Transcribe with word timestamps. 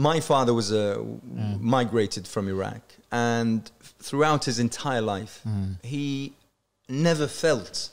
my 0.00 0.18
father 0.18 0.54
was 0.54 0.72
a 0.72 1.04
migrated 1.60 2.26
from 2.26 2.48
Iraq, 2.48 2.80
and 3.12 3.70
throughout 4.06 4.46
his 4.46 4.58
entire 4.58 5.02
life, 5.02 5.42
mm. 5.46 5.76
he 5.84 6.32
never 6.88 7.26
felt 7.26 7.90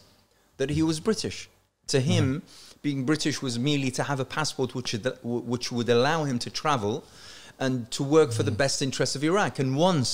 that 0.56 0.70
he 0.70 0.82
was 0.82 1.00
British. 1.02 1.50
To 1.88 2.00
him, 2.00 2.26
mm. 2.28 2.82
being 2.82 3.04
British 3.06 3.42
was 3.42 3.60
merely 3.60 3.92
to 3.92 4.04
have 4.04 4.20
a 4.22 4.26
passport 4.38 4.74
which 4.74 4.92
which 5.24 5.72
would 5.76 5.90
allow 5.90 6.24
him 6.24 6.40
to 6.40 6.50
travel 6.50 7.04
and 7.60 7.74
to 7.92 8.04
work 8.04 8.32
for 8.32 8.44
the 8.44 8.56
best 8.64 8.82
interests 8.82 9.16
of 9.18 9.24
Iraq. 9.24 9.60
And 9.60 9.76
once 9.76 10.10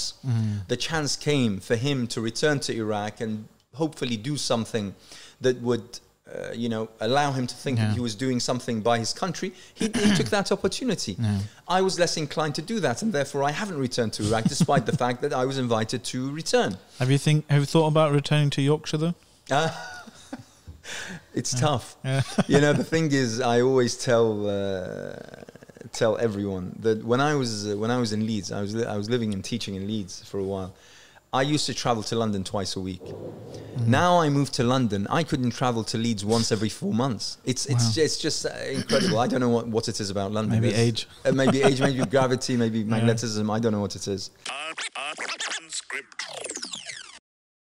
the 0.67 0.77
chance 0.77 1.11
came 1.15 1.59
for 1.59 1.75
him 1.75 2.07
to 2.13 2.21
return 2.21 2.59
to 2.61 2.71
Iraq 2.73 3.21
and 3.21 3.47
hopefully 3.81 4.17
do 4.17 4.35
something 4.37 4.95
that 5.41 5.61
would 5.61 5.99
uh, 6.27 6.53
you 6.53 6.69
know, 6.69 6.89
allow 7.01 7.31
him 7.33 7.45
to 7.45 7.55
think 7.55 7.77
Yeah. 7.77 7.87
that 7.87 7.93
he 7.95 7.99
was 7.99 8.15
doing 8.15 8.39
something 8.39 8.81
by 8.81 8.97
his 8.97 9.13
country, 9.13 9.53
he, 9.73 9.85
he 9.85 10.15
took 10.15 10.27
that 10.27 10.51
opportunity. 10.51 11.17
I 11.67 11.81
was 11.81 11.99
less 11.99 12.15
inclined 12.17 12.55
to 12.55 12.61
do 12.61 12.79
that, 12.79 13.01
and 13.01 13.11
therefore 13.11 13.43
I 13.43 13.51
haven't 13.51 13.77
returned 13.77 14.13
to 14.13 14.23
Iraq, 14.23 14.45
despite 14.45 14.85
the 14.85 14.95
fact 14.95 15.21
that 15.21 15.33
I 15.33 15.45
was 15.45 15.57
invited 15.57 16.03
to 16.05 16.31
return. 16.31 16.77
Have 16.99 17.11
you 17.11 17.17
think? 17.17 17.49
Have 17.49 17.59
you 17.61 17.65
thought 17.65 17.87
about 17.87 18.13
returning 18.13 18.49
to 18.51 18.61
Yorkshire 18.61 18.97
though? 18.97 19.15
Uh, 19.51 19.69
it's 21.33 21.53
tough. 21.59 21.95
Yeah. 22.05 22.21
you 22.47 22.61
know, 22.61 22.73
the 22.73 22.83
thing 22.85 23.11
is, 23.11 23.41
I 23.41 23.61
always 23.61 23.97
tell 23.97 24.47
uh, 24.47 25.15
tell 25.91 26.17
everyone 26.17 26.75
that 26.79 27.03
when 27.03 27.19
I 27.19 27.35
was 27.35 27.67
uh, 27.69 27.75
when 27.77 27.91
I 27.91 27.97
was 27.97 28.13
in 28.13 28.25
Leeds, 28.25 28.51
I 28.51 28.61
was 28.61 28.75
I 28.81 28.95
was 28.97 29.09
living 29.09 29.33
and 29.33 29.43
teaching 29.43 29.75
in 29.75 29.87
Leeds 29.87 30.23
for 30.23 30.39
a 30.39 30.43
while. 30.43 30.73
I 31.33 31.41
used 31.41 31.65
to 31.65 31.73
travel 31.73 32.03
to 32.03 32.15
London 32.15 32.43
twice 32.43 32.75
a 32.75 32.79
week. 32.79 33.01
Mm-hmm. 33.03 33.89
Now 33.89 34.19
I 34.21 34.29
moved 34.29 34.53
to 34.55 34.63
London. 34.63 35.07
I 35.09 35.23
couldn't 35.23 35.49
travel 35.49 35.83
to 35.85 35.97
Leeds 35.97 36.23
once 36.23 36.51
every 36.51 36.69
four 36.69 36.93
months. 36.93 37.39
It's 37.43 37.65
it's 37.65 37.97
Wow. 37.97 38.03
it's 38.03 38.17
just 38.19 38.45
uh, 38.45 38.49
incredible. 38.71 39.17
I 39.17 39.25
don't 39.25 39.39
know 39.39 39.49
what, 39.49 39.67
what 39.67 39.87
it 39.87 39.99
is 39.99 40.11
about 40.11 40.31
London. 40.31 40.61
Maybe 40.61 40.75
age. 40.75 41.07
uh, 41.25 41.31
maybe 41.31 41.63
age, 41.63 41.81
maybe 41.81 42.05
gravity, 42.15 42.55
maybe 42.55 42.83
magnetism. 42.83 43.49
I 43.49 43.59
don't 43.59 43.71
know 43.71 43.81
what 43.81 43.95
it 43.95 44.07
is. 44.07 44.29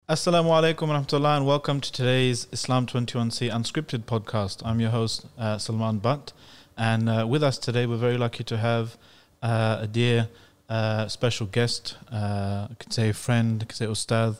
Assalamu 0.08 0.50
alaikum 0.54 0.86
wa 0.86 1.00
rahmatullah 1.00 1.36
and 1.38 1.46
welcome 1.46 1.80
to 1.80 1.90
today's 1.90 2.46
Islam 2.52 2.86
21C 2.86 3.50
Unscripted 3.50 4.04
podcast. 4.04 4.64
I'm 4.64 4.78
your 4.78 4.90
host, 4.90 5.26
uh, 5.36 5.58
Salman 5.58 5.98
Butt, 5.98 6.32
and 6.78 7.08
uh, 7.08 7.26
with 7.28 7.42
us 7.42 7.58
today 7.58 7.86
we're 7.86 7.96
very 7.96 8.16
lucky 8.16 8.44
to 8.44 8.56
have 8.58 8.96
uh, 9.42 9.78
a 9.80 9.88
dear 9.88 10.28
uh, 10.68 11.08
special 11.08 11.46
guest, 11.46 11.96
uh, 12.12 12.68
I 12.70 12.74
could 12.78 12.92
say 12.92 13.08
a 13.10 13.14
friend, 13.14 13.62
I 13.62 13.66
could 13.66 13.76
say 13.76 13.86
ustad, 13.86 14.36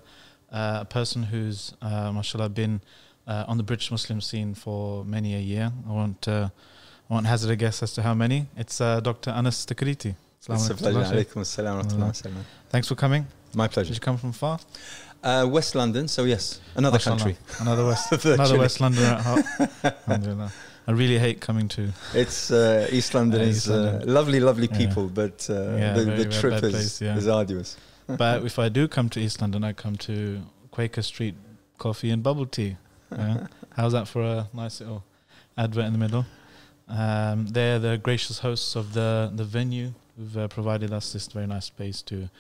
uh, 0.53 0.79
a 0.83 0.85
person 0.85 1.25
who's, 1.25 1.75
uh, 1.83 2.13
mashallah, 2.13 2.49
been 2.49 2.81
uh, 3.27 3.45
on 3.49 3.57
the 3.57 3.63
British 3.63 3.91
Muslim 3.91 4.21
scene 4.21 4.55
for 4.55 5.05
many 5.05 5.35
a 5.35 5.41
year. 5.41 5.73
I 5.89 5.93
won't, 5.93 6.27
uh, 6.29 6.49
I 7.11 7.15
won't 7.15 7.27
hazard 7.27 7.51
a 7.51 7.57
guess 7.57 7.83
as 7.83 7.93
to 7.95 8.03
how 8.03 8.15
many. 8.15 8.47
It's 8.57 8.81
uh, 8.81 9.01
Dr. 9.01 9.31
Anas 9.31 9.65
Takriti. 9.67 10.15
It's 10.39 10.71
a 10.71 10.75
pleasure. 10.75 11.01
Alaikum 11.01 11.43
assalam 11.43 11.77
wa 11.77 11.83
rahmatullah 11.83 11.99
wa 11.99 12.11
barakatuh. 12.13 12.45
Thanks 12.71 12.89
for 12.89 12.95
coming. 12.95 13.27
My 13.55 13.67
pleasure. 13.69 13.93
Did 13.93 13.95
pleasure. 13.95 13.95
you 13.95 14.01
come 14.01 14.19
from 14.19 14.33
far? 14.33 14.61
Uh, 15.23 15.47
West 15.51 15.75
London, 15.75 16.07
so 16.07 16.25
yes, 16.25 16.61
another 16.77 16.97
Mashallah. 16.97 17.17
country. 17.19 17.37
Another 17.59 17.85
West, 17.85 18.11
Virtually. 18.11 18.35
another 18.41 18.59
West 18.59 18.81
London 18.81 19.05
at 19.05 19.21
heart. 19.21 20.53
I 20.87 20.93
really 20.93 21.19
hate 21.19 21.41
coming 21.41 21.69
to. 21.69 21.93
It's 22.15 22.51
uh, 22.51 22.89
East 22.91 23.15
London 23.15 23.41
Uh, 23.45 23.45
is 23.45 23.57
East 23.57 23.69
uh, 23.71 23.73
London. 23.77 24.15
lovely, 24.15 24.41
lovely 24.41 24.69
Yeah. 24.71 24.79
people, 24.79 25.09
but 25.09 25.47
uh, 25.51 25.55
Yeah, 25.77 25.93
the, 25.95 26.05
very, 26.05 26.25
the 26.25 26.31
trip 26.41 26.55
is, 26.63 26.71
place, 26.73 27.01
yeah. 27.03 27.17
is 27.17 27.27
arduous. 27.29 27.77
But 28.07 28.45
if 28.45 28.59
I 28.59 28.69
do 28.69 28.87
come 28.87 29.09
to 29.11 29.21
East 29.21 29.41
London, 29.41 29.65
I 29.65 29.73
come 29.73 29.97
to 29.97 30.43
Quaker 30.71 31.03
Street 31.03 31.35
Coffee 31.79 32.11
and 32.11 32.23
Bubble 32.23 32.47
Tea. 32.47 32.77
Yeah. 33.11 33.47
How's 33.77 33.93
that 33.93 34.07
for 34.07 34.23
a 34.23 34.49
nice 34.55 34.81
little 34.81 35.03
advert 35.59 35.87
in 35.87 35.93
the 35.93 35.99
middle? 35.99 36.25
Um, 36.89 37.47
they're 37.49 37.81
the 37.81 37.99
gracious 37.99 38.39
hosts 38.39 38.77
of 38.77 38.93
the 38.93 39.33
the 39.35 39.43
venue 39.45 39.93
who've 40.17 40.37
uh, 40.39 40.47
provided 40.49 40.93
us 40.93 41.13
this 41.13 41.27
very 41.27 41.47
nice 41.49 41.65
space 41.67 42.01
to 42.03 42.31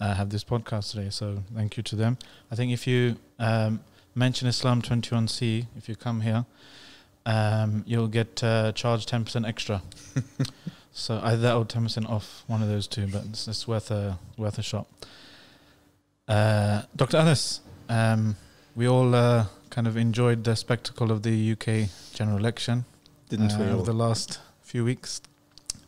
uh, 0.00 0.14
have 0.14 0.28
this 0.28 0.44
podcast 0.44 0.90
today. 0.92 1.08
So 1.10 1.42
thank 1.54 1.76
you 1.78 1.82
to 1.84 1.96
them. 1.96 2.18
I 2.52 2.54
think 2.56 2.72
if 2.72 2.86
you 2.86 3.16
um, 3.38 3.80
mention 4.14 4.48
Islam 4.48 4.82
21C, 4.82 5.66
if 5.78 5.88
you 5.88 5.96
come 5.96 6.20
here, 6.20 6.44
um, 7.26 7.82
you'll 7.86 8.08
get 8.08 8.42
uh, 8.42 8.72
charged 8.72 9.10
10% 9.10 9.46
extra. 9.46 9.82
so 10.92 11.20
either 11.22 11.42
that 11.42 11.54
or 11.54 11.64
10% 11.64 12.08
off, 12.08 12.44
one 12.46 12.62
of 12.62 12.68
those 12.68 12.86
two, 12.86 13.08
but 13.08 13.24
it's, 13.26 13.48
it's 13.48 13.68
worth 13.68 13.90
a 13.90 14.18
worth 14.38 14.58
a 14.58 14.62
shot. 14.62 14.86
Uh, 16.28 16.82
Dr. 16.94 17.18
Anas, 17.18 17.60
um, 17.88 18.36
we 18.76 18.88
all 18.88 19.14
uh, 19.14 19.46
kind 19.70 19.88
of 19.88 19.96
enjoyed 19.96 20.44
the 20.44 20.54
spectacle 20.54 21.10
of 21.10 21.22
the 21.22 21.52
UK 21.52 21.90
general 22.14 22.38
election 22.38 22.84
Didn't 23.28 23.52
uh, 23.52 23.58
we 23.58 23.64
over 23.66 23.82
the 23.82 23.92
last 23.92 24.38
few 24.62 24.84
weeks, 24.84 25.20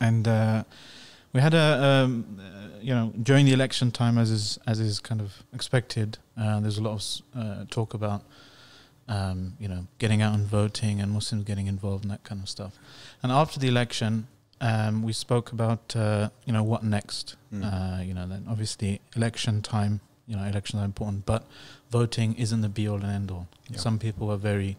and 0.00 0.26
uh, 0.26 0.64
we 1.32 1.40
had 1.40 1.54
a 1.54 2.04
um, 2.04 2.40
uh, 2.40 2.78
you 2.80 2.94
know 2.94 3.12
during 3.22 3.46
the 3.46 3.52
election 3.52 3.92
time, 3.92 4.18
as 4.18 4.30
is 4.30 4.58
as 4.66 4.80
is 4.80 4.98
kind 4.98 5.20
of 5.20 5.44
expected. 5.54 6.18
Uh, 6.36 6.58
there's 6.58 6.78
a 6.78 6.82
lot 6.82 6.94
of 6.94 7.40
uh, 7.40 7.64
talk 7.70 7.94
about 7.94 8.22
um, 9.08 9.54
you 9.58 9.68
know 9.68 9.86
getting 9.98 10.22
out 10.22 10.34
and 10.34 10.46
voting 10.46 11.00
and 11.00 11.10
Muslims 11.12 11.44
getting 11.44 11.66
involved 11.66 12.04
and 12.04 12.12
that 12.12 12.24
kind 12.24 12.42
of 12.42 12.48
stuff. 12.48 12.78
And 13.22 13.32
after 13.32 13.58
the 13.58 13.68
election, 13.68 14.28
um, 14.60 15.02
we 15.02 15.12
spoke 15.12 15.52
about 15.52 15.94
uh, 15.96 16.30
you 16.44 16.52
know 16.52 16.62
what 16.62 16.82
next. 16.82 17.36
Mm. 17.52 17.64
Uh, 17.64 18.02
you 18.02 18.14
know, 18.14 18.26
then 18.26 18.46
obviously 18.48 19.00
election 19.16 19.62
time. 19.62 20.00
You 20.26 20.36
know, 20.36 20.44
elections 20.44 20.82
are 20.82 20.84
important, 20.84 21.24
but 21.24 21.44
voting 21.90 22.34
isn't 22.34 22.60
the 22.60 22.68
be 22.68 22.86
all 22.86 22.96
and 22.96 23.06
end 23.06 23.30
all. 23.30 23.48
Yeah. 23.70 23.78
Some 23.78 23.98
people 23.98 24.26
were 24.26 24.36
very 24.36 24.76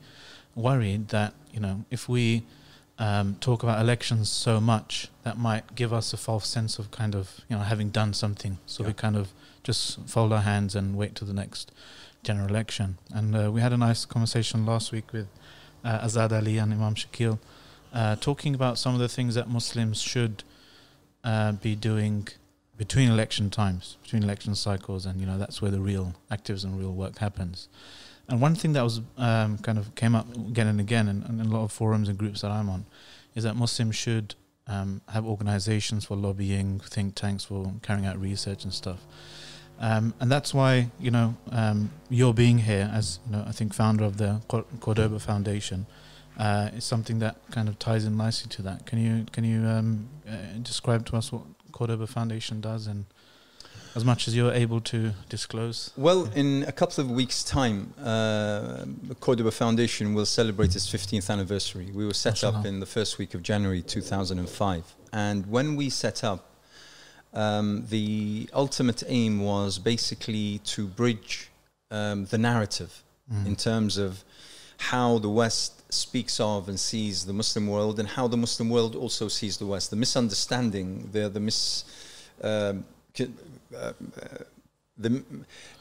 worried 0.56 1.07
that 1.09 1.34
you 1.51 1.59
know 1.59 1.85
if 1.89 2.07
we 2.07 2.44
um, 3.00 3.38
talk 3.39 3.63
about 3.63 3.79
elections 3.79 4.29
so 4.29 4.59
much, 4.59 5.09
that 5.23 5.38
might 5.38 5.73
give 5.73 5.91
us 5.94 6.13
a 6.13 6.18
false 6.18 6.47
sense 6.47 6.78
of 6.78 6.91
kind 6.91 7.16
of 7.16 7.41
you 7.50 7.56
know 7.56 7.63
having 7.63 7.89
done 7.89 8.13
something. 8.13 8.59
So 8.66 8.84
we 8.84 8.94
kind 8.94 9.16
of 9.16 9.34
just 9.63 10.07
fold 10.07 10.34
our 10.34 10.41
hands 10.41 10.75
and 10.75 10.95
wait 10.95 11.16
till 11.16 11.28
the 11.28 11.34
next 11.34 11.72
general 12.24 12.47
election. 12.47 12.97
And 13.13 13.35
uh, 13.35 13.52
we 13.52 13.62
had 13.62 13.74
a 13.74 13.78
nice 13.78 14.06
conversation 14.06 14.66
last 14.66 14.91
week 14.91 15.12
with 15.13 15.28
uh, 15.84 16.00
Azad 16.00 16.31
Ali 16.31 16.57
and 16.57 16.74
Imam 16.74 16.96
Shakil, 16.96 17.40
uh, 17.94 18.16
talking 18.18 18.53
about 18.56 18.78
some 18.78 18.94
of 18.94 19.00
the 19.00 19.09
things 19.09 19.35
that 19.35 19.50
Muslims 19.50 20.02
should 20.02 20.44
uh, 21.24 21.53
be 21.53 21.75
doing 21.75 22.28
between 22.78 23.09
election 23.09 23.50
times, 23.50 23.97
between 24.03 24.24
election 24.24 24.56
cycles, 24.56 25.06
and 25.06 25.19
you 25.19 25.25
know 25.25 25.38
that's 25.38 25.62
where 25.62 25.72
the 25.72 25.81
real 25.81 26.16
activism, 26.31 26.78
real 26.78 26.94
work 26.94 27.18
happens. 27.18 27.68
And 28.30 28.40
one 28.40 28.56
thing 28.56 28.74
that 28.74 28.84
was 28.84 29.01
um, 29.18 29.57
kind 29.57 29.78
of 29.78 29.96
came 29.96 30.16
up 30.16 30.34
again 30.36 30.68
and 30.68 30.80
again, 30.80 31.07
and, 31.07 31.41
in 31.41 31.47
a 31.47 31.50
lot 31.50 31.63
of 31.63 31.72
forums 31.72 32.07
and 32.07 32.18
groups 32.18 32.41
that 32.41 32.51
I'm 32.51 32.69
on, 32.69 32.86
is 33.36 33.44
that 33.44 33.56
Muslims 33.56 33.96
should 33.96 34.36
um, 34.68 35.01
have 35.09 35.25
organizations 35.25 36.06
for 36.06 36.16
lobbying, 36.16 36.80
think 36.80 37.16
tanks 37.16 37.44
for 37.44 37.74
carrying 37.81 38.06
out 38.06 38.19
research 38.19 38.63
and 38.63 38.74
stuff. 38.74 39.00
Um, 39.79 40.13
and 40.19 40.29
that's 40.29 40.53
why 40.53 40.90
you 41.00 41.09
know 41.09 41.35
um, 41.51 41.91
you're 42.09 42.34
being 42.34 42.59
here 42.59 42.91
as 42.94 43.19
you 43.25 43.31
know 43.31 43.45
I 43.47 43.51
think 43.51 43.73
founder 43.73 44.03
of 44.03 44.17
the 44.17 44.41
Cordoba 44.81 45.19
Foundation 45.19 45.85
uh, 46.38 46.69
is 46.75 46.84
something 46.84 47.19
that 47.19 47.38
kind 47.51 47.69
of 47.69 47.79
ties 47.79 48.06
in 48.06 48.18
nicely 48.18 48.50
to 48.50 48.62
that. 48.63 48.85
Can 48.85 49.00
you 49.00 49.25
can 49.31 49.44
you 49.44 49.66
um, 49.66 50.09
uh, 50.28 50.35
describe 50.62 51.06
to 51.07 51.18
us 51.18 51.31
what 51.31 51.44
Cordoba 51.72 52.07
Foundation 52.07 52.62
does 52.62 52.88
and 52.88 53.06
as 53.95 54.06
much 54.06 54.28
as 54.28 54.35
you're 54.35 54.53
able 54.53 54.79
to 54.79 55.12
disclose? 55.29 55.91
Well, 55.97 56.29
in 56.35 56.63
a 56.68 56.72
couple 56.72 57.03
of 57.03 57.12
weeks' 57.12 57.44
time, 57.44 57.94
uh, 58.03 58.85
Cordoba 59.19 59.51
Foundation 59.51 60.13
will 60.13 60.25
celebrate 60.25 60.75
its 60.75 60.88
15th 60.88 61.29
anniversary. 61.29 61.89
We 61.94 62.06
were 62.06 62.13
set 62.13 62.44
up 62.44 62.66
in 62.66 62.79
the 62.79 62.85
first 62.85 63.18
week 63.18 63.34
of 63.34 63.41
January 63.41 63.81
2005. 63.81 64.95
And 65.12 65.47
when 65.47 65.75
we 65.75 65.89
set 65.89 66.23
up, 66.23 66.48
um, 67.34 67.85
the 67.90 68.50
ultimate 68.53 69.03
aim 69.07 69.41
was 69.41 69.79
basically 69.79 70.59
to 70.66 70.88
bridge 70.88 71.50
um, 71.91 72.25
the 72.25 72.38
narrative 72.38 73.03
Mm. 73.31 73.45
in 73.45 73.56
terms 73.56 73.97
of 74.00 74.23
how 74.78 75.19
the 75.19 75.29
West 75.29 75.84
speaks 75.94 76.39
of 76.39 76.68
and 76.68 76.79
sees 76.79 77.25
the 77.25 77.34
Muslim 77.34 77.68
world, 77.68 78.00
and 78.00 78.07
how 78.09 78.28
the 78.28 78.38
Muslim 78.38 78.69
world 78.72 78.95
also 78.95 79.28
sees 79.28 79.57
the 79.57 79.68
West. 79.68 79.91
The 79.91 79.95
misunderstanding, 79.95 81.09
the 81.12 81.29
the 81.29 81.39
mis, 81.39 81.84
um, 82.42 82.86
uh, 83.19 83.24
uh, 83.77 83.94
the 84.98 85.24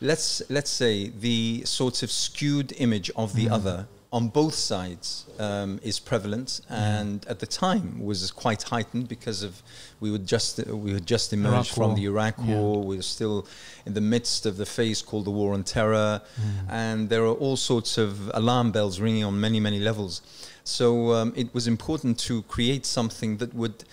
let's 0.03 0.43
let's 0.51 0.71
say 0.71 1.09
the 1.09 1.63
sort 1.65 2.03
of 2.03 2.11
skewed 2.11 2.73
image 2.77 3.11
of 3.17 3.33
the 3.35 3.47
Mm. 3.47 3.53
other 3.53 3.87
on 4.11 4.29
both 4.29 4.55
sides 4.55 5.27
um, 5.39 5.79
is 5.83 5.99
prevalent, 6.01 6.63
and 6.71 7.27
at 7.27 7.39
the 7.41 7.47
time 7.47 8.03
was 8.03 8.31
quite 8.31 8.63
heightened 8.63 9.07
because 9.07 9.43
of 9.43 9.63
we 10.01 10.11
would 10.11 10.27
just 10.27 10.59
we 10.67 10.93
had 10.93 11.07
just 11.07 11.33
emerged 11.33 11.55
Iraq 11.55 11.67
from 11.67 11.87
war. 11.89 11.97
the 11.97 12.05
Iraq 12.07 12.35
Yeah. 12.39 12.55
War. 12.57 12.83
We 12.83 12.97
were 12.97 13.03
still 13.03 13.47
in 13.85 13.93
the 13.95 14.01
midst 14.01 14.47
of 14.47 14.57
the 14.57 14.65
phase 14.67 15.03
called 15.03 15.27
the 15.27 15.31
War 15.31 15.53
on 15.53 15.63
Terror, 15.63 16.23
and 16.71 17.09
there 17.11 17.23
are 17.25 17.35
all 17.45 17.57
sorts 17.57 17.99
of 17.99 18.31
alarm 18.35 18.73
bells 18.73 18.99
ringing 18.99 19.25
on 19.25 19.39
many 19.41 19.61
many 19.61 19.79
levels. 19.79 20.23
So 20.65 21.13
um, 21.13 21.33
it 21.37 21.53
was 21.55 21.67
important 21.67 22.19
to 22.29 22.43
create 22.43 22.87
something 22.87 23.39
that 23.39 23.53
would 23.55 23.85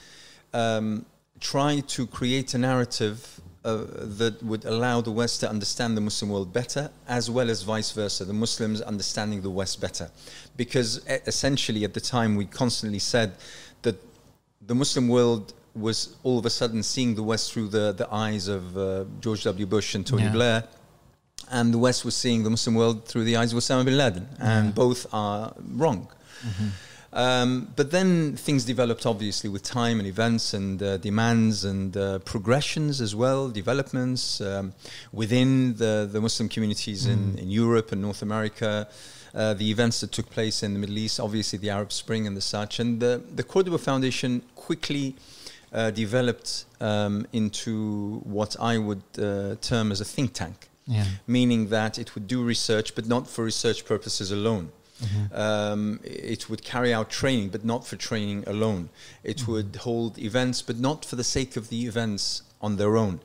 um, 0.53 1.05
try 1.41 1.81
to 1.95 2.07
create 2.07 2.53
a 2.53 2.57
narrative 2.57 3.41
uh, 3.65 3.83
that 4.21 4.35
would 4.49 4.63
allow 4.65 5.01
the 5.01 5.11
West 5.21 5.35
to 5.41 5.49
understand 5.49 5.97
the 5.97 6.01
Muslim 6.09 6.29
world 6.33 6.49
better, 6.53 6.89
as 7.07 7.29
well 7.35 7.49
as 7.49 7.63
vice 7.63 7.91
versa, 7.91 8.23
the 8.25 8.33
Muslims 8.45 8.79
understanding 8.93 9.41
the 9.41 9.49
West 9.61 9.81
better. 9.81 10.07
Because 10.55 10.89
essentially, 11.33 11.83
at 11.83 11.93
the 11.93 11.99
time, 12.15 12.35
we 12.41 12.45
constantly 12.45 12.99
said 12.99 13.29
that 13.81 13.95
the 14.71 14.75
Muslim 14.75 15.07
world 15.09 15.53
was 15.87 16.15
all 16.23 16.37
of 16.39 16.45
a 16.45 16.49
sudden 16.49 16.81
seeing 16.83 17.15
the 17.15 17.23
West 17.31 17.51
through 17.51 17.67
the, 17.77 17.91
the 18.01 18.07
eyes 18.25 18.47
of 18.47 18.77
uh, 18.77 19.03
George 19.19 19.43
W. 19.43 19.65
Bush 19.65 19.95
and 19.95 20.05
Tony 20.07 20.23
Yeah. 20.23 20.31
Blair, 20.37 20.63
and 21.51 21.73
the 21.73 21.77
West 21.87 22.05
was 22.05 22.15
seeing 22.15 22.43
the 22.43 22.49
Muslim 22.49 22.75
world 22.75 22.97
through 23.09 23.25
the 23.25 23.35
eyes 23.35 23.51
of 23.53 23.57
Osama 23.59 23.83
bin 23.83 23.97
Laden, 23.97 24.27
and 24.39 24.65
Yeah. 24.67 24.71
both 24.83 25.01
are 25.13 25.53
wrong. 25.81 26.07
Um, 27.15 27.71
but 27.77 27.91
then 27.91 28.35
things 28.35 28.65
developed 28.65 29.05
obviously 29.05 29.49
with 29.49 29.63
time 29.63 29.99
and 29.99 30.07
events 30.07 30.53
and 30.53 30.83
uh, 30.83 30.97
demands 30.97 31.63
and 31.63 31.95
uh, 31.95 32.19
progressions 32.19 32.99
as 32.99 33.15
well, 33.15 33.47
developments 33.49 34.41
um, 34.41 34.73
within 35.13 35.75
the, 35.77 36.09
the 36.11 36.19
Muslim 36.19 36.49
communities 36.49 37.05
in, 37.05 37.37
in 37.39 37.49
Europe 37.49 37.93
and 37.93 38.01
North 38.01 38.21
America, 38.21 38.89
uh, 39.33 39.53
the 39.53 39.71
events 39.71 40.01
that 40.01 40.11
took 40.11 40.29
place 40.29 40.61
in 40.61 40.73
the 40.73 40.79
Middle 40.79 40.97
East, 40.97 41.19
obviously 41.21 41.57
the 41.57 41.69
Arab 41.69 41.93
Spring 41.93 42.27
and 42.27 42.35
the 42.35 42.41
such. 42.41 42.79
And 42.81 42.99
the, 42.99 43.21
the 43.33 43.43
Cordoba 43.43 43.77
Foundation 43.77 44.41
quickly 44.55 45.15
uh, 45.71 45.91
developed 45.91 46.65
um, 46.81 47.25
into 47.31 48.19
what 48.25 48.57
I 48.59 48.77
would 48.77 49.03
uh, 49.17 49.55
term 49.61 49.91
as 49.93 50.01
a 50.01 50.05
think 50.05 50.33
tank 50.33 50.67
Yeah. 50.87 51.05
meaning 51.27 51.69
that 51.69 51.97
it 51.97 52.13
would 52.13 52.27
do 52.27 52.43
research, 52.43 52.93
but 52.93 53.07
not 53.07 53.27
for 53.27 53.45
research 53.45 53.85
purposes 53.85 54.31
alone. 54.31 54.69
Um, 55.33 55.99
it 56.03 56.49
would 56.49 56.63
carry 56.63 56.93
out 56.93 57.09
training, 57.09 57.49
but 57.49 57.63
not 57.65 57.85
for 57.85 57.95
training 57.95 58.43
alone. 58.47 58.89
It 59.23 59.47
would 59.47 59.75
hold 59.77 60.17
events, 60.17 60.61
but 60.61 60.77
not 60.77 61.05
for 61.05 61.15
the 61.15 61.23
sake 61.23 61.55
of 61.57 61.69
the 61.69 61.85
events 61.85 62.43
on 62.61 62.77
their 62.77 62.97
own. 62.97 63.19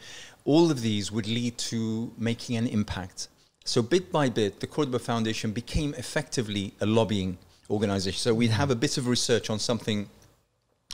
All 0.44 0.70
of 0.70 0.80
these 0.82 1.12
would 1.12 1.26
lead 1.26 1.58
to 1.70 2.12
making 2.18 2.56
an 2.56 2.66
impact. 2.66 3.28
So, 3.64 3.82
bit 3.82 4.10
by 4.10 4.28
bit, 4.30 4.60
the 4.60 4.66
Cordoba 4.66 4.98
Foundation 4.98 5.52
became 5.52 5.94
effectively 5.94 6.72
a 6.80 6.86
lobbying 6.86 7.38
organization. 7.68 8.18
So, 8.18 8.34
we'd 8.34 8.50
have 8.50 8.70
a 8.70 8.74
bit 8.74 8.96
of 8.98 9.06
research 9.06 9.50
on 9.50 9.58
something 9.58 10.08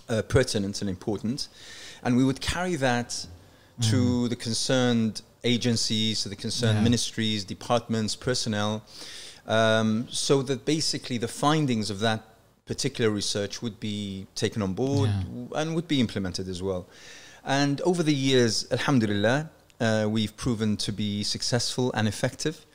uh, 0.09 0.23
pertinent 0.23 0.81
and 0.83 0.91
important, 0.91 1.49
and 2.03 2.17
we 2.17 2.25
would 2.25 2.41
carry 2.41 2.77
that 2.77 3.27
to 3.83 4.27
the 4.29 4.37
concerned 4.37 5.21
agencies, 5.45 6.23
to 6.23 6.29
the 6.29 6.37
concerned 6.37 6.79
Yeah. 6.79 6.85
ministries, 6.85 7.45
departments, 7.45 8.17
personnel, 8.17 8.83
um, 9.47 10.07
so 10.11 10.43
that 10.43 10.65
basically 10.65 11.19
the 11.19 11.29
findings 11.29 11.91
of 11.91 12.01
that 12.01 12.23
particular 12.67 13.11
research 13.11 13.63
would 13.63 13.79
be 13.79 14.27
taken 14.35 14.61
on 14.63 14.73
board 14.75 15.09
Yeah. 15.09 15.61
and 15.61 15.75
would 15.77 15.87
be 15.89 16.01
implemented 16.01 16.49
as 16.49 16.63
well. 16.63 16.87
And 17.45 17.81
over 17.83 18.03
the 18.03 18.15
years, 18.15 18.67
alhamdulillah, 18.73 19.49
uh, 19.81 20.07
we've 20.11 20.37
proven 20.37 20.77
to 20.79 20.93
be 20.93 21.23
successful 21.23 21.93
and 21.93 22.09
effective. 22.09 22.67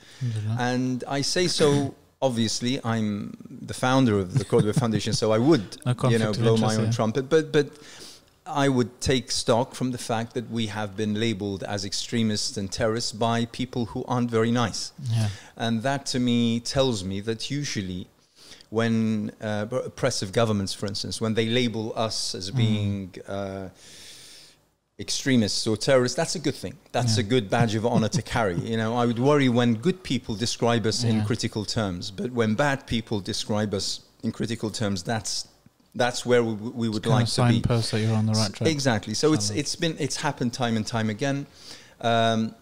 And 0.59 1.03
I 1.07 1.21
say 1.21 1.47
so. 1.47 1.95
Obviously, 2.21 2.79
I'm 2.85 3.35
the 3.49 3.73
founder 3.73 4.19
of 4.19 4.37
the 4.37 4.45
Cordoba 4.45 4.73
Foundation, 4.73 5.11
so 5.13 5.31
I 5.31 5.39
would, 5.39 5.77
you 6.11 6.19
know, 6.19 6.31
blow 6.33 6.55
my 6.55 6.75
own 6.75 6.85
yeah. 6.85 6.91
trumpet. 6.91 7.27
But 7.29 7.51
but 7.51 7.67
I 8.45 8.69
would 8.69 8.99
take 9.01 9.31
stock 9.31 9.75
from 9.75 9.91
the 9.91 9.97
fact 9.97 10.33
that 10.33 10.49
we 10.49 10.67
have 10.67 10.97
been 10.97 11.13
labeled 11.19 11.63
as 11.63 11.85
extremists 11.85 12.57
and 12.57 12.71
terrorists 12.71 13.11
by 13.11 13.45
people 13.45 13.85
who 13.87 14.03
aren't 14.07 14.31
very 14.31 14.51
nice, 14.51 14.91
Yeah. 15.11 15.29
and 15.57 15.83
that 15.83 16.05
to 16.07 16.19
me 16.19 16.59
tells 16.59 17.03
me 17.03 17.21
that 17.21 17.49
usually. 17.51 18.07
When 18.69 19.31
uh, 19.41 19.65
oppressive 19.69 20.31
governments, 20.31 20.73
for 20.73 20.85
instance, 20.85 21.19
when 21.19 21.33
they 21.33 21.47
label 21.47 21.91
us 21.93 22.33
as 22.33 22.49
being 22.51 23.13
uh, 23.27 23.67
extremists 24.97 25.67
or 25.67 25.75
terrorists, 25.75 26.15
that's 26.15 26.35
a 26.35 26.39
good 26.39 26.55
thing. 26.55 26.77
That's 26.93 27.17
Yeah. 27.17 27.25
a 27.25 27.27
good 27.27 27.49
badge 27.49 27.75
of 27.75 27.85
honor 27.85 28.07
to 28.09 28.21
carry. 28.21 28.55
You 28.59 28.77
know, 28.77 28.95
I 28.95 29.05
would 29.05 29.19
worry 29.19 29.49
when 29.49 29.73
good 29.75 30.03
people 30.03 30.35
describe 30.35 30.85
us 30.85 31.03
in 31.03 31.25
critical 31.25 31.65
terms, 31.65 32.11
but 32.11 32.31
when 32.31 32.55
bad 32.55 32.87
people 32.87 33.19
describe 33.19 33.73
us 33.73 34.01
in 34.23 34.31
critical 34.31 34.69
terms, 34.69 35.03
that's 35.03 35.47
that's 35.95 36.25
where 36.25 36.43
we, 36.43 36.53
we 36.53 36.89
would 36.89 37.05
like 37.05 37.27
to 37.27 37.47
be. 37.47 37.61
that 37.61 37.97
you're 37.97 38.15
on 38.15 38.25
the 38.25 38.33
right 38.33 38.53
track. 38.53 38.69
Exactly. 38.69 39.13
So 39.13 39.33
it's 39.33 39.49
it's 39.49 39.75
been 39.75 39.95
it's 39.99 40.15
happened 40.17 40.53
time 40.53 40.77
and 40.77 40.85
time 40.85 41.09
again. 41.09 41.45
Um, 41.99 42.55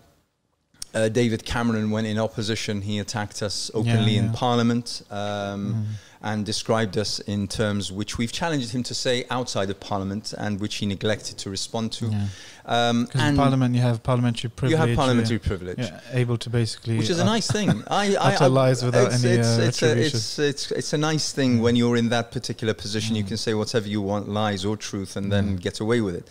uh, 0.94 1.08
David 1.08 1.46
Cameron, 1.46 1.92
when 1.92 2.06
in 2.06 2.18
opposition, 2.18 2.82
he 2.82 2.98
attacked 3.00 3.44
us 3.44 3.70
openly 3.74 4.14
yeah. 4.14 4.24
in 4.24 4.34
Parliament 4.34 5.04
um, 5.12 5.20
Mm. 5.20 5.86
And 6.22 6.46
described 6.46 6.98
us 6.98 7.20
in 7.20 7.48
terms 7.48 7.92
which 7.94 8.18
we've 8.18 8.32
challenged 8.32 8.72
him 8.72 8.84
to 8.84 8.94
say 8.94 9.24
outside 9.30 9.70
of 9.70 9.80
Parliament 9.80 10.34
and 10.38 10.60
which 10.60 10.76
he 10.76 10.86
neglected 10.86 11.38
to 11.38 11.50
respond 11.50 11.94
to. 11.94 12.08
Yeah. 12.08 12.26
Um, 12.66 13.06
Because 13.06 13.24
in 13.30 13.36
Parliament 13.38 13.74
you 13.74 13.82
have 13.82 14.04
parliamentary 14.04 14.50
privilege. 14.50 14.80
you 14.80 14.86
have 14.88 14.96
parliamentary 14.98 15.40
privilege. 15.40 15.90
able 16.12 16.38
to 16.38 16.50
basically. 16.50 16.98
Which 16.98 17.10
is 17.10 17.20
a 17.20 17.26
nice 17.26 17.48
thing. 17.50 17.70
I, 17.88 18.16
I, 18.16 18.34
utter 18.36 18.50
lies 18.50 18.84
without 18.84 19.14
it's, 19.14 19.24
any, 19.24 19.34
it's, 19.36 19.58
uh, 19.58 19.62
it's, 19.62 19.82
a, 19.82 19.98
it's, 20.06 20.40
it's, 20.40 20.72
it's 20.72 20.94
a 20.94 20.98
nice 20.98 21.32
thing 21.32 21.62
when 21.62 21.76
you're 21.78 21.96
in 21.96 22.10
that 22.10 22.32
particular 22.32 22.74
position. 22.74 23.16
You 23.16 23.24
Mm. 23.24 23.28
can 23.30 23.38
say 23.38 23.54
whatever 23.54 23.88
you 23.88 24.02
want, 24.02 24.28
lies 24.30 24.66
or 24.66 24.76
truth, 24.78 25.16
and 25.16 25.32
then 25.32 25.58
Mm. 25.58 25.62
get 25.62 25.80
away 25.80 26.02
with 26.02 26.16
it. 26.16 26.28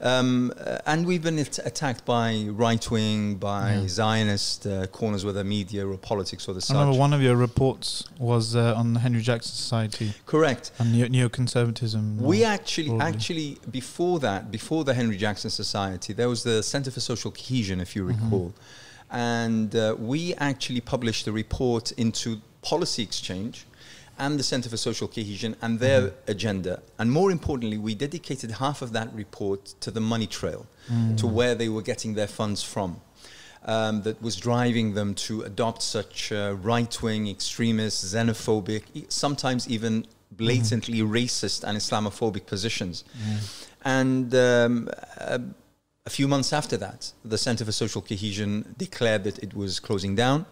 Um, 0.00 0.52
uh, 0.58 0.78
and 0.86 1.06
we've 1.06 1.22
been 1.22 1.38
at- 1.38 1.60
attacked 1.64 2.04
by 2.04 2.46
right 2.50 2.90
wing, 2.90 3.36
by 3.36 3.74
Yeah. 3.74 3.88
Zionist 3.88 4.66
uh, 4.66 4.86
corners, 4.88 5.24
whether 5.24 5.44
media 5.44 5.86
or 5.86 5.96
politics 5.96 6.48
or 6.48 6.54
the 6.54 6.64
I 6.70 6.72
remember 6.80 6.98
one 6.98 7.12
of 7.12 7.22
your 7.22 7.36
reports 7.36 8.04
was 8.18 8.54
uh, 8.56 8.74
on 8.76 8.96
Henry 8.96 9.22
Jackson 9.24 9.52
Society 9.54 10.12
Correct. 10.26 10.70
and 10.78 10.92
neo- 10.92 11.08
neoconservatism. 11.08 12.18
We 12.18 12.44
actually, 12.44 12.88
broadly. 12.88 13.06
actually, 13.06 13.58
before 13.70 14.20
that, 14.20 14.50
before 14.50 14.84
the 14.84 14.94
Henry 14.94 15.16
Jackson 15.16 15.50
Society, 15.50 16.12
there 16.12 16.28
was 16.28 16.42
the 16.42 16.62
Center 16.62 16.90
for 16.90 17.00
Social 17.00 17.30
Cohesion, 17.30 17.80
if 17.80 17.96
you 17.96 18.04
Mhm. 18.04 18.08
recall, 18.14 18.54
and 19.10 19.74
uh, 19.74 19.94
we 19.98 20.34
actually 20.34 20.80
published 20.80 21.26
a 21.26 21.32
report 21.32 21.92
into 21.92 22.40
Policy 22.62 23.02
Exchange 23.02 23.66
and 24.18 24.38
the 24.38 24.44
Center 24.44 24.68
for 24.68 24.76
Social 24.76 25.08
Cohesion 25.08 25.56
and 25.60 25.80
their 25.80 26.02
Mhm. 26.02 26.12
agenda. 26.28 26.82
And 26.98 27.10
more 27.10 27.30
importantly, 27.32 27.78
we 27.78 27.94
dedicated 27.94 28.52
half 28.52 28.80
of 28.82 28.92
that 28.92 29.12
report 29.14 29.74
to 29.80 29.90
the 29.90 30.00
money 30.00 30.26
trail, 30.26 30.66
Mm. 30.88 31.16
to 31.18 31.26
where 31.26 31.54
they 31.54 31.68
were 31.68 31.82
getting 31.82 32.14
their 32.14 32.28
funds 32.28 32.62
from. 32.62 33.00
Um, 33.66 34.02
that 34.02 34.20
was 34.20 34.36
driving 34.36 34.92
them 34.92 35.14
to 35.14 35.40
adopt 35.42 35.80
such 35.82 36.30
uh, 36.32 36.54
right-wing, 36.60 37.28
extremist, 37.28 38.04
xenophobic, 38.04 38.82
e- 38.92 39.06
sometimes 39.08 39.66
even 39.68 40.04
blatantly 40.30 41.00
racist 41.00 41.64
and 41.64 41.78
Islamophobic 41.78 42.44
positions. 42.44 43.04
And 43.82 44.34
um, 44.34 44.88
a, 45.16 45.40
a 46.04 46.10
few 46.10 46.28
months 46.28 46.52
after 46.52 46.76
that, 46.76 47.12
the 47.24 47.38
Center 47.38 47.64
for 47.64 47.72
Social 47.72 48.02
Cohesion 48.02 48.74
declared 48.76 49.24
that 49.24 49.38
it 49.38 49.54
was 49.54 49.80
closing 49.80 50.14
down. 50.14 50.44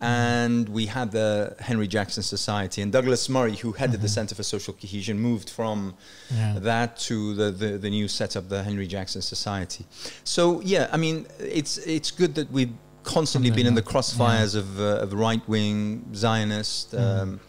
And 0.00 0.68
we 0.68 0.86
had 0.86 1.12
the 1.12 1.56
Henry 1.60 1.86
Jackson 1.88 2.22
Society. 2.22 2.82
And 2.82 2.92
Douglas 2.92 3.28
Murray, 3.28 3.56
who 3.56 3.72
headed 3.72 4.00
the 4.02 4.06
Mhm. 4.08 4.10
Center 4.18 4.34
for 4.34 4.42
Social 4.42 4.74
Cohesion, 4.74 5.18
moved 5.18 5.48
from 5.48 5.94
Yeah. 6.34 6.58
that 6.58 6.98
to 7.08 7.34
the, 7.34 7.50
the, 7.50 7.78
the 7.78 7.90
new 7.90 8.08
setup, 8.08 8.48
the 8.48 8.62
Henry 8.62 8.86
Jackson 8.86 9.22
Society. 9.22 9.86
So, 10.24 10.60
yeah, 10.62 10.88
I 10.92 10.96
mean, 10.98 11.26
it's, 11.38 11.78
it's 11.78 12.10
good 12.10 12.34
that 12.34 12.50
we've 12.52 12.72
constantly 13.04 13.50
been 13.50 13.66
in 13.66 13.74
the 13.74 13.82
crossfires 13.82 14.54
of, 14.54 14.80
uh, 14.80 14.98
of 15.04 15.12
right 15.12 15.46
wing, 15.48 16.04
Zionist, 16.14 16.92
Mhm. 16.92 17.20
um, 17.22 17.40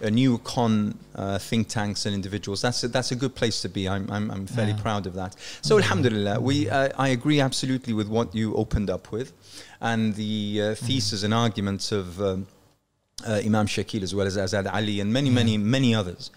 uh, 0.00 0.06
neocon 0.06 0.94
uh, 1.16 1.36
think 1.38 1.66
tanks 1.66 2.06
and 2.06 2.14
individuals. 2.14 2.60
That's 2.62 2.84
a, 2.84 2.88
that's 2.88 3.10
a 3.10 3.16
good 3.16 3.34
place 3.34 3.60
to 3.62 3.68
be. 3.68 3.88
I'm, 3.88 4.08
I'm, 4.10 4.30
I'm 4.30 4.46
fairly 4.46 4.70
Yeah. 4.72 4.80
proud 4.82 5.06
of 5.08 5.14
that. 5.14 5.34
So, 5.62 5.74
Mhm. 5.76 5.82
Alhamdulillah, 5.82 6.40
we, 6.40 6.70
uh, 6.70 6.90
I 6.96 7.08
agree 7.08 7.40
absolutely 7.40 7.92
with 7.92 8.06
what 8.06 8.32
you 8.34 8.54
opened 8.54 8.88
up 8.90 9.10
with 9.10 9.32
and 9.80 10.14
the 10.14 10.60
uh, 10.62 10.74
thesis 10.74 11.22
and 11.22 11.32
arguments 11.34 11.92
of 11.92 12.20
um, 12.20 12.46
uh, 13.26 13.40
Imam 13.44 13.66
Shakil 13.66 14.02
as 14.02 14.14
well 14.14 14.26
as 14.26 14.36
Azad 14.36 14.72
Ali 14.72 15.00
and 15.00 15.12
many, 15.12 15.30
many, 15.30 15.58
many 15.58 15.94
others. 15.94 16.30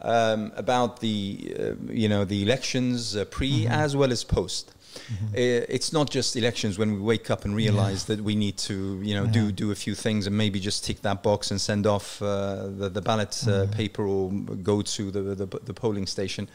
Um, 0.00 0.52
about 0.54 1.00
the 1.00 1.56
uh, 1.58 1.92
you 1.92 2.08
know 2.08 2.24
the 2.24 2.40
elections 2.42 3.16
uh, 3.16 3.24
pre 3.24 3.64
Mhm. 3.64 3.70
as 3.70 3.96
well 3.96 4.12
as 4.12 4.22
post. 4.22 4.70
Mhm. 5.10 5.28
Uh, 5.34 5.66
it's 5.68 5.92
not 5.92 6.08
just 6.08 6.36
elections 6.36 6.78
when 6.78 6.92
we 6.94 7.00
wake 7.00 7.30
up 7.32 7.44
and 7.44 7.54
realize 7.56 8.04
that 8.04 8.20
we 8.20 8.36
need 8.36 8.56
to 8.58 8.74
you 9.02 9.14
know 9.16 9.26
do 9.26 9.46
Yeah. 9.46 9.50
do 9.62 9.70
a 9.72 9.74
few 9.74 9.96
things 9.96 10.26
and 10.28 10.36
maybe 10.36 10.60
just 10.60 10.84
tick 10.84 11.02
that 11.02 11.24
box 11.24 11.50
and 11.50 11.60
send 11.60 11.84
off 11.86 12.22
uh, 12.22 12.68
the, 12.78 12.88
the 12.90 13.00
ballot 13.02 13.42
uh, 13.48 13.50
Mhm. 13.66 13.72
paper 13.72 14.04
or 14.06 14.30
go 14.62 14.82
to 14.82 15.10
the, 15.10 15.22
the 15.34 15.46
the 15.70 15.74
polling 15.74 16.06
station. 16.06 16.48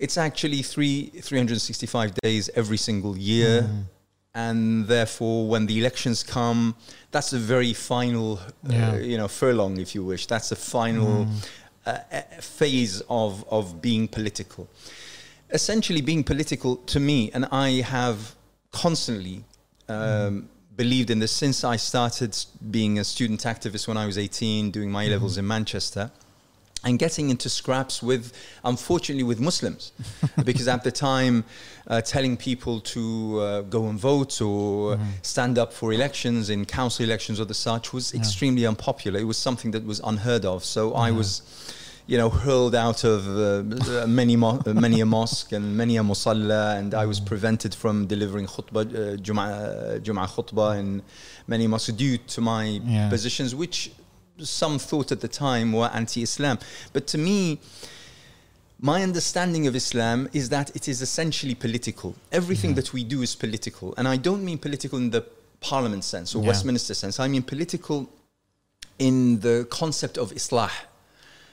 It's 0.00 0.16
actually 0.18 0.62
three 0.62 1.10
365 1.22 2.14
days 2.22 2.50
every 2.56 2.78
single 2.78 3.16
year 3.16 3.62
Mm. 3.62 3.84
And 4.34 4.86
therefore 4.86 5.48
when 5.48 5.66
the 5.66 5.78
elections 5.78 6.22
come 6.22 6.74
that's 7.10 7.32
a 7.32 7.38
very 7.38 7.72
final 7.72 8.38
uh, 8.70 8.96
you 9.02 9.16
know 9.18 9.28
furlong 9.28 9.78
if 9.80 9.94
you 9.94 10.04
wish. 10.04 10.26
That's 10.26 10.52
a 10.52 10.56
final 10.56 11.24
Mm. 11.26 11.48
uh, 11.86 11.98
uh, 12.12 12.20
phase 12.40 13.02
of 13.08 13.44
of 13.50 13.80
being 13.82 14.06
political. 14.08 14.68
Essentially 15.52 16.00
being 16.02 16.22
political 16.22 16.76
to 16.92 17.00
me 17.00 17.30
and 17.34 17.44
i 17.50 17.68
have 17.96 18.18
constantly 18.70 19.42
um, 19.88 20.48
believed 20.76 21.10
in 21.10 21.18
this 21.18 21.32
since 21.32 21.64
i 21.64 21.76
started 21.76 22.32
being 22.70 22.98
a 23.00 23.04
student 23.04 23.40
activist 23.42 23.88
when 23.88 23.96
i 23.96 24.06
was 24.06 24.16
18 24.16 24.70
doing 24.70 24.90
my 24.92 25.06
levels 25.08 25.36
in 25.38 25.44
manchester 25.46 26.10
and 26.84 26.98
getting 26.98 27.28
into 27.30 27.48
scraps 27.50 28.02
with, 28.02 28.32
unfortunately, 28.64 29.22
with 29.22 29.38
Muslims, 29.40 29.92
because 30.44 30.66
at 30.68 30.82
the 30.82 30.90
time, 30.90 31.44
uh, 31.86 32.00
telling 32.00 32.36
people 32.36 32.80
to 32.80 33.40
uh, 33.40 33.60
go 33.62 33.86
and 33.88 33.98
vote 33.98 34.40
or 34.40 34.96
Mhm. 34.96 35.06
stand 35.22 35.58
up 35.58 35.72
for 35.72 35.92
elections 35.92 36.48
in 36.50 36.64
council 36.64 37.04
elections 37.04 37.38
or 37.40 37.44
the 37.44 37.54
such 37.54 37.92
was 37.92 38.12
Yeah. 38.14 38.20
extremely 38.20 38.64
unpopular. 38.66 39.18
It 39.20 39.24
was 39.26 39.36
something 39.38 39.72
that 39.72 39.84
was 39.84 40.00
unheard 40.04 40.44
of. 40.44 40.64
So 40.64 40.94
I 40.94 41.10
was, 41.10 41.42
you 42.06 42.16
know, 42.16 42.30
hurled 42.30 42.74
out 42.74 43.04
of 43.04 43.26
uh, 43.28 44.06
many 44.06 44.36
mo- 44.36 44.62
many 44.66 45.00
a 45.00 45.06
mosque 45.06 45.52
and 45.52 45.76
many 45.76 45.96
a 45.98 46.02
musalla, 46.02 46.78
and 46.78 46.94
I 46.94 47.04
was 47.06 47.20
prevented 47.20 47.74
from 47.74 48.06
delivering 48.06 48.46
khutbah, 48.46 48.84
uh, 48.86 49.16
Jum'ah, 49.18 50.00
Jum'ah 50.00 50.28
khutbah 50.28 50.78
in 50.78 51.02
many 51.46 51.66
mosques 51.66 51.92
due 51.94 52.16
to 52.34 52.40
my 52.40 52.64
Yeah. 52.86 53.08
positions, 53.10 53.54
which 53.54 53.90
some 54.44 54.78
thought 54.78 55.12
at 55.12 55.20
the 55.20 55.28
time 55.28 55.72
were 55.72 55.90
anti-Islam. 55.92 56.58
But 56.92 57.06
to 57.08 57.18
me, 57.18 57.60
my 58.80 59.02
understanding 59.02 59.66
of 59.66 59.76
Islam 59.76 60.28
is 60.32 60.48
that 60.48 60.74
it 60.74 60.88
is 60.88 61.02
essentially 61.02 61.54
political. 61.54 62.14
Everything 62.32 62.70
yeah. 62.70 62.76
that 62.76 62.92
we 62.92 63.04
do 63.04 63.22
is 63.22 63.34
political. 63.34 63.94
And 63.98 64.08
I 64.08 64.16
don't 64.16 64.44
mean 64.44 64.58
political 64.58 64.98
in 64.98 65.10
the 65.10 65.24
parliament 65.60 66.04
sense 66.04 66.34
or 66.34 66.42
yeah. 66.42 66.48
Westminster 66.48 66.94
sense. 66.94 67.20
I 67.20 67.28
mean 67.28 67.42
political 67.42 68.08
in 68.98 69.40
the 69.40 69.66
concept 69.70 70.16
of 70.16 70.32
islah. 70.32 70.70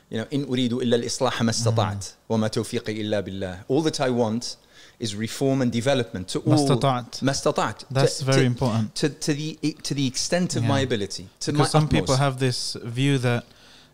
You 0.10 0.20
know, 0.20 0.28
in 0.32 0.46
uridu 0.46 0.82
illa 0.82 0.96
al-islah 0.98 1.44
ma 1.44 1.52
mm-hmm. 1.52 1.80
istata'at 1.80 2.14
wa 2.30 2.38
ma 2.38 2.48
tawfiqi 2.48 3.00
illa 3.00 3.22
billah. 3.22 3.66
All 3.68 3.82
that 3.82 4.00
I 4.00 4.10
want 4.10 4.56
is 5.01 5.15
reform 5.17 5.63
and 5.63 5.71
development 5.73 6.29
to 6.29 6.41
ما 6.47 6.57
all 6.57 6.69
استطعت. 6.69 7.23
ما 7.23 7.31
استطعت. 7.33 7.85
That's 7.91 8.19
To- 8.19 8.25
very 8.25 8.41
to- 8.41 8.47
important. 8.47 8.95
To, 8.97 9.09
to 9.09 9.33
the 9.35 9.59
to 9.83 9.95
the 9.95 10.07
extent 10.07 10.57
of 10.57 10.63
Yeah. 10.63 10.69
my 10.69 10.81
ability. 10.81 11.29
To 11.41 11.53
Because 11.53 11.59
my 11.75 11.81
some 11.81 11.89
people 11.89 12.15
utmost. 12.15 12.21
have 12.21 12.39
this 12.39 12.77
view 12.85 13.19
that 13.19 13.45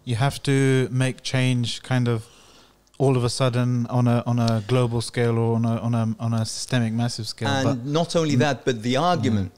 you 0.05 0.17
have 0.17 0.43
to 0.45 0.89
make 0.91 1.23
change 1.23 1.83
kind 1.83 2.09
of 2.09 2.19
all 2.99 3.17
of 3.17 3.25
a 3.25 3.31
sudden 3.41 3.87
on 3.99 4.05
a 4.09 4.23
on 4.27 4.39
a 4.39 4.63
global 4.73 5.01
scale 5.11 5.37
or 5.45 5.51
on 5.59 5.65
a 5.65 5.77
on 5.87 5.95
a 5.95 6.05
on 6.27 6.33
a 6.35 6.45
systemic 6.45 6.93
massive 6.93 7.27
scale. 7.29 7.49
And 7.49 7.65
but 7.69 7.85
not 8.01 8.11
only 8.17 8.37
that, 8.37 8.65
but 8.65 8.83
the 8.83 8.97
argument 8.97 9.57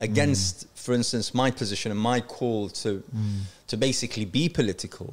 Mm. 0.00 0.04
against, 0.08 0.54
for 0.84 0.92
instance, 0.94 1.26
my 1.34 1.50
position 1.50 1.88
and 1.94 2.00
my 2.12 2.20
call 2.20 2.62
to 2.82 2.90
Mm. 3.02 3.40
to 3.70 3.76
basically 3.76 4.24
be 4.38 4.44
political 4.60 5.08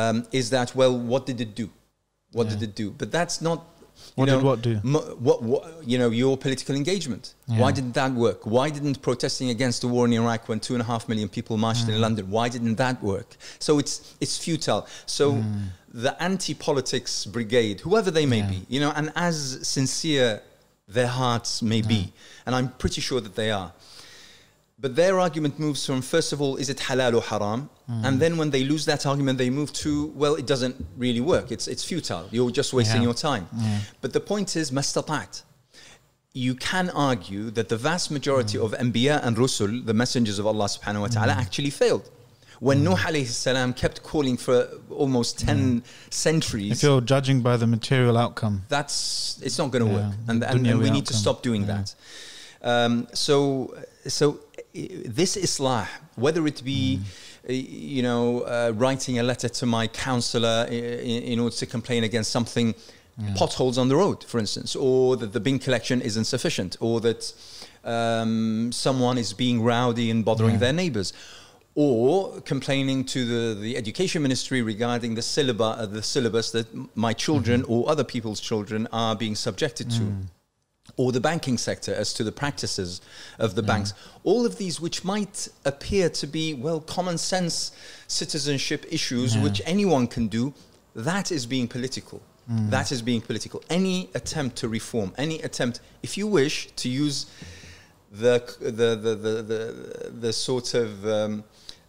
um, 0.00 0.16
is 0.40 0.50
that 0.50 0.68
well, 0.78 0.94
what 1.12 1.22
did 1.26 1.40
it 1.40 1.52
do? 1.62 1.66
What 2.32 2.48
did 2.50 2.60
Yeah. 2.60 2.68
it 2.68 2.74
do? 2.82 2.86
But 3.00 3.08
that's 3.10 3.36
not. 3.48 3.58
what 4.15 4.25
know, 4.25 4.35
did 4.37 4.43
what 4.45 4.61
do? 4.61 4.75
what, 5.27 5.41
what 5.43 5.61
you 5.91 5.97
know 5.97 6.09
your 6.09 6.37
political 6.37 6.75
engagement 6.75 7.33
why 7.61 7.71
didn't 7.71 7.93
that 8.01 8.11
work 8.13 8.39
why 8.45 8.69
didn't 8.69 9.01
protesting 9.01 9.49
against 9.49 9.81
the 9.81 9.87
war 9.87 10.05
in 10.05 10.13
iraq 10.13 10.47
when 10.49 10.59
two 10.59 10.73
and 10.73 10.81
a 10.81 10.85
half 10.85 11.07
million 11.09 11.27
people 11.29 11.57
marched 11.57 11.85
Mm. 11.87 11.95
in 11.95 12.01
london 12.01 12.29
why 12.29 12.47
didn't 12.55 12.75
that 12.75 12.97
work 13.03 13.29
so 13.59 13.71
it's 13.81 14.15
it's 14.23 14.37
futile 14.37 14.87
so 15.05 15.43
the 16.05 16.13
anti-politics 16.21 17.25
brigade 17.25 17.77
whoever 17.81 18.11
they 18.11 18.25
may 18.25 18.41
Mm. 18.41 18.45
Yeah. 18.51 18.59
be 18.59 18.65
you 18.73 18.79
know 18.79 18.91
and 18.95 19.11
as 19.15 19.35
sincere 19.75 20.41
their 20.87 21.07
hearts 21.07 21.61
may 21.61 21.81
be 21.81 22.01
and 22.45 22.55
i'm 22.55 22.69
pretty 22.83 23.01
sure 23.01 23.21
that 23.21 23.35
they 23.35 23.49
are 23.51 23.71
but 24.77 24.95
their 24.95 25.19
argument 25.19 25.57
moves 25.57 25.85
from 25.85 26.01
first 26.01 26.33
of 26.33 26.41
all 26.41 26.57
is 26.57 26.69
it 26.69 26.77
halal 26.77 27.13
or 27.15 27.21
haram? 27.21 27.69
Mm. 27.89 28.03
and 28.07 28.19
then 28.19 28.35
when 28.37 28.49
they 28.49 28.63
lose 28.63 28.83
that 28.85 29.05
argument 29.05 29.37
they 29.37 29.49
move 29.49 29.71
to 29.73 30.07
well 30.15 30.35
it 30.35 30.45
doesn't 30.47 30.75
really 30.97 31.21
work. 31.21 31.51
It's 31.51 31.67
it's 31.67 31.83
futile. 31.83 32.27
You're 32.31 32.51
just 32.51 32.73
wasting 32.73 33.01
Yeah. 33.01 33.09
your 33.09 33.13
time. 33.13 33.47
Yeah. 33.57 33.79
but 34.01 34.11
the 34.13 34.19
point 34.19 34.55
is 34.55 34.71
mastata'at. 34.71 35.43
You 36.33 36.53
can 36.55 36.89
argue 36.89 37.49
that 37.51 37.69
the 37.69 37.77
vast 37.77 38.11
majority 38.11 38.57
of 38.57 38.71
anbiya 38.73 39.15
and 39.25 39.37
rusul 39.37 39.85
the 39.85 39.93
messengers 39.93 40.37
of 40.39 40.45
Allah 40.45 40.65
subhanahu 40.65 41.01
wa 41.01 41.07
ta'ala 41.07 41.33
actually 41.33 41.69
failed. 41.69 42.09
When 42.59 42.83
Nuh 42.85 42.95
alayhi 42.95 43.27
salam 43.27 43.73
kept 43.73 44.01
calling 44.03 44.37
for 44.37 44.67
almost 44.89 45.39
10 45.39 45.83
centuries 46.09 46.71
If 46.71 46.83
you're 46.83 47.01
judging 47.01 47.41
by 47.41 47.55
the 47.57 47.67
material 47.67 48.17
outcome, 48.17 48.63
that's 48.69 49.39
it's 49.41 49.57
not 49.57 49.71
going 49.71 49.85
to 49.85 49.91
Yeah, 49.91 49.97
work. 50.07 50.13
And, 50.29 50.43
and, 50.43 50.67
and 50.67 50.79
we 50.79 50.89
need 50.89 51.05
to 51.07 51.13
stop 51.13 51.43
doing 51.43 51.65
that. 51.67 51.93
Um, 52.61 53.07
so 53.13 53.37
so 54.07 54.39
this 55.19 55.37
islah 55.37 55.87
whether 56.15 56.45
it 56.47 56.63
be 56.63 56.99
Mm. 57.47 57.95
you 57.97 58.01
know 58.03 58.41
uh, 58.41 58.71
writing 58.75 59.19
a 59.19 59.23
letter 59.23 59.47
to 59.59 59.65
my 59.65 59.85
councillor 59.87 60.65
in, 60.69 61.23
in 61.33 61.39
order 61.39 61.55
to 61.55 61.65
complain 61.65 62.03
against 62.03 62.31
something 62.31 62.73
potholes 63.37 63.77
on 63.77 63.87
the 63.87 63.95
road 63.95 64.19
for 64.31 64.39
instance 64.39 64.75
or 64.75 65.15
that 65.15 65.31
the 65.31 65.39
bin 65.39 65.57
collection 65.59 66.01
isn't 66.01 66.25
sufficient 66.25 66.75
or 66.81 66.99
that 67.07 67.21
um, 67.85 68.71
someone 68.71 69.17
is 69.17 69.31
being 69.33 69.57
rowdy 69.63 70.09
and 70.11 70.25
bothering 70.25 70.55
Yeah. 70.55 70.59
their 70.65 70.73
neighbors 70.73 71.13
or 71.75 72.41
complaining 72.41 73.03
to 73.05 73.19
the, 73.25 73.43
the 73.61 73.77
education 73.77 74.21
ministry 74.21 74.61
regarding 74.61 75.15
the 75.15 75.21
syllabus, 75.21 75.75
uh, 75.79 75.85
the 75.85 76.01
syllabus 76.01 76.51
that 76.51 76.67
my 76.95 77.13
children 77.13 77.61
Mm-hmm. 77.61 77.71
or 77.73 77.89
other 77.89 78.03
people's 78.03 78.39
children 78.39 78.87
are 78.91 79.15
being 79.15 79.35
subjected 79.35 79.89
to, 79.91 80.01
Mm. 80.01 80.23
Or 80.97 81.11
the 81.11 81.19
banking 81.19 81.57
sector 81.57 81.93
as 81.93 82.13
to 82.13 82.23
the 82.23 82.31
practices 82.31 83.01
of 83.39 83.55
the 83.55 83.61
banks. 83.63 83.93
All 84.23 84.45
of 84.45 84.57
these, 84.57 84.79
which 84.79 85.03
might 85.03 85.47
appear 85.65 86.09
to 86.09 86.27
be 86.27 86.53
well 86.53 86.79
common 86.79 87.17
sense 87.17 87.71
citizenship 88.07 88.85
issues, 88.89 89.35
Yeah. 89.35 89.43
which 89.43 89.61
anyone 89.65 90.07
can 90.07 90.27
do, 90.27 90.53
that 90.95 91.31
is 91.31 91.45
being 91.45 91.67
political. 91.67 92.21
Mm. 92.49 92.69
That 92.69 92.91
is 92.91 93.01
being 93.01 93.21
political. 93.21 93.63
Any 93.69 94.09
attempt 94.13 94.55
to 94.57 94.67
reform, 94.69 95.13
any 95.17 95.41
attempt, 95.41 95.81
if 96.03 96.17
you 96.17 96.27
wish 96.27 96.69
to 96.77 96.87
use 96.89 97.25
the 98.11 98.39
the 98.61 98.95
the 98.95 99.15
the 99.15 99.41
the, 99.41 100.11
the 100.21 100.31
sort 100.33 100.73
of 100.75 101.05
um, 101.07 101.43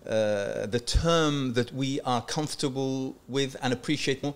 uh, 0.07 0.67
the 0.67 0.81
term 0.81 1.53
that 1.53 1.73
we 1.73 2.01
are 2.01 2.23
comfortable 2.23 3.15
with 3.29 3.55
and 3.63 3.73
appreciate 3.73 4.23
more. 4.23 4.35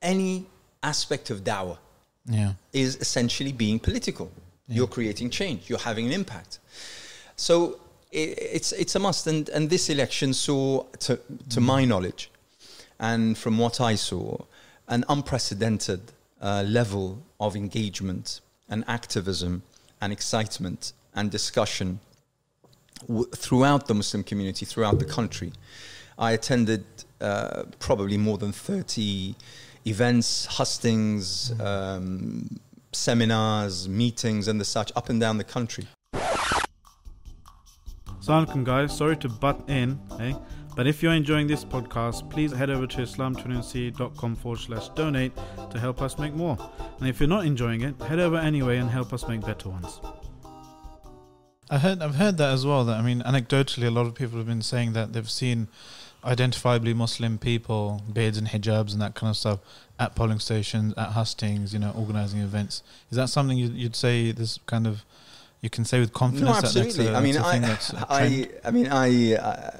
Any 0.00 0.46
aspect 0.82 1.30
of 1.30 1.42
dawah 1.42 1.78
yeah, 2.28 2.52
is 2.72 2.96
essentially 2.96 3.52
being 3.52 3.78
political. 3.78 4.30
You're 4.70 4.86
creating 4.86 5.30
change. 5.30 5.70
You're 5.70 5.78
having 5.78 6.06
an 6.06 6.12
impact. 6.12 6.58
So 7.36 7.80
i 8.12 8.34
it's 8.56 8.72
it's 8.72 8.94
a 8.96 8.98
must. 8.98 9.26
And 9.26 9.48
and 9.48 9.70
this 9.70 9.88
election 9.88 10.34
saw, 10.34 10.84
to 11.00 11.18
to 11.50 11.60
my 11.60 11.84
knowledge, 11.84 12.30
and 12.98 13.36
from 13.36 13.58
what 13.58 13.80
I 13.80 13.96
saw, 13.96 14.38
an 14.86 15.04
unprecedented 15.08 16.00
uh, 16.40 16.64
level 16.66 17.18
of 17.38 17.56
engagement 17.56 18.40
and 18.68 18.84
activism 18.86 19.62
and 20.00 20.12
excitement 20.12 20.92
and 21.14 21.30
discussion 21.30 22.00
w- 23.06 23.30
throughout 23.34 23.86
the 23.86 23.94
Muslim 23.94 24.22
community, 24.22 24.66
throughout 24.66 24.98
the 24.98 25.04
country. 25.04 25.52
I 26.18 26.32
attended 26.32 26.84
uh, 27.20 27.62
probably 27.78 28.18
more 28.18 28.38
than 28.38 28.52
30 28.52 29.34
events, 29.88 30.46
hustings, 30.46 31.52
um, 31.60 32.60
seminars, 32.92 33.88
meetings, 33.88 34.48
and 34.48 34.60
the 34.60 34.64
such 34.64 34.92
up 34.96 35.08
and 35.08 35.20
down 35.20 35.38
the 35.38 35.44
country. 35.44 35.86
Assalamualaikum 38.20 38.64
guys, 38.64 38.96
sorry 38.96 39.16
to 39.16 39.28
butt 39.28 39.58
in, 39.68 39.98
eh? 40.20 40.34
But 40.76 40.86
if 40.86 41.02
you're 41.02 41.12
enjoying 41.12 41.46
this 41.48 41.64
podcast, 41.64 42.30
please 42.30 42.52
head 42.52 42.70
over 42.70 42.86
to 42.86 42.98
islam21c.com 42.98 44.36
forward 44.36 44.60
slash 44.60 44.88
donate 44.90 45.32
to 45.70 45.78
help 45.78 46.02
us 46.02 46.18
make 46.18 46.34
more. 46.34 46.56
And 47.00 47.08
if 47.08 47.18
you're 47.18 47.28
not 47.28 47.46
enjoying 47.46 47.80
it, 47.80 48.00
head 48.02 48.20
over 48.20 48.36
anyway 48.36 48.76
and 48.76 48.88
help 48.88 49.12
us 49.12 49.26
make 49.26 49.40
better 49.40 49.70
ones. 49.70 50.00
I 51.70 51.78
heard 51.78 52.00
I've 52.00 52.14
heard 52.14 52.36
that 52.38 52.52
as 52.52 52.64
well. 52.64 52.84
That 52.84 52.96
I 52.98 53.02
mean, 53.02 53.22
anecdotally, 53.22 53.86
a 53.86 53.90
lot 53.90 54.06
of 54.06 54.14
people 54.14 54.38
have 54.38 54.46
been 54.46 54.62
saying 54.62 54.92
that 54.92 55.12
they've 55.12 55.28
seen 55.28 55.68
identifiably 56.24 56.94
Muslim 56.94 57.38
people, 57.38 58.02
beards 58.12 58.38
and 58.38 58.48
hijabs 58.48 58.92
and 58.92 59.00
that 59.02 59.14
kind 59.14 59.30
of 59.30 59.36
stuff 59.36 59.60
at 59.98 60.14
polling 60.14 60.38
stations, 60.40 60.94
at 60.96 61.08
hustings, 61.10 61.72
you 61.72 61.78
know, 61.78 61.92
organizing 61.96 62.40
events. 62.40 62.82
Is 63.10 63.16
that 63.16 63.28
something 63.28 63.56
you'd, 63.58 63.74
you'd 63.74 63.96
say 63.96 64.32
this 64.32 64.58
kind 64.66 64.86
of 64.86 65.04
you 65.60 65.68
can 65.70 65.84
say 65.84 65.98
with 66.00 66.12
confidence? 66.12 66.46
No, 66.48 66.52
that 66.54 66.62
that's 66.62 66.76
absolutely. 66.76 67.12
a- 67.12 67.16
I 67.18 67.20
mean, 67.20 67.34
that's 67.34 67.46
I, 67.48 67.58
that's? 67.58 67.94
I, 67.94 68.48
I 68.64 68.70
mean, 68.70 68.86
I, 68.88 69.34
uh, 69.34 69.70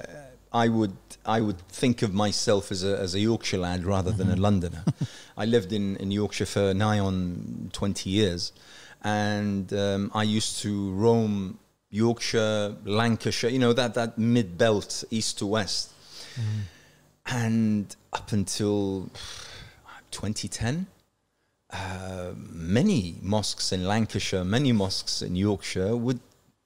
I 0.53 0.69
would, 0.69 0.97
I 1.25 1.41
would 1.41 1.59
think 1.69 2.03
of 2.03 2.13
myself 2.15 2.73
as 2.73 2.83
a 2.83 2.99
as 2.99 3.15
a 3.15 3.21
Yorkshire 3.21 3.59
lad 3.59 3.85
rather 3.85 4.11
than 4.11 4.29
a 4.29 4.33
Mm-hmm. 4.33 4.43
Londoner. 4.43 4.85
I 5.37 5.45
lived 5.45 5.73
in 5.73 5.95
in 5.97 6.11
Yorkshire 6.11 6.47
for 6.47 6.75
nigh 6.75 6.99
on 6.99 7.71
twenty 7.73 8.11
years, 8.11 8.53
and 9.03 9.73
um, 9.73 10.11
I 10.15 10.25
used 10.25 10.61
to 10.63 10.91
roam 10.95 11.59
Yorkshire, 11.91 12.75
Lancashire. 12.85 13.51
You 13.51 13.59
know 13.61 13.73
that 13.73 13.95
that 13.95 14.19
mid 14.19 14.59
belt, 14.59 15.05
east 15.11 15.39
to 15.39 15.47
west, 15.47 15.93
and 17.27 17.95
up 18.13 18.33
until 18.33 19.11
2010. 20.11 20.87
Uh, 21.71 22.33
many 22.51 23.17
mosques 23.21 23.73
in 23.73 23.87
Lancashire, 23.87 24.43
many 24.45 24.73
mosques 24.73 25.21
in 25.21 25.37
Yorkshire 25.37 25.95
would, 25.95 26.19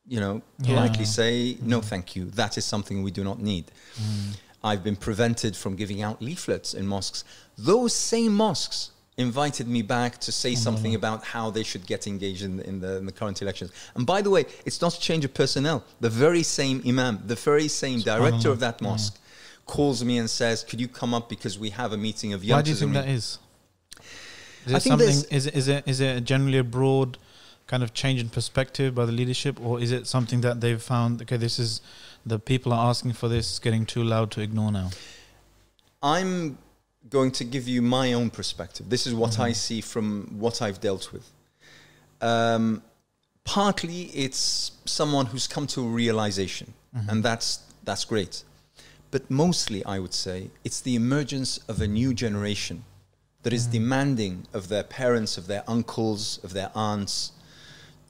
you 0.06 0.20
know, 0.20 0.42
Yeah. 0.60 0.66
politely 0.66 1.04
say, 1.04 1.56
no, 1.60 1.80
thank 1.80 2.14
you. 2.14 2.26
That 2.30 2.56
is 2.56 2.64
something 2.64 3.02
we 3.02 3.10
do 3.10 3.24
not 3.24 3.40
need. 3.40 3.64
Mm. 3.96 4.36
I've 4.62 4.84
been 4.84 4.94
prevented 4.94 5.56
from 5.56 5.74
giving 5.74 6.02
out 6.02 6.22
leaflets 6.22 6.72
in 6.72 6.86
mosques. 6.86 7.24
Those 7.58 7.92
same 7.92 8.32
mosques 8.32 8.90
invited 9.16 9.66
me 9.68 9.82
back 9.82 10.18
to 10.18 10.30
say 10.32 10.54
something 10.54 10.94
about 10.94 11.24
how 11.24 11.50
they 11.50 11.64
should 11.64 11.84
get 11.86 12.06
engaged 12.06 12.42
in, 12.44 12.60
in, 12.60 12.80
the, 12.80 12.98
in 12.98 13.06
the 13.06 13.12
current 13.12 13.42
elections. 13.42 13.72
And 13.96 14.06
by 14.06 14.22
the 14.22 14.30
way, 14.30 14.46
it's 14.64 14.80
not 14.80 14.94
a 14.96 15.00
change 15.00 15.24
of 15.24 15.34
personnel. 15.34 15.84
The 16.00 16.08
very 16.08 16.44
same 16.44 16.80
imam, 16.86 17.22
the 17.26 17.34
very 17.34 17.68
same 17.68 18.00
director 18.00 18.50
of 18.50 18.60
that 18.60 18.80
mosque 18.80 19.18
calls 19.66 20.04
me 20.04 20.18
and 20.18 20.28
says, 20.28 20.64
could 20.64 20.80
you 20.80 20.88
come 20.88 21.14
up 21.14 21.28
because 21.28 21.58
we 21.58 21.70
have 21.70 21.92
a 21.92 21.96
meeting 21.96 22.32
of 22.32 22.44
youngsters. 22.44 22.82
Why 22.82 22.86
do 22.86 22.86
you 22.86 22.92
think 22.92 23.06
that 23.06 23.12
is? 23.12 23.38
Is 24.66 24.74
I 24.74 24.76
it 24.76 24.82
think 24.82 25.00
something? 25.00 25.36
Is 25.36 25.46
it, 25.46 25.54
is 25.54 25.68
it 25.68 25.84
is 25.86 26.00
it 26.00 26.24
generally 26.24 26.58
a 26.58 26.64
broad 26.64 27.18
kind 27.66 27.82
of 27.82 27.94
change 27.94 28.20
in 28.20 28.28
perspective 28.28 28.94
by 28.94 29.04
the 29.06 29.12
leadership, 29.12 29.60
or 29.64 29.80
is 29.80 29.92
it 29.92 30.06
something 30.06 30.40
that 30.42 30.60
they've 30.60 30.82
found? 30.82 31.22
Okay, 31.22 31.36
this 31.36 31.58
is 31.58 31.80
the 32.24 32.38
people 32.38 32.72
are 32.72 32.88
asking 32.88 33.14
for 33.14 33.28
this. 33.28 33.50
It's 33.50 33.58
getting 33.58 33.86
too 33.86 34.04
loud 34.04 34.30
to 34.32 34.40
ignore 34.40 34.70
now. 34.70 34.90
I'm 36.02 36.58
going 37.08 37.30
to 37.32 37.44
give 37.44 37.66
you 37.68 37.82
my 37.82 38.12
own 38.12 38.30
perspective. 38.30 38.88
This 38.88 39.06
is 39.06 39.14
what 39.14 39.38
I 39.40 39.52
see 39.52 39.80
from 39.80 40.36
what 40.38 40.62
I've 40.62 40.80
dealt 40.80 41.12
with. 41.12 41.30
Um, 42.20 42.82
partly, 43.44 44.02
it's 44.14 44.72
someone 44.84 45.26
who's 45.26 45.46
come 45.48 45.66
to 45.68 45.80
a 45.80 45.88
realization, 45.88 46.74
and 47.08 47.22
that's 47.22 47.60
that's 47.84 48.04
great. 48.04 48.44
But 49.12 49.30
mostly, 49.30 49.84
I 49.84 49.98
would 49.98 50.14
say, 50.14 50.50
it's 50.64 50.80
the 50.80 50.96
emergence 50.96 51.58
of 51.68 51.80
a 51.82 51.86
new 51.86 52.12
generation 52.14 52.84
that 53.42 53.52
is 53.52 53.68
mm. 53.68 53.72
demanding 53.72 54.46
of 54.54 54.68
their 54.68 54.82
parents, 54.82 55.36
of 55.36 55.46
their 55.46 55.62
uncles, 55.68 56.40
of 56.42 56.54
their 56.54 56.70
aunts, 56.74 57.32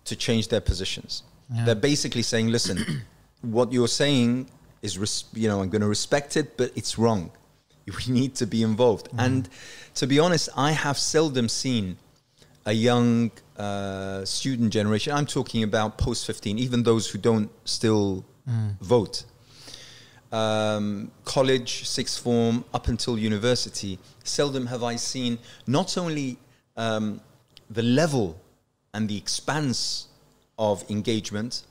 to 0.04 0.14
change 0.16 0.48
their 0.48 0.60
positions. 0.60 1.24
Yeah. 1.52 1.64
They're 1.66 1.84
basically 1.90 2.22
saying, 2.22 2.48
"Listen, 2.48 3.02
what 3.42 3.72
you're 3.72 3.94
saying 4.04 4.48
is, 4.80 4.96
res- 4.96 5.24
you 5.34 5.48
know, 5.48 5.60
I'm 5.60 5.70
going 5.70 5.82
to 5.82 5.88
respect 5.98 6.36
it, 6.36 6.56
but 6.56 6.70
it's 6.76 6.96
wrong. 6.98 7.30
We 7.98 8.12
need 8.20 8.36
to 8.36 8.46
be 8.46 8.62
involved." 8.62 9.06
Mm-hmm. 9.08 9.26
And 9.26 9.48
to 9.94 10.06
be 10.06 10.20
honest, 10.20 10.48
I 10.56 10.70
have 10.70 10.98
seldom 10.98 11.48
seen 11.48 11.96
a 12.64 12.72
young 12.72 13.32
uh, 13.56 14.24
student 14.24 14.72
generation. 14.72 15.12
I'm 15.12 15.26
talking 15.26 15.64
about 15.64 15.98
post 15.98 16.26
15, 16.26 16.60
even 16.60 16.84
those 16.84 17.10
who 17.10 17.18
don't 17.18 17.50
still 17.64 18.24
mm. 18.48 18.78
vote. 18.80 19.24
Um, 20.32 21.10
college, 21.24 21.86
sixth 21.86 22.22
form, 22.22 22.64
up 22.72 22.88
until 22.88 23.18
university, 23.18 23.98
seldom 24.24 24.66
have 24.66 24.82
I 24.82 24.96
seen 24.96 25.38
not 25.66 25.98
only 25.98 26.38
um, 26.76 27.20
the 27.68 27.82
level 27.82 28.40
and 28.94 29.08
the 29.08 29.16
expanse 29.16 30.08
of 30.58 30.90
engagement, 30.90 31.64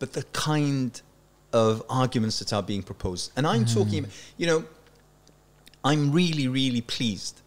but 0.00 0.12
the 0.12 0.24
kind 0.32 1.00
of 1.52 1.82
arguments 1.88 2.38
that 2.40 2.52
are 2.52 2.62
being 2.62 2.82
proposed. 2.82 3.32
And 3.36 3.46
I'm 3.46 3.64
talking, 3.64 4.06
you 4.36 4.46
know, 4.46 4.64
I'm 5.84 6.12
really, 6.12 6.48
really 6.48 6.80
pleased 6.80 7.40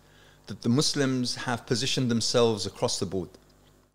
that 0.47 0.61
the 0.61 0.69
Muslims 0.69 1.35
have 1.35 1.65
positioned 1.65 2.11
themselves 2.11 2.65
across 2.65 2.99
the 2.99 3.05
board. 3.05 3.29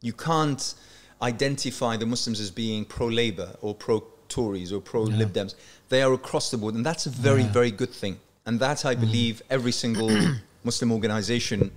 You 0.01 0.13
can't 0.13 0.75
identify 1.21 1.97
the 1.97 2.07
Muslims 2.07 2.41
as 2.41 2.51
being 2.51 2.85
pro 2.85 3.09
Labour 3.09 3.57
or 3.61 3.75
pro 3.75 4.05
Tories 4.29 4.73
or 4.73 4.81
pro 4.81 5.03
Lib 5.03 5.33
Dems. 5.33 5.55
They 5.89 6.03
are 6.03 6.13
across 6.13 6.51
the 6.51 6.59
board, 6.59 6.75
and 6.75 6.85
that's 6.85 7.07
a 7.07 7.11
very, 7.11 7.43
Yeah. 7.43 7.53
very 7.53 7.71
good 7.71 7.93
thing. 7.93 8.19
And 8.47 8.61
that 8.61 8.85
I 8.85 8.95
believe 8.95 9.43
every 9.51 9.73
single 9.73 10.11
Muslim 10.65 10.93
organization 10.93 11.71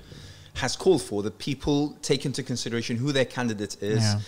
has 0.56 0.76
called 0.76 1.02
for 1.02 1.24
that 1.24 1.38
people 1.38 1.96
take 2.02 2.26
into 2.26 2.44
consideration 2.44 2.98
who 2.98 3.12
their 3.12 3.26
candidate 3.26 3.78
is, 3.82 4.00
Yeah. 4.02 4.20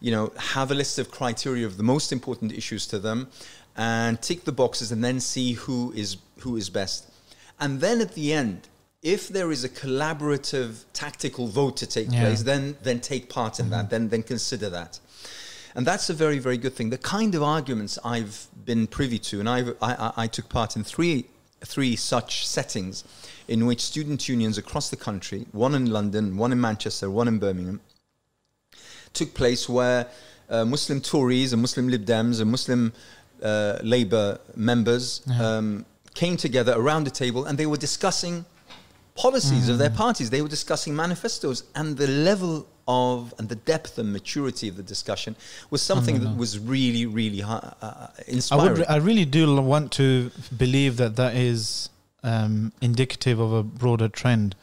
you 0.00 0.10
know, 0.12 0.32
have 0.36 0.70
a 0.70 0.74
list 0.74 0.98
of 0.98 1.10
criteria 1.10 1.66
of 1.66 1.76
the 1.76 1.82
most 1.82 2.12
important 2.12 2.52
issues 2.52 2.86
to 2.88 2.98
them, 2.98 3.28
and 3.76 4.20
tick 4.20 4.44
the 4.44 4.52
boxes, 4.52 4.92
and 4.92 5.02
then 5.02 5.20
see 5.20 5.52
who 5.54 5.92
is 5.96 6.16
who 6.40 6.56
is 6.56 6.68
best. 6.70 7.06
And 7.60 7.80
then 7.80 8.00
at 8.00 8.14
the 8.14 8.32
end, 8.32 8.68
if 9.02 9.28
there 9.28 9.50
is 9.52 9.62
a 9.64 9.68
collaborative 9.68 10.84
tactical 10.92 11.46
vote 11.46 11.76
to 11.78 11.86
take 11.86 12.06
Yeah. 12.08 12.12
Mm-hmm. 12.14 12.24
place, 12.26 12.42
then 12.42 12.76
then 12.82 13.00
take 13.00 13.28
part 13.28 13.58
in 13.60 13.70
that. 13.70 13.90
Then 13.90 14.08
then 14.08 14.22
consider 14.22 14.68
that. 14.70 14.98
And 15.74 15.86
that's 15.86 16.10
a 16.10 16.14
very, 16.14 16.38
very 16.38 16.58
good 16.58 16.74
thing. 16.74 16.90
The 16.90 16.98
kind 16.98 17.34
of 17.34 17.42
arguments 17.42 17.98
I've 18.04 18.46
been 18.64 18.86
privy 18.86 19.18
to, 19.20 19.40
and 19.40 19.48
I've, 19.48 19.76
I, 19.80 19.94
I, 19.94 20.12
I 20.24 20.26
took 20.26 20.48
part 20.48 20.76
in 20.76 20.84
three, 20.84 21.26
three 21.64 21.96
such 21.96 22.46
settings 22.46 23.04
in 23.48 23.66
which 23.66 23.80
student 23.80 24.28
unions 24.28 24.58
across 24.58 24.90
the 24.90 24.96
country, 24.96 25.46
one 25.52 25.74
in 25.74 25.90
London, 25.90 26.36
one 26.36 26.52
in 26.52 26.60
Manchester, 26.60 27.10
one 27.10 27.28
in 27.28 27.38
Birmingham, 27.38 27.80
took 29.12 29.34
place 29.34 29.68
where 29.68 30.06
uh, 30.50 30.64
Muslim 30.64 31.00
Tories 31.00 31.52
and 31.52 31.62
Muslim 31.62 31.88
Lib 31.88 32.04
Dems 32.04 32.40
and 32.40 32.50
Muslim 32.50 32.92
uh, 33.42 33.78
Labour 33.82 34.38
members 34.54 35.22
um, 35.40 35.84
came 36.14 36.36
together 36.36 36.74
around 36.76 37.04
the 37.04 37.10
table 37.10 37.46
and 37.46 37.58
they 37.58 37.66
were 37.66 37.76
discussing 37.76 38.44
policies 39.14 39.68
of 39.68 39.78
their 39.78 39.90
parties. 39.90 40.30
They 40.30 40.42
were 40.42 40.48
discussing 40.48 40.96
manifestos, 40.96 41.64
and 41.74 41.96
the 41.96 42.06
level 42.06 42.66
of 42.88 43.32
and 43.38 43.48
the 43.48 43.54
depth 43.54 43.98
and 43.98 44.12
maturity 44.12 44.68
of 44.68 44.76
the 44.76 44.82
discussion 44.82 45.36
was 45.70 45.82
something 45.82 46.20
that 46.20 46.36
was 46.36 46.58
really, 46.58 47.06
really 47.06 47.40
hi- 47.40 47.72
uh, 47.80 48.08
I 48.08 48.22
inspiring. 48.26 48.78
would, 48.78 48.86
I 48.88 48.96
really 48.96 49.24
do 49.24 49.60
want 49.60 49.92
to 49.92 50.30
believe 50.56 50.96
that 50.96 51.16
that 51.16 51.34
is 51.36 51.90
um, 52.22 52.72
indicative 52.80 53.38
of 53.38 53.52
a 53.52 53.62
broader 53.62 54.08
trend, 54.08 54.54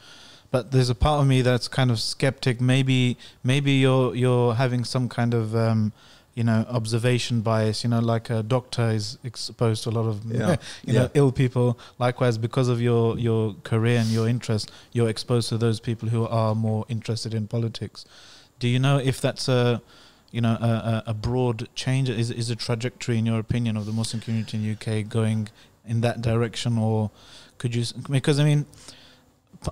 but 0.50 0.70
there's 0.72 0.90
a 0.90 0.94
part 0.94 1.20
of 1.20 1.26
me 1.26 1.42
that's 1.42 1.68
kind 1.68 1.90
of 1.90 2.00
skeptic. 2.00 2.60
Maybe, 2.60 3.16
maybe 3.42 3.72
you're 3.72 4.14
you're 4.14 4.54
having 4.54 4.84
some 4.84 5.08
kind 5.08 5.34
of 5.34 5.54
um, 5.56 5.92
you 6.40 6.44
know 6.44 6.64
observation 6.70 7.42
bias. 7.42 7.84
You 7.84 7.90
know, 7.90 7.98
like 8.00 8.30
a 8.30 8.42
doctor 8.42 8.88
is 8.88 9.18
exposed 9.22 9.82
to 9.84 9.90
a 9.90 9.94
lot 9.98 10.06
of 10.06 10.24
Yeah. 10.24 10.56
you 10.86 10.94
know 10.94 11.10
ill 11.12 11.32
people. 11.32 11.78
Likewise, 11.98 12.38
because 12.38 12.68
of 12.68 12.80
your 12.80 13.18
your 13.18 13.54
career 13.62 13.98
and 13.98 14.08
your 14.08 14.26
interest, 14.26 14.72
you're 14.94 15.10
exposed 15.10 15.50
to 15.50 15.58
those 15.58 15.80
people 15.80 16.08
who 16.08 16.26
are 16.26 16.54
more 16.54 16.86
interested 16.88 17.34
in 17.34 17.46
politics. 17.46 18.06
Do 18.58 18.68
you 18.68 18.78
know 18.78 18.96
if 18.96 19.20
that's 19.20 19.48
a 19.48 19.82
you 20.30 20.40
know 20.40 20.56
a, 20.70 20.72
a, 21.06 21.10
a 21.12 21.14
broad 21.14 21.68
change? 21.74 22.08
Is 22.08 22.30
is 22.30 22.48
a 22.48 22.56
trajectory, 22.56 23.18
in 23.18 23.26
your 23.26 23.38
opinion, 23.38 23.76
of 23.76 23.84
the 23.84 23.92
Muslim 23.92 24.22
community 24.22 24.56
in 24.56 24.62
UK 24.74 25.06
going 25.06 25.50
in 25.84 26.00
that 26.00 26.22
direction, 26.22 26.78
or 26.78 27.10
could 27.58 27.74
you? 27.74 27.84
Because 28.08 28.40
I 28.40 28.44
mean. 28.44 28.64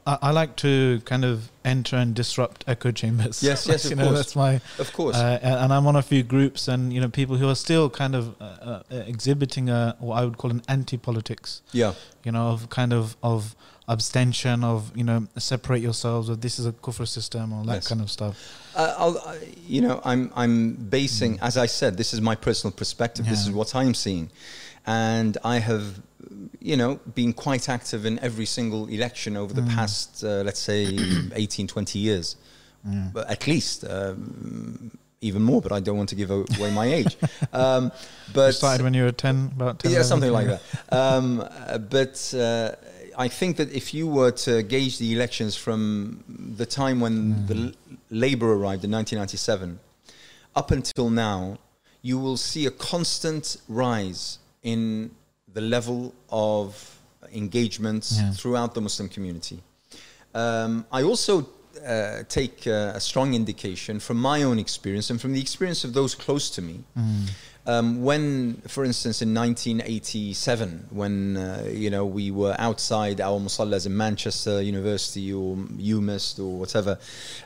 I, 0.07 0.19
I 0.23 0.31
like 0.33 0.57
to 0.57 1.01
kind 1.07 1.25
of 1.25 1.51
enter 1.65 1.97
and 1.97 2.15
disrupt 2.15 2.63
echo 2.67 2.91
chambers. 2.91 3.43
Yes, 3.43 3.67
yes, 3.67 3.85
of 3.87 3.91
you 3.91 3.97
know, 3.97 4.05
course. 4.05 4.19
That's 4.19 4.37
my 4.37 4.61
of 4.79 4.93
course. 4.93 5.17
uh, 5.17 5.39
and 5.43 5.73
I'm 5.73 5.87
on 5.87 5.97
a 5.97 6.03
few 6.03 6.23
groups, 6.23 6.69
and 6.69 6.93
you 6.93 7.01
know, 7.01 7.09
people 7.09 7.37
who 7.37 7.49
are 7.49 7.55
still 7.57 7.89
kind 7.89 8.15
of 8.15 8.35
uh, 8.41 8.45
uh, 8.45 8.83
exhibiting 8.91 9.71
a 9.71 9.97
what 9.99 10.17
I 10.17 10.25
would 10.25 10.37
call 10.37 10.51
an 10.51 10.63
anti-politics. 10.69 11.63
yeah. 11.73 11.95
You 12.25 12.33
know, 12.33 12.49
of 12.49 12.69
kind 12.69 12.93
of 12.93 13.17
of 13.23 13.57
abstention, 13.89 14.63
of 14.65 14.93
you 14.95 15.05
know, 15.05 15.27
separate 15.39 15.81
yourselves, 15.81 16.29
or 16.29 16.37
this 16.37 16.59
is 16.59 16.67
a 16.67 16.73
kufr 16.73 17.09
system, 17.09 17.53
or 17.55 17.65
that 17.65 17.75
Yes. 17.77 17.89
kind 17.89 18.01
of 18.03 18.11
stuff. 18.11 18.37
Uh, 18.75 18.95
I'll, 18.99 19.19
I, 19.19 19.39
you 19.67 19.81
know, 19.81 20.03
I'm 20.05 20.31
I'm 20.37 20.75
basing, 20.75 21.39
as 21.41 21.57
I 21.57 21.65
said, 21.67 21.97
this 21.97 22.13
is 22.13 22.21
my 22.21 22.35
personal 22.35 22.73
perspective. 22.77 23.27
This 23.27 23.41
is 23.47 23.51
what 23.51 23.75
I'm 23.75 23.95
seeing, 23.95 24.31
and 24.87 25.39
I 25.43 25.59
have, 25.61 26.03
you 26.61 26.77
know, 26.77 26.97
been 27.15 27.33
quite 27.33 27.69
active 27.69 28.05
in 28.07 28.19
every 28.21 28.47
single 28.47 28.87
election 28.89 29.37
over 29.37 29.53
the 29.55 29.63
past, 29.63 30.25
uh, 30.25 30.43
let's 30.45 30.61
say, 30.61 30.99
18, 31.35 31.67
20 31.69 31.99
years, 31.99 32.37
Yeah. 32.85 33.11
but 33.13 33.31
at 33.31 33.47
least. 33.47 33.85
Um, 33.89 34.91
even 35.21 35.43
more, 35.43 35.61
but 35.61 35.73
I 35.73 35.81
don't 35.81 35.97
want 35.97 36.11
to 36.11 36.15
give 36.15 36.31
away 36.31 36.71
my 36.71 36.87
age. 36.87 37.17
Um, 37.53 37.91
but 38.33 38.47
you 38.47 38.53
started 38.53 38.85
when 38.85 38.95
you 38.95 39.03
were 39.03 39.11
ten, 39.11 39.51
about 39.57 39.81
ten. 39.81 39.91
yeah, 39.91 40.03
something 40.03 40.31
like 40.31 40.47
that. 40.47 40.63
Um, 40.93 41.41
uh, 41.41 41.79
but 41.79 42.33
uh, 42.39 42.77
I 43.17 43.27
think 43.27 43.57
that 43.57 43.73
if 43.73 43.93
you 43.93 44.07
were 44.07 44.31
to 44.47 44.63
gauge 44.63 44.99
the 44.99 45.13
elections 45.13 45.57
from 45.57 46.23
the 46.57 46.65
time 46.67 47.01
when 47.01 47.47
the 47.49 47.55
L- 47.57 47.73
Labour 48.11 48.53
arrived 48.53 48.85
in 48.85 48.93
1997 48.93 49.81
up 50.55 50.71
until 50.71 51.11
now, 51.11 51.59
you 52.01 52.17
will 52.17 52.37
see 52.37 52.67
a 52.67 52.71
constant 52.71 53.57
rise 53.67 54.39
in 54.63 55.11
the 55.55 55.61
level 55.61 56.15
of 56.31 56.99
engagement 57.35 58.09
Yeah. 58.11 58.33
throughout 58.33 58.75
the 58.75 58.81
Muslim 58.81 59.09
community. 59.09 59.63
Um, 60.35 60.85
I 60.93 61.03
also 61.03 61.49
uh, 61.87 62.23
take 62.29 62.67
uh, 62.67 62.93
a 62.95 63.01
strong 63.01 63.35
indication 63.35 64.01
from 64.01 64.17
my 64.21 64.43
own 64.43 64.59
experience 64.59 65.11
and 65.11 65.21
from 65.21 65.33
the 65.33 65.41
experience 65.41 65.85
of 65.85 65.93
those 65.93 66.15
close 66.15 66.51
to 66.51 66.63
me. 66.63 66.85
Mm. 66.97 67.29
Um, 67.67 68.03
when, 68.03 68.63
for 68.67 68.83
instance, 68.83 69.21
in 69.21 69.35
1987, 69.35 70.87
when 70.91 71.37
uh, 71.37 71.65
you 71.71 71.91
know 71.91 72.07
we 72.07 72.31
were 72.31 72.57
outside 72.59 73.21
our 73.21 73.39
musallas 73.39 73.85
in 73.85 73.95
Manchester 73.95 74.63
University 74.63 75.33
or 75.35 75.57
UMIST 75.77 76.39
or 76.39 76.59
whatever, 76.59 76.99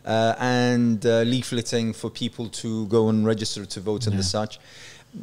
uh, 0.04 0.34
and 0.38 1.04
uh, 1.04 1.24
leafleting 1.24 1.92
for 1.94 2.08
people 2.08 2.48
to 2.48 2.86
go 2.86 3.08
and 3.08 3.26
register 3.26 3.66
to 3.66 3.80
vote 3.80 4.06
and 4.06 4.16
the 4.16 4.22
such, 4.22 4.60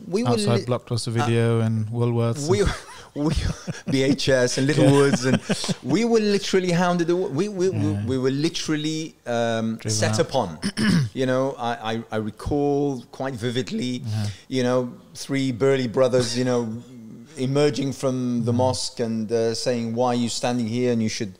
we 0.07 0.23
were 0.23 0.29
Outside 0.29 0.61
Blockbuster 0.65 1.11
Video 1.11 1.61
and 1.61 1.87
Woolworths. 1.87 2.47
we, 2.47 2.63
we 3.15 3.33
BHS 3.93 4.57
and 4.57 4.67
Littlewoods 4.67 5.25
and 5.25 5.41
we 5.83 6.05
were 6.05 6.19
literally 6.19 6.71
hounded. 6.71 7.09
We 7.09 7.49
we, 7.49 7.49
we, 7.49 7.69
Yeah. 7.69 8.05
we 8.05 8.17
were 8.17 8.29
literally 8.31 9.15
um, 9.25 9.79
set 9.87 10.13
out. 10.13 10.19
upon. 10.19 10.59
you 11.13 11.25
know, 11.25 11.55
I, 11.57 11.93
I 11.93 12.03
I 12.11 12.17
recall 12.17 13.03
quite 13.11 13.33
vividly. 13.33 14.03
Yeah. 14.05 14.27
You 14.47 14.63
know, 14.63 14.93
three 15.15 15.51
burly 15.51 15.87
brothers. 15.87 16.37
You 16.37 16.45
know, 16.45 16.61
emerging 17.37 17.93
from 17.93 18.45
the 18.45 18.53
mosque 18.53 18.99
and 18.99 19.31
uh, 19.31 19.55
saying, 19.55 19.95
"Why 19.95 20.07
are 20.09 20.15
you 20.15 20.29
standing 20.29 20.67
here? 20.67 20.91
And 20.93 21.01
you 21.01 21.09
should." 21.09 21.33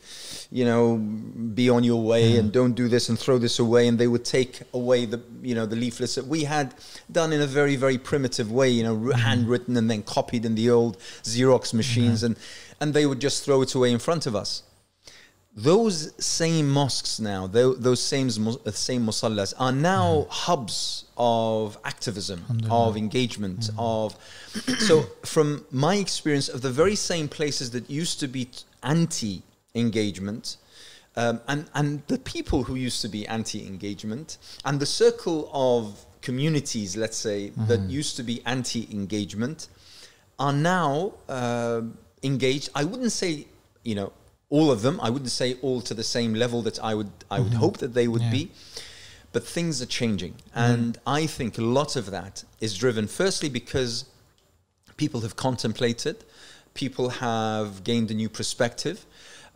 You 0.52 0.64
know, 0.64 0.96
be 0.96 1.70
on 1.70 1.84
your 1.84 2.02
way 2.02 2.32
hmm. 2.32 2.40
and 2.40 2.52
don't 2.52 2.74
do 2.74 2.88
this 2.88 3.08
and 3.08 3.18
throw 3.18 3.38
this 3.38 3.60
away. 3.60 3.86
And 3.86 3.98
they 3.98 4.08
would 4.08 4.24
take 4.24 4.62
away 4.74 5.06
the, 5.06 5.22
you 5.42 5.54
know, 5.54 5.64
the 5.64 5.76
leaflets 5.76 6.16
that 6.16 6.26
we 6.26 6.42
had 6.42 6.74
done 7.12 7.32
in 7.32 7.40
a 7.40 7.46
very, 7.46 7.76
very 7.76 7.98
primitive 7.98 8.50
way. 8.50 8.68
You 8.68 8.82
know, 8.82 8.96
hmm. 8.96 9.10
handwritten 9.12 9.76
and 9.76 9.88
then 9.88 10.02
copied 10.02 10.44
in 10.44 10.56
the 10.56 10.70
old 10.70 10.98
Xerox 11.22 11.70
hmm. 11.70 11.76
machines, 11.76 12.22
and 12.22 12.36
and 12.80 12.94
they 12.94 13.06
would 13.06 13.20
just 13.20 13.44
throw 13.44 13.62
it 13.62 13.74
away 13.74 13.92
in 13.92 13.98
front 13.98 14.26
of 14.26 14.34
us. 14.34 14.64
Those 15.54 16.12
same 16.24 16.70
mosques 16.70 17.18
now, 17.18 17.48
those 17.48 18.00
same 18.00 18.28
uh, 18.28 18.70
same 18.70 19.04
musallas, 19.04 19.52
are 19.58 19.72
now 19.72 20.26
hubs 20.30 21.06
of 21.16 21.76
activism, 21.84 22.44
of 22.70 22.96
engagement, 22.96 23.68
of. 23.76 24.16
So, 24.78 25.02
from 25.24 25.64
my 25.72 25.96
experience 25.96 26.48
of 26.48 26.62
the 26.62 26.70
very 26.70 26.94
same 26.94 27.28
places 27.28 27.72
that 27.72 27.90
used 27.90 28.20
to 28.20 28.28
be 28.28 28.48
anti 28.84 29.42
engagement. 29.74 30.56
Um, 31.16 31.40
and, 31.48 31.68
and 31.74 32.02
the 32.06 32.18
people 32.18 32.62
who 32.62 32.76
used 32.76 33.02
to 33.02 33.08
be 33.08 33.26
anti 33.26 33.66
engagement 33.66 34.38
and 34.64 34.78
the 34.78 34.86
circle 34.86 35.50
of 35.52 36.04
communities, 36.22 36.96
let's 36.96 37.16
say, 37.16 37.50
that 37.66 37.80
used 37.90 38.16
to 38.16 38.22
be 38.22 38.42
anti 38.46 38.88
engagement 38.92 39.68
are 40.38 40.52
now 40.52 41.14
uh, 41.28 41.82
engaged. 42.22 42.70
I 42.74 42.84
wouldn't 42.84 43.12
say, 43.12 43.46
you 43.82 43.94
know, 43.94 44.12
all 44.50 44.70
of 44.70 44.82
them. 44.82 45.00
I 45.00 45.10
wouldn't 45.10 45.30
say 45.30 45.56
all 45.62 45.80
to 45.82 45.94
the 45.94 46.02
same 46.04 46.34
level 46.34 46.62
that 46.62 46.82
I 46.82 46.94
would 46.94 47.10
I 47.30 47.40
would 47.40 47.54
hope 47.54 47.78
that 47.78 47.94
they 47.94 48.08
would 48.08 48.22
Yeah. 48.22 48.30
be. 48.30 48.50
But 49.32 49.46
things 49.46 49.80
are 49.80 49.86
changing, 49.86 50.34
and 50.54 50.98
I 51.06 51.26
think 51.26 51.56
a 51.56 51.62
lot 51.62 51.94
of 51.94 52.10
that 52.10 52.42
is 52.60 52.76
driven 52.76 53.06
firstly 53.06 53.48
because 53.48 54.06
people 54.96 55.20
have 55.20 55.36
contemplated, 55.36 56.24
people 56.74 57.10
have 57.10 57.84
gained 57.84 58.10
a 58.10 58.14
new 58.14 58.28
perspective, 58.28 59.06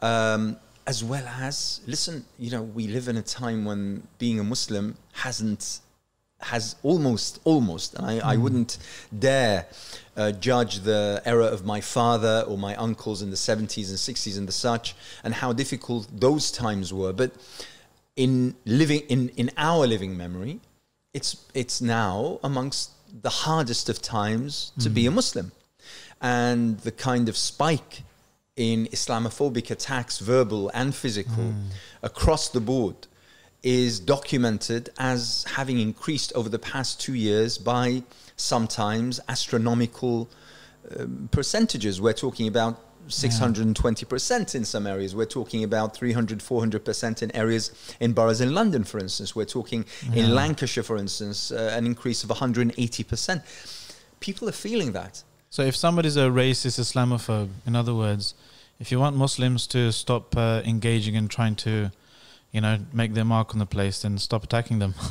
um, 0.00 0.56
as 0.86 1.02
well 1.02 1.26
as 1.26 1.80
listen. 1.86 2.24
You 2.38 2.50
know, 2.50 2.62
we 2.62 2.86
live 2.88 3.08
in 3.08 3.16
a 3.16 3.22
time 3.22 3.64
when 3.64 4.06
being 4.18 4.38
a 4.40 4.44
Muslim 4.44 4.96
hasn't 5.12 5.80
has 6.40 6.76
almost 6.82 7.40
almost 7.44 7.94
and 7.94 8.06
I, 8.06 8.32
I 8.32 8.36
wouldn't 8.36 8.78
dare 9.18 9.66
uh, 10.16 10.32
judge 10.32 10.80
the 10.80 11.22
era 11.24 11.46
of 11.46 11.64
my 11.64 11.80
father 11.80 12.44
or 12.46 12.58
my 12.58 12.76
uncles 12.76 13.22
in 13.22 13.30
the 13.30 13.36
70s 13.36 13.88
and 13.88 13.98
60s 13.98 14.36
and 14.36 14.46
the 14.46 14.52
such 14.52 14.94
and 15.22 15.32
how 15.32 15.52
difficult 15.52 16.06
those 16.12 16.50
times 16.50 16.92
were. 16.92 17.12
But 17.12 17.32
in 18.16 18.54
living 18.66 19.00
in, 19.08 19.30
in 19.30 19.50
our 19.56 19.86
living 19.86 20.16
memory 20.16 20.60
it's 21.14 21.46
it's 21.54 21.80
now 21.80 22.38
amongst 22.42 22.90
the 23.22 23.30
hardest 23.30 23.88
of 23.88 24.02
times 24.02 24.72
to 24.80 24.90
be 24.90 25.06
a 25.06 25.10
muslim. 25.10 25.52
And 26.20 26.78
the 26.80 26.90
kind 26.92 27.28
of 27.28 27.36
spike 27.36 28.02
in 28.56 28.86
islamophobic 28.86 29.70
attacks 29.70 30.20
verbal 30.20 30.70
and 30.74 30.94
physical 30.94 31.52
across 32.02 32.48
the 32.50 32.60
board 32.60 32.94
is 33.64 33.98
documented 33.98 34.90
as 34.98 35.44
having 35.56 35.80
increased 35.80 36.32
over 36.34 36.48
the 36.48 36.58
past 36.58 37.00
two 37.00 37.14
years 37.14 37.58
by 37.58 38.02
sometimes 38.36 39.18
astronomical 39.28 40.28
um, 40.96 41.28
percentages. 41.32 42.00
We're 42.00 42.12
talking 42.12 42.46
about 42.46 42.80
620% 43.08 44.54
in 44.54 44.64
some 44.64 44.86
areas. 44.86 45.16
We're 45.16 45.24
talking 45.24 45.64
about 45.64 45.96
300, 45.96 46.38
400% 46.38 47.22
in 47.22 47.34
areas 47.34 47.96
in 48.00 48.12
boroughs 48.12 48.40
in 48.40 48.54
London, 48.54 48.84
for 48.84 48.98
instance. 48.98 49.34
We're 49.34 49.46
talking 49.46 49.84
in 50.12 50.34
Lancashire, 50.34 50.84
for 50.84 50.96
instance, 50.96 51.50
uh, 51.50 51.72
an 51.74 51.86
increase 51.86 52.22
of 52.22 52.30
180%. 52.30 53.42
People 54.20 54.48
are 54.48 54.52
feeling 54.52 54.92
that. 54.92 55.22
So 55.50 55.62
if 55.62 55.76
somebody's 55.76 56.16
a 56.16 56.22
racist 56.22 56.80
Islamophobe, 56.80 57.50
in 57.64 57.76
other 57.76 57.94
words, 57.94 58.34
if 58.84 58.92
you 58.92 59.00
want 59.00 59.16
Muslims 59.16 59.66
to 59.66 59.90
stop 59.92 60.36
uh, 60.36 60.60
engaging 60.66 61.16
and 61.16 61.30
trying 61.30 61.56
to, 61.56 61.90
you 62.52 62.60
know, 62.60 62.76
make 62.92 63.14
their 63.14 63.24
mark 63.24 63.54
on 63.54 63.58
the 63.58 63.64
place, 63.76 64.02
then 64.02 64.18
stop 64.18 64.44
attacking 64.44 64.78
them. 64.78 64.94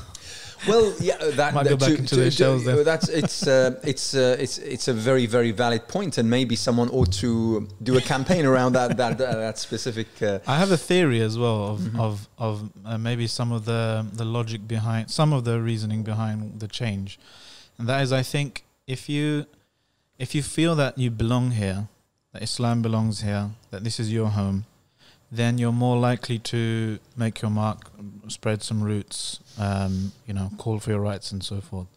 Well, 0.66 0.94
yeah, 1.02 1.16
uh, 1.16 1.32
that 1.32 1.54
Might 1.56 1.64
that- 1.64 1.72
go 1.72 1.76
back 1.86 2.00
into 2.00 2.16
their 2.16 2.32
shells 2.32 2.64
then. 2.64 2.86
That's 2.86 3.10
it's 3.10 3.46
uh, 3.46 3.78
it's 3.92 4.16
uh, 4.16 4.38
it's 4.44 4.58
it's 4.60 4.88
a 4.88 4.94
very 4.94 5.26
very 5.26 5.52
valid 5.52 5.84
point, 5.90 6.18
and 6.18 6.30
maybe 6.30 6.56
someone 6.56 6.90
ought 6.98 7.12
to 7.24 7.68
do 7.90 7.98
a 7.98 8.02
campaign 8.14 8.46
around 8.46 8.72
that 8.80 8.96
that 8.96 9.18
that, 9.18 9.58
specific. 9.58 10.08
Uh, 10.22 10.40
I 10.48 10.58
have 10.64 10.72
a 10.72 10.78
theory 10.78 11.20
as 11.30 11.38
well 11.38 11.60
of 11.74 11.80
Mhm. 11.82 12.00
of 12.08 12.14
of 12.38 12.54
uh, 12.86 12.98
maybe 12.98 13.28
some 13.28 13.52
of 13.56 13.62
the 13.66 14.06
the 14.20 14.24
logic 14.38 14.62
behind 14.76 15.12
some 15.12 15.36
of 15.38 15.44
the 15.44 15.56
reasoning 15.70 16.02
behind 16.04 16.62
the 16.62 16.70
change, 16.80 17.20
and 17.78 17.86
that 17.90 18.00
is 18.02 18.12
I 18.14 18.24
think 18.24 18.64
if 18.88 19.10
you 19.10 19.46
if 20.18 20.34
you 20.36 20.42
feel 20.44 20.76
that 20.76 20.98
you 20.98 21.12
belong 21.12 21.52
here, 21.52 21.90
that 22.34 22.42
Islam 22.44 22.82
belongs 22.82 23.22
here, 23.22 23.52
that 23.72 23.84
this 23.84 24.00
is 24.00 24.12
your 24.12 24.30
home, 24.30 24.66
then 25.32 25.58
you're 25.58 25.72
more 25.72 25.98
likely 25.98 26.38
to 26.40 27.00
make 27.16 27.42
your 27.42 27.52
mark, 27.52 27.90
spread 28.28 28.62
some 28.62 28.84
roots, 28.84 29.40
um, 29.58 30.12
you 30.28 30.34
know, 30.34 30.52
call 30.58 30.80
for 30.80 30.92
your 30.92 31.00
rights 31.00 31.32
and 31.32 31.44
so 31.44 31.62
forth. 31.62 31.88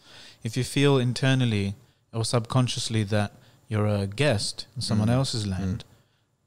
If 0.43 0.57
you 0.57 0.65
feel 0.65 0.99
internally 0.99 1.75
or 2.13 2.25
subconsciously 2.25 3.03
that 3.05 3.33
you're 3.69 3.87
a 3.87 4.07
guest 4.07 4.67
in 4.77 4.83
someone 4.83 5.09
Mm. 5.09 5.13
else's 5.15 5.47
land, 5.47 5.85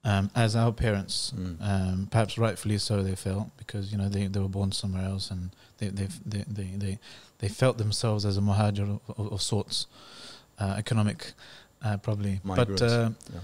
um, 0.03 0.31
as 0.33 0.55
our 0.55 0.71
parents 0.71 1.33
Mm. 1.35 1.57
um, 1.61 2.07
perhaps 2.09 2.37
rightfully 2.37 2.77
so 2.77 3.03
they 3.03 3.15
felt 3.15 3.49
because 3.57 3.91
you 3.91 3.97
know 3.97 4.07
they, 4.07 4.27
they 4.27 4.39
were 4.39 4.47
born 4.47 4.71
somewhere 4.71 5.03
else 5.03 5.29
and 5.29 5.49
they 5.79 5.89
they 5.89 6.07
they 6.25 6.43
they, 6.47 6.63
they, 6.77 6.99
they 7.39 7.49
felt 7.49 7.77
themselves 7.77 8.25
as 8.25 8.37
a 8.37 8.41
muhajir 8.41 8.87
of, 9.07 9.19
of, 9.19 9.33
of 9.33 9.41
sorts, 9.41 9.87
uh, 10.59 10.75
economic, 10.77 11.33
uh, 11.83 11.97
probably. 11.97 12.39
Migrants, 12.43 12.81
But 12.81 12.89
uh, 12.91 13.09
yeah. 13.33 13.39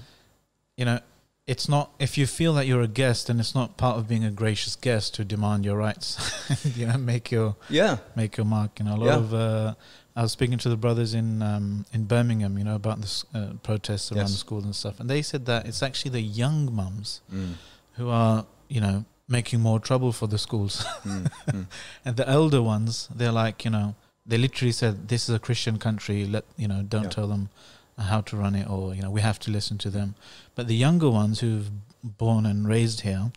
You 0.78 0.86
know, 0.86 1.00
it's 1.48 1.70
not 1.70 1.92
if 2.00 2.18
you 2.18 2.26
feel 2.26 2.54
that 2.56 2.66
you're 2.66 2.82
a 2.82 2.88
guest, 2.88 3.30
and 3.30 3.40
it's 3.40 3.54
not 3.56 3.78
part 3.78 3.98
of 3.98 4.08
being 4.08 4.24
a 4.24 4.32
gracious 4.32 4.76
guest 4.76 5.14
to 5.16 5.24
demand 5.26 5.64
your 5.66 5.78
rights. 5.78 6.18
you 6.76 6.88
know, 6.88 6.98
make 6.98 7.30
your 7.32 7.56
yeah, 7.70 7.98
make 8.16 8.38
your 8.38 8.46
mark. 8.46 8.80
You 8.80 8.86
know, 8.86 8.96
a 8.96 8.98
lot 8.98 9.06
Yeah. 9.06 9.16
of. 9.18 9.34
Uh, 9.34 9.74
I 10.18 10.22
was 10.22 10.32
speaking 10.32 10.58
to 10.60 10.70
the 10.70 10.78
brothers 10.78 11.14
in 11.14 11.42
um, 11.42 11.86
in 11.94 12.06
Birmingham, 12.06 12.58
you 12.58 12.64
know, 12.64 12.76
about 12.76 13.02
the 13.02 13.24
uh, 13.34 13.54
protests 13.64 14.12
around 14.12 14.22
Yes. 14.22 14.32
the 14.32 14.38
schools 14.38 14.64
and 14.66 14.76
stuff, 14.76 15.00
and 15.00 15.10
they 15.10 15.22
said 15.22 15.46
that 15.46 15.68
it's 15.68 15.84
actually 15.84 16.12
the 16.12 16.22
young 16.22 16.74
mums 16.74 17.22
Mm, 17.32 17.54
who 17.98 18.10
are, 18.10 18.46
you 18.70 18.82
know, 18.82 19.06
making 19.28 19.60
more 19.60 19.80
trouble 19.80 20.12
for 20.14 20.28
the 20.28 20.38
schools. 20.38 20.84
mm, 21.04 21.30
mm. 21.48 21.66
and 22.06 22.16
the 22.18 22.28
elder 22.30 22.62
ones, 22.62 23.08
they're 23.14 23.32
like, 23.32 23.66
you 23.66 23.72
know, 23.72 23.96
they 24.26 24.38
literally 24.38 24.72
said, 24.72 25.10
"This 25.10 25.28
is 25.30 25.36
a 25.36 25.40
Christian 25.40 25.78
country. 25.78 26.26
Let 26.26 26.46
you 26.58 26.68
know, 26.68 26.82
don't 26.82 27.04
Yeah. 27.04 27.10
tell 27.10 27.28
them 27.28 27.50
how 27.98 28.22
to 28.22 28.38
run 28.38 28.56
it, 28.56 28.70
or 28.70 28.94
you 28.94 29.02
know, 29.02 29.12
we 29.12 29.22
have 29.22 29.40
to 29.40 29.52
listen 29.52 29.78
to 29.80 29.90
them." 29.90 30.16
But 30.56 30.68
the 30.68 30.76
younger 30.76 31.10
ones 31.10 31.40
who've 31.40 31.70
born 32.04 32.46
and 32.46 32.68
raised 32.68 33.02
here, 33.02 33.32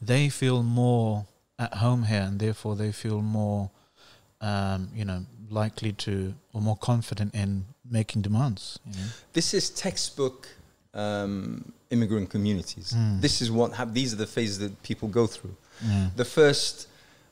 they 0.00 0.28
feel 0.28 0.62
more 0.62 1.26
at 1.58 1.74
home 1.74 2.04
here, 2.04 2.22
and 2.22 2.38
therefore 2.38 2.76
they 2.76 2.92
feel 2.92 3.22
more, 3.22 3.70
um, 4.40 4.90
you 4.94 5.04
know, 5.04 5.24
likely 5.50 5.92
to 5.92 6.34
or 6.52 6.60
more 6.60 6.76
confident 6.76 7.34
in 7.34 7.64
making 7.88 8.22
demands. 8.22 8.78
You 8.86 9.00
know? 9.00 9.08
This 9.32 9.54
is 9.54 9.70
textbook 9.70 10.48
um, 10.94 11.72
immigrant 11.90 12.30
communities. 12.30 12.92
Mm. 12.96 13.20
This 13.20 13.42
is 13.42 13.50
what 13.50 13.72
hap- 13.72 13.92
these 13.92 14.12
are 14.12 14.16
the 14.16 14.26
phases 14.26 14.58
that 14.60 14.82
people 14.82 15.08
go 15.08 15.26
through. 15.26 15.56
Yeah. 15.84 16.10
The 16.16 16.24
first 16.24 16.88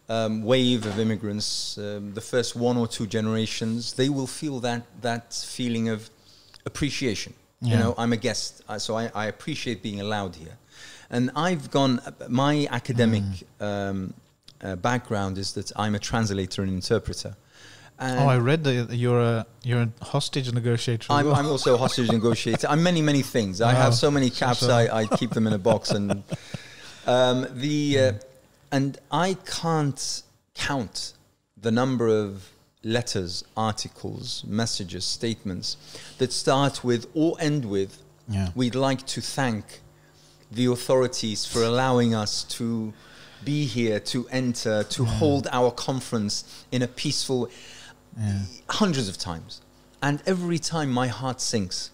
um, 0.09 0.43
wave 0.43 0.85
of 0.87 0.99
immigrants, 0.99 1.79
um, 1.79 2.13
the 2.15 2.21
first 2.21 2.57
one 2.57 2.77
or 2.77 2.87
two 2.87 3.07
generations, 3.07 3.93
they 3.95 4.09
will 4.09 4.27
feel 4.27 4.61
that 4.61 4.83
that 5.01 5.33
feeling 5.33 5.89
of 5.89 6.11
appreciation. 6.67 7.35
You 7.65 7.77
know, 7.77 7.95
I'm 7.97 8.13
a 8.13 8.17
guest, 8.17 8.63
uh, 8.69 8.77
so 8.77 8.97
I, 8.97 9.09
I 9.15 9.27
appreciate 9.27 9.83
being 9.85 10.01
allowed 10.01 10.35
here. 10.35 10.57
And 11.11 11.31
I've 11.37 11.71
gone. 11.71 12.01
My 12.29 12.67
academic 12.73 13.23
Mm. 13.23 13.45
um, 13.61 14.15
uh, 14.65 14.75
background 14.77 15.39
is 15.39 15.53
that 15.53 15.71
I'm 15.77 15.95
a 15.95 15.99
translator 16.01 16.63
and 16.63 16.73
interpreter. 16.73 17.37
And 18.01 18.19
Oh, 18.19 18.27
I 18.27 18.39
read 18.39 18.65
that 18.65 18.97
you're 18.97 19.21
a 19.21 19.47
you're 19.63 19.83
a 19.83 19.91
hostage 20.05 20.53
negotiator. 20.53 21.07
I'm. 21.13 21.33
I'm 21.33 21.47
also 21.47 21.75
a 21.75 21.79
hostage 21.79 22.11
negotiator. 22.19 22.67
I'm 22.69 22.83
many, 22.83 23.01
many 23.01 23.23
things. 23.23 23.61
I 23.61 23.75
have 23.75 23.95
so 23.95 24.11
many 24.11 24.29
caps. 24.31 24.59
So- 24.61 24.75
I, 24.75 25.03
I 25.03 25.07
keep 25.07 25.31
them 25.31 25.47
in 25.47 25.53
a 25.53 25.59
box, 25.59 25.91
and 25.91 26.11
um, 27.07 27.47
the 27.53 27.99
uh, 27.99 28.13
and 28.73 28.99
I 29.13 29.37
can't 29.47 30.23
count 30.55 31.13
the 31.61 31.71
number 31.71 32.09
of 32.09 32.49
letters, 32.85 33.45
articles, 33.57 34.45
messages, 34.47 35.05
statements 35.05 35.77
that 36.19 36.33
start 36.33 36.83
with 36.85 37.07
or 37.15 37.37
end 37.41 37.65
with. 37.65 38.03
yeah. 38.29 38.51
We'd 38.55 38.75
like 38.75 39.07
to 39.09 39.21
thank 39.21 39.81
the 40.51 40.67
authorities 40.67 41.47
for 41.47 41.63
allowing 41.63 42.15
us 42.15 42.45
to 42.45 42.93
be 43.45 43.65
here, 43.65 43.99
to 43.99 44.29
enter, 44.29 44.85
to 44.85 45.05
hold 45.05 45.49
our 45.51 45.71
conference 45.71 46.65
in 46.71 46.83
a 46.83 46.89
peaceful 46.89 47.51
yeah. 48.19 48.41
hundreds 48.69 49.09
of 49.09 49.19
times. 49.19 49.61
And 50.03 50.23
every 50.27 50.59
time 50.59 50.91
my 50.91 51.09
heart 51.09 51.41
sinks. 51.41 51.91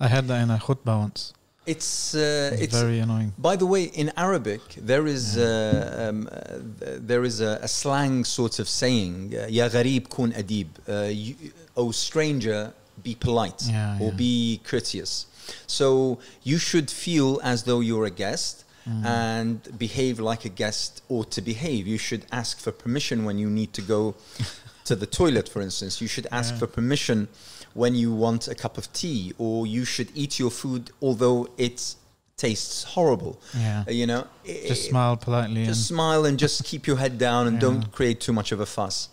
I 0.00 0.08
had 0.08 0.26
that 0.28 0.42
in 0.42 0.50
a 0.50 0.58
khutbah 0.58 0.98
once. 0.98 1.34
It's, 1.66 2.14
uh, 2.14 2.50
It's, 2.54 2.62
it's 2.62 2.80
very 2.80 2.98
annoying. 2.98 3.32
by 3.38 3.54
the 3.56 3.66
way, 3.66 3.84
in 3.84 4.10
Arabic, 4.16 4.60
there 4.76 5.06
is, 5.06 5.36
uh, 5.36 6.08
um, 6.08 6.28
uh, 6.30 6.58
th- 6.80 7.00
there 7.06 7.22
is 7.24 7.40
a, 7.40 7.60
a 7.62 7.68
slang 7.68 8.24
sort 8.24 8.58
of 8.58 8.68
saying, 8.68 9.32
uh, 9.36 9.46
Ya 9.48 9.68
gharib 9.68 10.08
kun 10.10 10.32
adib, 10.32 10.66
uh, 10.88 11.80
O 11.80 11.92
stranger, 11.92 12.72
be 13.02 13.14
polite 13.14 13.62
Yeah, 13.66 13.96
or 14.00 14.08
yeah. 14.10 14.16
be 14.16 14.60
courteous. 14.64 15.26
So 15.66 16.18
you 16.42 16.58
should 16.58 16.90
feel 16.90 17.40
as 17.44 17.62
though 17.64 17.80
you're 17.80 18.06
a 18.06 18.10
guest 18.10 18.64
Mm. 18.84 19.04
and 19.06 19.78
behave 19.78 20.18
like 20.18 20.44
a 20.44 20.48
guest 20.48 21.02
ought 21.08 21.30
to 21.30 21.40
behave. 21.40 21.86
You 21.86 21.98
should 21.98 22.26
ask 22.32 22.58
for 22.58 22.72
permission 22.72 23.24
when 23.24 23.38
you 23.38 23.48
need 23.48 23.72
to 23.74 23.80
go 23.80 24.16
to 24.86 24.96
the 24.96 25.06
toilet, 25.06 25.48
for 25.48 25.62
instance. 25.62 26.00
You 26.00 26.08
should 26.08 26.26
ask 26.32 26.54
Yeah. 26.54 26.58
for 26.58 26.66
permission 26.66 27.28
when 27.74 27.94
you 27.94 28.12
want 28.12 28.48
a 28.48 28.54
cup 28.54 28.76
of 28.78 28.92
tea, 28.92 29.32
or 29.38 29.66
you 29.66 29.84
should 29.84 30.08
eat 30.14 30.38
your 30.38 30.50
food 30.50 30.90
although 31.00 31.48
it 31.56 31.94
tastes 32.36 32.82
horrible. 32.84 33.40
Yeah. 33.56 33.84
Uh, 33.86 33.90
You 33.92 34.06
know, 34.06 34.26
Just 34.46 34.86
I- 34.86 34.90
smile 34.90 35.16
politely. 35.16 35.64
just 35.66 35.78
and, 35.80 35.86
smile 35.96 36.24
and 36.24 36.38
just 36.38 36.64
keep 36.64 36.86
your 36.86 36.96
head 36.96 37.16
down 37.18 37.46
and 37.46 37.56
Yeah. 37.56 37.60
don't 37.66 37.92
create 37.92 38.20
too 38.20 38.32
much 38.32 38.52
of 38.52 38.60
a 38.60 38.66
fuss. 38.66 39.08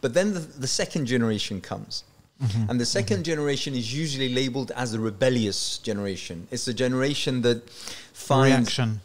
But 0.00 0.12
then 0.14 0.34
the, 0.34 0.40
the 0.40 0.66
second 0.66 1.06
generation 1.06 1.60
comes. 1.60 2.04
Mhm. 2.42 2.68
And 2.68 2.80
the 2.80 2.84
2nd 2.84 3.22
generation 3.22 3.74
is 3.74 3.94
usually 3.94 4.34
labeled 4.34 4.72
as 4.74 4.90
the 4.92 4.98
rebellious 4.98 5.78
generation. 5.78 6.48
It's 6.50 6.64
the 6.64 6.74
generation 6.74 7.42
that 7.42 7.58
finds 8.12 8.66
reaction. 8.76 9.00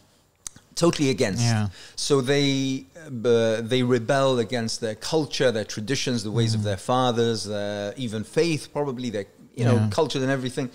Totally 0.85 1.09
against. 1.17 1.43
Yeah. 1.43 1.67
So 2.07 2.13
they 2.33 2.85
uh, 3.05 3.61
they 3.71 3.81
rebel 3.97 4.39
against 4.47 4.75
their 4.85 4.95
culture, 5.13 5.49
their 5.57 5.69
traditions, 5.75 6.17
the 6.29 6.31
ways 6.39 6.53
of 6.57 6.61
their 6.69 6.81
fathers, 6.91 7.39
their 7.55 7.93
even 8.05 8.23
faith, 8.23 8.63
probably 8.77 9.09
their 9.15 9.27
you 9.59 9.65
know 9.69 9.77
Yeah. 9.79 9.89
culture 9.99 10.19
and 10.27 10.31
everything. 10.39 10.69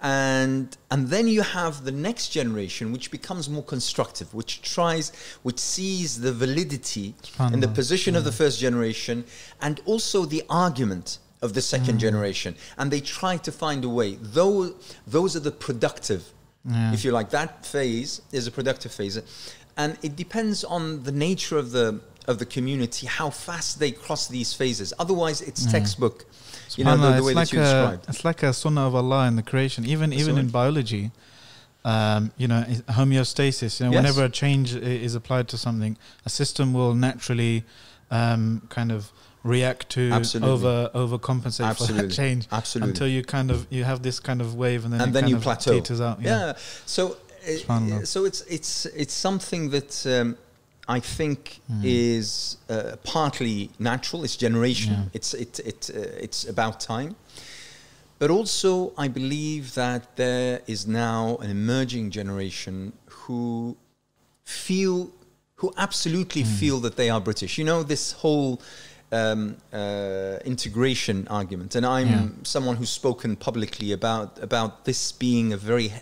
And 0.00 0.76
and 0.92 1.00
then 1.14 1.26
you 1.36 1.42
have 1.42 1.74
the 1.88 1.92
next 2.08 2.26
generation, 2.38 2.84
which 2.94 3.08
becomes 3.18 3.44
more 3.56 3.66
constructive, 3.74 4.28
which 4.40 4.52
tries, 4.74 5.06
which 5.46 5.60
sees 5.74 6.08
the 6.26 6.32
validity 6.44 7.14
in 7.54 7.60
the 7.60 7.68
position 7.80 8.12
of 8.18 8.24
the 8.28 8.32
first 8.32 8.56
generation, 8.66 9.16
and 9.60 9.74
also 9.92 10.18
the 10.36 10.42
argument 10.66 11.18
of 11.46 11.50
the 11.56 11.62
second 11.74 11.96
generation, 12.06 12.52
and 12.78 12.86
they 12.94 13.00
try 13.18 13.34
to 13.46 13.52
find 13.52 13.80
a 13.84 13.88
way. 14.00 14.10
Those 14.40 14.68
those 15.16 15.32
are 15.38 15.44
the 15.50 15.56
productive 15.66 16.22
Yeah. 16.64 16.92
if 16.92 17.04
you 17.04 17.10
like. 17.12 17.30
That 17.30 17.66
phase 17.66 18.22
is 18.32 18.46
a 18.46 18.50
productive 18.50 18.92
phase, 18.92 19.18
and 19.76 19.98
it 20.02 20.14
depends 20.16 20.64
on 20.64 21.02
the 21.02 21.12
nature 21.12 21.58
of 21.58 21.72
the 21.72 22.00
of 22.28 22.38
the 22.38 22.46
community, 22.46 23.06
how 23.08 23.30
fast 23.30 23.80
they 23.80 23.90
cross 23.90 24.28
these 24.28 24.52
phases. 24.54 24.92
Otherwise, 24.98 25.40
it's 25.42 25.66
textbook. 25.66 26.24
You 26.76 26.84
know 26.84 26.96
the, 26.96 27.10
the 27.10 27.16
it's 27.16 27.26
way 27.26 27.34
like 27.34 27.48
that 27.48 27.56
you 27.56 27.60
a, 27.60 27.64
described. 27.64 28.08
It's 28.08 28.24
like 28.24 28.42
a 28.44 28.52
sunnah 28.52 28.86
of 28.86 28.94
Allah 28.94 29.26
in 29.26 29.36
the 29.36 29.42
creation. 29.42 29.84
Even 29.84 30.10
That's 30.10 30.22
even 30.22 30.36
right. 30.36 30.44
in 30.44 30.50
biology, 30.50 31.10
um, 31.84 32.30
you 32.36 32.46
know, 32.48 32.62
homeostasis. 32.90 33.80
You 33.80 33.86
know, 33.86 33.92
Yes. 33.92 33.98
whenever 34.00 34.24
a 34.24 34.30
change 34.30 34.74
is 34.76 35.14
applied 35.16 35.48
to 35.48 35.58
something, 35.58 35.98
a 36.24 36.30
system 36.30 36.72
will 36.72 36.94
naturally 36.94 37.64
um, 38.10 38.62
kind 38.68 38.92
of 38.92 39.10
react 39.44 39.88
to 39.90 40.10
Absolutely. 40.12 40.50
over 40.52 40.90
overcompensate 40.94 41.76
for 41.76 41.92
that 41.92 42.10
change 42.10 42.46
Absolutely. 42.52 42.90
until 42.90 43.08
you 43.08 43.22
kind 43.24 43.50
of 43.50 43.66
you 43.70 43.84
have 43.84 44.02
this 44.02 44.20
kind 44.20 44.40
of 44.40 44.54
wave 44.54 44.84
and 44.84 44.92
then 44.92 45.00
and 45.00 45.10
it 45.10 45.12
then 45.14 45.22
kind 45.22 45.30
you 45.30 45.36
of 45.36 45.42
plateau. 45.42 46.04
out. 46.04 46.20
Yeah. 46.20 46.52
So, 46.86 47.12
uh, 47.12 47.14
SubhanAllah. 47.46 48.06
so 48.06 48.24
it's 48.24 48.42
it's 48.42 48.86
it's 48.86 49.14
something 49.14 49.70
that 49.70 50.06
um, 50.06 50.36
I 50.88 51.00
think 51.00 51.60
Hmm. 51.68 51.80
is 51.84 52.56
uh, 52.68 52.96
partly 53.04 53.70
natural. 53.78 54.24
It's 54.24 54.36
generational. 54.36 55.04
Yeah. 55.04 55.16
It's 55.18 55.34
it 55.34 55.58
it 55.60 55.90
uh, 55.94 56.24
it's 56.24 56.44
about 56.48 56.80
time. 56.80 57.14
But 58.18 58.30
also, 58.30 58.92
I 58.96 59.08
believe 59.08 59.74
that 59.74 60.14
there 60.16 60.60
is 60.68 60.86
now 60.86 61.36
an 61.42 61.50
emerging 61.50 62.12
generation 62.12 62.92
who 63.26 63.76
feel, 64.44 65.10
who 65.56 65.72
absolutely 65.76 66.42
Hmm. 66.42 66.48
feel 66.60 66.80
that 66.80 66.94
they 66.96 67.10
are 67.10 67.20
British. 67.20 67.58
You 67.58 67.64
know, 67.64 67.82
this 67.82 68.12
whole 68.12 68.60
um, 69.12 69.56
uh, 69.72 70.38
integration 70.44 71.26
argument, 71.28 71.74
and 71.76 71.84
I'm 71.86 72.08
Yeah. 72.08 72.28
someone 72.44 72.76
who's 72.76 72.90
spoken 72.90 73.36
publicly 73.36 73.92
about 73.92 74.38
about 74.42 74.84
this 74.84 75.12
being 75.12 75.52
a 75.52 75.56
very 75.56 75.92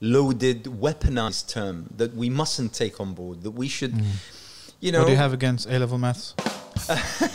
loaded, 0.00 0.64
weaponized 0.64 1.48
term 1.48 1.86
that 1.96 2.14
we 2.14 2.30
mustn't 2.30 2.72
take 2.72 3.00
on 3.00 3.14
board. 3.14 3.42
That 3.42 3.50
we 3.52 3.68
should, 3.68 3.94
you 4.80 4.92
know, 4.92 5.00
what 5.00 5.06
do 5.06 5.12
you 5.12 5.18
have 5.18 5.32
against 5.32 5.68
A 5.68 5.78
level 5.78 5.98
maths? 5.98 6.34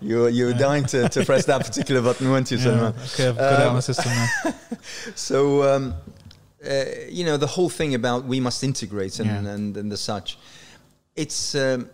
you're 0.00 0.28
you're 0.28 0.52
dying 0.54 0.84
to, 0.86 1.08
to 1.08 1.24
press 1.24 1.44
that 1.46 1.64
particular 1.64 2.02
button, 2.02 2.30
weren't 2.30 2.50
you, 2.50 2.58
Yeah, 2.58 2.92
okay, 3.14 3.28
I've 3.28 3.36
got 3.36 3.52
it 3.52 3.58
out 3.60 3.60
of 3.62 3.68
Um, 3.68 3.74
my 3.74 3.80
system 3.80 4.12
now. 4.12 4.28
So, 5.14 5.62
um, 5.74 5.94
uh, 6.64 6.84
you 7.10 7.24
know, 7.24 7.36
the 7.36 7.46
whole 7.46 7.68
thing 7.68 7.94
about 7.94 8.24
we 8.24 8.40
must 8.40 8.64
integrate 8.64 9.20
and, 9.20 9.28
Yeah. 9.28 9.52
and, 9.54 9.76
and 9.76 9.92
the 9.92 9.96
such, 9.96 10.38
it's, 11.16 11.54
um, 11.54 11.90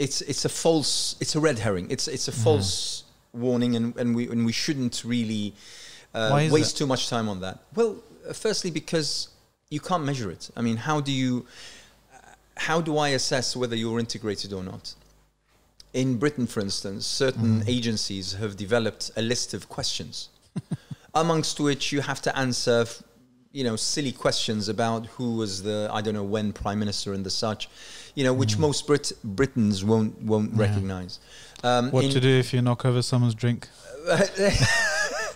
it's, 0.00 0.22
it's 0.22 0.46
a 0.46 0.48
false, 0.48 1.14
it's 1.20 1.36
a 1.36 1.40
red 1.40 1.58
herring. 1.58 1.86
It's, 1.90 2.08
it's 2.08 2.26
a 2.26 2.32
false 2.32 3.04
warning 3.34 3.76
and, 3.76 3.94
and, 3.96 4.16
we, 4.16 4.28
and 4.30 4.46
we 4.46 4.52
shouldn't 4.52 5.04
really 5.04 5.54
uh, 6.14 6.48
waste 6.50 6.72
that? 6.72 6.78
too 6.78 6.86
much 6.86 7.10
time 7.10 7.28
on 7.28 7.40
that. 7.40 7.58
Well, 7.74 7.96
uh, 8.26 8.32
firstly, 8.32 8.70
because 8.70 9.28
you 9.68 9.78
can't 9.78 10.04
measure 10.04 10.30
it. 10.30 10.50
I 10.56 10.62
mean, 10.62 10.78
how 10.78 11.00
do 11.00 11.12
you, 11.12 11.46
how 12.56 12.80
do 12.80 12.96
I 12.96 13.10
assess 13.10 13.54
whether 13.54 13.76
you're 13.76 14.00
integrated 14.00 14.54
or 14.54 14.62
not? 14.62 14.94
In 15.92 16.16
Britain, 16.16 16.46
for 16.46 16.60
instance, 16.60 17.04
certain 17.04 17.64
agencies 17.66 18.32
have 18.34 18.56
developed 18.56 19.10
a 19.16 19.22
list 19.22 19.54
of 19.54 19.68
questions, 19.68 20.28
amongst 21.14 21.60
which 21.60 21.92
you 21.92 22.00
have 22.00 22.22
to 22.22 22.38
answer, 22.38 22.86
you 23.52 23.64
know, 23.64 23.76
silly 23.76 24.12
questions 24.12 24.68
about 24.68 25.06
who 25.06 25.36
was 25.36 25.62
the 25.64 25.90
I 25.92 26.00
don't 26.00 26.14
know 26.14 26.22
when 26.22 26.52
prime 26.52 26.78
minister 26.78 27.12
and 27.12 27.26
the 27.26 27.30
such, 27.30 27.68
you 28.20 28.26
know, 28.26 28.34
which 28.42 28.54
most 28.58 28.80
Brit- 28.86 29.16
Britons 29.38 29.76
won't 29.90 30.12
won't 30.32 30.50
Yeah. 30.52 30.60
recognize. 30.66 31.12
Um, 31.68 31.84
What 31.90 32.10
to 32.16 32.20
do 32.28 32.32
if 32.44 32.48
you 32.52 32.60
knock 32.68 32.80
over 32.84 33.00
someone's 33.10 33.34
drink 33.44 33.60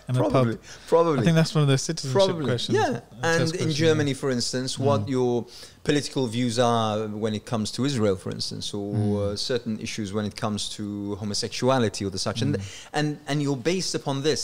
in 0.09 0.17
a 0.17 0.19
probably, 0.19 0.57
pub? 0.57 0.65
probably. 0.93 1.21
I 1.21 1.23
think 1.25 1.37
that's 1.41 1.55
one 1.55 1.63
of 1.63 1.71
the 1.75 1.79
citizenship 1.79 2.15
Probably, 2.21 2.45
questions. 2.53 2.77
yeah. 2.79 3.01
And 3.23 3.55
in 3.65 3.71
Germany, 3.85 4.13
for 4.23 4.31
instance, 4.39 4.71
what 4.89 5.01
your 5.17 5.47
political 5.89 6.27
views 6.37 6.59
are 6.59 7.07
when 7.25 7.35
it 7.41 7.45
comes 7.53 7.71
to 7.77 7.85
Israel, 7.91 8.17
for 8.25 8.31
instance, 8.39 8.67
or 8.75 8.95
uh, 9.23 9.37
certain 9.53 9.75
issues 9.87 10.09
when 10.17 10.27
it 10.31 10.37
comes 10.45 10.61
to 10.77 10.85
homosexuality 11.23 12.03
or 12.07 12.11
the 12.17 12.23
such, 12.29 12.43
and 12.45 12.53
and 12.99 13.07
and 13.29 13.37
you're 13.45 13.63
based 13.75 13.95
upon 14.01 14.17
this, 14.29 14.41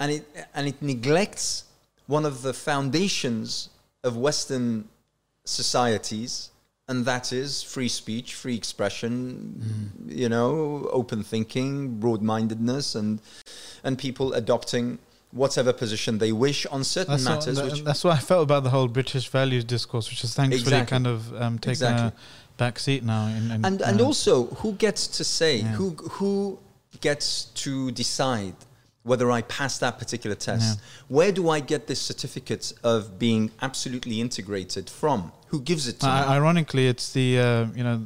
and 0.00 0.08
it 0.16 0.22
and 0.56 0.64
it 0.72 0.78
neglects 0.80 1.46
one 2.16 2.24
of 2.30 2.34
the 2.46 2.54
foundations 2.68 3.48
of 4.08 4.10
Western 4.28 4.66
societies. 5.44 6.50
And 6.86 7.06
that 7.06 7.32
is 7.32 7.62
free 7.62 7.88
speech, 7.88 8.34
free 8.34 8.54
expression, 8.54 9.90
you 10.06 10.28
know, 10.28 10.86
open 10.92 11.22
thinking, 11.22 11.98
broad-mindedness, 11.98 12.94
and 12.94 13.20
and 13.84 13.96
people 13.98 14.34
adopting 14.34 14.98
whatever 15.32 15.72
position 15.72 16.18
they 16.18 16.30
wish 16.30 16.66
on 16.66 16.84
certain 16.84 17.12
That's 17.12 17.24
what, 17.24 17.34
matters. 17.36 17.56
that- 17.56 17.72
which, 17.72 17.82
that's 17.84 18.04
what 18.04 18.14
I 18.16 18.18
felt 18.20 18.42
about 18.42 18.64
the 18.64 18.70
whole 18.70 18.86
British 18.88 19.28
values 19.30 19.64
discourse, 19.64 20.10
which 20.10 20.22
is 20.24 20.34
thankfully 20.34 20.60
Exactly. 20.62 20.90
kind 20.94 21.06
of 21.06 21.34
um, 21.42 21.58
taken 21.58 21.70
Exactly. 21.70 22.06
a 22.08 22.12
back 22.58 22.78
seat 22.78 23.02
now. 23.02 23.26
In, 23.28 23.50
in, 23.50 23.64
and 23.64 23.80
and 23.80 24.00
uh, 24.00 24.04
also, 24.04 24.44
who 24.60 24.72
gets 24.74 25.06
to 25.06 25.24
say 25.24 25.56
Yeah. 25.60 25.68
who 25.78 25.90
who 26.18 26.58
gets 27.00 27.46
to 27.64 27.90
decide 27.92 28.54
whether 29.04 29.30
I 29.30 29.42
pass 29.42 29.78
that 29.78 29.98
particular 29.98 30.34
test? 30.34 30.80
Where 31.08 31.30
do 31.30 31.48
I 31.50 31.60
get 31.60 31.86
this 31.86 32.00
certificate 32.00 32.72
of 32.82 33.18
being 33.18 33.50
absolutely 33.62 34.20
integrated 34.20 34.90
from? 34.90 35.30
Who 35.48 35.60
gives 35.60 35.86
it 35.86 36.00
to 36.00 36.06
I- 36.06 36.22
me? 36.22 36.26
ironically, 36.32 36.88
it's 36.88 37.12
the 37.12 37.38
uh, 37.38 37.66
you 37.76 37.84
know 37.84 38.02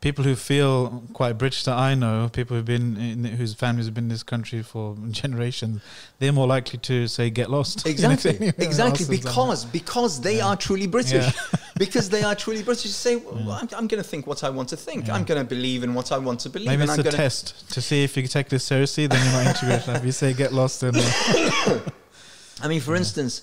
people 0.00 0.24
who 0.24 0.36
feel 0.36 1.02
quite 1.14 1.32
British 1.38 1.64
that 1.64 1.76
I 1.76 1.94
know, 1.94 2.28
people 2.32 2.56
who've 2.56 2.64
been 2.64 2.96
in, 2.96 3.24
whose 3.24 3.54
families 3.54 3.86
have 3.86 3.94
been 3.94 4.04
in 4.04 4.08
this 4.10 4.22
country 4.22 4.62
for 4.62 4.96
generations. 5.10 5.80
They're 6.18 6.32
more 6.32 6.46
likely 6.46 6.78
to 6.80 7.08
say 7.08 7.30
get 7.30 7.50
lost. 7.50 7.86
Exactly, 7.96 8.52
exactly, 8.58 8.66
else 8.66 8.98
has 8.98 9.08
done 9.08 9.18
that. 9.20 9.24
because 9.24 9.64
because 9.64 10.20
they 10.20 10.36
Yeah. 10.38 10.48
are 10.48 10.56
truly 10.56 10.86
British, 10.86 11.24
Yeah. 11.34 11.58
because 11.78 12.08
they 12.10 12.22
are 12.22 12.34
truly 12.34 12.62
British. 12.62 12.84
You 12.86 12.90
say, 12.90 13.16
well, 13.16 13.50
I'm, 13.52 13.68
I'm 13.76 13.86
going 13.86 14.02
to 14.02 14.08
think 14.08 14.26
what 14.26 14.44
I 14.44 14.50
want 14.50 14.68
to 14.70 14.76
think. 14.76 15.06
Yeah. 15.06 15.14
I'm 15.14 15.24
going 15.24 15.40
to 15.40 15.48
believe 15.48 15.82
in 15.82 15.94
what 15.94 16.12
I 16.12 16.18
want 16.18 16.40
to 16.40 16.50
believe. 16.50 16.68
Maybe 16.68 16.82
and 16.82 16.90
it's 16.90 16.98
I'm 16.98 17.00
a 17.00 17.04
gonna, 17.04 17.16
test 17.16 17.70
to 17.72 17.80
see 17.80 18.04
if 18.04 18.16
you 18.16 18.26
take 18.26 18.48
this 18.48 18.64
seriously. 18.64 19.06
Then 19.06 19.22
you're 19.24 19.32
not 19.32 19.46
integrated. 19.46 19.96
if 19.96 20.04
you 20.04 20.12
say 20.12 20.32
get 20.34 20.52
lost, 20.52 20.82
then 20.82 20.92
I 22.62 22.68
mean, 22.68 22.80
for 22.80 22.94
instance, 22.94 23.42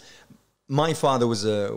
my 0.68 0.94
father 0.94 1.28
was 1.28 1.46
uh, 1.46 1.76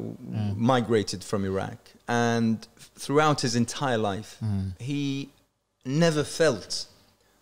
migrated 0.57 1.23
from 1.25 1.45
Iraq, 1.45 1.79
and 2.09 2.67
throughout 2.99 3.43
his 3.43 3.55
entire 3.55 3.99
life, 3.99 4.39
he 4.79 5.31
never 5.85 6.25
felt 6.25 6.87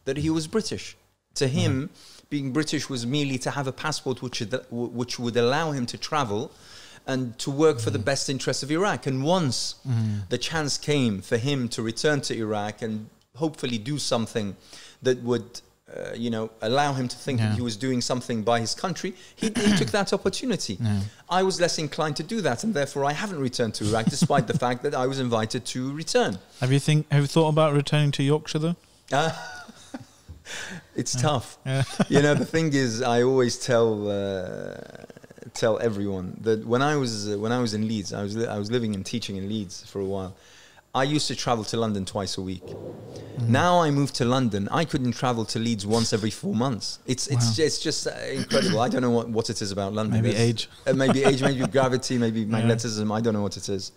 that 0.04 0.16
he 0.18 0.30
was 0.30 0.46
British. 0.46 0.96
To 1.34 1.48
him, 1.48 1.90
being 2.30 2.52
British 2.52 2.88
was 2.88 3.06
merely 3.06 3.38
to 3.38 3.50
have 3.50 3.66
a 3.66 3.72
passport 3.72 4.22
which 4.22 4.40
would, 4.40 4.66
which 4.70 5.18
would 5.18 5.36
allow 5.36 5.72
him 5.72 5.86
to 5.86 5.98
travel 5.98 6.50
and 7.06 7.38
to 7.38 7.50
work 7.50 7.80
for 7.80 7.90
the 7.90 7.98
mm. 7.98 8.04
best 8.04 8.28
interests 8.30 8.62
of 8.62 8.70
Iraq. 8.70 9.06
And 9.06 9.22
once 9.22 9.76
mm. 9.86 10.28
the 10.28 10.38
chance 10.38 10.78
came 10.78 11.20
for 11.20 11.36
him 11.36 11.68
to 11.70 11.82
return 11.82 12.20
to 12.22 12.36
Iraq 12.36 12.82
and 12.82 13.08
hopefully 13.36 13.78
do 13.78 13.98
something 13.98 14.56
that 15.02 15.22
would, 15.22 15.60
uh, 15.96 16.12
you 16.14 16.30
know, 16.30 16.50
allow 16.60 16.92
him 16.92 17.06
to 17.08 17.16
think 17.16 17.38
Yeah. 17.40 17.48
that 17.48 17.54
he 17.56 17.62
was 17.62 17.76
doing 17.76 18.00
something 18.00 18.42
by 18.42 18.60
his 18.60 18.74
country, 18.74 19.14
he, 19.36 19.46
he 19.46 19.76
took 19.76 19.90
that 19.90 20.12
opportunity. 20.12 20.76
Yeah. 20.80 21.00
I 21.28 21.42
was 21.42 21.60
less 21.60 21.78
inclined 21.78 22.16
to 22.16 22.22
do 22.22 22.40
that, 22.42 22.64
and 22.64 22.74
therefore 22.74 23.04
I 23.04 23.12
haven't 23.12 23.40
returned 23.40 23.74
to 23.74 23.84
Iraq, 23.84 24.06
despite 24.06 24.46
the 24.46 24.58
fact 24.58 24.82
that 24.82 24.94
I 24.94 25.06
was 25.06 25.18
invited 25.20 25.64
to 25.66 25.92
return. 25.92 26.38
have 26.60 26.72
you 26.72 26.80
think 26.80 27.06
have 27.12 27.22
you 27.22 27.26
thought 27.28 27.48
about 27.48 27.72
returning 27.74 28.10
to 28.12 28.22
Yorkshire 28.22 28.58
though? 28.60 28.76
Uh, 29.12 29.30
it's 30.96 31.14
tough. 31.20 31.58
Yeah. 31.66 31.82
you 32.08 32.22
know, 32.22 32.34
the 32.34 32.44
thing 32.46 32.72
is, 32.72 33.02
I 33.02 33.22
always 33.22 33.58
tell 33.58 34.08
uh, 34.10 34.76
tell 35.54 35.78
everyone 35.80 36.36
that 36.42 36.66
when 36.66 36.82
I 36.82 36.96
was 36.96 37.12
uh, 37.32 37.38
when 37.38 37.52
I 37.52 37.60
was 37.60 37.74
in 37.74 37.86
Leeds, 37.88 38.12
I 38.12 38.22
was 38.22 38.36
I 38.36 38.58
was 38.58 38.70
living 38.70 38.94
and 38.94 39.04
teaching 39.04 39.36
in 39.36 39.48
Leeds 39.48 39.84
for 39.90 40.00
a 40.00 40.04
while. 40.04 40.34
I 40.94 41.02
used 41.02 41.26
to 41.28 41.34
travel 41.34 41.64
to 41.64 41.76
London 41.76 42.04
twice 42.04 42.38
a 42.38 42.42
week. 42.42 42.64
Mm-hmm. 42.64 43.50
Now 43.50 43.80
I 43.82 43.90
moved 43.90 44.14
to 44.16 44.24
London. 44.24 44.68
I 44.70 44.84
couldn't 44.84 45.12
travel 45.12 45.44
to 45.46 45.58
Leeds 45.58 45.84
once 45.84 46.12
every 46.12 46.30
four 46.30 46.54
months. 46.54 47.00
It's 47.06 47.26
it's 47.26 47.58
Wow. 47.58 47.64
it's 47.66 47.78
just 47.80 48.06
uh, 48.06 48.10
incredible. 48.32 48.80
I 48.80 48.88
don't 48.88 49.02
know 49.02 49.10
what, 49.10 49.28
what 49.28 49.50
it 49.50 49.60
is 49.60 49.72
about 49.72 49.92
London. 49.92 50.22
Maybe 50.22 50.34
There's- 50.34 50.48
age. 50.50 50.68
uh, 50.86 50.92
maybe 50.92 51.24
age, 51.24 51.42
maybe 51.42 51.66
gravity, 51.76 52.16
maybe 52.18 52.44
magnetism. 52.44 53.10
I 53.10 53.20
don't 53.20 53.34
know 53.34 53.42
what 53.42 53.56
it 53.56 53.68
is. 53.68 53.90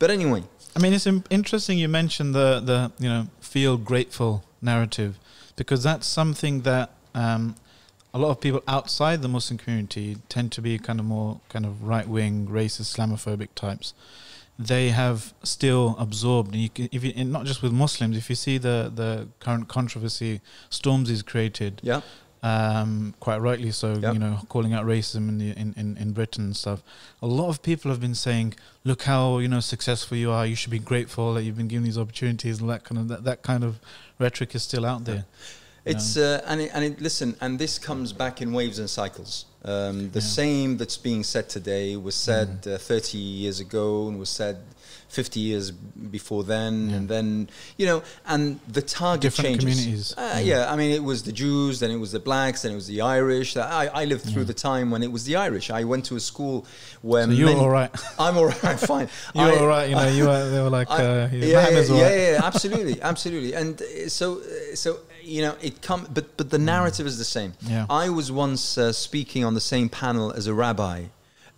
But 0.00 0.10
anyway, 0.10 0.42
I 0.74 0.80
mean, 0.80 0.92
it's 0.92 1.06
interesting 1.30 1.78
you 1.78 1.88
mentioned 1.88 2.34
the 2.34 2.60
the 2.60 2.90
you 2.98 3.08
know 3.08 3.28
feel 3.40 3.76
grateful 3.76 4.42
narrative 4.60 5.18
because 5.56 5.82
that's 5.84 6.06
something 6.06 6.62
that 6.62 6.90
um, 7.14 7.54
a 8.12 8.18
lot 8.18 8.30
of 8.30 8.40
people 8.40 8.62
outside 8.66 9.22
the 9.22 9.28
Muslim 9.28 9.56
community 9.56 10.16
tend 10.28 10.50
to 10.52 10.60
be 10.60 10.78
kind 10.78 10.98
of 10.98 11.06
more 11.06 11.40
kind 11.48 11.64
of 11.64 11.84
right 11.84 12.08
wing, 12.08 12.48
racist, 12.48 12.90
Islamophobic 12.96 13.48
types. 13.54 13.94
They 14.62 14.90
have 14.90 15.32
still 15.42 15.96
absorbed. 15.98 16.52
And 16.54 16.62
you 16.62 16.68
can, 16.68 16.88
if 16.92 17.02
you, 17.04 17.12
and 17.16 17.32
not 17.32 17.46
just 17.46 17.62
with 17.62 17.72
Muslims, 17.72 18.16
if 18.16 18.28
you 18.28 18.36
see 18.36 18.58
the 18.58 18.76
the 18.94 19.10
current 19.44 19.68
controversy 19.68 20.40
Stormzy's 20.70 21.22
created, 21.22 21.80
Yeah. 21.82 22.00
um, 22.42 23.14
quite 23.20 23.38
rightly 23.40 23.70
so, 23.70 23.88
Yep. 23.94 24.12
you 24.14 24.18
know, 24.24 24.34
calling 24.48 24.72
out 24.76 24.84
racism 24.86 25.28
in, 25.30 25.38
the, 25.38 25.50
in, 25.62 25.74
in, 25.76 25.96
in 25.96 26.12
Britain 26.12 26.44
and 26.44 26.56
stuff. 26.56 26.82
A 27.22 27.26
lot 27.26 27.48
of 27.48 27.62
people 27.62 27.90
have 27.90 28.00
been 28.00 28.14
saying, 28.14 28.54
look 28.84 29.02
how, 29.02 29.38
you 29.38 29.48
know, 29.48 29.60
successful 29.60 30.16
you 30.16 30.30
are. 30.30 30.44
You 30.46 30.56
should 30.56 30.70
be 30.70 30.78
grateful 30.92 31.34
that 31.34 31.42
you've 31.44 31.56
been 31.56 31.68
given 31.68 31.84
these 31.84 31.98
opportunities 31.98 32.60
and 32.60 32.68
that 32.70 32.84
kind 32.84 32.98
of, 33.00 33.08
that, 33.08 33.24
that 33.24 33.42
kind 33.42 33.62
of 33.64 33.78
rhetoric 34.18 34.54
is 34.54 34.62
still 34.62 34.84
out 34.86 35.04
there. 35.04 35.24
It's 35.84 36.16
uh, 36.16 36.42
and 36.46 36.60
it, 36.60 36.70
and 36.74 36.84
it, 36.84 37.00
listen, 37.00 37.36
and 37.40 37.58
this 37.58 37.78
comes 37.78 38.12
back 38.12 38.42
in 38.42 38.52
waves 38.52 38.78
and 38.78 38.88
cycles. 38.88 39.46
Um, 39.64 40.10
the 40.10 40.20
Yeah. 40.20 40.26
same 40.26 40.76
that's 40.76 40.96
being 40.96 41.22
said 41.24 41.48
today 41.48 41.96
was 41.96 42.14
said 42.14 42.66
uh, 42.66 42.78
30 42.78 43.18
years 43.18 43.60
ago 43.60 44.08
and 44.08 44.18
was 44.18 44.28
said 44.30 44.56
50 45.08 45.40
years 45.40 45.70
before 45.72 46.44
then, 46.44 46.88
Yeah. 46.88 46.96
and 46.96 47.08
then 47.08 47.48
you 47.76 47.84
know, 47.86 48.02
and 48.26 48.60
the 48.68 48.80
target 48.82 49.22
Different 49.22 49.60
changes. 49.60 49.74
communities. 49.80 50.14
Uh, 50.16 50.34
Yeah. 50.36 50.40
yeah. 50.66 50.72
I 50.72 50.76
mean, 50.76 50.92
it 50.92 51.02
was 51.02 51.22
the 51.24 51.32
Jews, 51.32 51.80
then 51.80 51.90
it 51.90 51.96
was 51.98 52.12
the 52.12 52.20
blacks, 52.20 52.62
then 52.62 52.72
it 52.72 52.76
was 52.76 52.86
the 52.86 53.00
Irish. 53.00 53.56
I, 53.56 53.86
I 53.92 54.04
lived 54.04 54.24
through 54.30 54.44
the 54.44 54.54
time 54.54 54.90
when 54.92 55.02
it 55.02 55.10
was 55.10 55.24
the 55.24 55.36
Irish. 55.36 55.68
I 55.70 55.82
went 55.84 56.04
to 56.06 56.16
a 56.16 56.20
school 56.20 56.64
where 57.02 57.24
So 57.24 57.30
you 57.32 57.44
were 57.46 57.50
many- 57.52 57.60
all 57.64 57.70
right. 57.70 57.90
I'm 58.18 58.36
all 58.38 58.46
right, 58.48 58.78
fine. 58.78 59.08
You 59.34 59.42
were 59.42 59.52
I- 59.52 59.58
all 59.58 59.66
right. 59.66 59.88
You 59.90 59.96
know, 59.96 60.08
you 60.08 60.24
were, 60.26 60.50
they 60.50 60.60
were 60.62 60.70
like, 60.78 60.90
I- 60.98 61.04
uh, 61.04 61.28
yeah, 61.32 61.44
yeah, 61.44 61.66
right. 61.78 61.88
yeah, 61.88 62.30
yeah, 62.32 62.40
absolutely, 62.44 63.02
absolutely. 63.02 63.52
And 63.54 63.80
uh, 63.82 64.08
so, 64.08 64.38
uh, 64.40 64.74
so 64.76 65.00
you 65.22 65.42
know, 65.42 65.56
it 65.60 65.82
come, 65.82 66.06
but 66.12 66.36
but 66.36 66.50
the 66.50 66.58
narrative 66.58 67.06
is 67.06 67.18
the 67.18 67.24
same. 67.24 67.54
Yeah. 67.60 67.86
I 67.88 68.08
was 68.08 68.30
once 68.32 68.78
uh, 68.78 68.92
speaking 68.92 69.44
on 69.44 69.54
the 69.54 69.60
same 69.60 69.88
panel 69.88 70.32
as 70.32 70.46
a 70.46 70.54
rabbi, 70.54 71.04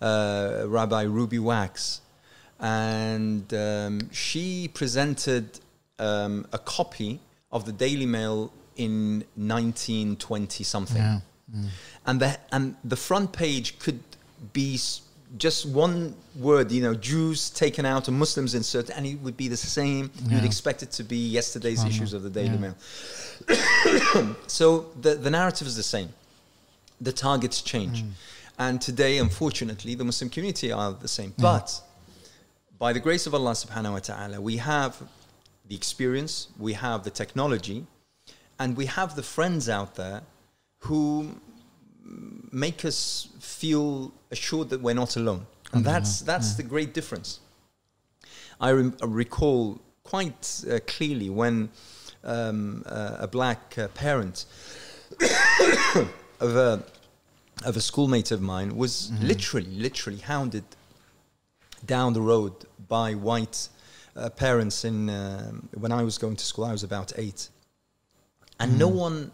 uh, 0.01 0.64
Rabbi 0.66 1.03
Ruby 1.03 1.38
Wax, 1.38 2.01
and 2.61 3.53
um, 3.55 4.11
she 4.12 4.68
presented 4.68 5.61
um, 5.98 6.46
a 6.53 6.59
copy 6.59 7.20
of 7.51 7.64
the 7.64 7.72
Daily 7.72 8.07
Mail 8.07 8.53
in 8.77 9.25
1920 9.37 10.64
something 10.64 10.96
Yeah. 10.96 11.20
Mm. 11.55 11.66
and 12.07 12.20
the 12.20 12.38
and 12.51 12.77
the 12.83 12.96
front 12.96 13.33
page 13.33 13.79
could 13.79 14.01
be 14.55 14.79
just 15.38 15.64
one 15.66 16.14
word, 16.37 16.71
you 16.71 16.83
know, 16.83 16.95
Jews 16.95 17.49
taken 17.51 17.87
out 17.87 18.09
and 18.09 18.18
Muslims 18.18 18.55
inserted, 18.55 18.90
and 18.97 19.07
it 19.07 19.16
would 19.23 19.37
be 19.37 19.49
the 19.49 19.57
same. 19.57 20.11
You'd 20.29 20.45
expect 20.45 20.83
it 20.83 20.90
to 20.92 21.05
be 21.05 21.16
yesterday's 21.16 21.85
issues 21.85 22.12
of 22.12 22.23
the 22.23 22.31
Daily 22.31 22.51
Yeah. 22.57 22.57
Mail. 22.59 24.37
so 24.47 24.87
the 25.01 25.14
the 25.14 25.31
narrative 25.31 25.66
is 25.66 25.77
the 25.77 25.83
same. 25.83 26.11
The 27.01 27.12
targets 27.12 27.62
change, 27.62 28.03
Mm. 28.03 28.11
and 28.59 28.81
today, 28.81 29.18
unfortunately, 29.18 29.95
the 29.95 30.05
Muslim 30.05 30.31
community 30.31 30.71
are 30.71 30.92
the 30.92 31.09
same. 31.09 31.35
But 31.38 31.81
by 32.79 32.92
the 32.92 33.01
grace 33.01 33.27
of 33.27 33.35
Allah 33.35 33.53
Subhanahu 33.53 33.92
wa 33.92 33.99
Taala, 34.01 34.38
we 34.38 34.59
have 34.59 35.03
the 35.68 35.75
experience, 35.75 36.49
we 36.59 36.75
have 36.75 37.03
the 37.05 37.11
technology, 37.11 37.87
and 38.59 38.77
we 38.77 38.87
have 38.87 39.16
the 39.16 39.23
friends 39.23 39.68
out 39.68 39.95
there 39.97 40.23
who 40.81 41.37
make 42.51 42.85
us 42.85 43.29
feel 43.40 44.12
assured 44.31 44.70
that 44.70 44.81
we're 44.81 44.94
not 44.94 45.16
alone. 45.16 45.46
And 45.72 45.85
that's, 45.85 46.20
that's 46.20 46.55
the 46.55 46.62
great 46.62 46.92
difference. 46.92 47.40
I 48.61 48.70
rem- 48.70 48.96
I 49.03 49.07
recall 49.07 49.81
quite 50.05 50.64
uh, 50.70 50.79
clearly 50.87 51.31
when 51.31 51.70
um, 52.22 52.85
uh, 52.87 53.16
a 53.18 53.27
black 53.27 53.77
uh, 53.79 53.88
parent 53.88 54.44
of 56.40 56.57
a, 56.57 56.85
of 57.64 57.77
a 57.77 57.81
schoolmate 57.81 58.31
of 58.31 58.40
mine 58.40 58.77
was 58.77 59.11
literally, 59.20 59.66
literally 59.66 60.18
hounded 60.18 60.64
down 61.85 62.12
the 62.12 62.20
road 62.20 62.53
by 62.88 63.14
white 63.14 63.68
uh, 64.14 64.29
parents 64.31 64.85
in 64.85 65.09
um, 65.11 65.68
when 65.75 65.90
I 65.90 66.03
was 66.03 66.18
going 66.18 66.37
to 66.37 66.44
school. 66.44 66.64
I 66.64 66.72
was 66.72 66.85
about 66.85 67.12
eight, 67.16 67.48
and 68.61 68.79
no 68.79 68.88
one, 68.88 69.33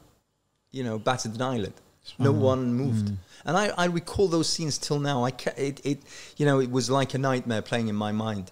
you 0.71 0.85
know, 0.85 0.99
batted 0.99 1.35
an 1.35 1.43
eyelid. 1.43 1.75
No 2.19 2.33
one 2.33 2.75
moved, 2.75 3.13
and 3.45 3.57
I, 3.57 3.69
I 3.77 3.87
recall 3.87 4.29
those 4.29 4.49
scenes 4.49 4.79
till 4.79 4.99
now. 5.01 5.25
I 5.25 5.31
ca- 5.31 5.55
it, 5.57 5.81
it 5.85 5.99
you 6.37 6.47
know 6.47 6.61
it 6.61 6.71
was 6.71 6.89
like 6.91 7.15
a 7.15 7.19
nightmare 7.19 7.63
playing 7.63 7.89
in 7.89 7.95
my 7.97 8.13
mind. 8.13 8.51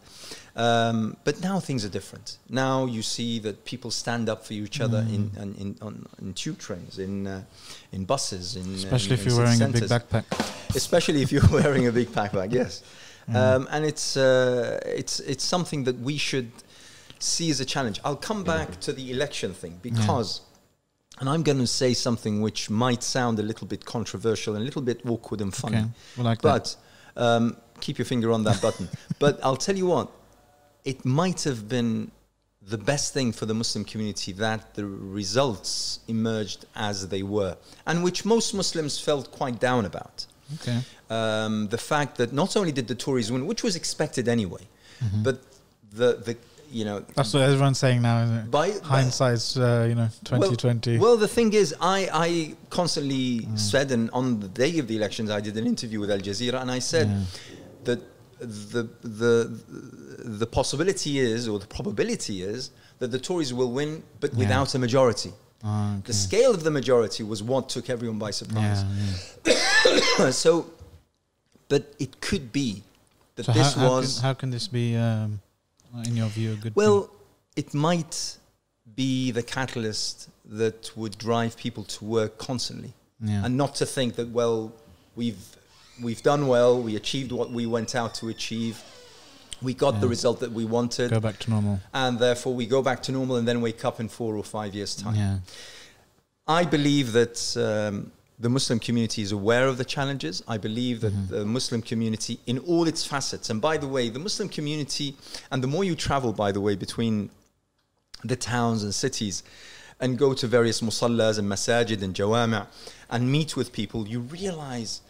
Um, 0.57 1.19
but 1.25 1.43
now 1.43 1.61
things 1.61 1.85
are 1.85 1.91
different. 1.91 2.39
Now 2.49 2.87
you 2.87 3.03
see 3.03 3.39
that 3.41 3.67
people 3.67 3.91
stand 3.91 4.31
up 4.31 4.47
for 4.47 4.55
each 4.55 4.81
other 4.81 5.01
in, 5.01 5.31
in, 5.39 5.55
in, 5.57 5.77
on, 5.83 6.07
in 6.19 6.33
tube 6.33 6.59
trains, 6.59 6.99
in 6.99 7.27
uh, 7.27 7.43
in 7.93 8.07
buses, 8.07 8.57
in 8.57 8.75
Especially 8.75 9.15
in, 9.15 9.21
if 9.21 9.27
you're 9.27 9.37
wearing 9.37 9.61
a 9.63 9.69
big 9.69 9.83
backpack. 9.83 10.25
especially 10.75 11.21
if 11.21 11.31
you're 11.31 11.47
wearing 11.53 11.87
a 11.89 11.93
big 11.93 12.09
backpack. 12.09 12.53
Yes, 12.53 12.83
um, 13.35 13.69
and 13.71 13.85
it's 13.85 14.17
uh, 14.17 14.81
it's 14.87 15.21
it's 15.21 15.45
something 15.45 15.85
that 15.85 15.99
we 15.99 16.17
should 16.17 16.51
see 17.19 17.51
as 17.51 17.61
a 17.61 17.65
challenge. 17.67 18.01
I'll 18.05 18.17
come 18.17 18.43
back 18.45 18.81
to 18.81 18.93
the 18.95 19.11
election 19.11 19.53
thing 19.53 19.79
because, 19.83 20.41
and 21.19 21.29
I'm 21.29 21.43
going 21.43 21.59
to 21.59 21.67
say 21.67 21.95
something 21.95 22.43
which 22.43 22.69
might 22.71 23.03
sound 23.03 23.39
a 23.39 23.43
little 23.43 23.67
bit 23.67 23.85
controversial 23.85 24.55
and 24.55 24.63
a 24.63 24.65
little 24.65 24.83
bit 24.83 25.01
awkward 25.07 25.41
and 25.41 25.55
funny, 25.55 25.79
Okay, 25.79 25.89
we 26.19 26.23
like 26.25 26.43
that. 26.43 26.77
but 27.17 27.23
um, 27.23 27.57
keep 27.81 27.99
your 27.99 28.05
finger 28.07 28.31
on 28.33 28.45
that 28.45 28.61
button. 28.61 28.89
but 29.19 29.39
I'll 29.43 29.57
tell 29.57 29.77
you 29.77 29.87
what, 29.87 30.11
it 30.85 31.05
might 31.05 31.43
have 31.45 31.69
been 31.69 32.11
the 32.69 32.79
best 32.79 33.15
thing 33.15 33.33
for 33.33 33.47
the 33.47 33.55
Muslim 33.55 33.85
community 33.85 34.33
that 34.33 34.75
the 34.75 34.85
results 34.87 36.01
emerged 36.09 36.67
as 36.75 37.09
they 37.09 37.23
were, 37.23 37.57
and 37.87 38.03
which 38.05 38.25
most 38.25 38.55
Muslims 38.55 38.99
felt 38.99 39.31
quite 39.31 39.59
down 39.61 39.85
about. 39.87 40.27
Okay. 40.57 40.79
Um, 41.11 41.69
the 41.69 41.79
fact 41.79 42.17
that 42.19 42.33
not 42.33 42.57
only 42.57 42.73
did 42.73 42.87
the 42.89 42.95
Tories 42.95 43.31
win, 43.33 43.47
which 43.47 43.63
was 43.63 43.77
expected 43.77 44.29
anyway, 44.29 44.67
Mm-hmm. 45.05 45.23
but 45.25 45.37
the 45.93 46.09
the 46.25 46.35
you 46.79 46.85
know 46.89 46.99
That's 47.17 47.33
what 47.35 47.43
everyone's 47.51 47.79
saying 47.87 48.01
now, 48.09 48.17
isn't 48.25 48.37
it? 48.43 48.51
by, 48.51 48.67
Hindsight's, 48.95 49.49
uh, 49.57 49.87
you 49.91 49.95
know, 50.01 50.09
2020. 50.25 50.99
well, 50.99 51.03
well, 51.07 51.17
the 51.27 51.33
thing 51.39 51.51
is, 51.63 51.69
I, 51.97 51.99
I 52.27 52.29
constantly 52.79 53.25
Mm. 53.41 53.59
said, 53.73 53.87
and 53.97 54.05
on 54.21 54.25
the 54.45 54.51
day 54.63 54.73
of 54.83 54.87
the 54.91 54.97
elections, 55.01 55.29
I 55.39 55.41
did 55.47 55.55
an 55.63 55.67
interview 55.75 55.99
with 56.03 56.11
Al 56.17 56.23
Jazeera, 56.29 56.59
and 56.65 56.71
I 56.79 56.81
said 56.93 57.07
Yeah. 57.09 57.23
that 57.89 58.01
the 58.73 58.83
the 59.21 59.35
the 60.43 60.49
possibility 60.59 61.13
is, 61.33 61.41
or 61.51 61.57
the 61.65 61.71
probability 61.79 62.37
is, 62.53 62.61
that 63.01 63.11
the 63.17 63.23
Tories 63.29 63.53
will 63.59 63.73
win, 63.81 63.91
but 64.23 64.31
Yeah. 64.33 64.39
without 64.43 64.69
a 64.75 64.79
majority. 64.87 65.33
Ah, 65.65 65.95
okay. 65.95 66.03
The 66.11 66.17
scale 66.27 66.53
of 66.59 66.63
the 66.69 66.71
majority 66.81 67.23
was 67.33 67.39
what 67.51 67.63
took 67.75 67.87
everyone 67.95 68.19
by 68.27 68.33
surprise. 68.43 68.81
yeah. 69.47 70.31
so, 70.45 70.51
but 71.73 71.83
it 72.05 72.13
could 72.29 72.47
be 72.53 72.69
that 73.37 73.45
So 73.47 73.53
this 73.53 73.73
how, 73.75 73.81
how 73.81 73.89
was. 73.95 74.07
can, 74.15 74.23
how 74.27 74.35
can 74.41 74.51
this 74.57 74.67
be, 74.69 74.87
um, 75.09 75.41
in 76.05 76.17
your 76.17 76.29
view, 76.29 76.53
a 76.53 76.57
good 76.57 76.75
Well, 76.77 77.11
it 77.57 77.73
might 77.75 78.37
be 78.95 79.31
the 79.31 79.43
catalyst 79.43 80.29
that 80.45 80.91
would 80.97 81.19
drive 81.19 81.57
people 81.57 81.85
to 81.85 82.05
work 82.05 82.39
constantly. 82.39 82.93
Yeah. 83.21 83.45
and 83.47 83.57
not 83.57 83.75
to 83.77 83.87
think 83.87 84.17
that 84.17 84.29
well, 84.29 84.73
we've 85.17 85.39
we've 86.03 86.23
done 86.23 86.47
well, 86.49 86.81
we 86.83 86.97
achieved 86.97 87.33
what 87.33 87.51
we 87.51 87.65
went 87.65 87.95
out 87.95 88.15
to 88.17 88.29
achieve, 88.29 88.83
we 89.63 89.73
got 89.73 90.01
the 90.03 90.09
result 90.09 90.41
that 90.41 90.53
we 90.53 90.67
wanted, 90.67 91.11
Go 91.11 91.21
back 91.21 91.39
to 91.39 91.51
normal. 91.51 91.81
and 91.95 92.19
therefore 92.19 92.55
we 92.55 92.67
go 92.67 92.83
back 92.83 93.03
to 93.05 93.13
normal 93.13 93.37
and 93.37 93.49
then 93.49 93.63
wake 93.63 93.83
up 93.87 94.01
in 94.01 94.09
four 94.09 94.37
or 94.37 94.45
five 94.45 94.75
years' 94.75 94.95
time. 94.95 95.15
Yeah. 95.15 95.39
I 96.47 96.65
believe 96.65 97.13
that 97.13 97.57
um, 97.57 98.13
the 98.39 98.49
Muslim 98.51 98.79
community 98.79 99.23
is 99.23 99.33
aware 99.33 99.67
of 99.67 99.79
the 99.79 99.85
challenges. 99.85 100.43
I 100.47 100.59
believe 100.59 101.01
that 101.01 101.13
Mm-hmm. 101.13 101.35
the 101.35 101.45
Muslim 101.47 101.81
community, 101.83 102.39
in 102.47 102.59
all 102.59 102.87
its 102.87 103.05
facets, 103.05 103.49
and 103.51 103.61
by 103.61 103.77
the 103.79 103.89
way, 103.89 104.09
the 104.11 104.19
Muslim 104.19 104.49
community, 104.49 105.17
and 105.51 105.63
the 105.63 105.69
more 105.69 105.85
you 105.85 105.95
travel, 105.95 106.33
by 106.33 106.53
the 106.53 106.61
way, 106.61 106.75
between 106.77 107.31
the 108.25 108.37
towns 108.37 108.83
and 108.83 108.95
cities, 108.95 109.43
and 110.01 110.19
go 110.19 110.35
to 110.35 110.47
various 110.47 110.83
musallas 110.83 111.39
and 111.39 111.49
masajid 111.51 112.03
and 112.03 112.15
jawami' 112.15 112.67
and 113.09 113.33
meet 113.33 113.57
with 113.57 113.73
people, 113.73 114.07
you 114.07 114.21
realize 114.21 115.01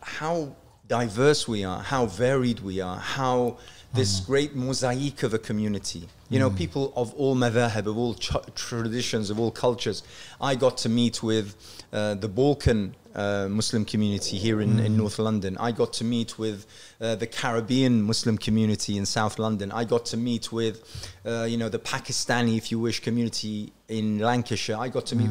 how 0.00 0.54
diverse 0.88 1.46
we 1.46 1.64
are, 1.64 1.80
how 1.82 2.06
varied 2.06 2.60
we 2.60 2.80
are, 2.80 2.96
how 2.98 3.58
this 3.92 4.20
great 4.20 4.54
mosaic 4.54 5.22
of 5.22 5.34
a 5.34 5.38
community. 5.38 6.08
You 6.30 6.38
know, 6.38 6.50
people 6.50 6.92
of 6.96 7.12
all 7.14 7.36
madhahib, 7.36 7.86
of 7.86 7.98
all 7.98 8.14
ch- 8.14 8.36
traditions, 8.54 9.30
of 9.30 9.38
all 9.38 9.50
cultures. 9.50 10.02
I 10.40 10.54
got 10.54 10.78
to 10.78 10.88
meet 10.88 11.22
with 11.22 11.54
uh, 11.92 12.14
the 12.14 12.28
Balkan 12.28 12.94
uh, 13.14 13.46
Muslim 13.48 13.84
community 13.84 14.38
here 14.38 14.60
in, 14.60 14.80
in 14.80 14.96
North 14.96 15.18
London. 15.18 15.56
I 15.60 15.70
got 15.70 15.92
to 15.94 16.04
meet 16.04 16.38
with 16.38 16.66
uh, 17.00 17.14
the 17.14 17.26
Caribbean 17.26 18.02
Muslim 18.02 18.38
community 18.38 18.96
in 18.96 19.06
South 19.06 19.38
London. 19.38 19.70
I 19.70 19.84
got 19.84 20.06
to 20.06 20.16
meet 20.16 20.50
with, 20.50 20.82
uh, 21.24 21.44
you 21.44 21.56
know, 21.56 21.68
the 21.68 21.78
Pakistani, 21.78 22.56
if 22.56 22.72
you 22.72 22.80
wish, 22.80 23.00
community 23.00 23.72
in 23.88 24.18
Lancashire. 24.18 24.76
I 24.76 24.88
got 24.88 25.06
to 25.06 25.16
meet 25.16 25.30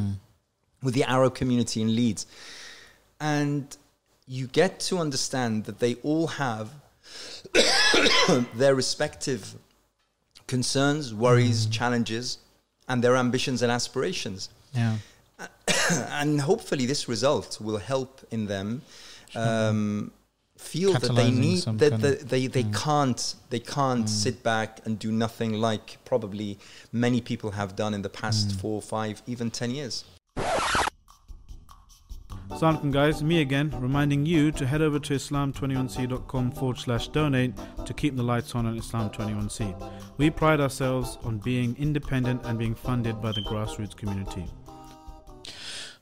with 0.82 0.94
the 0.94 1.04
Arab 1.04 1.36
community 1.36 1.82
in 1.82 1.96
Leeds. 1.96 2.26
And 3.20 3.76
you 4.28 4.48
get 4.48 4.80
to 4.82 5.00
understand 5.00 5.66
that 5.66 5.80
they 5.80 5.96
all 6.04 6.28
have 6.28 6.72
their 8.56 8.76
respective 8.76 9.56
concerns, 10.48 11.14
worries, 11.14 11.66
challenges, 11.68 12.38
and 12.88 13.04
their 13.04 13.16
ambitions 13.16 13.62
and 13.62 13.72
aspirations. 13.72 14.50
Yeah. 14.74 14.98
and 16.10 16.42
hopefully, 16.42 16.86
this 16.86 17.08
result 17.08 17.60
will 17.62 17.78
help 17.78 18.22
in 18.32 18.48
them 18.48 18.82
um, 19.36 20.12
feel 20.58 20.94
that 20.94 21.16
they 21.16 21.32
need 21.32 21.64
that 21.64 21.92
kind 21.92 22.02
they 22.30 22.48
they 22.48 22.64
Mm. 22.64 22.74
can't 22.74 23.36
they 23.50 23.60
can't 23.60 24.06
Mm. 24.06 24.10
sit 24.24 24.44
back 24.44 24.80
and 24.86 24.98
do 25.00 25.12
nothing 25.12 25.54
like 25.54 25.98
probably 26.06 26.58
many 26.92 27.20
people 27.22 27.52
have 27.52 27.76
done 27.76 27.94
in 27.94 28.02
the 28.04 28.10
past 28.10 28.50
Mm. 28.50 28.60
four, 28.62 28.82
five, 28.82 29.22
even 29.28 29.50
ten 29.52 29.72
years. 29.72 30.04
Assalamu 32.64 32.80
alaikum 32.80 32.92
guys, 32.94 33.22
me 33.22 33.42
again, 33.42 33.74
reminding 33.78 34.26
you 34.26 34.50
to 34.54 34.66
head 34.66 34.82
over 34.82 34.98
to 34.98 35.14
islam21c.com 35.14 36.52
forward 36.52 36.78
slash 36.78 37.10
donate 37.10 37.54
to 37.86 37.94
keep 37.94 38.16
the 38.16 38.24
lights 38.24 38.56
on 38.56 38.66
on 38.66 38.80
Islam21c. 38.80 39.92
We 40.16 40.30
pride 40.30 40.62
ourselves 40.62 41.18
on 41.26 41.40
being 41.40 41.76
independent 41.78 42.46
and 42.46 42.58
being 42.58 42.74
funded 42.74 43.22
by 43.22 43.34
the 43.34 43.42
grassroots 43.42 43.98
community. 43.98 44.46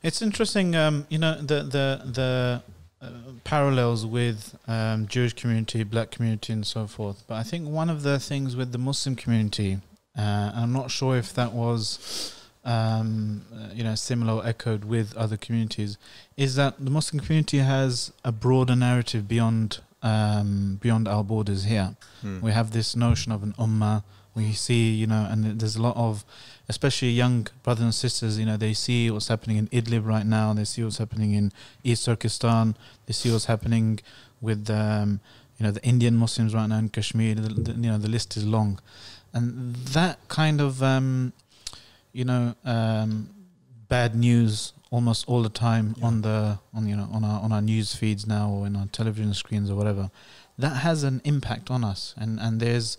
It's 0.04 0.22
interesting, 0.22 0.76
um, 0.76 1.04
you 1.08 1.18
know, 1.18 1.34
the 1.40 1.64
the 1.64 2.00
the 2.04 2.62
uh, 3.00 3.10
parallels 3.42 4.06
with 4.06 4.56
um, 4.68 5.08
Jewish 5.08 5.32
community, 5.32 5.82
Black 5.82 6.12
community, 6.12 6.52
and 6.52 6.64
so 6.64 6.86
forth. 6.86 7.24
But 7.26 7.38
I 7.38 7.42
think 7.42 7.68
one 7.68 7.90
of 7.90 8.04
the 8.04 8.20
things 8.20 8.54
with 8.54 8.70
the 8.70 8.78
Muslim 8.78 9.16
community, 9.16 9.80
uh, 10.16 10.52
I'm 10.54 10.72
not 10.72 10.92
sure 10.92 11.16
if 11.16 11.34
that 11.34 11.54
was, 11.54 12.40
um, 12.64 13.42
uh, 13.54 13.68
you 13.74 13.84
know, 13.84 13.94
similar 13.94 14.34
or 14.34 14.46
echoed 14.46 14.84
with 14.84 15.16
other 15.16 15.36
communities, 15.36 15.98
is 16.36 16.54
that 16.56 16.84
the 16.84 16.90
Muslim 16.90 17.20
community 17.20 17.58
has 17.58 18.12
a 18.24 18.32
broader 18.32 18.76
narrative 18.76 19.26
beyond 19.26 19.80
um, 20.02 20.78
beyond 20.80 21.06
our 21.08 21.24
borders 21.24 21.64
here. 21.64 21.96
Hmm. 22.22 22.40
We 22.40 22.52
have 22.52 22.72
this 22.72 22.96
notion 22.96 23.32
of 23.32 23.42
an 23.42 23.54
ummah. 23.58 24.02
We 24.34 24.52
see, 24.52 24.90
you 24.94 25.06
know, 25.06 25.28
and 25.30 25.60
there's 25.60 25.76
a 25.76 25.82
lot 25.82 25.94
of, 25.94 26.24
especially 26.66 27.10
young 27.10 27.48
brothers 27.62 27.84
and 27.84 27.94
sisters, 27.94 28.38
you 28.38 28.46
know, 28.46 28.56
they 28.56 28.72
see 28.72 29.10
what's 29.10 29.28
happening 29.28 29.58
in 29.58 29.68
Idlib 29.68 30.06
right 30.06 30.24
now. 30.24 30.54
They 30.54 30.64
see 30.64 30.82
what's 30.82 30.96
happening 30.98 31.34
in 31.34 31.52
East 31.84 32.06
Turkestan. 32.06 32.74
They 33.06 33.12
see 33.12 33.30
what's 33.30 33.44
happening 33.44 34.00
with, 34.40 34.70
um, 34.70 35.20
you 35.58 35.66
know, 35.66 35.70
the 35.70 35.84
Indian 35.84 36.16
Muslims 36.16 36.54
right 36.54 36.66
now 36.66 36.78
in 36.78 36.88
Kashmir. 36.88 37.34
The, 37.34 37.42
the, 37.42 37.72
you 37.72 37.90
know, 37.90 37.98
the 37.98 38.08
list 38.08 38.36
is 38.38 38.46
long, 38.46 38.80
and 39.34 39.76
that 39.76 40.16
kind 40.28 40.62
of, 40.62 40.82
um, 40.82 41.34
you 42.12 42.24
know, 42.24 42.54
um, 42.64 43.28
bad 43.88 44.14
news 44.14 44.72
almost 44.90 45.26
all 45.28 45.42
the 45.42 45.48
time 45.48 45.94
Yeah. 45.98 46.06
on 46.06 46.22
the 46.22 46.58
on 46.74 46.86
you 46.86 46.96
know 46.96 47.08
on 47.12 47.24
our 47.24 47.40
on 47.40 47.52
our 47.52 47.62
news 47.62 47.94
feeds 47.94 48.26
now 48.26 48.50
or 48.50 48.66
in 48.66 48.76
our 48.76 48.86
television 48.86 49.34
screens 49.34 49.70
or 49.70 49.76
whatever. 49.76 50.10
That 50.58 50.76
has 50.76 51.02
an 51.02 51.20
impact 51.24 51.70
on 51.70 51.82
us. 51.84 52.14
And 52.16 52.38
and 52.38 52.60
there's 52.60 52.98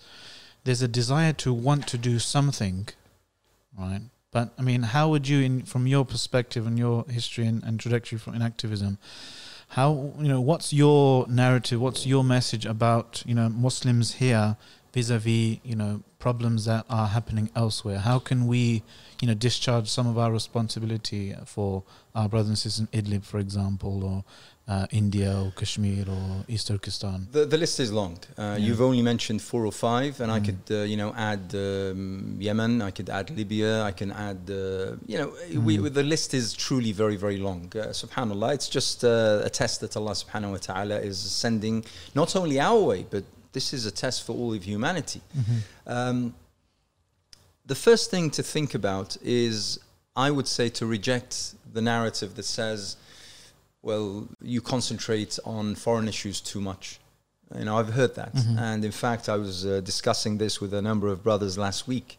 there's 0.64 0.82
a 0.82 0.88
desire 0.88 1.34
to 1.34 1.54
want 1.54 1.88
to 1.88 1.98
do 1.98 2.20
something 2.20 2.88
right? 3.78 4.02
But 4.32 4.54
i 4.58 4.62
mean 4.62 4.84
how 4.84 5.10
would 5.10 5.28
you 5.28 5.40
in 5.42 5.64
from 5.64 5.88
your 5.88 6.06
perspective 6.06 6.66
and 6.68 6.78
your 6.78 7.06
history 7.10 7.46
and, 7.46 7.64
and 7.64 7.80
trajectory 7.80 8.20
in 8.36 8.42
activism 8.42 8.98
how 9.70 10.14
you 10.20 10.28
know 10.28 10.42
what's 10.42 10.72
your 10.72 11.28
narrative? 11.28 11.82
What's 11.82 12.06
your 12.06 12.24
message 12.24 12.66
about 12.66 13.24
you 13.26 13.34
know 13.36 13.50
muslims 13.50 14.14
here 14.14 14.58
vis-a-vis 14.94 15.58
you 15.64 15.76
know 15.76 16.02
problems 16.26 16.62
that 16.72 16.84
are 17.00 17.08
happening 17.18 17.48
elsewhere 17.64 18.00
how 18.10 18.18
can 18.30 18.40
we 18.54 18.64
you 19.22 19.28
know 19.30 19.38
discharge 19.48 19.88
some 19.98 20.08
of 20.12 20.16
our 20.24 20.32
responsibility 20.42 21.24
for 21.54 21.72
our 22.20 22.28
brothers 22.32 22.50
and 22.54 22.60
sisters 22.64 22.80
in 22.84 22.88
idlib 23.00 23.24
for 23.32 23.40
example 23.46 23.96
or 24.12 24.18
uh, 24.74 24.86
india 25.02 25.30
or 25.42 25.48
kashmir 25.62 26.06
or 26.18 26.26
east 26.54 26.66
turkestan 26.72 27.20
The, 27.38 27.44
the 27.54 27.60
list 27.64 27.78
is 27.86 27.90
long. 28.02 28.14
Uh, 28.22 28.42
Yeah. 28.42 28.66
You've 28.66 28.84
only 28.90 29.04
mentioned 29.12 29.40
four 29.50 29.62
or 29.72 29.76
five, 29.88 30.14
and 30.24 30.30
I 30.38 30.40
Mm. 30.40 30.46
could, 30.48 30.64
uh, 30.72 30.92
you 30.92 30.98
know, 31.02 31.12
add 31.32 31.46
um, 31.66 32.38
Yemen. 32.48 32.74
I 32.90 32.92
could 32.98 33.10
add 33.20 33.28
Libya. 33.42 33.72
I 33.92 33.94
can 34.02 34.12
add, 34.30 34.42
uh, 34.50 34.58
you 35.12 35.18
know, 35.20 35.30
we, 35.68 35.74
Mm. 35.78 35.94
the 36.00 36.06
list 36.14 36.30
is 36.42 36.46
truly 36.66 36.92
very, 37.04 37.18
very 37.26 37.40
long. 37.48 37.62
Uh, 37.76 37.82
Subhanallah, 38.02 38.50
it's 38.58 38.70
just 38.78 38.98
uh, 39.04 39.50
a 39.50 39.52
test 39.62 39.76
that 39.84 39.94
Allah 40.00 40.16
Subhanahu 40.24 40.52
wa 40.56 40.62
Taala 40.70 40.98
is 41.12 41.18
sending 41.44 41.76
not 42.22 42.30
only 42.42 42.58
our 42.70 42.82
way, 42.92 43.02
but 43.16 43.24
this 43.54 43.74
is 43.74 43.86
a 43.86 43.92
test 43.92 44.24
for 44.26 44.34
all 44.36 44.54
of 44.54 44.64
humanity. 44.64 45.22
Um, 45.88 46.34
the 47.66 47.76
first 47.76 48.12
thing 48.12 48.30
to 48.32 48.44
think 48.44 48.74
about 48.76 49.16
is, 49.24 49.80
I 50.16 50.32
would 50.32 50.48
say, 50.48 50.70
to 50.70 50.86
reject 50.86 51.56
the 51.72 51.82
narrative 51.82 52.36
that 52.36 52.44
says, 52.44 52.98
well, 53.82 54.28
you 54.42 54.60
concentrate 54.62 55.40
on 55.46 55.76
foreign 55.76 56.08
issues 56.08 56.42
too 56.42 56.60
much. 56.62 57.00
You 57.58 57.66
know, 57.66 57.78
I've 57.78 57.94
heard 57.94 58.16
that. 58.16 58.34
Mhm. 58.36 58.58
And 58.60 58.84
in 58.86 58.92
fact, 58.92 59.30
I 59.30 59.38
was 59.38 59.66
uh, 59.66 59.80
discussing 59.82 60.38
this 60.40 60.60
with 60.60 60.74
a 60.74 60.82
number 60.82 61.08
of 61.08 61.24
brothers 61.24 61.58
last 61.58 61.88
week 61.88 62.18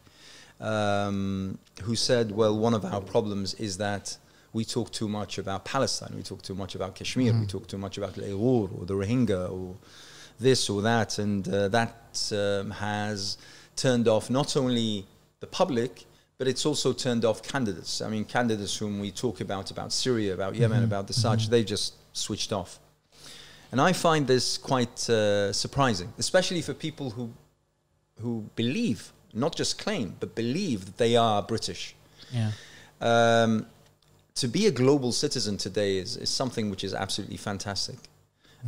um, 0.61 1.57
who 1.83 1.95
said, 1.95 2.31
well, 2.31 2.57
one 2.57 2.73
of 2.73 2.85
our 2.85 3.01
problems 3.01 3.53
is 3.55 3.77
that 3.77 4.17
we 4.53 4.63
talk 4.63 4.89
too 4.91 5.09
much 5.09 5.37
about 5.37 5.65
Palestine, 5.65 6.13
we 6.15 6.23
talk 6.23 6.41
too 6.41 6.55
much 6.55 6.75
about 6.75 6.95
Kashmir, 6.95 7.33
we 7.33 7.39
Mhm. 7.45 7.49
talk 7.49 7.67
too 7.67 7.77
much 7.77 7.97
about 7.97 8.13
Uyghur 8.15 8.69
or 8.79 8.85
the 8.85 8.93
Rohingya 8.93 9.51
or 9.51 9.75
this 10.39 10.69
or 10.69 10.81
that. 10.81 11.19
And 11.19 11.47
uh, 11.47 11.67
that 11.69 12.31
um, 12.31 12.71
has 12.71 13.37
turned 13.75 14.07
off 14.07 14.29
not 14.29 14.55
only 14.57 15.05
the 15.39 15.47
public, 15.47 16.05
but 16.37 16.47
it's 16.47 16.65
also 16.65 16.93
turned 16.93 17.23
off 17.25 17.41
candidates. 17.43 18.01
I 18.01 18.09
mean, 18.09 18.25
candidates 18.25 18.77
whom 18.77 18.99
we 18.99 19.11
talk 19.11 19.41
about, 19.41 19.71
about 19.71 19.91
Syria, 19.93 20.33
about 20.33 20.55
Yemen, 20.55 20.81
Mhm. 20.81 20.85
about 20.85 21.07
the 21.07 21.13
such, 21.13 21.47
Mhm. 21.47 21.49
they 21.49 21.63
just 21.63 21.93
switched 22.13 22.51
off. 22.51 22.79
And 23.71 23.81
I 23.81 23.93
find 23.93 24.27
this 24.27 24.57
quite 24.57 25.09
uh, 25.09 25.51
surprising, 25.53 26.13
especially 26.17 26.61
for 26.61 26.73
people 26.73 27.11
who, 27.11 27.31
who 28.21 28.49
believe, 28.55 29.11
not 29.33 29.55
just 29.55 29.77
claim, 29.77 30.15
but 30.19 30.35
believe 30.35 30.85
that 30.85 30.97
they 30.97 31.15
are 31.17 31.41
British. 31.41 31.95
yeah 32.31 32.51
Um, 33.01 33.65
to 34.35 34.47
be 34.47 34.67
a 34.67 34.71
global 34.71 35.11
citizen 35.11 35.57
today 35.57 35.97
is, 35.97 36.17
is 36.17 36.29
something 36.29 36.69
which 36.69 36.83
is 36.83 36.93
absolutely 36.93 37.37
fantastic. 37.37 37.97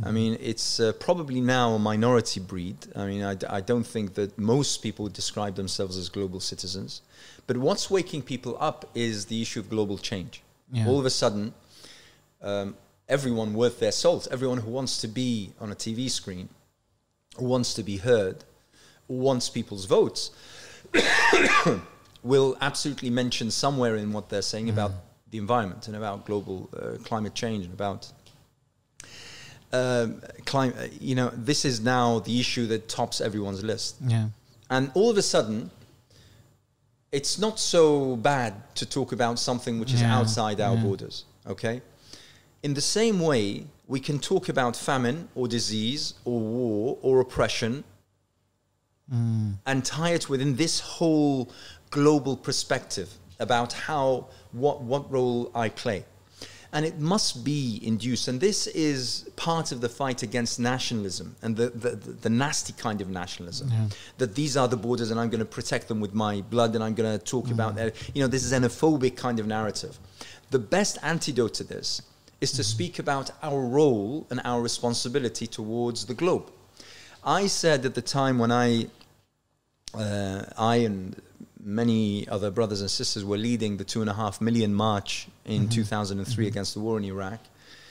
I 0.04 0.10
mean, 0.12 0.36
it's 0.40 0.78
uh, 0.80 0.92
probably 0.92 1.40
now 1.40 1.74
a 1.74 1.78
minority 1.78 2.40
breed. 2.40 2.76
I 2.94 3.06
mean, 3.06 3.22
I, 3.22 3.34
d- 3.34 3.46
I 3.48 3.60
don't 3.60 3.86
think 3.86 4.14
that 4.14 4.38
most 4.38 4.82
people 4.82 5.04
would 5.04 5.12
describe 5.12 5.56
themselves 5.56 5.96
as 5.96 6.08
global 6.08 6.40
citizens. 6.40 7.02
But 7.46 7.56
what's 7.56 7.90
waking 7.90 8.22
people 8.22 8.56
up 8.60 8.88
is 8.94 9.26
the 9.26 9.42
issue 9.42 9.60
of 9.60 9.68
global 9.70 9.98
change. 9.98 10.42
yeah 10.72 10.86
All 10.86 10.98
of 10.98 11.06
a 11.06 11.10
sudden, 11.10 11.52
um, 12.42 12.76
everyone 13.08 13.54
worth 13.54 13.80
their 13.80 13.92
salt, 13.92 14.28
everyone 14.30 14.58
who 14.58 14.70
wants 14.70 15.00
to 15.00 15.08
be 15.08 15.52
on 15.60 15.72
a 15.72 15.74
TV 15.74 16.10
screen, 16.10 16.48
who 17.36 17.46
wants 17.46 17.74
to 17.74 17.82
be 17.82 17.96
heard, 17.96 18.44
who 19.08 19.14
wants 19.14 19.48
people's 19.48 19.86
votes, 19.86 20.30
will 22.22 22.56
absolutely 22.60 23.10
mention 23.10 23.50
somewhere 23.50 23.96
in 23.96 24.12
what 24.12 24.28
they're 24.28 24.42
saying 24.42 24.68
about 24.68 24.92
the 25.30 25.38
environment 25.38 25.86
and 25.88 25.96
about 25.96 26.24
global 26.24 26.70
uh, 26.76 26.96
climate 27.04 27.34
change 27.34 27.64
and 27.64 27.74
about 27.74 28.10
um, 29.72 30.22
climate. 30.44 30.92
You 31.00 31.14
know, 31.14 31.30
this 31.34 31.64
is 31.64 31.80
now 31.80 32.20
the 32.20 32.40
issue 32.40 32.66
that 32.66 32.88
tops 32.88 33.20
everyone's 33.20 33.62
list. 33.62 33.96
yeah 34.06 34.28
And 34.70 34.90
all 34.94 35.10
of 35.10 35.16
a 35.18 35.22
sudden, 35.22 35.70
it's 37.12 37.38
not 37.38 37.58
so 37.58 38.16
bad 38.16 38.52
to 38.76 38.86
talk 38.86 39.12
about 39.12 39.38
something 39.38 39.80
which 39.80 39.92
is 39.94 40.02
outside 40.02 40.60
our 40.60 40.74
yeah. 40.74 40.82
borders, 40.82 41.24
okay? 41.46 41.80
In 42.62 42.74
the 42.74 42.80
same 42.80 43.20
way, 43.20 43.66
we 43.86 44.00
can 44.00 44.18
talk 44.18 44.48
about 44.48 44.76
famine 44.76 45.28
or 45.34 45.48
disease 45.48 46.14
or 46.24 46.38
war 46.38 46.98
or 47.00 47.20
oppression 47.20 47.84
mm. 49.12 49.54
and 49.64 49.84
tie 49.84 50.10
it 50.10 50.28
within 50.28 50.56
this 50.56 50.80
whole 50.80 51.50
global 51.90 52.36
perspective 52.36 53.08
about 53.40 53.72
how 53.72 54.26
what 54.52 54.82
what 54.82 55.10
role 55.10 55.50
I 55.54 55.68
play. 55.70 56.04
And 56.72 56.84
it 56.84 56.98
must 56.98 57.44
be 57.44 57.80
induced, 57.82 58.28
and 58.28 58.40
this 58.40 58.66
is 58.66 59.28
part 59.36 59.72
of 59.72 59.80
the 59.80 59.88
fight 59.88 60.22
against 60.22 60.60
nationalism 60.60 61.34
and 61.40 61.56
the, 61.56 61.70
the, 61.70 61.90
the, 61.96 62.28
nasty 62.28 62.74
kind 62.74 63.00
of 63.00 63.08
nationalism. 63.08 63.70
Yeah. 63.72 63.86
That 64.18 64.34
these 64.34 64.54
are 64.56 64.68
the 64.68 64.76
borders 64.76 65.10
and 65.10 65.18
I'm 65.18 65.30
going 65.30 65.38
to 65.38 65.46
protect 65.46 65.88
them 65.88 66.00
with 66.00 66.12
my 66.12 66.42
blood 66.42 66.74
and 66.74 66.84
I'm 66.84 66.94
going 66.94 67.18
to 67.18 67.24
talk 67.24 67.50
about 67.50 67.76
that. 67.76 67.94
You 68.14 68.20
know, 68.20 68.28
this 68.28 68.44
is 68.44 68.52
xenophobic 68.52 69.16
kind 69.16 69.40
of 69.40 69.46
narrative. 69.46 69.98
The 70.50 70.58
best 70.58 70.98
antidote 71.02 71.54
to 71.54 71.64
this 71.64 72.02
is 72.40 72.52
to 72.52 72.64
speak 72.64 72.98
about 72.98 73.30
our 73.42 73.60
role 73.60 74.26
and 74.30 74.40
our 74.44 74.60
responsibility 74.60 75.46
towards 75.46 76.04
the 76.04 76.14
globe. 76.14 76.50
I 77.24 77.46
said 77.46 77.84
at 77.86 77.94
the 77.94 78.02
time 78.02 78.38
when 78.38 78.52
I 78.52 78.88
uh, 79.94 80.44
I 80.56 80.76
and 80.76 81.20
many 81.68 82.26
other 82.28 82.50
brothers 82.50 82.80
and 82.80 82.90
sisters 82.90 83.24
were 83.24 83.36
leading 83.36 83.76
the 83.76 83.84
two 83.84 84.00
and 84.00 84.08
a 84.08 84.14
half 84.14 84.40
million 84.40 84.72
march 84.74 85.28
in 85.44 85.62
mm-hmm. 85.62 85.70
2003 85.70 86.24
mm-hmm. 86.24 86.48
against 86.48 86.72
the 86.72 86.80
war 86.80 86.96
in 86.96 87.04
Iraq. 87.04 87.40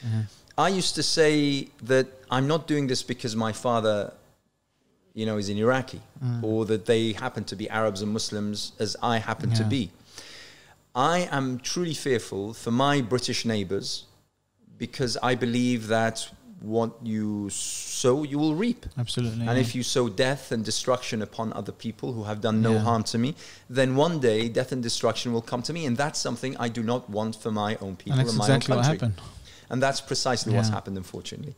Mm-hmm. 0.03 0.21
I 0.57 0.69
used 0.69 0.95
to 0.95 1.03
say 1.03 1.67
that 1.83 2.07
I'm 2.31 2.47
not 2.47 2.65
doing 2.65 2.87
this 2.87 3.03
because 3.03 3.35
my 3.35 3.53
father, 3.53 4.11
you 5.13 5.27
know, 5.27 5.37
is 5.37 5.49
an 5.49 5.57
Iraqi, 5.57 6.01
mm. 6.23 6.43
or 6.43 6.65
that 6.65 6.87
they 6.87 7.11
happen 7.11 7.43
to 7.45 7.55
be 7.55 7.69
Arabs 7.69 8.01
and 8.01 8.11
Muslims 8.11 8.71
as 8.79 8.97
I 9.03 9.19
happen 9.19 9.51
to 9.51 9.63
be. 9.63 9.91
I 10.95 11.29
am 11.31 11.59
truly 11.59 11.93
fearful 11.93 12.55
for 12.55 12.71
my 12.71 13.01
British 13.01 13.45
neighbors 13.45 14.05
because 14.79 15.15
I 15.21 15.35
believe 15.35 15.87
that 15.89 16.27
what 16.61 16.91
you 17.03 17.49
sow, 17.51 18.23
you 18.23 18.39
will 18.39 18.55
reap. 18.55 18.85
absolutely 18.97 19.45
And 19.47 19.57
yeah. 19.57 19.61
if 19.65 19.75
you 19.75 19.83
sow 19.83 20.09
death 20.09 20.51
and 20.51 20.65
destruction 20.65 21.21
upon 21.21 21.53
other 21.53 21.71
people 21.71 22.13
who 22.13 22.23
have 22.23 22.41
done 22.41 22.61
no 22.61 22.73
Yeah. 22.73 22.79
harm 22.79 23.03
to 23.03 23.17
me, 23.17 23.35
then 23.69 23.95
one 23.95 24.19
day 24.19 24.49
death 24.49 24.71
and 24.71 24.81
destruction 24.81 25.33
will 25.33 25.43
come 25.43 25.61
to 25.63 25.73
me, 25.73 25.85
and 25.85 25.95
that's 25.97 26.19
something 26.19 26.57
I 26.57 26.69
do 26.69 26.81
not 26.83 27.09
want 27.09 27.35
for 27.35 27.51
my 27.51 27.75
own 27.81 27.95
people 27.95 28.19
and 28.19 28.27
and, 28.29 28.37
my 28.37 28.45
exactly 28.45 28.73
own 28.73 28.77
what 28.79 28.87
country. 28.87 29.07
happened 29.07 29.21
And 29.69 29.83
that's 29.83 30.01
precisely 30.01 30.53
what's 30.55 30.69
happened, 30.69 30.97
unfortunately. 30.97 31.55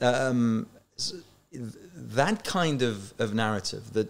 Um, 0.00 0.66
s- 0.98 1.14
that 1.52 2.44
kind 2.44 2.82
of, 2.82 3.12
of 3.18 3.34
narrative 3.34 3.92
that 3.92 4.08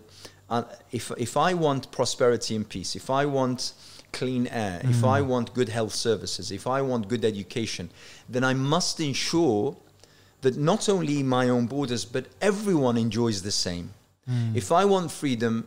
uh, 0.49 0.63
if, 0.93 1.11
if 1.19 1.37
I 1.37 1.55
want 1.55 1.91
prosperity 1.91 2.55
and 2.57 2.69
peace, 2.69 2.95
if 2.97 3.11
I 3.11 3.27
want 3.27 3.73
clean 4.13 4.47
air, 4.49 4.81
if 4.85 5.03
I 5.05 5.21
want 5.23 5.55
good 5.55 5.69
health 5.71 5.95
services, 5.95 6.51
if 6.53 6.67
I 6.67 6.83
want 6.83 7.09
good 7.09 7.25
education, 7.25 7.91
then 8.29 8.45
I 8.45 8.55
must 8.55 9.01
ensure 9.01 9.77
that 10.43 10.57
not 10.57 10.89
only 10.89 11.23
my 11.23 11.49
own 11.49 11.67
borders, 11.67 12.05
but 12.05 12.27
everyone 12.41 12.97
enjoys 12.99 13.43
the 13.43 13.51
same. 13.53 13.91
If 14.55 14.71
I 14.71 14.85
want 14.85 15.11
freedom, 15.11 15.67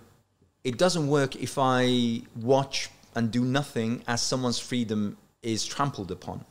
it 0.63 0.77
doesn't 0.77 1.07
work 1.07 1.35
if 1.35 1.57
I 1.57 2.21
watch 2.35 2.89
and 3.15 3.29
do 3.31 3.43
nothing 3.43 4.03
as 4.07 4.21
someone's 4.21 4.59
freedom 4.59 5.17
is 5.43 5.65
trampled 5.65 6.09
upon. 6.11 6.43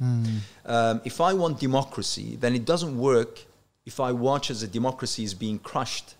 Um, 0.67 1.01
if 1.05 1.21
I 1.21 1.33
want 1.33 1.59
democracy, 1.61 2.37
then 2.41 2.55
it 2.55 2.65
doesn't 2.65 2.97
work 2.99 3.41
if 3.87 4.01
I 4.01 4.13
watch 4.13 4.51
as 4.51 4.63
a 4.63 4.69
democracy 4.69 5.25
is 5.25 5.35
being 5.35 5.59
crushed 5.59 6.15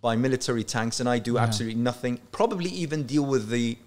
by 0.00 0.14
military 0.16 0.62
tanks 0.64 1.00
and 1.00 1.08
I 1.08 1.18
do 1.18 1.38
absolutely 1.38 1.80
nothing, 1.80 2.18
probably 2.32 2.70
even 2.70 3.04
deal 3.04 3.24
with 3.24 3.48
the 3.48 3.78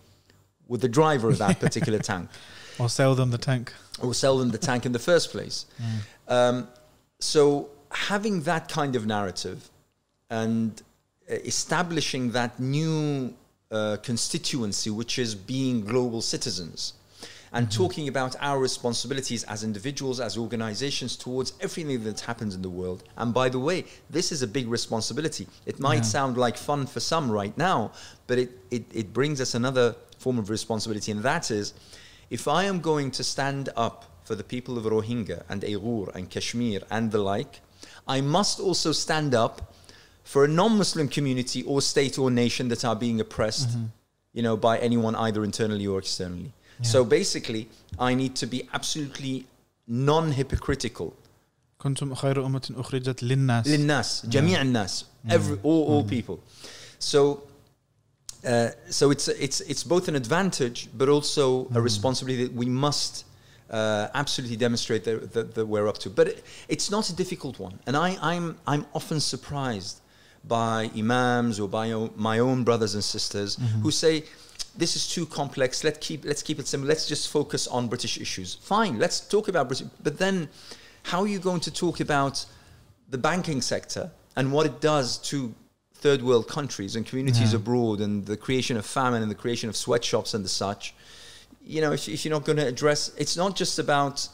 with 0.67 0.81
the 0.81 0.89
driver 0.89 1.29
of 1.29 1.37
that 1.39 1.59
particular 1.59 1.99
tank 2.11 2.29
Or 2.77 2.89
sell 2.89 3.13
them 3.15 3.31
the 3.31 3.37
tank. 3.39 3.73
or 4.01 4.13
sell 4.13 4.37
them 4.37 4.49
the 4.51 4.57
tank 4.57 4.85
in 4.85 4.91
the 4.91 4.99
first 4.99 5.31
place. 5.31 5.65
Um, 6.27 6.67
so 7.19 7.69
having 7.91 8.41
that 8.43 8.69
kind 8.69 8.95
of 8.95 9.05
narrative 9.05 9.69
and 10.29 10.81
uh, 11.29 11.35
establishing 11.35 12.31
that 12.31 12.59
new 12.59 13.33
uh, 13.71 13.97
constituency, 14.01 14.89
which 14.89 15.19
is 15.19 15.35
being 15.35 15.81
global 15.85 16.21
citizens, 16.21 16.93
and 17.51 17.71
talking 17.71 18.07
about 18.07 18.35
our 18.41 18.59
responsibilities 18.59 19.43
as 19.45 19.63
individuals, 19.63 20.19
as 20.19 20.37
organizations, 20.37 21.15
towards 21.15 21.53
everything 21.59 22.03
that 22.03 22.19
happens 22.19 22.53
in 22.53 22.61
the 22.61 22.69
world. 22.69 23.03
And 23.17 23.33
by 23.33 23.49
the 23.49 23.57
way, 23.57 23.85
this 24.09 24.31
is 24.31 24.43
a 24.43 24.47
big 24.47 24.67
responsibility. 24.67 25.47
It 25.65 25.79
might 25.79 26.03
Yeah. 26.03 26.13
sound 26.17 26.37
like 26.37 26.57
fun 26.57 26.85
for 26.85 26.99
some 26.99 27.31
right 27.31 27.57
now, 27.57 27.91
but 28.27 28.37
it, 28.37 28.51
it, 28.69 28.85
it 28.93 29.13
brings 29.13 29.41
us 29.41 29.55
another 29.55 29.95
form 30.19 30.37
of 30.37 30.51
responsibility, 30.51 31.11
and 31.11 31.23
that 31.23 31.49
is 31.49 31.73
if 32.29 32.47
I 32.47 32.65
am 32.65 32.81
going 32.81 33.09
to 33.11 33.23
stand 33.23 33.69
up 33.75 34.05
for 34.28 34.34
the 34.34 34.44
people 34.44 34.78
of 34.78 34.84
Rohingya 34.84 35.42
and 35.48 35.62
Uyghur 35.62 36.14
and 36.14 36.30
Kashmir 36.30 36.80
and 36.90 37.10
the 37.10 37.18
like, 37.18 37.60
I 38.06 38.20
must 38.20 38.60
also 38.60 38.92
stand 38.92 39.34
up 39.34 39.74
for 40.24 40.44
a 40.44 40.48
non-Muslim 40.48 41.08
community 41.08 41.62
or 41.64 41.82
state 41.82 42.18
or 42.18 42.30
nation 42.30 42.68
that 42.68 42.84
are 42.84 42.96
being 42.96 43.20
oppressed, 43.20 43.70
you 44.32 44.42
know, 44.42 44.56
by 44.56 44.78
anyone 44.78 45.14
either 45.14 45.44
internally 45.44 45.86
or 45.86 45.98
externally. 45.98 46.52
So 46.82 47.04
basically, 47.04 47.68
I 47.98 48.14
need 48.14 48.34
to 48.36 48.46
be 48.46 48.68
absolutely 48.72 49.46
non-hypocritical. 49.86 51.12
كنتم 51.80 52.14
خير 52.14 52.46
أمة 52.46 52.74
أخرجت 52.76 53.22
للناس. 53.22 53.66
للناس 53.66 54.26
جميع 54.26 54.62
الناس 54.62 55.04
every 55.28 55.58
all, 55.62 55.84
all 55.88 56.04
people 56.04 56.38
so 56.98 57.42
uh, 58.46 58.68
so 58.88 59.10
it's 59.10 59.28
it's 59.28 59.60
it's 59.60 59.84
both 59.84 60.08
an 60.08 60.16
advantage 60.16 60.88
but 60.96 61.08
also 61.08 61.68
a 61.74 61.80
responsibility 61.80 62.44
that 62.44 62.54
we 62.54 62.66
must 62.66 63.24
uh, 63.69 64.07
absolutely 64.13 64.57
demonstrate 64.57 65.03
that, 65.03 65.33
that, 65.33 65.55
that 65.55 65.65
we're 65.65 65.87
up 65.87 65.97
to. 65.99 66.09
But 66.09 66.27
it, 66.29 66.43
it's 66.67 66.89
not 66.89 67.09
a 67.09 67.15
difficult 67.15 67.59
one. 67.59 67.79
And 67.87 67.95
I, 67.95 68.17
I'm 68.21 68.57
I'm 68.65 68.85
often 68.93 69.19
surprised 69.19 70.01
by 70.47 70.89
imams 70.97 71.59
or 71.59 71.67
by 71.67 71.91
o- 71.91 72.11
my 72.15 72.39
own 72.39 72.63
brothers 72.63 72.93
and 72.95 73.03
sisters 73.03 73.57
who 73.83 73.91
say 73.91 74.23
this 74.77 74.95
is 74.95 75.07
too 75.07 75.25
complex. 75.25 75.83
Let's 75.83 75.99
keep 76.07 76.25
let's 76.25 76.41
keep 76.43 76.59
it 76.59 76.67
simple. 76.67 76.87
Let's 76.87 77.07
just 77.07 77.29
focus 77.29 77.67
on 77.67 77.87
British 77.87 78.17
issues. 78.17 78.55
Fine 78.55 78.97
let's 78.99 79.19
talk 79.19 79.47
about 79.49 79.67
British 79.67 79.87
but 80.01 80.17
then 80.17 80.49
how 81.03 81.21
are 81.21 81.27
you 81.27 81.39
going 81.39 81.59
to 81.61 81.71
talk 81.71 81.99
about 81.99 82.45
the 83.09 83.17
banking 83.17 83.61
sector 83.61 84.11
and 84.35 84.51
what 84.51 84.65
it 84.65 84.79
does 84.81 85.17
to 85.29 85.53
third 85.95 86.21
world 86.21 86.47
countries 86.47 86.95
and 86.95 87.05
communities 87.05 87.51
Yeah. 87.51 87.57
abroad 87.57 87.99
and 87.99 88.25
the 88.25 88.37
creation 88.37 88.77
of 88.77 88.85
famine 88.85 89.21
and 89.21 89.29
the 89.31 89.35
creation 89.43 89.67
of 89.69 89.75
sweatshops 89.75 90.33
and 90.33 90.45
the 90.45 90.49
such 90.49 90.93
you 91.69 91.81
know 91.81 91.91
if, 91.91 92.09
if 92.09 92.25
you're 92.25 92.33
not 92.33 92.45
going 92.45 92.57
to 92.57 92.65
address 92.65 93.11
it's 93.17 93.37
not 93.37 93.55
just 93.55 93.77
about 93.77 94.27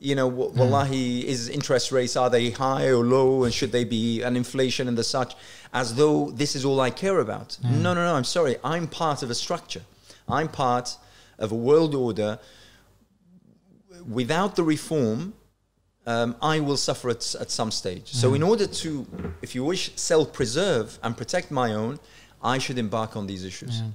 you 0.00 0.14
know 0.14 0.26
wa- 0.26 0.48
hmm. 0.48 0.58
wallahi 0.58 1.26
is 1.26 1.48
interest 1.48 1.92
rates 1.92 2.16
are 2.16 2.28
they 2.28 2.50
high 2.50 2.88
or 2.88 3.04
low 3.04 3.44
and 3.44 3.54
should 3.54 3.70
they 3.70 3.84
be 3.84 4.22
and 4.22 4.36
inflation 4.36 4.88
and 4.88 4.98
the 4.98 5.04
such 5.04 5.34
as 5.72 5.94
though 5.94 6.30
this 6.30 6.56
is 6.56 6.64
all 6.64 6.80
i 6.80 6.90
care 6.90 7.20
about 7.20 7.56
hmm. 7.62 7.82
no 7.82 7.94
no 7.94 8.04
no 8.04 8.14
i'm 8.14 8.24
sorry 8.24 8.56
i'm 8.64 8.88
part 8.88 9.22
of 9.22 9.30
a 9.30 9.34
structure 9.34 9.82
i'm 10.28 10.48
part 10.48 10.96
of 11.38 11.52
a 11.52 11.56
world 11.68 11.94
order 11.94 12.38
without 14.08 14.56
the 14.56 14.64
reform 14.64 15.34
um, 16.04 16.34
I 16.42 16.58
will 16.58 16.76
suffer 16.76 17.10
at, 17.10 17.34
at 17.36 17.52
some 17.52 17.70
stage. 17.70 18.08
So, 18.08 18.30
hmm. 18.30 18.34
in 18.34 18.42
order 18.42 18.66
to, 18.66 19.06
if 19.40 19.54
you 19.54 19.62
wish, 19.62 19.92
self 19.94 20.32
preserve 20.32 20.98
and 21.00 21.16
protect 21.16 21.52
my 21.52 21.74
own, 21.74 22.00
I 22.42 22.58
should 22.58 22.76
embark 22.76 23.16
on 23.16 23.28
these 23.28 23.44
issues. 23.44 23.80
Yeah. 23.80 23.90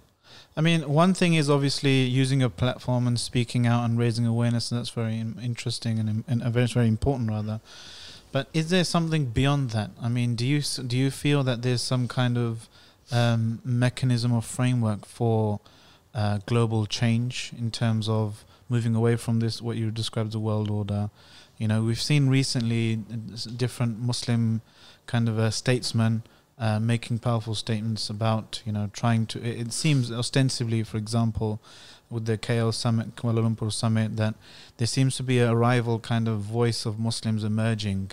I 0.57 0.61
mean, 0.61 0.89
one 0.89 1.13
thing 1.13 1.35
is 1.35 1.51
obviously 1.51 2.01
using 2.01 2.41
a 2.41 2.49
platform 2.49 3.05
and 3.05 3.19
speaking 3.19 3.67
out 3.67 3.85
and 3.85 3.95
raising 3.95 4.25
awareness, 4.25 4.71
and 4.71 4.79
that's 4.79 4.89
very 4.89 5.15
interesting 5.19 5.99
and, 5.99 6.23
and 6.27 6.41
very, 6.51 6.65
very 6.65 6.87
important, 6.87 7.29
rather. 7.29 7.61
But 8.31 8.47
is 8.55 8.71
there 8.71 8.83
something 8.83 9.25
beyond 9.25 9.69
that? 9.71 9.91
I 10.01 10.09
mean, 10.09 10.33
do 10.33 10.47
you 10.47 10.61
do 10.61 10.97
you 10.97 11.11
feel 11.11 11.43
that 11.43 11.61
there's 11.61 11.83
some 11.83 12.07
kind 12.07 12.39
of 12.39 12.67
um, 13.11 13.61
mechanism 13.63 14.33
or 14.33 14.41
framework 14.41 15.05
for 15.05 15.59
uh, 16.15 16.39
global 16.47 16.87
change 16.87 17.51
in 17.55 17.69
terms 17.69 18.09
of 18.09 18.43
moving 18.67 18.95
away 18.95 19.15
from 19.15 19.39
this 19.39 19.61
what 19.61 19.77
you 19.77 19.91
described 19.91 20.29
as 20.29 20.35
a 20.35 20.39
world 20.39 20.71
order? 20.71 21.11
You 21.59 21.67
know, 21.67 21.83
we've 21.83 22.01
seen 22.01 22.29
recently 22.29 23.03
uh, 23.13 23.49
different 23.55 23.99
Muslim 23.99 24.61
kind 25.05 25.29
of 25.29 25.37
uh, 25.37 25.51
statesmen 25.51 26.23
uh, 26.59 26.79
making 26.79 27.19
powerful 27.19 27.53
statements 27.55 28.09
about, 28.09 28.61
you 28.65 28.71
know, 28.71 28.89
trying 28.93 29.25
to. 29.27 29.39
It, 29.39 29.67
it 29.67 29.73
seems 29.73 30.11
ostensibly, 30.11 30.83
for 30.83 30.97
example, 30.97 31.59
with 32.09 32.25
the 32.25 32.37
KL 32.37 32.73
summit, 32.73 33.15
Kuala 33.15 33.39
Lumpur 33.47 33.71
summit, 33.71 34.15
that 34.17 34.35
there 34.77 34.87
seems 34.87 35.15
to 35.17 35.23
be 35.23 35.39
a 35.39 35.53
rival 35.53 35.99
kind 35.99 36.27
of 36.27 36.39
voice 36.39 36.85
of 36.85 36.97
Muslims 36.99 37.43
emerging 37.43 38.11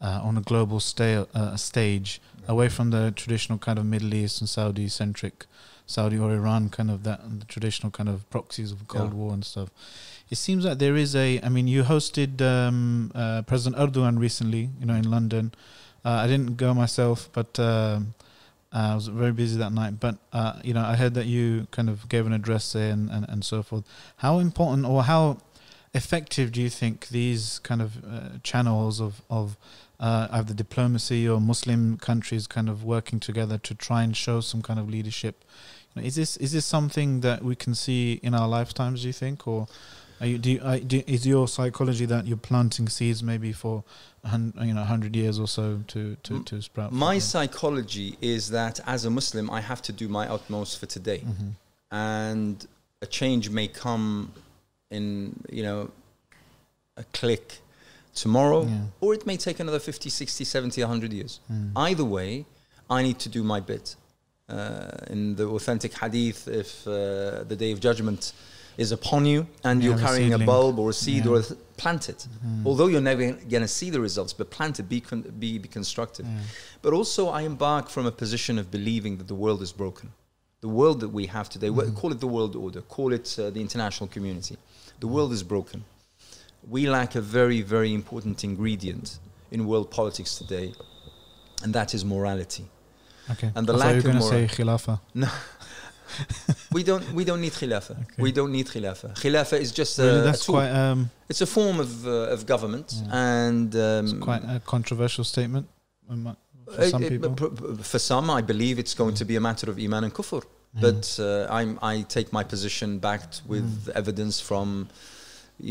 uh, 0.00 0.20
on 0.22 0.36
a 0.36 0.40
global 0.40 0.80
sta- 0.80 1.26
uh, 1.34 1.56
stage, 1.56 2.20
away 2.48 2.68
from 2.68 2.90
the 2.90 3.12
traditional 3.14 3.58
kind 3.58 3.78
of 3.78 3.84
Middle 3.86 4.14
East 4.14 4.40
and 4.40 4.48
Saudi 4.48 4.88
centric, 4.88 5.46
Saudi 5.86 6.18
or 6.18 6.32
Iran 6.32 6.68
kind 6.70 6.90
of 6.90 7.02
that, 7.04 7.20
the 7.38 7.44
traditional 7.46 7.90
kind 7.90 8.08
of 8.08 8.28
proxies 8.30 8.72
of 8.72 8.88
Cold 8.88 9.12
Yeah. 9.12 9.16
War 9.16 9.32
and 9.32 9.44
stuff. 9.44 9.70
It 10.28 10.38
seems 10.38 10.64
that 10.64 10.80
there 10.80 10.96
is 10.96 11.14
a. 11.14 11.40
I 11.40 11.48
mean, 11.48 11.68
you 11.68 11.84
hosted 11.84 12.42
um, 12.42 13.12
uh, 13.14 13.42
President 13.42 13.80
Erdogan 13.80 14.18
recently, 14.18 14.70
you 14.80 14.86
know, 14.86 14.94
in 14.94 15.08
London. 15.08 15.52
Uh, 16.06 16.20
I 16.22 16.28
didn't 16.28 16.56
go 16.56 16.72
myself, 16.72 17.28
but 17.32 17.58
um, 17.58 18.14
I 18.70 18.94
was 18.94 19.08
very 19.08 19.32
busy 19.32 19.58
that 19.58 19.72
night. 19.72 19.98
But 19.98 20.18
uh, 20.32 20.60
you 20.62 20.72
know, 20.72 20.84
I 20.84 20.94
heard 20.94 21.14
that 21.14 21.26
you 21.26 21.66
kind 21.72 21.90
of 21.90 22.08
gave 22.08 22.26
an 22.26 22.32
address 22.32 22.74
there 22.74 22.92
and, 22.92 23.10
and, 23.10 23.28
and 23.28 23.44
so 23.44 23.60
forth. 23.64 23.82
How 24.18 24.38
important 24.38 24.86
or 24.86 25.02
how 25.02 25.38
effective 25.94 26.52
do 26.52 26.62
you 26.62 26.70
think 26.70 27.08
these 27.08 27.58
kind 27.64 27.82
of 27.82 28.04
uh, 28.04 28.38
channels 28.44 29.00
of 29.00 29.20
of 29.28 29.56
uh, 29.98 30.28
either 30.30 30.54
diplomacy 30.54 31.28
or 31.28 31.40
Muslim 31.40 31.96
countries 31.96 32.46
kind 32.46 32.68
of 32.68 32.84
working 32.84 33.18
together 33.18 33.58
to 33.58 33.74
try 33.74 34.04
and 34.04 34.16
show 34.16 34.40
some 34.40 34.62
kind 34.62 34.78
of 34.78 34.88
leadership? 34.88 35.44
You 35.92 36.02
know, 36.02 36.06
is 36.06 36.14
this 36.14 36.36
is 36.36 36.52
this 36.52 36.66
something 36.66 37.22
that 37.22 37.42
we 37.42 37.56
can 37.56 37.74
see 37.74 38.20
in 38.22 38.32
our 38.32 38.46
lifetimes? 38.46 39.02
Do 39.02 39.08
you 39.08 39.12
think, 39.12 39.48
or 39.48 39.66
you, 40.20 40.38
do, 40.38 40.50
you, 40.50 40.80
do 40.80 41.02
is 41.08 41.26
your 41.26 41.48
psychology 41.48 42.06
that 42.06 42.28
you're 42.28 42.36
planting 42.36 42.88
seeds 42.88 43.22
maybe 43.24 43.52
for 43.52 43.82
you 44.68 44.74
know 44.74 44.84
hundred 44.84 45.14
years 45.16 45.38
or 45.38 45.48
so 45.48 45.82
to 45.88 46.16
to, 46.24 46.42
to 46.44 46.60
sprout? 46.62 46.92
My 46.92 47.18
psychology 47.20 48.16
is 48.20 48.50
that 48.50 48.80
as 48.86 49.04
a 49.04 49.10
Muslim, 49.10 49.50
I 49.50 49.60
have 49.60 49.80
to 49.82 49.92
do 49.92 50.08
my 50.08 50.26
utmost 50.28 50.78
for 50.80 50.86
today. 50.86 51.18
hmm 51.18 51.50
And 51.90 52.56
a 53.02 53.06
change 53.06 53.50
may 53.50 53.68
come 53.68 54.32
in, 54.90 55.04
you 55.50 55.62
know, 55.62 55.90
a 56.96 57.04
click 57.18 57.46
tomorrow, 58.14 58.62
Yeah. 58.64 58.80
or 59.02 59.14
it 59.14 59.26
may 59.26 59.36
take 59.36 59.60
another 59.60 59.78
50, 59.80 60.08
60, 60.10 60.44
70, 60.44 60.80
100 60.82 61.12
years. 61.12 61.40
Mm. 61.52 61.72
Either 61.76 62.04
way, 62.04 62.44
I 62.88 63.02
need 63.02 63.18
to 63.20 63.28
do 63.28 63.42
my 63.42 63.60
bit. 63.60 63.96
Uh, 64.48 64.88
in 65.10 65.36
the 65.36 65.44
authentic 65.56 65.92
hadith, 65.98 66.48
if 66.48 66.86
uh, 66.86 66.92
the 67.48 67.56
day 67.56 67.72
of 67.72 67.80
judgment 67.80 68.32
is 68.78 68.92
upon 68.92 69.26
you 69.26 69.46
and 69.64 69.82
You 69.82 69.90
you're 69.90 69.98
have 69.98 70.10
a 70.10 70.12
carrying 70.12 70.32
a 70.34 70.38
bulb 70.38 70.78
or 70.78 70.90
a 70.90 70.92
seed 70.92 71.24
Yeah. 71.24 71.30
or 71.32 71.38
a 71.40 71.42
th- 71.42 71.60
plant 71.76 72.08
it. 72.08 72.26
Mm. 72.44 72.66
Although 72.66 72.86
you're 72.86 73.00
never 73.12 73.32
going 73.32 73.62
to 73.62 73.68
see 73.68 73.90
the 73.90 74.00
results, 74.00 74.32
but 74.32 74.50
plant 74.50 74.80
it, 74.80 74.88
be, 74.88 75.00
con- 75.00 75.22
be, 75.38 75.58
be 75.58 75.68
constructive. 75.68 76.26
Yeah. 76.26 76.38
But 76.82 76.92
also, 76.92 77.28
I 77.28 77.42
embark 77.42 77.88
from 77.88 78.06
a 78.06 78.12
position 78.12 78.58
of 78.58 78.70
believing 78.70 79.18
that 79.18 79.28
the 79.28 79.34
world 79.34 79.60
is 79.62 79.72
broken. 79.72 80.12
The 80.60 80.68
world 80.68 81.00
that 81.00 81.10
we 81.10 81.26
have 81.26 81.48
today, 81.48 81.68
Mhm. 81.68 81.94
call 81.94 82.12
it 82.12 82.20
the 82.20 82.26
world 82.26 82.56
order, 82.56 82.80
call 82.82 83.12
it 83.12 83.36
uh, 83.38 83.50
the 83.50 83.60
international 83.60 84.08
community. 84.08 84.56
The 85.00 85.06
world 85.06 85.32
is 85.32 85.42
broken. 85.42 85.84
We 86.68 86.88
lack 86.88 87.14
a 87.14 87.20
very, 87.20 87.60
very 87.62 87.92
important 87.92 88.42
ingredient 88.42 89.18
in 89.50 89.66
world 89.66 89.90
politics 89.90 90.36
today, 90.38 90.72
and 91.62 91.72
that 91.74 91.94
is 91.94 92.04
morality. 92.04 92.64
Okay. 93.30 93.50
And 93.54 93.66
the 93.66 93.74
I 93.74 93.76
lack 93.76 93.96
of 93.96 94.04
going 94.04 94.16
to 94.16 94.22
say 94.22 94.48
moral- 94.64 94.78
khilafa. 94.78 95.30
we 96.72 96.82
don't 96.82 97.04
we 97.18 97.24
don't 97.24 97.40
need 97.40 97.52
khilafah. 97.52 97.96
Okay. 98.02 98.22
We 98.22 98.32
don't 98.32 98.52
need 98.52 98.66
khilafah. 98.66 99.14
Khilafah 99.22 99.58
is 99.60 99.72
just 99.72 99.98
a, 99.98 100.02
really, 100.02 100.18
a 100.20 100.22
that's 100.22 100.44
tool. 100.46 100.54
quite 100.56 100.70
um, 100.70 101.10
it's 101.28 101.40
a 101.40 101.46
form 101.46 101.80
of 101.80 102.06
uh, 102.06 102.34
of 102.34 102.46
government, 102.46 102.88
Yeah. 102.94 103.38
and 103.46 103.74
um, 103.74 104.04
it's 104.04 104.12
quite 104.28 104.42
a 104.56 104.60
controversial 104.74 105.24
statement 105.24 105.66
for 106.06 106.80
uh, 106.82 106.84
some 106.90 107.02
it- 107.02 107.10
people. 107.10 107.30
for 107.92 107.98
some, 107.98 108.30
I 108.30 108.42
believe 108.42 108.78
it's 108.78 108.94
going 108.94 109.14
to 109.14 109.24
be 109.24 109.36
a 109.36 109.40
matter 109.40 109.70
of 109.70 109.78
iman 109.78 110.04
and 110.04 110.12
kufr. 110.14 110.42
But 110.78 111.18
uh, 111.18 111.46
I'm, 111.58 111.78
I 111.80 112.02
take 112.02 112.28
my 112.38 112.44
position 112.44 112.98
backed 112.98 113.40
with 113.46 113.64
Mm. 113.64 113.96
evidence 114.00 114.40
from, 114.48 114.88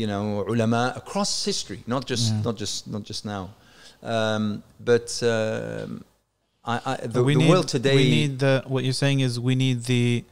you 0.00 0.06
know, 0.10 0.44
ulama 0.52 0.92
across 0.96 1.44
history, 1.44 1.80
not 1.86 2.02
just 2.10 2.32
Yeah. 2.32 2.42
not 2.46 2.56
just 2.62 2.86
not 2.94 3.02
just 3.10 3.24
now. 3.24 3.44
Um, 4.02 4.62
but 4.90 5.08
um, 5.22 6.04
I, 6.66 6.80
I, 6.84 6.96
the, 7.06 7.22
we 7.22 7.34
the 7.34 7.40
need, 7.40 7.50
world 7.50 7.68
today. 7.68 7.94
We 7.96 8.10
need 8.10 8.38
the. 8.40 8.64
What 8.66 8.82
you're 8.84 8.92
saying 8.92 9.20
is 9.20 9.38
we 9.38 9.54
need 9.54 9.84
the. 9.84 10.24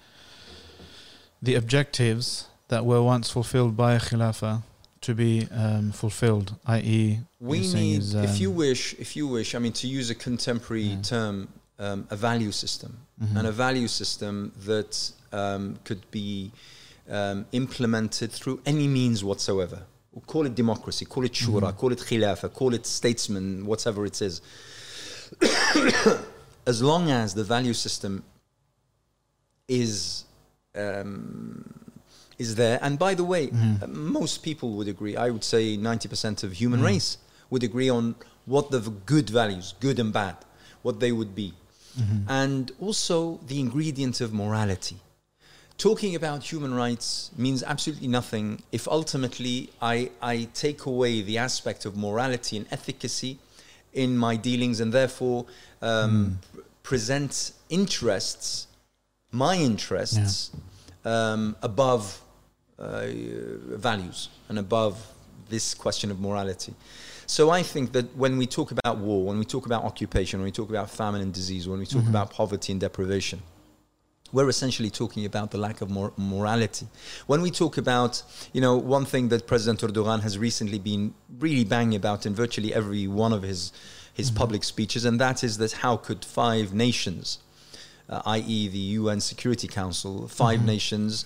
The 1.43 1.57
objectives 1.57 2.47
that 2.69 2.87
were 2.87 3.03
once 3.03 3.29
fulfilled 3.31 3.77
by 3.77 3.99
Khilafah 3.99 4.63
to 5.03 5.15
be 5.15 5.47
um, 5.51 5.93
fulfilled, 5.93 6.55
i.e., 6.65 7.21
we 7.39 7.61
need, 7.75 7.99
is, 7.99 8.15
if 8.15 8.41
you 8.41 8.49
um, 8.49 8.57
wish, 8.57 8.95
if 8.95 9.15
you 9.15 9.27
wish, 9.29 9.55
I 9.55 9.59
mean, 9.59 9.73
to 9.75 9.87
use 9.87 10.09
a 10.09 10.15
contemporary 10.15 10.85
Yeah. 10.85 11.03
term, 11.03 11.49
um, 11.79 12.07
a 12.09 12.17
value 12.17 12.51
system, 12.51 12.97
Mhm. 13.23 13.37
and 13.37 13.47
a 13.47 13.53
value 13.53 13.89
system 13.89 14.53
that 14.65 15.11
um, 15.33 15.79
could 15.85 16.11
be 16.11 16.51
um, 17.11 17.45
implemented 17.53 18.33
through 18.33 18.61
any 18.65 18.89
means 18.89 19.23
whatsoever. 19.23 19.83
Call 20.27 20.47
it 20.47 20.55
democracy, 20.55 21.05
call 21.05 21.25
it 21.25 21.33
shura, 21.35 21.71
Mhm. 21.71 21.77
call 21.77 21.93
it 21.93 21.99
khilafah, 21.99 22.51
call 22.55 22.73
it 22.73 22.87
statesman, 22.87 23.67
whatever 23.67 24.07
it 24.07 24.23
is. 24.23 24.41
as 26.67 26.83
long 26.83 27.11
as 27.11 27.35
the 27.35 27.45
value 27.45 27.75
system 27.75 28.23
is 29.69 30.25
um, 30.75 31.65
is 32.39 32.57
there, 32.57 32.79
and 32.83 32.99
by 32.99 33.15
the 33.15 33.23
way, 33.25 33.51
uh, 33.81 33.87
most 33.87 34.43
people 34.43 34.71
would 34.73 34.89
agree. 34.89 35.17
I 35.17 35.31
would 35.31 35.45
say 35.45 35.77
ninety 35.77 36.09
percent 36.09 36.43
of 36.43 36.53
human 36.53 36.81
Mhm. 36.81 36.85
race 36.85 37.19
would 37.51 37.63
agree 37.63 37.89
on 37.89 38.17
what 38.47 38.71
the 38.71 38.81
good 38.81 39.31
values, 39.31 39.75
good 39.81 39.99
and 39.99 40.13
bad, 40.13 40.37
what 40.83 40.99
they 41.01 41.13
would 41.13 41.35
be 41.35 41.55
Mhm. 41.99 42.25
and 42.29 42.73
also 42.81 43.39
the 43.47 43.61
ingredient 43.61 44.21
of 44.21 44.33
morality. 44.33 44.97
Talking 45.79 46.15
about 46.15 46.43
human 46.53 46.75
rights 46.75 47.31
means 47.37 47.63
absolutely 47.63 48.09
nothing 48.09 48.63
if 48.73 48.87
ultimately 48.89 49.71
I, 49.81 50.11
I 50.21 50.49
take 50.55 50.87
away 50.87 51.23
the 51.23 51.39
aspect 51.39 51.85
of 51.85 51.97
morality 51.97 52.57
and 52.57 52.67
efficacy 52.71 53.39
in 53.95 54.17
my 54.17 54.37
dealings 54.37 54.81
and 54.81 54.93
therefore 54.93 55.47
um, 55.83 56.39
present 56.83 57.53
interests, 57.71 58.67
my 59.33 59.57
interests, 59.57 60.51
um, 61.05 61.57
above 61.63 62.21
uh, 62.79 63.07
values 63.77 64.29
and 64.49 64.59
above 64.59 64.95
this 65.49 65.75
question 65.75 66.11
of 66.11 66.21
morality. 66.21 66.75
So 67.27 67.51
I 67.51 67.63
think 67.63 67.93
that 67.93 68.15
when 68.17 68.37
we 68.37 68.47
talk 68.47 68.71
about 68.73 68.99
war, 68.99 69.25
when 69.25 69.39
we 69.39 69.45
talk 69.45 69.67
about 69.67 69.85
occupation, 69.85 70.41
when 70.41 70.45
we 70.47 70.53
talk 70.53 70.69
about 70.69 70.91
famine 70.91 71.21
and 71.23 71.33
disease, 71.33 71.67
when 71.69 71.79
we 71.79 71.87
talk 71.87 72.03
Mhm. 72.05 72.11
about 72.11 72.31
poverty 72.31 72.73
and 72.73 72.81
deprivation, 72.81 73.41
we're 74.35 74.49
essentially 74.49 74.91
talking 74.91 75.25
about 75.25 75.53
the 75.53 75.59
lack 75.59 75.81
of 75.81 75.89
mor- 75.89 76.13
morality. 76.17 76.87
When 77.29 77.41
we 77.41 77.51
talk 77.53 77.79
about, 77.79 78.23
you 78.53 78.61
know, 78.61 78.77
one 78.77 79.05
thing 79.05 79.29
that 79.29 79.47
President 79.47 79.81
Erdogan 79.81 80.23
has 80.23 80.37
recently 80.37 80.81
been 80.81 81.15
really 81.39 81.65
banging 81.65 81.95
about 81.95 82.27
in 82.27 82.35
virtually 82.35 82.75
every 82.75 83.07
one 83.07 83.33
of 83.33 83.43
his 83.43 83.73
his 84.13 84.31
public 84.31 84.63
speeches, 84.63 85.05
and 85.05 85.21
that 85.21 85.43
is 85.43 85.59
that 85.59 85.73
how 85.73 85.97
could 85.97 86.25
five 86.25 86.73
nations, 86.73 87.39
uh, 88.09 88.23
i.e., 88.27 88.69
the 88.69 88.87
UN 89.01 89.21
Security 89.21 89.67
Council, 89.67 90.29
5 90.29 90.65
nations, 90.65 91.25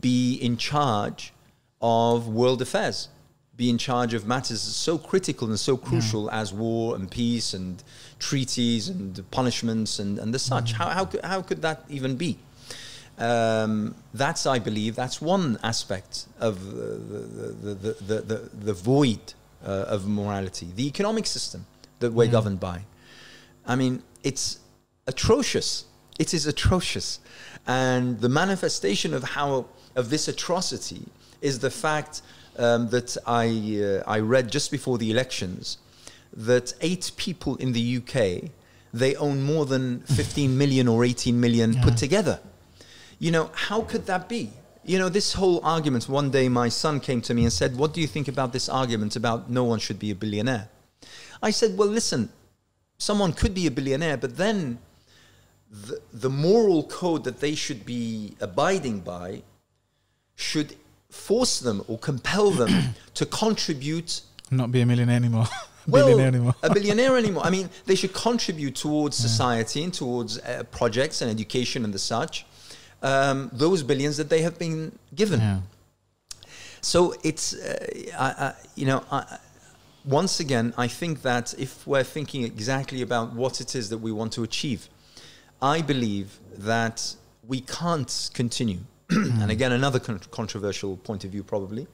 be 0.00 0.34
in 0.34 0.56
charge 0.56 1.32
of 1.80 2.26
world 2.26 2.60
affairs, 2.60 3.08
be 3.56 3.70
in 3.70 3.78
charge 3.78 4.14
of 4.14 4.26
matters 4.26 4.60
so 4.60 4.98
critical 4.98 5.48
and 5.48 5.60
so 5.60 5.76
crucial 5.76 6.30
as 6.30 6.52
war 6.52 6.96
and 6.96 7.10
peace 7.10 7.54
and 7.54 7.82
treaties 8.18 8.88
and 8.88 9.22
punishments 9.30 9.98
and, 10.00 10.18
and 10.18 10.34
the 10.34 10.38
such. 10.38 10.72
How, 10.72 10.88
how, 10.88 11.04
could, 11.04 11.24
how 11.24 11.40
could 11.42 11.62
that 11.62 11.84
even 11.88 12.16
be? 12.16 12.38
Um, 13.16 13.94
that's, 14.12 14.44
I 14.44 14.58
believe, 14.58 14.96
that's 14.96 15.20
one 15.22 15.58
aspect 15.62 16.26
of 16.40 16.66
the, 16.66 16.82
the, 16.82 17.74
the, 17.74 17.92
the, 17.92 18.20
the, 18.22 18.50
the 18.52 18.72
void 18.72 19.34
uh, 19.64 19.70
of 19.86 20.06
morality. 20.08 20.68
The 20.74 20.86
economic 20.88 21.26
system 21.26 21.66
that 22.00 22.12
we're 22.12 22.24
Yeah. 22.24 22.32
governed 22.32 22.58
by. 22.58 22.84
I 23.66 23.76
mean, 23.76 24.02
it's 24.24 24.58
atrocious. 25.06 25.84
It 26.18 26.34
is 26.34 26.46
atrocious. 26.46 27.20
And 27.66 28.20
the 28.20 28.28
manifestation 28.28 29.14
of 29.14 29.22
how 29.22 29.66
of 29.94 30.10
this 30.10 30.26
atrocity 30.26 31.02
is 31.40 31.60
the 31.60 31.70
fact 31.70 32.20
um, 32.58 32.88
that 32.90 33.16
I, 33.26 34.02
uh, 34.06 34.10
I 34.10 34.20
read 34.20 34.50
just 34.50 34.70
before 34.70 34.98
the 34.98 35.10
elections 35.10 35.78
that 36.36 36.74
eight 36.80 37.12
people 37.16 37.56
in 37.56 37.72
the 37.72 37.96
UK 37.98 38.50
they 38.92 39.16
own 39.16 39.42
more 39.42 39.66
than 39.66 40.00
15 40.02 40.56
million 40.56 40.86
or 40.86 41.04
18 41.04 41.40
million 41.40 41.72
Yeah. 41.72 41.82
put 41.82 41.96
together. 41.96 42.38
You 43.18 43.32
know, 43.32 43.50
how 43.54 43.82
could 43.82 44.06
that 44.06 44.28
be? 44.28 44.50
You 44.84 44.98
know, 45.00 45.08
this 45.08 45.32
whole 45.32 45.60
argument. 45.64 46.08
One 46.08 46.30
day, 46.30 46.48
my 46.48 46.68
son 46.68 47.00
came 47.00 47.20
to 47.22 47.34
me 47.34 47.42
and 47.42 47.52
said, 47.52 47.76
"What 47.76 47.92
do 47.94 48.00
you 48.00 48.06
think 48.06 48.28
about 48.28 48.52
this 48.52 48.68
argument 48.68 49.16
about 49.16 49.50
no 49.50 49.64
one 49.64 49.80
should 49.80 49.98
be 49.98 50.10
a 50.10 50.14
billionaire?" 50.14 50.68
I 51.42 51.50
said, 51.50 51.76
"Well, 51.76 51.88
listen, 51.88 52.28
someone 52.98 53.32
could 53.32 53.54
be 53.54 53.66
a 53.66 53.70
billionaire, 53.70 54.16
but 54.16 54.36
then 54.36 54.78
the, 55.70 56.00
the 56.12 56.30
moral 56.30 56.84
code 56.84 57.24
that 57.24 57.40
they 57.40 57.54
should 57.54 57.84
be 57.84 58.36
abiding 58.40 59.00
by 59.00 59.42
should 60.36 60.76
force 61.14 61.60
them 61.60 61.82
or 61.88 61.98
compel 61.98 62.50
them 62.50 62.94
to 63.14 63.24
contribute 63.26 64.22
not 64.50 64.70
be 64.70 64.80
a 64.82 64.86
millionaire 64.86 65.16
anymore, 65.16 65.46
well, 65.88 66.04
billionaire 66.06 66.28
anymore. 66.28 66.54
a 66.62 66.72
billionaire 66.72 67.16
anymore. 67.16 67.44
I 67.44 67.50
mean, 67.50 67.68
they 67.86 67.94
should 67.94 68.12
contribute 68.12 68.74
towards 68.76 69.16
society 69.16 69.82
and 69.82 69.92
towards 69.92 70.38
uh, 70.38 70.62
projects 70.70 71.22
and 71.22 71.30
education 71.30 71.84
and 71.84 71.92
the 71.92 71.98
such. 71.98 72.46
Um, 73.02 73.50
those 73.52 73.82
billions 73.82 74.16
that 74.18 74.28
they 74.28 74.42
have 74.42 74.58
been 74.58 74.96
given. 75.14 75.40
Yeah. 75.40 75.60
So 76.80 77.14
it's, 77.22 77.54
uh, 77.54 77.86
I, 78.18 78.28
I, 78.46 78.54
you 78.76 78.86
know, 78.86 79.02
I- 79.10 79.38
once 80.04 80.38
again, 80.40 80.74
I 80.76 80.86
think 80.86 81.22
that 81.22 81.54
if 81.58 81.86
we're 81.86 82.04
thinking 82.04 82.44
exactly 82.44 83.00
about 83.00 83.32
what 83.32 83.60
it 83.60 83.74
is 83.74 83.88
that 83.88 83.98
we 83.98 84.12
want 84.12 84.32
to 84.34 84.42
achieve, 84.42 84.88
I 85.62 85.80
believe 85.80 86.38
that 86.58 87.16
we 87.46 87.60
can't 87.62 88.30
continue. 88.34 88.80
and 89.10 89.50
again, 89.50 89.72
another 89.72 90.00
con- 90.00 90.20
controversial 90.30 90.96
point 90.98 91.24
of 91.24 91.30
view, 91.30 91.42
probably. 91.42 91.86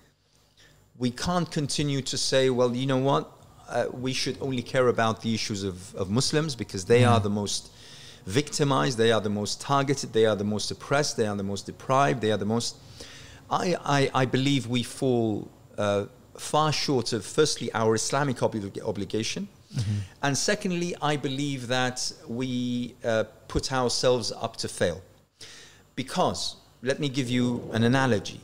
We 0.98 1.10
can't 1.10 1.50
continue 1.50 2.02
to 2.02 2.16
say, 2.18 2.50
well, 2.50 2.74
you 2.74 2.86
know 2.86 2.98
what? 2.98 3.30
Uh, 3.68 3.86
we 3.92 4.12
should 4.12 4.36
only 4.40 4.62
care 4.62 4.88
about 4.88 5.22
the 5.22 5.34
issues 5.34 5.62
of, 5.64 5.94
of 5.94 6.10
Muslims 6.10 6.54
because 6.56 6.84
they 6.84 7.00
Yeah. 7.02 7.12
are 7.14 7.20
the 7.20 7.30
most 7.30 7.70
victimized, 8.26 8.98
they 8.98 9.12
are 9.12 9.20
the 9.20 9.30
most 9.30 9.60
targeted, 9.60 10.12
they 10.12 10.26
are 10.26 10.36
the 10.36 10.44
most 10.44 10.70
oppressed, 10.70 11.16
they 11.16 11.26
are 11.26 11.36
the 11.36 11.42
most 11.42 11.66
deprived, 11.66 12.20
they 12.20 12.30
are 12.32 12.36
the 12.36 12.44
most. 12.44 12.76
I, 13.50 13.76
I, 13.84 14.10
I 14.22 14.24
believe 14.26 14.66
we 14.66 14.82
fall 14.82 15.48
uh, 15.78 16.04
far 16.36 16.72
short 16.72 17.12
of, 17.12 17.24
firstly, 17.24 17.70
our 17.74 17.94
Islamic 17.94 18.36
obli- 18.38 18.82
obligation. 18.86 19.48
And 20.20 20.36
secondly, 20.36 20.96
I 21.00 21.16
believe 21.16 21.68
that 21.68 22.12
we 22.26 22.96
uh, 23.04 23.24
put 23.46 23.72
ourselves 23.72 24.32
up 24.32 24.56
to 24.58 24.68
fail. 24.68 25.00
Because, 25.94 26.56
let 26.82 26.98
me 26.98 27.08
give 27.08 27.28
you 27.28 27.68
an 27.72 27.82
analogy. 27.84 28.40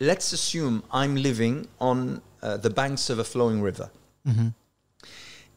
Let's 0.00 0.32
assume 0.32 0.82
I'm 0.90 1.16
living 1.16 1.68
on 1.80 2.22
uh, 2.42 2.56
the 2.56 2.70
banks 2.70 3.10
of 3.10 3.18
a 3.18 3.24
flowing 3.24 3.62
river. 3.62 3.90
hmm 4.24 4.48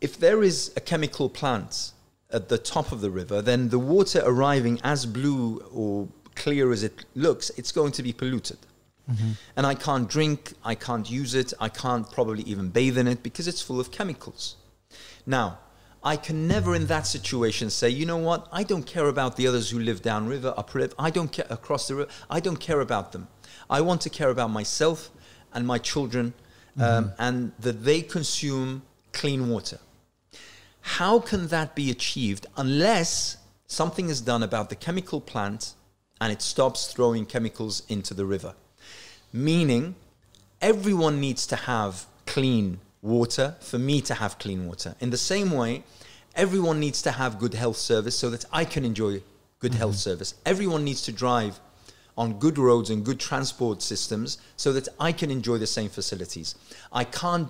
If 0.02 0.18
there 0.20 0.44
is 0.44 0.72
a 0.76 0.82
chemical 0.82 1.30
plant 1.30 1.92
at 2.32 2.50
the 2.50 2.58
top 2.58 2.92
of 2.92 3.02
the 3.02 3.10
river, 3.10 3.42
then 3.42 3.70
the 3.70 3.80
water 3.80 4.22
arriving 4.26 4.80
as 4.84 5.06
blue 5.06 5.60
or 5.74 6.08
clear 6.36 6.72
as 6.72 6.84
it 6.84 7.06
looks, 7.16 7.50
it's 7.58 7.72
going 7.72 7.92
to 7.94 8.04
be 8.04 8.14
polluted. 8.14 8.60
hmm 9.08 9.32
And 9.56 9.66
I 9.66 9.76
can't 9.76 10.08
drink, 10.10 10.54
I 10.64 10.76
can't 10.76 11.10
use 11.10 11.34
it, 11.34 11.54
I 11.60 11.70
can't 11.70 12.12
probably 12.12 12.44
even 12.44 12.70
bathe 12.70 12.98
in 12.98 13.08
it 13.08 13.24
because 13.24 13.48
it's 13.48 13.62
full 13.62 13.80
of 13.80 13.90
chemicals. 13.92 14.56
Now, 15.26 15.60
I 16.08 16.16
can 16.16 16.48
never 16.48 16.74
in 16.74 16.86
that 16.86 17.06
situation 17.06 17.70
say, 17.70 17.90
you 17.90 18.06
know 18.06 18.16
what, 18.16 18.48
I 18.50 18.64
don't 18.64 18.86
care 18.86 19.10
about 19.10 19.36
the 19.36 19.46
others 19.46 19.70
who 19.70 19.80
live 19.80 20.02
downriver, 20.02 20.54
upriver, 20.56 20.94
I 20.98 21.10
don't 21.10 21.30
care 21.30 21.48
across 21.50 21.90
the 21.90 21.96
river, 21.96 22.12
I 22.30 22.40
don't 22.40 22.62
care 22.62 22.80
about 22.80 23.12
them. 23.12 23.28
I 23.70 23.82
want 23.82 24.00
to 24.04 24.10
care 24.10 24.30
about 24.30 24.50
myself 24.50 25.10
and 25.54 25.68
my 25.68 25.80
children 25.80 26.34
um, 26.80 27.12
and 27.20 27.52
that 27.60 27.84
they 27.84 28.02
consume 28.02 28.84
clean 29.12 29.50
water. 29.50 29.80
How 30.80 31.20
can 31.20 31.48
that 31.48 31.76
be 31.76 31.92
achieved 31.92 32.46
unless 32.56 33.36
something 33.68 34.08
is 34.08 34.22
done 34.22 34.44
about 34.44 34.70
the 34.70 34.78
chemical 34.78 35.20
plant 35.20 35.74
and 36.22 36.32
it 36.32 36.42
stops 36.42 36.88
throwing 36.94 37.26
chemicals 37.26 37.84
into 37.90 38.14
the 38.14 38.26
river? 38.26 38.54
Meaning, 39.34 39.96
everyone 40.62 41.20
needs 41.20 41.46
to 41.48 41.58
have 41.58 42.06
clean 42.26 42.80
water 43.02 43.56
for 43.60 43.78
me 43.78 44.02
to 44.02 44.14
have 44.14 44.40
clean 44.40 44.68
water. 44.68 44.96
In 45.00 45.10
the 45.10 45.18
same 45.18 45.52
way, 45.52 45.84
everyone 46.38 46.80
needs 46.80 47.02
to 47.02 47.12
have 47.12 47.40
good 47.40 47.54
health 47.56 47.78
service 47.78 48.18
so 48.18 48.30
that 48.30 48.46
I 48.54 48.64
can 48.64 48.86
enjoy 48.86 49.22
good 49.60 49.74
health 49.74 49.96
service. 49.96 50.36
Everyone 50.46 50.84
needs 50.86 51.02
to 51.04 51.12
drive 51.12 51.60
on 52.18 52.40
good 52.40 52.58
roads 52.58 52.90
and 52.90 53.04
good 53.04 53.20
transport 53.20 53.82
systems 53.82 54.38
so 54.56 54.72
that 54.74 54.88
I 55.00 55.12
can 55.12 55.30
enjoy 55.32 55.58
the 55.58 55.68
same 55.68 55.90
facilities. 55.90 56.56
I 56.92 57.04
can't 57.04 57.50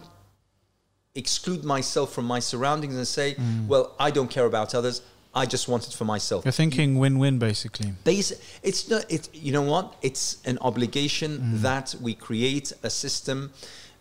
exclude 1.16 1.64
myself 1.64 2.14
from 2.14 2.26
my 2.26 2.40
surroundings 2.40 2.96
and 2.96 3.08
say, 3.08 3.36
well, 3.68 3.94
I 4.00 4.10
don't 4.12 4.30
care 4.30 4.46
about 4.46 4.74
others. 4.74 5.02
I 5.36 5.46
just 5.46 5.68
want 5.68 5.88
it 5.88 5.94
for 5.94 6.06
myself. 6.06 6.46
You're 6.46 6.52
thinking 6.52 6.98
win-win, 6.98 7.38
basically. 7.38 7.94
Basi- 8.06 8.40
it's 8.64 8.90
not 8.90 9.06
it's 9.10 9.30
you 9.34 9.52
know 9.52 9.62
what 9.62 9.96
it's 10.02 10.38
an 10.46 10.58
obligation 10.62 11.62
that 11.62 11.94
we 12.02 12.16
create 12.16 12.74
a 12.84 12.90
system 12.90 13.52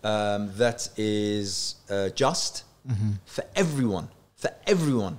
um, 0.02 0.50
that 0.56 0.88
is 0.96 1.74
uh, 1.90 2.08
just 2.10 2.64
for 3.26 3.44
everyone 3.56 4.08
for 4.46 4.54
everyone 4.66 5.18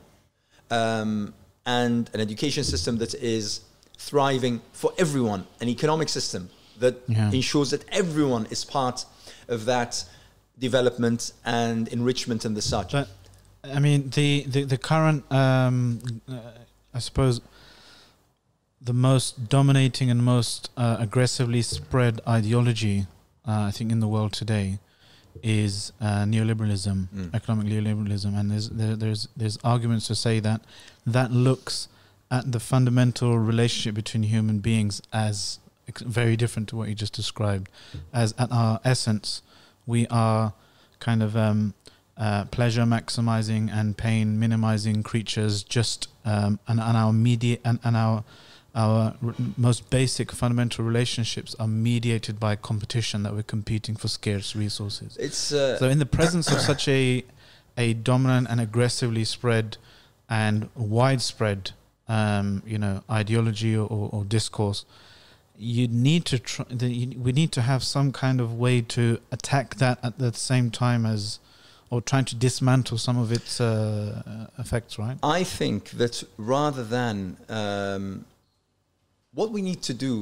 um, 0.71 1.33
and 1.65 2.09
an 2.13 2.19
education 2.21 2.63
system 2.63 2.97
that 2.97 3.13
is 3.15 3.61
thriving 3.97 4.61
for 4.71 4.91
everyone 4.97 5.41
an 5.61 5.67
economic 5.67 6.09
system 6.09 6.49
that 6.79 6.95
Yeah. 7.07 7.31
ensures 7.31 7.69
that 7.71 7.83
everyone 7.91 8.45
is 8.51 8.63
part 8.65 9.05
of 9.47 9.65
that 9.65 10.05
development 10.59 11.33
and 11.45 11.87
enrichment 11.87 12.45
and 12.45 12.55
the 12.55 12.61
such 12.61 12.91
But 12.91 13.07
I 13.63 13.79
mean, 13.79 14.09
the 14.17 14.29
the, 14.53 14.61
the 14.65 14.77
current, 14.77 15.23
um, 15.31 15.99
uh, 16.29 16.97
I 16.97 16.99
suppose, 16.99 17.41
the 18.85 18.93
most 18.93 19.49
dominating 19.49 20.09
and 20.11 20.23
most 20.23 20.69
uh, 20.77 20.95
aggressively 20.99 21.61
spread 21.63 22.21
ideology, 22.27 22.97
uh, 23.47 23.67
I 23.69 23.71
think, 23.71 23.91
in 23.91 23.99
the 23.99 24.07
world 24.07 24.31
today, 24.33 24.79
is 25.43 25.91
uh, 26.01 26.23
neoliberalism, 26.25 27.07
Mm. 27.15 27.33
economic 27.35 27.67
neoliberalism, 27.67 28.37
and 28.39 28.51
there's 28.51 28.69
there, 28.69 28.95
there's 28.95 29.27
there's 29.37 29.57
arguments 29.63 30.07
to 30.07 30.15
say 30.15 30.39
that 30.39 30.61
that 31.05 31.31
looks 31.31 31.87
at 32.29 32.51
the 32.51 32.59
fundamental 32.59 33.37
relationship 33.39 33.95
between 33.95 34.23
human 34.23 34.59
beings 34.59 35.01
as 35.13 35.59
very 36.05 36.35
different 36.35 36.67
to 36.69 36.75
what 36.75 36.89
you 36.89 36.95
just 36.95 37.13
described, 37.13 37.69
as 38.13 38.33
at 38.37 38.51
our 38.51 38.79
essence, 38.83 39.41
we 39.85 40.05
are 40.07 40.53
kind 40.99 41.23
of 41.23 41.37
um, 41.37 41.73
uh, 42.17 42.43
pleasure 42.45 42.83
maximizing 42.83 43.71
and 43.71 43.95
pain 43.97 44.37
minimizing 44.39 45.03
creatures 45.03 45.63
just 45.63 46.09
um, 46.25 46.59
and, 46.67 46.79
and 46.81 46.97
our 46.97 47.13
media 47.13 47.57
and, 47.63 47.79
and 47.83 47.95
our 47.95 48.23
our 48.77 49.15
r- 49.25 49.33
most 49.57 49.89
basic 49.89 50.31
fundamental 50.31 50.85
relationships 50.85 51.55
are 51.59 51.67
mediated 51.67 52.39
by 52.39 52.55
competition 52.55 53.23
that 53.23 53.33
we're 53.33 53.43
competing 53.43 53.95
for 53.95 54.07
scarce 54.07 54.55
resources. 54.55 55.17
It's 55.17 55.51
uh, 55.51 55.77
so 55.79 55.89
in 55.89 55.99
the 55.99 56.05
presence 56.05 56.49
of 56.51 56.61
such 56.61 56.87
a 56.87 57.25
a 57.75 57.93
dominant 57.93 58.47
and 58.49 58.61
aggressively 58.61 59.23
spread 59.23 59.77
and 60.29 60.69
widespread 60.75 61.71
um, 62.07 62.63
you 62.65 62.77
know 62.77 63.03
ideology 63.09 63.75
or, 63.75 63.87
or, 63.87 64.09
or 64.13 64.23
discourse 64.23 64.85
you 65.57 65.87
need 65.87 66.25
to 66.25 66.37
try 66.37 66.65
the, 66.69 66.87
you, 66.87 67.19
we 67.19 67.31
need 67.31 67.51
to 67.51 67.61
have 67.61 67.83
some 67.83 68.11
kind 68.11 68.39
of 68.39 68.53
way 68.53 68.81
to 68.81 69.19
attack 69.31 69.75
that 69.75 69.97
at 70.03 70.19
the 70.19 70.31
same 70.33 70.69
time 70.69 71.05
as 71.05 71.39
or 71.89 72.01
trying 72.01 72.25
to 72.25 72.35
dismantle 72.35 72.97
some 72.97 73.17
of 73.17 73.31
its 73.31 73.59
uh, 73.59 74.47
effects 74.59 74.99
right? 74.99 75.17
I 75.23 75.43
think 75.43 75.91
that 75.91 76.23
rather 76.37 76.83
than 76.83 77.37
um, 77.49 78.25
what 79.39 79.49
we 79.55 79.61
need 79.69 79.81
to 79.89 79.93
do 80.07 80.13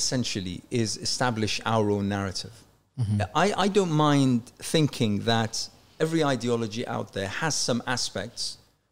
essentially 0.00 0.56
is 0.70 0.96
establish 1.08 1.54
our 1.74 1.86
own 1.90 2.08
narrative. 2.16 2.54
Mm-hmm. 3.00 3.22
I, 3.44 3.46
I 3.64 3.68
don't 3.68 3.94
mind 4.10 4.38
thinking 4.74 5.12
that 5.32 5.54
every 6.04 6.22
ideology 6.34 6.84
out 6.96 7.08
there 7.16 7.30
has 7.42 7.54
some 7.68 7.80
aspects 7.96 8.42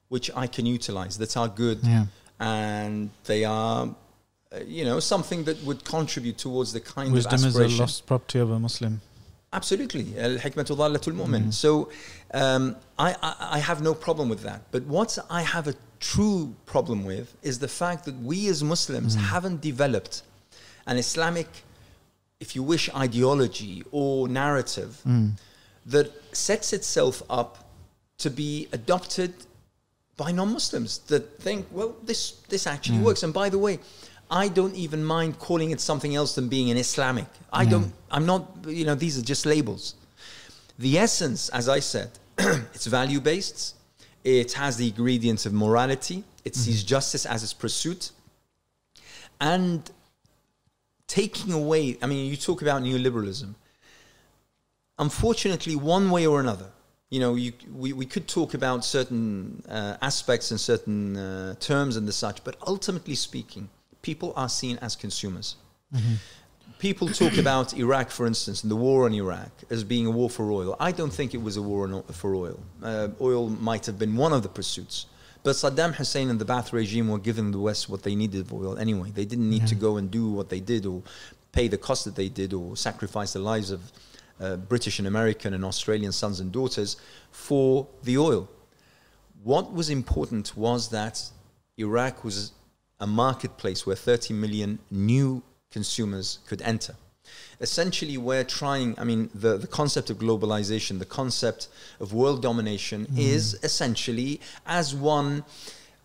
which 0.08 0.28
I 0.34 0.46
can 0.46 0.64
utilize 0.78 1.14
that 1.22 1.32
are 1.36 1.48
good 1.64 1.80
yeah 1.82 2.06
and 2.40 3.10
they 3.24 3.44
are, 3.44 3.88
uh, 4.52 4.58
you 4.66 4.84
know, 4.84 5.00
something 5.00 5.44
that 5.44 5.62
would 5.64 5.84
contribute 5.84 6.38
towards 6.38 6.72
the 6.72 6.80
kind 6.80 7.12
wisdom 7.12 7.44
of 7.44 7.56
is 7.56 7.56
a 7.56 7.82
lost 7.82 8.06
property 8.06 8.38
of 8.38 8.50
a 8.50 8.58
muslim 8.58 9.00
Absolutely. 9.50 10.06
Al-hikmatu 10.18 10.76
dhalatul 10.76 11.14
mu'min. 11.14 11.44
Mhm. 11.44 11.54
So 11.54 11.88
um, 12.34 12.76
I, 12.98 13.16
I, 13.22 13.32
I 13.52 13.58
have 13.60 13.80
no 13.80 13.94
problem 13.94 14.28
with 14.28 14.42
that. 14.42 14.60
But 14.72 14.82
what 14.84 15.18
I 15.30 15.40
have 15.40 15.66
a 15.68 15.74
true 16.00 16.54
problem 16.66 17.04
with 17.04 17.36
is 17.42 17.58
the 17.58 17.68
fact 17.68 18.04
that 18.04 18.16
we 18.20 18.48
as 18.48 18.62
Muslims 18.62 19.14
hmm. 19.14 19.20
haven't 19.20 19.60
developed 19.60 20.22
an 20.86 20.96
Islamic, 20.96 21.48
if 22.40 22.54
you 22.56 22.62
wish, 22.62 22.88
ideology 22.94 23.82
or 23.90 24.28
narrative 24.28 25.00
hmm. 25.02 25.30
that 25.86 26.10
sets 26.34 26.72
itself 26.72 27.22
up 27.28 27.70
to 28.18 28.30
be 28.30 28.68
adopted 28.72 29.32
by 30.16 30.32
non-Muslims 30.32 30.98
that 31.06 31.38
think, 31.40 31.66
well, 31.70 31.94
this 32.02 32.32
this 32.48 32.66
actually 32.66 32.98
hmm. 32.98 33.04
works. 33.04 33.22
And 33.22 33.32
by 33.32 33.48
the 33.48 33.58
way, 33.58 33.78
I 34.30 34.48
don't 34.48 34.74
even 34.74 35.04
mind 35.04 35.38
calling 35.38 35.70
it 35.70 35.80
something 35.80 36.14
else 36.14 36.34
than 36.34 36.48
being 36.48 36.70
an 36.70 36.76
Islamic. 36.76 37.26
I 37.52 37.64
don't. 37.64 37.92
I'm 38.10 38.26
not. 38.26 38.42
You 38.66 38.84
know, 38.84 38.94
these 38.94 39.18
are 39.18 39.22
just 39.22 39.46
labels. 39.46 39.94
The 40.78 40.98
essence, 40.98 41.48
as 41.48 41.68
I 41.68 41.80
said, 41.80 42.10
it's 42.38 42.86
value 42.86 43.20
based. 43.20 43.74
It 44.24 44.52
has 44.52 44.76
the 44.76 44.88
ingredients 44.88 45.46
of 45.46 45.52
morality. 45.52 46.24
It 46.44 46.54
sees 46.54 46.82
justice 46.82 47.26
as 47.26 47.42
its 47.42 47.52
pursuit, 47.52 48.10
and 49.40 49.90
taking 51.06 51.52
away. 51.52 51.98
I 52.02 52.06
mean, 52.06 52.30
you 52.30 52.36
talk 52.36 52.62
about 52.62 52.82
neoliberalism. 52.82 53.54
Unfortunately, 54.98 55.76
one 55.76 56.10
way 56.10 56.26
or 56.26 56.40
another, 56.40 56.70
you 57.10 57.20
know, 57.20 57.34
you, 57.36 57.52
we, 57.72 57.92
we 57.92 58.04
could 58.04 58.26
talk 58.28 58.54
about 58.54 58.84
certain 58.84 59.62
uh, 59.68 59.96
aspects 60.02 60.50
and 60.50 60.60
certain 60.60 61.16
uh, 61.16 61.54
terms 61.60 61.96
and 61.96 62.06
the 62.06 62.12
such, 62.12 62.42
but 62.44 62.56
ultimately 62.66 63.14
speaking, 63.14 63.68
people 64.02 64.32
are 64.36 64.48
seen 64.48 64.78
as 64.78 64.96
consumers. 64.96 65.56
People 66.78 67.08
talk 67.08 67.36
about 67.46 67.74
Iraq, 67.74 68.10
for 68.10 68.26
instance, 68.26 68.62
and 68.62 68.70
the 68.70 68.76
war 68.76 69.04
on 69.04 69.14
Iraq 69.14 69.50
as 69.70 69.84
being 69.84 70.06
a 70.06 70.10
war 70.10 70.30
for 70.30 70.50
oil. 70.50 70.76
I 70.78 70.92
don't 70.92 71.12
think 71.12 71.34
it 71.34 71.42
was 71.42 71.56
a 71.56 71.62
war 71.62 72.04
for 72.12 72.34
oil. 72.34 72.60
Uh, 72.82 73.08
oil 73.20 73.48
might 73.48 73.86
have 73.86 73.98
been 73.98 74.16
one 74.16 74.32
of 74.32 74.42
the 74.42 74.48
pursuits. 74.48 75.06
But 75.42 75.52
Saddam 75.52 75.94
Hussein 75.94 76.30
and 76.30 76.38
the 76.40 76.44
Ba'ath 76.44 76.72
regime 76.72 77.08
were 77.08 77.18
giving 77.18 77.52
the 77.52 77.60
West 77.60 77.88
what 77.88 78.02
they 78.02 78.14
needed 78.14 78.40
of 78.40 78.52
oil 78.52 78.76
anyway. 78.76 79.10
They 79.10 79.24
didn't 79.24 79.48
need 79.48 79.66
to 79.68 79.74
go 79.74 79.96
and 79.96 80.10
do 80.10 80.28
what 80.30 80.48
they 80.48 80.60
did 80.60 80.84
or 80.84 81.02
pay 81.52 81.68
the 81.68 81.78
cost 81.78 82.04
that 82.04 82.16
they 82.16 82.28
did 82.28 82.52
or 82.52 82.76
sacrifice 82.76 83.32
the 83.32 83.38
lives 83.38 83.70
of 83.70 83.80
uh, 84.40 84.56
British 84.56 84.98
and 84.98 85.08
American 85.08 85.54
and 85.54 85.64
Australian 85.64 86.12
sons 86.12 86.40
and 86.40 86.52
daughters 86.52 86.96
for 87.30 87.86
the 88.02 88.18
oil. 88.18 88.48
What 89.42 89.72
was 89.72 89.90
important 89.90 90.56
was 90.56 90.88
that 90.90 91.22
Iraq 91.76 92.24
was 92.24 92.52
a 93.00 93.06
marketplace 93.06 93.86
where 93.86 93.96
30 93.96 94.34
million 94.34 94.78
new 94.90 95.42
consumers 95.70 96.38
could 96.46 96.62
enter. 96.62 96.94
Essentially, 97.60 98.16
we're 98.16 98.44
trying, 98.44 98.94
I 98.98 99.04
mean, 99.04 99.30
the, 99.34 99.58
the 99.58 99.66
concept 99.66 100.10
of 100.10 100.18
globalization, 100.18 100.98
the 100.98 101.04
concept 101.04 101.68
of 102.00 102.12
world 102.12 102.40
domination 102.40 103.06
is 103.16 103.58
essentially 103.62 104.40
as 104.64 104.94
one, 104.94 105.44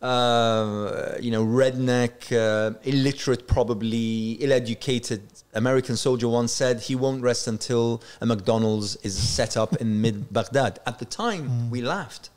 uh, 0.01 1.14
you 1.22 1.32
know, 1.32 1.45
redneck, 1.45 2.32
uh, 2.32 2.78
illiterate, 2.84 3.47
probably 3.47 4.34
ill 4.34 4.51
educated 4.51 5.22
American 5.53 5.95
soldier 5.95 6.28
once 6.28 6.51
said 6.51 6.82
he 6.82 6.95
won't 6.95 7.22
rest 7.22 7.47
until 7.47 8.01
a 8.20 8.26
McDonald's 8.26 8.95
is 8.97 9.16
set 9.16 9.55
up 9.55 9.76
in 9.78 10.01
mid 10.01 10.34
Baghdad. 10.34 10.80
At 10.86 10.99
the 10.99 11.05
time, 11.05 11.70
we 11.70 11.82
laughed. 11.82 12.32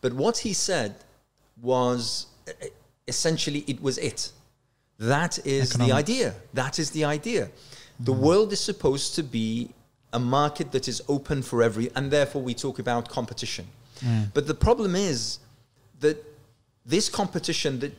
But 0.00 0.12
what 0.12 0.38
he 0.38 0.52
said 0.52 0.94
was 1.60 2.26
essentially 3.08 3.64
it 3.66 3.82
was 3.82 3.98
it. 3.98 4.30
That 4.98 5.38
is 5.46 5.70
the 5.72 5.92
idea. 5.92 6.34
That 6.54 6.78
is 6.78 6.90
the 6.90 7.04
idea. 7.04 7.50
The 8.00 8.12
mm-hmm. 8.12 8.22
world 8.22 8.52
is 8.52 8.60
supposed 8.60 9.14
to 9.16 9.22
be 9.22 9.70
a 10.12 10.18
market 10.18 10.72
that 10.72 10.88
is 10.88 11.02
open 11.08 11.42
for 11.42 11.62
every, 11.62 11.90
and 11.94 12.10
therefore 12.10 12.42
we 12.42 12.54
talk 12.54 12.78
about 12.78 13.08
competition. 13.08 13.66
Mm. 14.00 14.32
But 14.32 14.46
the 14.46 14.54
problem 14.54 14.94
is 14.94 15.38
that 16.00 16.22
this 16.84 17.08
competition 17.08 17.80
that 17.80 17.92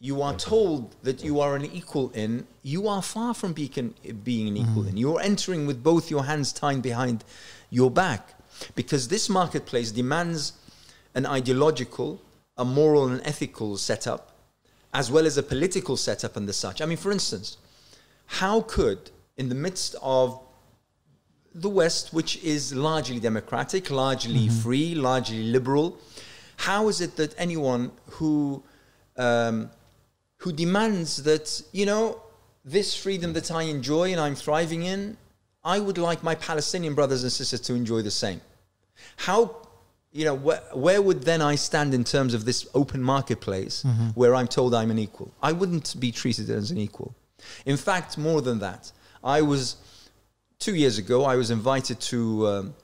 you 0.00 0.20
are 0.20 0.34
told 0.34 0.96
that 1.04 1.22
you 1.22 1.40
are 1.40 1.54
an 1.54 1.64
equal 1.64 2.10
in, 2.10 2.44
you 2.62 2.88
are 2.88 3.00
far 3.00 3.34
from 3.34 3.52
being, 3.52 3.94
being 4.24 4.48
an 4.48 4.56
equal 4.56 4.82
mm-hmm. 4.82 4.88
in. 4.88 4.96
You're 4.96 5.20
entering 5.20 5.66
with 5.66 5.82
both 5.82 6.10
your 6.10 6.24
hands 6.24 6.52
tied 6.52 6.82
behind 6.82 7.24
your 7.70 7.90
back 7.90 8.34
because 8.74 9.08
this 9.08 9.28
marketplace 9.28 9.92
demands 9.92 10.54
an 11.14 11.24
ideological, 11.24 12.20
a 12.58 12.64
moral 12.64 13.08
and 13.08 13.20
ethical 13.24 13.76
setup, 13.76 14.31
as 14.92 15.10
well 15.10 15.26
as 15.26 15.38
a 15.38 15.42
political 15.42 15.96
setup 15.96 16.36
and 16.36 16.48
the 16.48 16.52
such. 16.52 16.80
I 16.80 16.86
mean, 16.86 16.98
for 16.98 17.12
instance, 17.12 17.56
how 18.26 18.62
could, 18.62 19.10
in 19.36 19.48
the 19.48 19.54
midst 19.54 19.94
of 20.02 20.40
the 21.54 21.68
West, 21.68 22.12
which 22.12 22.42
is 22.42 22.74
largely 22.74 23.20
democratic, 23.20 23.90
largely 23.90 24.48
free, 24.48 24.94
largely 24.94 25.42
liberal, 25.44 25.98
how 26.56 26.88
is 26.88 27.00
it 27.00 27.16
that 27.16 27.34
anyone 27.38 27.90
who 28.12 28.62
um, 29.16 29.70
who 30.38 30.52
demands 30.52 31.22
that 31.24 31.62
you 31.72 31.86
know 31.86 32.20
this 32.64 32.96
freedom 32.96 33.32
that 33.32 33.50
I 33.50 33.62
enjoy 33.64 34.12
and 34.12 34.20
I'm 34.20 34.34
thriving 34.34 34.82
in, 34.82 35.16
I 35.64 35.78
would 35.78 35.98
like 35.98 36.22
my 36.22 36.34
Palestinian 36.34 36.94
brothers 36.94 37.22
and 37.22 37.32
sisters 37.32 37.60
to 37.62 37.74
enjoy 37.74 38.02
the 38.02 38.10
same? 38.10 38.40
How 39.16 39.56
you 40.12 40.24
know, 40.26 40.34
where, 40.34 40.60
where 40.74 41.00
would 41.00 41.22
then 41.22 41.40
I 41.40 41.54
stand 41.56 41.94
in 41.94 42.04
terms 42.04 42.34
of 42.34 42.44
this 42.44 42.66
open 42.74 43.02
marketplace 43.02 43.82
Mm-hmm. 43.82 44.08
where 44.20 44.34
I'm 44.34 44.46
told 44.48 44.74
I'm 44.74 44.90
an 44.90 44.98
equal? 44.98 45.32
I 45.42 45.52
wouldn't 45.52 45.98
be 45.98 46.12
treated 46.12 46.50
as 46.50 46.70
an 46.70 46.78
equal. 46.78 47.14
In 47.66 47.76
fact, 47.76 48.18
more 48.18 48.40
than 48.42 48.58
that, 48.60 48.92
I 49.24 49.40
was 49.42 49.76
two 50.58 50.74
years 50.74 50.98
ago. 50.98 51.24
I 51.24 51.36
was 51.36 51.50
invited 51.50 51.98
to. 52.12 52.46
Um, 52.46 52.74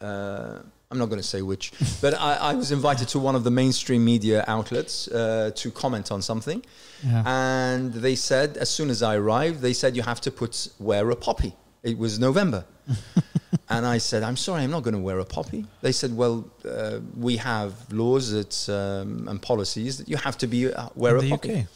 uh, 0.00 0.58
I'm 0.90 0.96
not 0.98 1.06
going 1.10 1.20
to 1.20 1.26
say 1.26 1.42
which, 1.42 1.72
but 2.00 2.14
I, 2.14 2.34
I 2.36 2.54
was 2.54 2.72
invited 2.72 3.08
to 3.08 3.18
one 3.18 3.34
of 3.34 3.44
the 3.44 3.50
mainstream 3.50 4.04
media 4.04 4.42
outlets 4.46 5.08
uh, 5.08 5.50
to 5.56 5.70
comment 5.70 6.10
on 6.10 6.22
something, 6.22 6.62
Yeah. 7.04 7.22
and 7.26 7.92
they 7.92 8.14
said 8.14 8.56
as 8.56 8.70
soon 8.70 8.88
as 8.88 9.02
I 9.02 9.16
arrived, 9.16 9.60
they 9.60 9.74
said 9.74 9.96
you 9.96 10.02
have 10.02 10.20
to 10.22 10.30
put 10.30 10.68
wear 10.78 11.10
a 11.10 11.16
poppy. 11.16 11.52
It 11.82 11.98
was 11.98 12.18
November, 12.18 12.64
and 13.68 13.86
I 13.86 13.98
said, 13.98 14.22
I'm 14.22 14.36
sorry, 14.36 14.62
I'm 14.62 14.70
not 14.70 14.82
going 14.82 14.94
to 14.94 15.00
wear 15.00 15.18
a 15.18 15.24
poppy. 15.24 15.64
They 15.82 15.92
said, 15.92 16.16
well, 16.16 16.44
uh, 16.68 16.98
we 17.16 17.36
have 17.38 17.72
laws 17.92 18.30
that 18.32 18.68
um, 18.68 19.28
and 19.28 19.40
policies 19.40 19.98
that 19.98 20.08
you 20.08 20.16
have 20.16 20.36
to 20.38 20.46
be 20.46 20.72
uh, 20.72 20.88
wear 20.94 21.16
In 21.16 21.18
a 21.18 21.22
the 21.24 21.30
poppy 21.30 21.54
UK? 21.60 21.66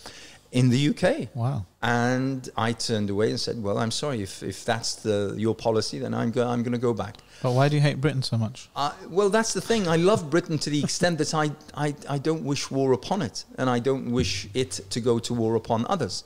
in 0.53 0.69
the 0.69 0.89
UK. 0.91 1.35
Wow. 1.35 1.65
And 1.81 2.49
I 2.57 2.73
turned 2.73 3.09
away 3.11 3.31
and 3.31 3.41
said, 3.41 3.61
"Well, 3.63 3.79
I'm 3.79 3.91
sorry 3.91 4.23
if, 4.23 4.43
if 4.43 4.65
that's 4.67 4.97
the 4.97 5.35
your 5.39 5.55
policy, 5.55 5.99
then 5.99 6.13
I'm 6.15 6.31
go, 6.31 6.47
I'm 6.47 6.63
going 6.63 6.73
to 6.75 6.79
go 6.79 6.93
back." 6.95 7.17
But 7.43 7.53
why 7.55 7.69
do 7.69 7.75
you 7.77 7.83
hate 7.83 8.01
Britain 8.01 8.23
so 8.23 8.37
much? 8.37 8.69
Uh, 8.77 8.93
well, 9.09 9.31
that's 9.31 9.53
the 9.55 9.61
thing. 9.61 9.89
I 9.89 9.97
love 9.97 10.29
Britain 10.31 10.59
to 10.59 10.71
the 10.71 10.81
extent 10.85 11.19
that 11.19 11.35
I, 11.35 11.51
I, 11.75 11.95
I 12.09 12.19
don't 12.19 12.45
wish 12.45 12.71
war 12.71 12.93
upon 12.93 13.23
it, 13.23 13.45
and 13.59 13.69
I 13.71 13.79
don't 13.81 14.13
wish 14.13 14.47
it 14.55 14.73
to 14.91 15.01
go 15.01 15.19
to 15.21 15.33
war 15.35 15.57
upon 15.57 15.87
others. 15.89 16.23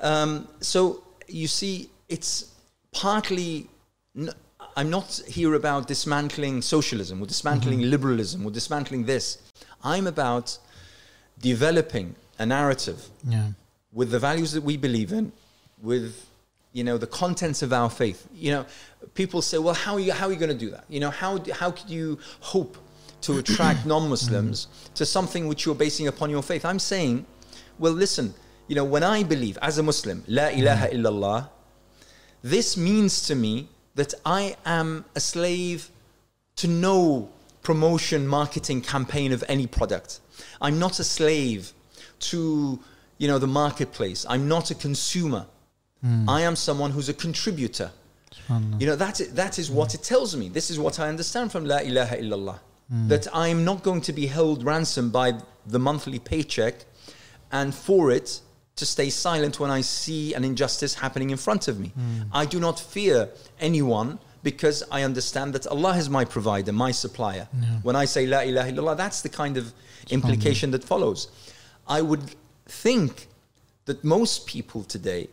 Um, 0.00 0.48
so 0.60 1.04
you 1.28 1.46
see, 1.46 1.90
it's 2.08 2.46
partly. 2.92 3.68
N- 4.16 4.30
I'm 4.80 4.88
not 4.88 5.20
here 5.28 5.52
about 5.52 5.88
dismantling 5.88 6.62
socialism 6.62 7.20
or 7.20 7.26
dismantling 7.26 7.80
mm-hmm. 7.80 7.90
liberalism 7.90 8.46
or 8.46 8.50
dismantling 8.50 9.04
this. 9.04 9.36
I'm 9.84 10.06
about 10.06 10.56
developing 11.38 12.14
a 12.38 12.46
narrative 12.46 13.10
Yeah. 13.28 13.48
with 13.92 14.10
the 14.10 14.18
values 14.18 14.52
that 14.52 14.64
we 14.70 14.78
believe 14.78 15.12
in, 15.12 15.32
with 15.82 16.26
you 16.72 16.82
know 16.82 16.96
the 16.96 17.10
contents 17.22 17.60
of 17.60 17.70
our 17.74 17.90
faith. 17.90 18.26
You 18.32 18.52
know, 18.54 18.62
people 19.20 19.42
say, 19.42 19.58
"Well, 19.58 19.74
how 19.84 19.92
are 19.96 20.04
you 20.06 20.12
how 20.18 20.28
are 20.28 20.32
you 20.32 20.42
going 20.44 20.56
to 20.58 20.64
do 20.66 20.70
that? 20.76 20.84
You 20.88 21.00
know, 21.04 21.10
how 21.10 21.32
how 21.60 21.70
could 21.76 21.90
you 21.90 22.18
hope 22.54 22.78
to 23.26 23.30
attract 23.42 23.84
non-Muslims 23.94 24.58
mm-hmm. 24.58 24.94
to 24.94 25.04
something 25.04 25.42
which 25.50 25.66
you're 25.66 25.80
basing 25.86 26.06
upon 26.06 26.30
your 26.30 26.44
faith?" 26.50 26.64
I'm 26.64 26.82
saying, 26.92 27.26
well, 27.78 27.92
listen. 27.92 28.32
You 28.68 28.76
know, 28.76 28.88
when 28.94 29.02
I 29.02 29.24
believe 29.24 29.58
as 29.60 29.78
a 29.78 29.82
Muslim, 29.82 30.22
La 30.28 30.46
ilaha 30.60 30.86
mm-hmm. 30.86 30.96
illallah, 30.96 31.48
this 32.54 32.76
means 32.76 33.12
to 33.28 33.34
me 33.34 33.68
that 33.94 34.14
I 34.24 34.56
am 34.64 35.04
a 35.14 35.20
slave 35.20 35.90
to 36.56 36.68
no 36.68 37.30
promotion 37.62 38.26
marketing 38.26 38.80
campaign 38.82 39.32
of 39.32 39.44
any 39.48 39.66
product. 39.66 40.20
I'm 40.60 40.78
not 40.78 40.98
a 40.98 41.04
slave 41.04 41.72
to 42.20 42.78
you 43.18 43.28
know 43.28 43.38
the 43.38 43.46
marketplace. 43.46 44.24
I'm 44.28 44.48
not 44.48 44.70
a 44.70 44.74
consumer. 44.74 45.46
Hmm. 46.02 46.28
I 46.28 46.42
am 46.42 46.56
someone 46.56 46.90
who's 46.90 47.08
a 47.08 47.14
contributor. 47.14 47.90
You 48.78 48.86
know 48.86 48.96
that 48.96 49.20
that 49.34 49.58
is 49.58 49.70
what 49.70 49.94
it 49.94 50.02
tells 50.02 50.34
me. 50.34 50.48
This 50.48 50.70
is 50.70 50.78
what 50.78 50.98
I 50.98 51.08
understand 51.08 51.52
from 51.52 51.64
La 51.66 51.78
ilaha 51.78 52.16
illallah. 52.16 52.58
Hmm. 52.88 53.08
That 53.08 53.26
I'm 53.34 53.64
not 53.64 53.82
going 53.82 54.00
to 54.02 54.12
be 54.12 54.26
held 54.26 54.64
ransom 54.64 55.10
by 55.10 55.34
the 55.66 55.78
monthly 55.78 56.18
paycheck, 56.18 56.84
and 57.52 57.74
for 57.74 58.10
it 58.10 58.40
to 58.80 58.86
stay 58.86 59.10
silent 59.10 59.60
when 59.60 59.70
I 59.70 59.82
see 59.82 60.34
an 60.34 60.44
injustice 60.44 60.94
happening 60.94 61.30
in 61.30 61.36
front 61.36 61.68
of 61.68 61.78
me. 61.78 61.88
Hmm. 61.88 62.22
I 62.32 62.44
do 62.46 62.58
not 62.58 62.80
fear 62.80 63.28
anyone 63.60 64.18
because 64.42 64.82
I 64.90 65.02
understand 65.02 65.52
that 65.54 65.66
Allah 65.66 65.96
is 65.96 66.08
my 66.08 66.24
provider, 66.24 66.72
my 66.72 66.90
supplier. 66.90 67.46
When 67.82 67.94
I 67.94 68.06
say 68.06 68.26
La 68.26 68.40
ilaha 68.40 68.72
illallah, 68.72 68.96
that's 68.96 69.20
the 69.22 69.28
kind 69.28 69.56
of 69.56 69.72
implication 70.10 70.70
that 70.72 70.82
follows. 70.82 71.28
I 71.86 72.00
would 72.00 72.34
think 72.66 73.28
that 73.84 74.02
most 74.02 74.46
people 74.46 74.82
today, 74.82 75.28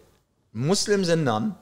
Muslims 0.54 1.10
and 1.10 1.24
none, 1.24 1.56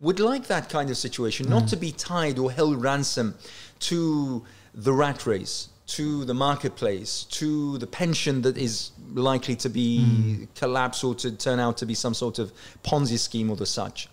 would 0.00 0.20
like 0.20 0.46
that 0.48 0.68
kind 0.68 0.90
of 0.90 0.96
situation, 0.96 1.48
not 1.48 1.62
hmm. 1.62 1.68
to 1.68 1.76
be 1.76 1.92
tied 1.92 2.38
or 2.38 2.52
held 2.52 2.82
ransom 2.82 3.34
to 3.78 4.44
the 4.74 4.92
rat 4.92 5.26
race, 5.26 5.68
to 5.86 6.24
the 6.24 6.34
marketplace, 6.34 7.24
to 7.30 7.78
the 7.78 7.86
pension 7.86 8.42
that 8.42 8.56
is 8.58 8.90
likely 9.14 9.54
to 9.56 9.68
be 9.68 10.48
collapse 10.56 11.04
or 11.04 11.14
to 11.14 11.30
turn 11.32 11.60
out 11.60 11.76
to 11.78 11.86
be 11.86 11.94
some 11.94 12.12
sort 12.14 12.38
of 12.38 12.52
Ponzi 12.82 13.18
scheme 13.18 13.50
or 13.50 13.56
the 13.56 13.66
such. 13.66 14.08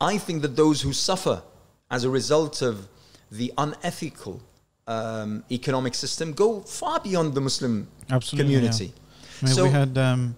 I 0.00 0.18
think 0.18 0.42
that 0.42 0.56
those 0.56 0.82
who 0.82 0.92
suffer 0.92 1.42
as 1.90 2.04
a 2.04 2.10
result 2.10 2.60
of 2.62 2.88
the 3.30 3.52
unethical 3.56 4.40
um, 4.86 5.44
economic 5.50 5.94
system 5.94 6.32
go 6.32 6.60
far 6.60 7.00
beyond 7.00 7.34
the 7.34 7.40
Muslim 7.40 7.88
Absolutely. 8.10 8.44
community. 8.54 8.92
I 9.40 9.44
mean, 9.46 9.54
So- 9.54 9.62
we 9.64 9.70
had 9.70 9.96
um, 9.96 10.34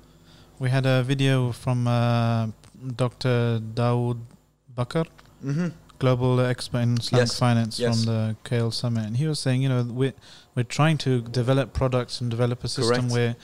we 0.58 0.70
had 0.70 0.86
a 0.86 1.02
video 1.02 1.50
from 1.52 1.88
uh, 1.88 2.46
Dr. 2.96 3.58
Daud 3.74 4.18
Bakar, 4.74 5.06
hmm 5.42 5.68
global 5.98 6.40
expert 6.40 6.78
in 6.80 6.98
Islamic 6.98 7.28
Yes, 7.28 7.38
finance 7.38 7.78
yes. 7.78 8.04
from 8.04 8.04
the 8.12 8.36
KL 8.44 8.72
Summit, 8.72 9.06
and 9.06 9.16
he 9.16 9.26
was 9.26 9.38
saying, 9.38 9.62
you 9.62 9.68
know, 9.68 9.82
we're 9.84 10.14
we're 10.54 10.62
trying 10.64 10.98
to 10.98 11.20
develop 11.22 11.72
products 11.72 12.20
and 12.20 12.30
develop 12.30 12.62
a 12.64 12.68
system 12.68 13.08
Correct. 13.08 13.12
where 13.12 13.36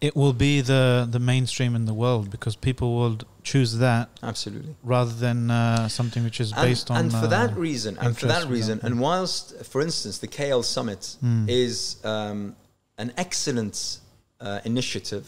it 0.00 0.14
will 0.16 0.32
be 0.32 0.60
the 0.60 1.06
the 1.10 1.18
mainstream 1.20 1.74
in 1.76 1.84
the 1.86 1.94
world 1.94 2.30
because 2.30 2.56
people 2.56 2.88
will 2.96 3.18
choose 3.44 3.78
that 3.78 4.08
Absolutely. 4.22 4.74
rather 4.82 5.12
than 5.12 5.50
uh, 5.50 5.88
something 5.88 6.22
which 6.24 6.40
is 6.40 6.52
And, 6.52 6.62
based 6.62 6.90
on. 6.90 6.96
and 6.96 7.12
for 7.12 7.26
that 7.28 7.50
uh, 7.52 7.54
reason, 7.54 7.96
and 8.00 8.16
for 8.18 8.26
that 8.26 8.48
reason, 8.48 8.80
and 8.82 9.00
whilst, 9.00 9.64
for 9.64 9.80
instance, 9.80 10.18
the 10.18 10.28
KL 10.28 10.64
Summit 10.64 11.16
Mm. 11.24 11.48
is 11.48 11.96
um, 12.04 12.56
an 12.98 13.12
excellent 13.16 13.98
uh, 14.40 14.60
initiative, 14.64 15.24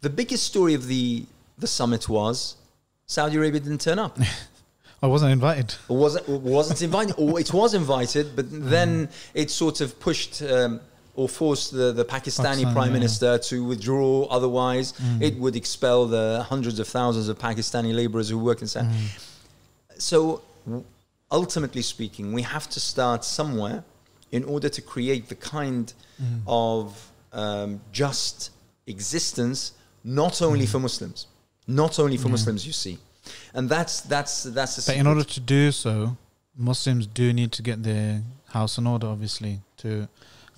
the 0.00 0.10
biggest 0.10 0.44
story 0.44 0.74
of 0.74 0.86
the 0.86 1.26
the 1.58 1.66
summit 1.66 2.08
was 2.08 2.56
Saudi 3.06 3.36
Arabia 3.36 3.60
didn't 3.60 3.80
turn 3.82 3.98
up. 3.98 4.18
I 5.02 5.06
wasn't 5.06 5.32
invited. 5.32 5.74
Or 5.88 5.96
wasn't 5.96 6.28
wasn't 6.28 6.82
invited, 6.82 7.14
or 7.16 7.40
it 7.40 7.52
was 7.54 7.72
invited, 7.74 8.36
but 8.36 8.46
then 8.50 9.08
it 9.34 9.50
sort 9.50 9.80
of 9.80 9.98
pushed 9.98 10.42
um, 10.42 10.80
or 11.16 11.28
forced 11.28 11.72
the, 11.72 11.92
the 11.92 12.04
Pakistani 12.04 12.62
Pakistan, 12.64 12.72
prime 12.74 12.88
yeah. 12.90 12.98
minister 12.98 13.38
to 13.38 13.64
withdraw. 13.64 14.26
Otherwise, 14.26 14.92
Mm. 14.92 15.22
it 15.28 15.34
would 15.38 15.56
expel 15.56 16.06
the 16.06 16.44
hundreds 16.48 16.78
of 16.78 16.86
thousands 16.86 17.28
of 17.28 17.38
Pakistani 17.38 17.92
laborers 17.94 18.28
who 18.30 18.38
work 18.38 18.60
in 18.62 18.68
Saudi. 18.68 18.88
Mm. 18.88 19.08
So, 19.98 20.42
ultimately 21.30 21.82
speaking, 21.82 22.32
we 22.32 22.42
have 22.42 22.68
to 22.70 22.80
start 22.80 23.24
somewhere 23.24 23.84
in 24.32 24.44
order 24.44 24.68
to 24.68 24.80
create 24.82 25.28
the 25.28 25.34
kind 25.34 25.92
Mm. 26.22 26.42
of 26.46 27.10
um, 27.32 27.80
just 27.92 28.50
existence, 28.86 29.72
not 30.04 30.42
only 30.42 30.66
Mm. 30.66 30.72
for 30.72 30.78
Muslims, 30.80 31.26
not 31.66 31.98
only 31.98 32.16
for 32.18 32.28
Muslims. 32.28 32.66
You 32.66 32.72
see, 32.72 32.98
and 33.54 33.68
that's 33.68 34.00
that's 34.02 34.44
that's 34.44 34.76
the. 34.76 34.92
But 34.92 34.96
in 34.98 35.06
order 35.06 35.24
to 35.24 35.40
do 35.40 35.72
so, 35.72 36.16
Muslims 36.56 37.06
do 37.06 37.32
need 37.32 37.52
to 37.52 37.62
get 37.62 37.82
their 37.82 38.22
house 38.48 38.78
in 38.78 38.86
order, 38.86 39.06
obviously, 39.06 39.60
to 39.78 40.08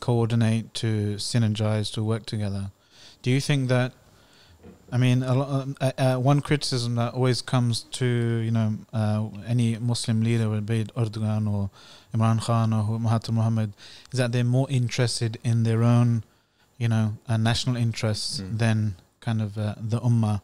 coordinate, 0.01 0.75
to 0.75 1.17
synergize, 1.17 1.93
to 1.95 2.03
work 2.03 2.27
together. 2.27 2.71
Do 3.23 3.31
you 3.31 3.41
think 3.41 3.69
that? 3.69 3.93
I 4.95 4.99
mean, 4.99 5.23
a, 5.23 5.35
lo- 5.35 5.75
uh, 5.81 5.93
uh, 5.97 6.17
one 6.19 6.41
criticism 6.41 6.97
that 6.97 7.15
always 7.15 7.41
comes 7.41 7.85
to 7.93 8.05
you 8.07 8.51
know 8.51 8.75
uh, 8.93 9.27
any 9.47 9.79
Muslim 9.79 10.23
leader, 10.23 10.61
be 10.61 10.81
it 10.83 10.95
Erdogan 10.95 11.51
or 11.51 11.71
Imran 12.15 12.41
Khan 12.43 12.73
or 12.75 12.99
Mahathir 12.99 13.31
Mohamad, 13.33 13.73
is 14.13 14.19
that 14.19 14.33
they're 14.33 14.45
more 14.45 14.67
interested 14.71 15.39
in 15.43 15.63
their 15.63 15.83
own, 15.83 16.25
you 16.77 16.89
know, 16.89 17.17
uh, 17.27 17.39
national 17.39 17.77
interests 17.77 18.41
Mm. 18.41 18.59
than 18.59 18.95
kind 19.21 19.41
of 19.41 19.57
uh, 19.57 19.75
the 19.81 19.99
ummah 20.01 20.43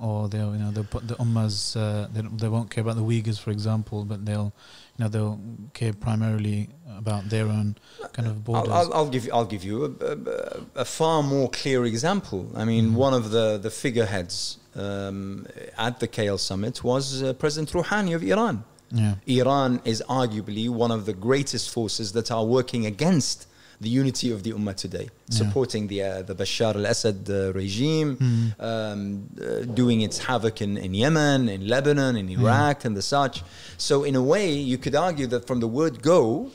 or 0.00 0.28
they'll 0.28 0.52
you 0.54 0.58
know 0.62 0.70
they'll 0.70 0.84
put 0.96 1.06
the 1.08 1.14
ummahs 1.16 1.76
uh, 1.76 2.06
they, 2.12 2.20
they 2.42 2.48
won't 2.48 2.70
care 2.70 2.82
about 2.82 2.96
the 2.96 3.02
Uyghurs 3.02 3.38
for 3.40 3.50
example 3.50 4.04
but 4.04 4.24
they'll 4.24 4.52
you 4.96 5.04
know 5.04 5.08
they'll 5.08 5.38
care 5.74 5.92
primarily 5.92 6.68
about 6.96 7.28
their 7.28 7.46
own 7.46 7.76
kind 8.12 8.28
of 8.28 8.44
borders 8.44 8.72
I'll, 8.72 8.78
I'll, 8.86 8.94
I'll 8.94 9.08
give 9.14 9.24
you, 9.26 9.32
I'll 9.32 9.44
give 9.54 9.64
you 9.64 9.76
a, 10.00 10.06
a, 10.12 10.82
a 10.82 10.84
far 10.84 11.22
more 11.22 11.48
clear 11.50 11.84
example. 11.84 12.40
I 12.56 12.64
mean, 12.64 12.90
Mhm. 12.90 12.94
one 13.06 13.14
of 13.14 13.30
the, 13.30 13.58
the 13.58 13.70
figureheads 13.70 14.58
um, 14.74 15.46
at 15.76 16.00
the 16.00 16.08
KL 16.08 16.38
summit 16.38 16.82
was 16.84 17.22
uh, 17.22 17.32
President 17.34 17.70
Rouhani 17.72 18.14
of 18.14 18.22
Iran. 18.22 18.64
yeah 18.90 19.14
Iran 19.26 19.80
is 19.84 19.98
arguably 20.08 20.68
one 20.84 20.92
of 20.98 21.02
the 21.08 21.12
greatest 21.28 21.66
forces 21.76 22.06
that 22.16 22.28
are 22.36 22.44
working 22.58 22.82
against 22.94 23.46
the 23.80 23.88
unity 23.88 24.30
of 24.32 24.42
the 24.42 24.52
Ummah 24.52 24.74
today, 24.74 25.06
Yeah. 25.08 25.36
supporting 25.42 25.86
the 25.92 26.02
uh, 26.02 26.22
the 26.22 26.34
Bashar 26.34 26.74
al-Assad 26.74 27.20
uh, 27.30 27.52
regime, 27.52 28.16
Mm. 28.16 28.60
um, 28.70 29.28
uh, 29.40 29.64
doing 29.80 30.00
its 30.00 30.18
havoc 30.18 30.60
in, 30.60 30.76
in 30.76 30.94
Yemen, 30.94 31.48
in 31.48 31.68
Lebanon, 31.68 32.16
in 32.16 32.28
Iraq, 32.28 32.84
and 32.86 32.96
the 32.96 33.02
such. 33.02 33.36
So, 33.76 33.94
in 34.04 34.14
a 34.16 34.22
way, 34.32 34.52
you 34.52 34.78
could 34.78 34.96
argue 34.96 35.26
that 35.28 35.46
from 35.46 35.60
the 35.60 35.68
word 35.68 36.02
go, 36.02 36.50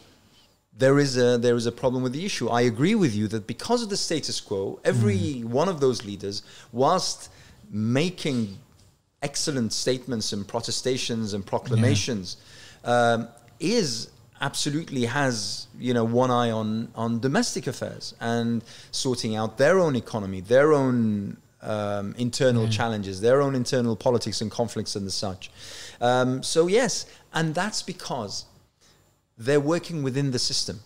there 0.83 0.97
is 1.05 1.15
a 1.17 1.37
there 1.37 1.55
is 1.61 1.65
a 1.65 1.71
problem 1.71 2.03
with 2.03 2.13
the 2.13 2.25
issue. 2.25 2.47
I 2.49 2.61
agree 2.73 2.95
with 2.95 3.13
you 3.15 3.25
that 3.29 3.43
because 3.55 3.81
of 3.85 3.89
the 3.89 3.97
status 4.07 4.41
quo, 4.41 4.79
every 4.83 5.41
one 5.61 5.69
of 5.73 5.77
those 5.79 6.03
leaders, 6.09 6.35
whilst 6.71 7.29
making 7.71 8.57
excellent 9.21 9.71
statements 9.71 10.33
and 10.33 10.45
protestations 10.47 11.33
and 11.33 11.45
proclamations, 11.45 12.37
um, 12.83 13.27
is 13.59 14.09
absolutely 14.41 15.05
has 15.05 15.67
you 15.77 15.93
know 15.93 16.03
one 16.03 16.31
eye 16.31 16.51
on 16.51 16.89
on 16.95 17.19
domestic 17.19 17.67
affairs 17.67 18.13
and 18.19 18.63
sorting 18.91 19.35
out 19.35 19.57
their 19.57 19.79
own 19.79 19.95
economy, 19.95 20.41
their 20.41 20.73
own 20.73 21.37
um, 21.61 22.13
internal 22.17 22.67
challenges, 22.67 23.21
their 23.21 23.41
own 23.41 23.55
internal 23.55 23.95
politics 23.95 24.41
and 24.41 24.51
conflicts 24.51 24.95
and 24.95 25.07
the 25.07 25.11
such. 25.11 25.49
Um, 26.01 26.43
so 26.43 26.67
yes, 26.67 27.05
and 27.33 27.55
that's 27.55 27.81
because 27.81 28.45
they're 29.37 29.59
working 29.59 30.03
within 30.03 30.31
the 30.31 30.39
system. 30.39 30.81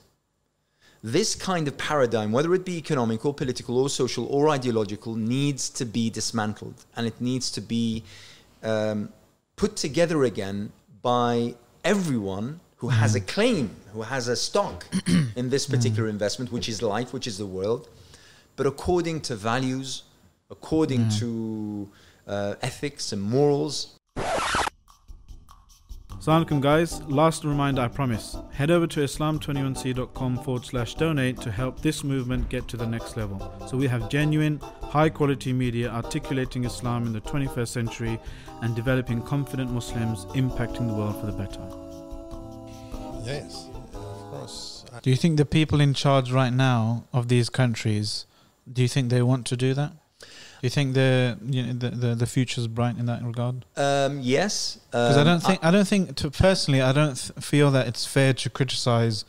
This 1.03 1.35
kind 1.35 1.67
of 1.67 1.77
paradigm, 1.77 2.31
whether 2.31 2.53
it 2.53 2.65
be 2.65 2.77
economic 2.77 3.25
or 3.25 3.33
political 3.33 3.77
or 3.77 3.89
social 3.89 4.25
or 4.27 4.49
ideological, 4.49 5.15
needs 5.15 5.69
to 5.71 5.85
be 5.85 6.09
dismantled 6.09 6.85
and 6.95 7.05
it 7.05 7.21
needs 7.21 7.51
to 7.51 7.61
be 7.61 8.03
um, 8.63 9.09
put 9.55 9.75
together 9.75 10.23
again 10.23 10.71
by 11.01 11.55
everyone 11.83 12.59
who 12.78 12.89
has 12.89 13.15
a 13.15 13.21
mm. 13.21 13.28
claim, 13.28 13.75
who 13.93 14.03
has 14.03 14.28
a 14.28 14.36
stock 14.36 14.86
in 15.36 15.49
this 15.49 15.67
mm. 15.67 15.71
particular 15.71 16.09
investment, 16.09 16.51
which 16.51 16.69
is 16.69 16.82
life, 16.82 17.13
which 17.13 17.28
is 17.28 17.38
the 17.38 17.45
world, 17.45 17.89
but 18.55 18.65
according 18.65 19.21
to 19.21 19.36
values, 19.36 20.03
according 20.49 21.05
mm. 21.05 21.19
to 21.19 21.89
uh, 22.28 22.55
ethics 22.61 23.11
and 23.11 23.21
morals. 23.21 23.95
Assalamu 26.19 26.45
alaikum 26.45 26.61
guys, 26.61 27.01
last 27.03 27.45
reminder 27.45 27.82
I 27.82 27.88
promise. 27.88 28.36
Head 28.51 28.69
over 28.69 28.86
to 28.88 28.99
islam21c.com 28.99 30.43
forward 30.43 30.65
slash 30.65 30.95
donate 30.95 31.39
to 31.41 31.51
help 31.51 31.82
this 31.82 32.03
movement 32.03 32.49
get 32.49 32.67
to 32.69 32.78
the 32.78 32.86
next 32.86 33.15
level. 33.17 33.39
So 33.67 33.78
we 33.78 33.88
have 33.88 34.09
genuine, 34.09 34.59
high 34.82 35.09
quality 35.09 35.53
media 35.53 35.89
articulating 35.89 36.65
Islam 36.65 37.05
in 37.05 37.13
the 37.13 37.21
21st 37.21 37.67
century 37.67 38.19
and 38.61 38.75
developing 38.75 39.21
confident 39.21 39.71
Muslims 39.71 40.25
impacting 40.36 40.88
the 40.88 40.93
world 40.93 41.19
for 41.19 41.28
the 41.28 41.34
better. 41.34 41.86
Yes, 43.28 43.67
of 43.93 44.32
course. 44.32 44.86
Do 45.01 45.09
you 45.09 45.17
think 45.17 45.38
the 45.38 45.45
people 45.45 45.82
in 45.82 45.93
charge 45.93 46.32
right 46.32 46.53
now 46.53 47.03
of 47.11 47.28
these 47.28 47.49
countries, 47.49 48.25
do 48.71 48.82
you 48.82 48.88
think 48.88 49.09
they 49.09 49.21
want 49.21 49.45
to 49.47 49.57
do 49.57 49.73
that? 49.73 49.91
Do 50.19 50.63
you 50.63 50.69
think 50.69 50.95
the 50.95 51.38
you 51.45 51.63
know, 51.63 51.73
the, 51.73 51.89
the 51.89 52.15
the 52.15 52.25
future's 52.25 52.67
bright 52.67 52.97
in 52.97 53.05
that 53.05 53.23
regard? 53.23 53.65
Um, 53.75 54.19
yes, 54.21 54.80
Because 54.89 55.17
I 55.17 55.21
um, 55.21 55.28
don't 55.28 55.43
think 55.43 55.59
I 55.63 55.71
don't 55.71 55.88
think 55.88 56.15
to 56.15 56.32
personally 56.32 56.82
I 56.82 56.91
don't 56.93 57.15
th- 57.15 57.45
feel 57.45 57.69
that 57.71 57.88
it's 57.88 58.05
fair 58.05 58.34
to 58.34 58.49
criticize, 58.49 59.23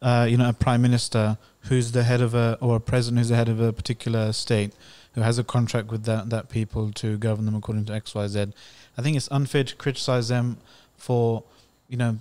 uh, 0.00 0.26
you 0.28 0.36
know, 0.36 0.48
a 0.48 0.52
prime 0.52 0.82
minister 0.82 1.38
who's 1.68 1.92
the 1.92 2.02
head 2.02 2.20
of 2.20 2.34
a 2.34 2.58
or 2.60 2.76
a 2.76 2.80
president 2.80 3.18
who's 3.18 3.28
the 3.28 3.36
head 3.36 3.48
of 3.48 3.60
a 3.60 3.72
particular 3.72 4.32
state 4.32 4.72
who 5.14 5.20
has 5.20 5.38
a 5.38 5.44
contract 5.44 5.88
with 5.92 6.04
that 6.04 6.30
that 6.30 6.48
people 6.48 6.90
to 6.92 7.16
govern 7.18 7.44
them 7.44 7.54
according 7.54 7.84
to 7.84 7.92
X 7.92 8.14
Y 8.14 8.26
Z. 8.26 8.46
I 8.98 9.02
think 9.02 9.16
it's 9.16 9.28
unfair 9.30 9.62
to 9.62 9.76
criticize 9.76 10.28
them 10.28 10.56
for 10.96 11.44
you 11.88 11.96
know 11.96 12.18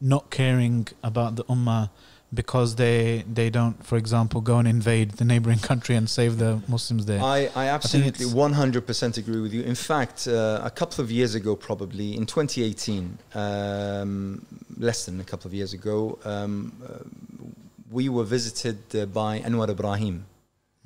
not 0.00 0.30
caring 0.30 0.88
about 1.02 1.36
the 1.36 1.44
ummah 1.44 1.90
because 2.32 2.74
they 2.76 3.24
they 3.32 3.48
don't, 3.48 3.84
for 3.86 3.96
example, 3.96 4.40
go 4.40 4.58
and 4.58 4.66
invade 4.66 5.12
the 5.12 5.24
neighboring 5.24 5.58
country 5.70 5.94
and 5.94 6.08
save 6.10 6.38
the 6.38 6.60
Muslims 6.68 7.06
there. 7.06 7.22
I, 7.22 7.48
I 7.54 7.66
absolutely 7.68 8.26
it's- 8.26 8.34
100% 8.34 9.18
agree 9.18 9.40
with 9.40 9.52
you. 9.54 9.62
In 9.62 9.76
fact, 9.76 10.26
uh, 10.26 10.60
a 10.64 10.70
couple 10.70 11.04
of 11.04 11.10
years 11.12 11.34
ago, 11.36 11.54
probably 11.54 12.16
in 12.16 12.26
2018, 12.26 13.18
um, 13.34 14.44
less 14.78 15.06
than 15.06 15.20
a 15.20 15.24
couple 15.24 15.46
of 15.48 15.54
years 15.54 15.72
ago, 15.74 16.18
um, 16.24 16.72
uh, 16.84 16.98
we 17.90 18.08
were 18.08 18.24
visited 18.24 18.78
uh, 18.96 19.06
by 19.06 19.38
Anwar 19.40 19.68
Ibrahim, 19.70 20.24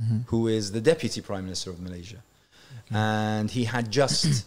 Mhm. 0.02 0.24
who 0.26 0.46
is 0.48 0.72
the 0.72 0.80
deputy 0.80 1.20
prime 1.22 1.44
minister 1.44 1.70
of 1.70 1.80
Malaysia, 1.80 2.22
and 2.90 3.50
he 3.50 3.64
had 3.64 3.90
just 3.90 4.44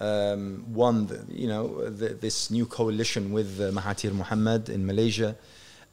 um, 0.00 0.64
won, 0.72 1.06
the, 1.06 1.24
you 1.28 1.46
know, 1.46 1.88
the, 1.88 2.08
this 2.10 2.50
new 2.50 2.66
coalition 2.66 3.32
with 3.32 3.60
uh, 3.60 3.70
Mahathir 3.70 4.10
Mohamad 4.10 4.68
in 4.68 4.86
Malaysia, 4.86 5.36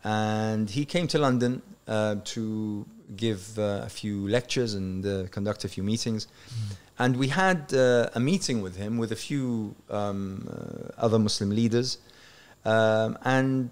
and 0.04 0.70
he 0.70 0.86
came 0.86 1.08
to 1.08 1.20
London 1.20 1.62
uh, 1.88 2.16
to 2.24 2.86
give 3.16 3.58
uh, 3.60 3.82
a 3.84 3.90
few 3.90 4.28
lectures 4.28 4.74
and 4.74 5.06
uh, 5.06 5.28
conduct 5.32 5.64
a 5.66 5.68
few 5.68 5.84
meetings. 5.84 6.28
And 6.98 7.18
we 7.18 7.28
had 7.28 7.74
uh, 7.74 8.10
a 8.14 8.20
meeting 8.20 8.62
with 8.62 8.76
him 8.76 8.98
with 8.98 9.12
a 9.12 9.16
few 9.16 9.76
um, 9.90 10.48
uh, 10.50 11.06
other 11.06 11.20
Muslim 11.20 11.50
leaders, 11.50 11.98
um, 12.64 13.18
and 13.24 13.70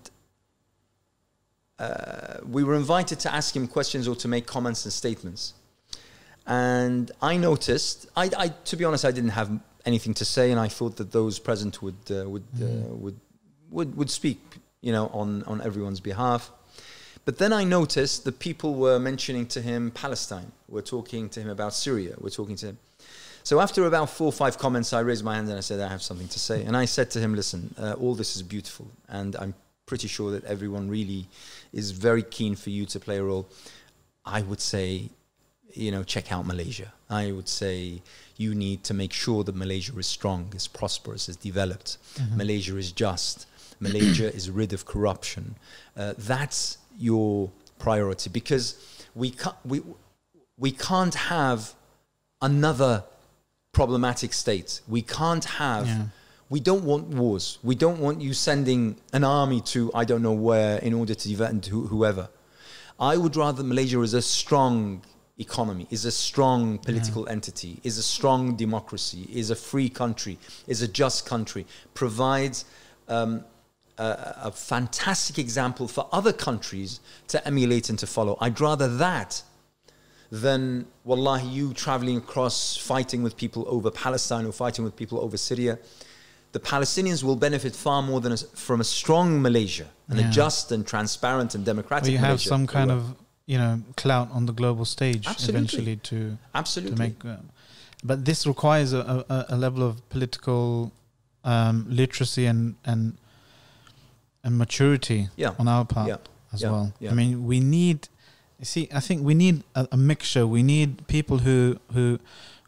uh, 1.78 2.38
we 2.48 2.64
were 2.64 2.76
invited 2.76 3.20
to 3.22 3.34
ask 3.34 3.56
him 3.56 3.68
questions 3.68 4.08
or 4.08 4.16
to 4.16 4.28
make 4.28 4.46
comments 4.46 4.84
and 4.86 4.94
statements. 4.94 5.54
And 6.46 7.12
I 7.22 7.38
noticed, 7.38 8.08
I, 8.16 8.30
I, 8.36 8.48
to 8.66 8.76
be 8.76 8.84
honest, 8.84 9.06
I 9.06 9.12
didn't 9.12 9.30
have 9.30 9.52
anything 9.86 10.14
to 10.16 10.26
say, 10.26 10.52
and 10.52 10.60
I 10.60 10.68
thought 10.68 10.98
that 10.98 11.12
those 11.12 11.40
present 11.40 11.82
would 11.82 11.96
uh, 12.10 12.30
would 12.30 12.44
uh, 12.62 12.66
would 12.96 13.20
would 13.70 13.96
would 13.98 14.10
speak, 14.10 14.40
you 14.82 14.92
know, 14.92 15.08
on 15.14 15.44
on 15.44 15.62
everyone's 15.62 16.00
behalf. 16.00 16.52
But 17.26 17.38
then 17.38 17.54
I 17.54 17.64
noticed 17.64 18.24
that 18.24 18.40
people 18.40 18.74
were 18.76 19.00
mentioning 19.00 19.46
to 19.48 19.62
him 19.62 19.92
Palestine. 19.92 20.52
We're 20.68 20.82
talking 20.82 21.30
to 21.30 21.42
him 21.42 21.50
about 21.50 21.74
Syria. 21.74 22.16
We're 22.20 22.30
talking 22.30 22.56
to 22.58 22.68
him. 22.68 22.78
So 23.44 23.60
after 23.60 23.86
about 23.86 24.10
four 24.10 24.28
or 24.28 24.32
five 24.32 24.58
comments, 24.58 24.94
I 24.94 25.02
raised 25.02 25.24
my 25.24 25.36
hand 25.36 25.48
and 25.50 25.58
I 25.58 25.62
said, 25.62 25.80
I 25.80 25.88
have 25.90 26.02
something 26.02 26.28
to 26.28 26.40
say. 26.40 26.64
And 26.64 26.76
I 26.76 26.86
said 26.86 27.10
to 27.12 27.20
him, 27.20 27.36
listen, 27.36 27.74
uh, 27.78 27.94
all 27.94 28.16
this 28.16 28.36
is 28.36 28.44
beautiful. 28.44 28.88
And 29.08 29.36
I'm 29.36 29.54
pretty 29.86 30.08
sure 30.08 30.32
that 30.32 30.44
everyone 30.46 30.90
really 30.90 31.28
is 31.74 31.92
very 31.92 32.24
keen 32.24 32.56
for 32.56 32.70
you 32.70 32.86
to 32.88 33.00
play 33.00 33.18
a 33.18 33.24
role. 33.24 33.48
I 34.26 34.42
would 34.42 34.62
say, 34.62 35.10
you 35.74 35.92
know, 35.92 36.04
check 36.04 36.32
out 36.32 36.46
Malaysia. 36.46 36.92
I 37.10 37.32
would 37.32 37.48
say 37.48 38.02
you 38.40 38.56
need 38.56 38.86
to 38.86 38.94
make 38.94 39.12
sure 39.12 39.44
that 39.44 39.54
Malaysia 39.54 39.92
is 40.00 40.08
strong, 40.08 40.52
is 40.56 40.66
prosperous, 40.66 41.28
is 41.28 41.36
developed. 41.36 41.98
Malaysia 42.36 42.78
is 42.78 42.94
just. 42.94 43.46
Malaysia 43.82 44.34
is 44.40 44.50
rid 44.50 44.72
of 44.72 44.86
corruption. 44.86 45.56
Uh, 45.98 46.14
that's 46.18 46.78
your 46.98 47.52
priority 47.80 48.30
because 48.30 48.66
we 49.14 49.32
can't, 49.32 49.58
we, 49.66 49.82
we 50.58 50.72
can't 50.72 51.16
have 51.16 51.74
another 52.42 53.04
problematic 53.74 54.32
state. 54.32 54.80
We 54.88 55.02
can't 55.02 55.44
have. 55.44 55.88
Yeah. 55.88 56.04
We 56.50 56.62
don't 56.62 56.86
want 56.86 57.10
wars. 57.10 57.60
We 57.62 57.76
don't 57.76 58.00
want 58.00 58.22
you 58.22 58.34
sending 58.34 58.96
an 59.12 59.26
army 59.26 59.60
to 59.74 59.92
I 59.94 60.06
don't 60.06 60.24
know 60.24 60.32
where 60.50 60.78
in 60.78 60.94
order 60.94 61.14
to 61.14 61.28
defend 61.28 61.66
who, 61.66 61.88
whoever. 61.88 62.30
I 63.00 63.18
would 63.18 63.36
rather 63.36 63.64
Malaysia 63.64 64.02
is 64.02 64.14
a 64.14 64.22
strong 64.22 65.04
economy, 65.40 65.88
is 65.90 66.06
a 66.06 66.12
strong 66.12 66.78
political 66.80 67.28
entity, 67.30 67.80
is 67.84 67.98
a 67.98 68.04
strong 68.04 68.56
democracy, 68.56 69.28
is 69.34 69.50
a 69.50 69.56
free 69.56 69.90
country, 69.90 70.38
is 70.68 70.82
a 70.82 70.88
just 70.88 71.26
country, 71.26 71.66
provides 71.94 72.66
um, 73.08 73.44
a, 73.98 74.36
a 74.46 74.52
fantastic 74.52 75.38
example 75.40 75.88
for 75.88 76.08
other 76.12 76.34
countries 76.34 77.00
to 77.28 77.46
emulate 77.48 77.90
and 77.90 77.98
to 78.00 78.08
follow. 78.08 78.38
I'd 78.42 78.60
rather 78.60 78.88
that 78.98 79.42
than 80.32 80.86
wallahi 81.06 81.48
you 81.48 81.74
traveling 81.74 82.18
across 82.18 82.78
fighting 82.78 83.24
with 83.24 83.36
people 83.36 83.64
over 83.68 83.90
Palestine 83.90 84.46
or 84.46 84.52
fighting 84.52 84.86
with 84.86 84.96
people 84.96 85.20
over 85.20 85.38
Syria. 85.38 85.80
The 86.52 86.60
Palestinians 86.60 87.24
will 87.24 87.36
benefit 87.36 87.76
far 87.76 88.02
more 88.02 88.22
than 88.22 88.34
a, 88.34 88.38
from 88.38 88.80
a 88.82 88.84
strong 88.84 89.42
Malaysia 89.42 89.88
and 90.08 90.20
Yeah. 90.20 90.28
a 90.30 90.32
just 90.32 90.72
and 90.72 90.86
transparent 90.86 91.56
and 91.56 91.64
democratic 91.66 92.04
Where 92.04 92.12
you 92.12 92.18
have 92.20 92.28
Malaysia. 92.30 92.50
some 92.50 92.68
kind 92.68 92.92
of 92.92 93.16
you 93.52 93.58
know 93.62 93.74
clout 94.02 94.28
on 94.38 94.46
the 94.46 94.54
global 94.62 94.86
stage 94.86 95.26
Absolutely. 95.28 95.54
eventually 95.56 95.96
to 96.10 96.18
absolutely 96.62 96.96
to 96.96 97.02
make. 97.04 97.18
Uh, 97.26 97.38
but 98.10 98.18
this 98.30 98.46
requires 98.54 98.94
a, 98.94 99.02
a, 99.38 99.46
a 99.56 99.58
level 99.66 99.82
of 99.90 99.94
political 100.10 100.92
um, 101.44 101.86
literacy 102.02 102.46
and 102.52 102.76
and 102.92 103.02
and 104.44 104.58
maturity 104.58 105.30
Yeah. 105.36 105.54
on 105.60 105.68
our 105.68 105.86
part 105.86 106.08
Yeah. 106.08 106.18
as 106.54 106.62
Yeah. 106.62 106.72
well. 106.72 106.94
I 107.12 107.14
mean, 107.14 107.46
we 107.46 107.60
need. 107.60 108.08
You 108.60 108.66
see, 108.66 108.88
I 108.94 109.00
think 109.00 109.24
we 109.26 109.34
need 109.34 109.64
a, 109.76 109.88
a 109.92 109.98
mixture. 109.98 110.46
We 110.46 110.64
need 110.64 110.90
people 111.08 111.38
who 111.40 111.78
who 111.94 112.20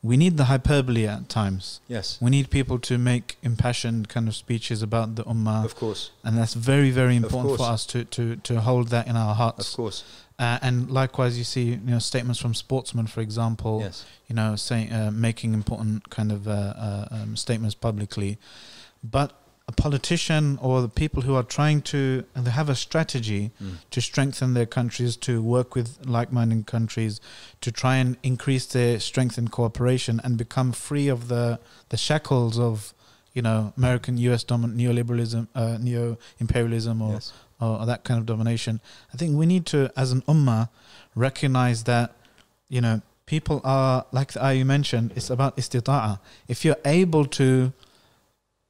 we 0.03 0.17
need 0.17 0.35
the 0.37 0.45
hyperbole 0.45 1.05
at 1.07 1.29
times. 1.29 1.79
yes, 1.87 2.17
We 2.19 2.29
need 2.31 2.49
people 2.49 2.79
to 2.79 2.97
make 2.97 3.37
impassioned 3.43 4.09
kind 4.09 4.27
of 4.27 4.35
speeches 4.35 4.81
about 4.81 5.15
the 5.15 5.23
ummah, 5.25 5.63
of 5.63 5.75
course, 5.75 6.09
and 6.23 6.37
that's 6.37 6.55
very 6.55 6.91
very 6.91 7.15
important 7.15 7.57
for 7.57 7.69
us 7.75 7.85
to 7.87 8.03
to 8.05 8.23
to 8.47 8.53
hold 8.61 8.87
that 8.89 9.05
in 9.07 9.15
our 9.15 9.35
hearts. 9.35 9.69
of 9.69 9.75
course, 9.75 10.03
Uh, 10.41 10.57
and 10.63 10.89
likewise, 10.89 11.37
you 11.37 11.43
see, 11.43 11.65
you 11.65 11.77
know, 11.95 11.99
statements 11.99 12.39
from 12.39 12.53
sportsmen, 12.55 13.05
for 13.07 13.21
example, 13.21 13.75
yes, 13.85 14.05
you 14.27 14.35
know, 14.35 14.55
saying 14.55 14.91
uh, 14.91 15.11
making 15.13 15.53
important 15.53 16.09
kind 16.09 16.31
of 16.31 16.47
uh, 16.47 16.51
uh, 16.51 17.07
um, 17.11 17.35
statements 17.35 17.75
publicly, 17.75 18.31
but 19.03 19.29
a 19.67 19.71
politician 19.71 20.57
or 20.61 20.81
the 20.81 20.89
people 21.03 21.21
who 21.27 21.35
are 21.35 21.43
trying 21.43 21.79
to 21.93 22.23
and 22.35 22.45
they 22.45 22.51
have 22.61 22.69
a 22.69 22.75
strategy 22.75 23.51
Mm. 23.61 23.77
to 23.91 23.99
strengthen 24.01 24.53
their 24.55 24.65
countries, 24.65 25.15
to 25.17 25.33
work 25.55 25.75
with 25.75 25.89
like-minded 26.17 26.65
countries, 26.65 27.21
to 27.65 27.71
try 27.71 27.95
and 28.01 28.17
increase 28.23 28.65
their 28.65 28.99
strength 28.99 29.37
and 29.37 29.51
cooperation 29.51 30.19
and 30.23 30.37
become 30.37 30.71
free 30.73 31.07
of 31.07 31.27
the 31.27 31.59
the 31.89 31.97
shackles 31.97 32.57
of, 32.57 32.93
you 33.35 33.41
know, 33.43 33.59
American 33.77 34.17
U.S. 34.27 34.43
dominant 34.43 34.75
neoliberalism, 34.79 35.47
uh, 35.53 35.77
neo-imperialism, 35.79 37.01
or 37.01 37.13
yes. 37.13 37.31
Or 37.61 37.85
that 37.85 38.03
kind 38.03 38.19
of 38.19 38.25
domination. 38.25 38.81
I 39.13 39.17
think 39.17 39.37
we 39.37 39.45
need 39.45 39.65
to, 39.67 39.91
as 39.95 40.11
an 40.11 40.21
ummah, 40.23 40.69
recognize 41.15 41.83
that, 41.83 42.13
you 42.69 42.81
know, 42.81 43.01
people 43.25 43.61
are, 43.63 44.05
like 44.11 44.33
the 44.33 44.43
ayah 44.43 44.55
you 44.55 44.65
mentioned, 44.65 45.13
it's 45.15 45.29
about 45.29 45.55
istita'a. 45.57 46.19
If 46.47 46.65
you're 46.65 46.77
able 46.85 47.25
to 47.25 47.71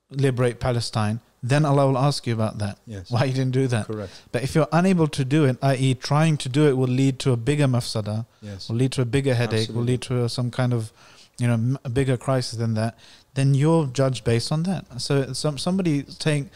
liberate 0.10 0.60
Palestine, 0.60 1.20
then 1.44 1.66
Allah 1.66 1.88
will 1.88 1.98
ask 1.98 2.28
you 2.28 2.34
about 2.34 2.60
that. 2.60 2.78
Yes. 2.86 3.10
Why 3.10 3.24
you 3.24 3.34
didn't 3.34 3.54
do 3.54 3.66
that? 3.68 3.88
Correct. 3.88 4.12
But 4.32 4.44
if 4.44 4.54
you're 4.54 4.68
unable 4.72 5.08
to 5.08 5.26
do 5.26 5.46
it, 5.46 5.58
i.e., 5.64 5.96
trying 5.96 6.38
to 6.38 6.50
do 6.50 6.68
it 6.68 6.74
will 6.78 6.88
lead 6.88 7.18
to 7.20 7.32
a 7.32 7.38
bigger 7.38 7.66
mafsada, 7.66 8.26
Yes. 8.42 8.70
will 8.70 8.76
lead 8.76 8.92
to 8.94 9.02
a 9.02 9.06
bigger 9.06 9.34
headache, 9.34 9.62
Absolutely. 9.70 9.76
will 9.80 9.86
lead 9.88 10.02
to 10.04 10.30
some 10.30 10.52
kind 10.52 10.74
of, 10.74 10.92
you 11.39 11.48
know, 11.48 11.78
a 11.84 11.89
bigger 11.89 12.18
crisis 12.18 12.60
than 12.60 12.76
that. 12.76 12.96
Then 13.34 13.56
you're 13.56 13.88
judged 13.88 14.24
based 14.24 14.52
on 14.52 14.64
that. 14.64 14.86
So 15.02 15.34
some 15.34 15.58
somebody 15.58 16.06
saying, 16.20 16.52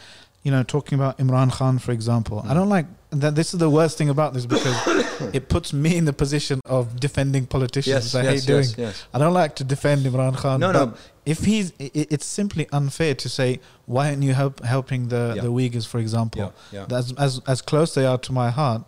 you 0.46 0.52
know, 0.54 0.62
talking 0.62 0.94
about 1.00 1.18
Imran 1.18 1.50
Khan, 1.50 1.78
for 1.86 1.92
example. 1.98 2.36
I 2.38 2.50
Mm. 2.50 2.54
don't 2.58 2.72
like 2.76 2.86
that. 3.22 3.34
This 3.34 3.48
is 3.54 3.58
the 3.66 3.68
worst 3.78 3.94
thing 3.98 4.10
about 4.16 4.30
this 4.34 4.46
because 4.54 4.76
it 5.38 5.44
puts 5.54 5.68
me 5.84 5.90
in 6.00 6.04
the 6.10 6.12
position 6.12 6.60
of 6.76 6.82
defending 7.06 7.44
politicians. 7.56 8.04
Yes. 8.04 8.14
I 8.14 8.22
yes. 8.22 8.32
hate 8.32 8.46
doing. 8.52 8.68
yes. 8.68 8.78
Yes. 8.86 9.04
I 9.14 9.18
don't 9.22 9.34
like 9.42 9.52
to 9.60 9.64
defend 9.74 9.98
Imran 10.10 10.34
Khan. 10.42 10.60
No. 10.60 10.72
but 10.72 10.86
No. 10.90 10.94
if 11.34 11.38
he's, 11.50 11.72
it's 11.80 12.26
simply 12.40 12.64
unfair 12.80 13.14
to 13.24 13.28
say, 13.38 13.48
why 13.86 14.02
aren't 14.10 14.22
you 14.28 14.34
help, 14.42 14.54
helping 14.74 15.02
the 15.14 15.22
Yeah. 15.36 15.42
the 15.46 15.50
Uyghurs, 15.58 15.86
for 15.92 15.98
example? 16.06 16.40
Yeah. 16.42 16.78
Yeah. 16.80 16.86
That's 16.92 17.08
as 17.26 17.32
as 17.54 17.58
close 17.70 17.90
they 17.98 18.06
are 18.06 18.18
to 18.26 18.32
my 18.42 18.48
heart. 18.60 18.82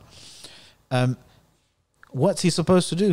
Um, 0.96 1.16
what's 2.22 2.42
he 2.42 2.50
supposed 2.50 2.88
to 2.90 2.96
do? 3.06 3.10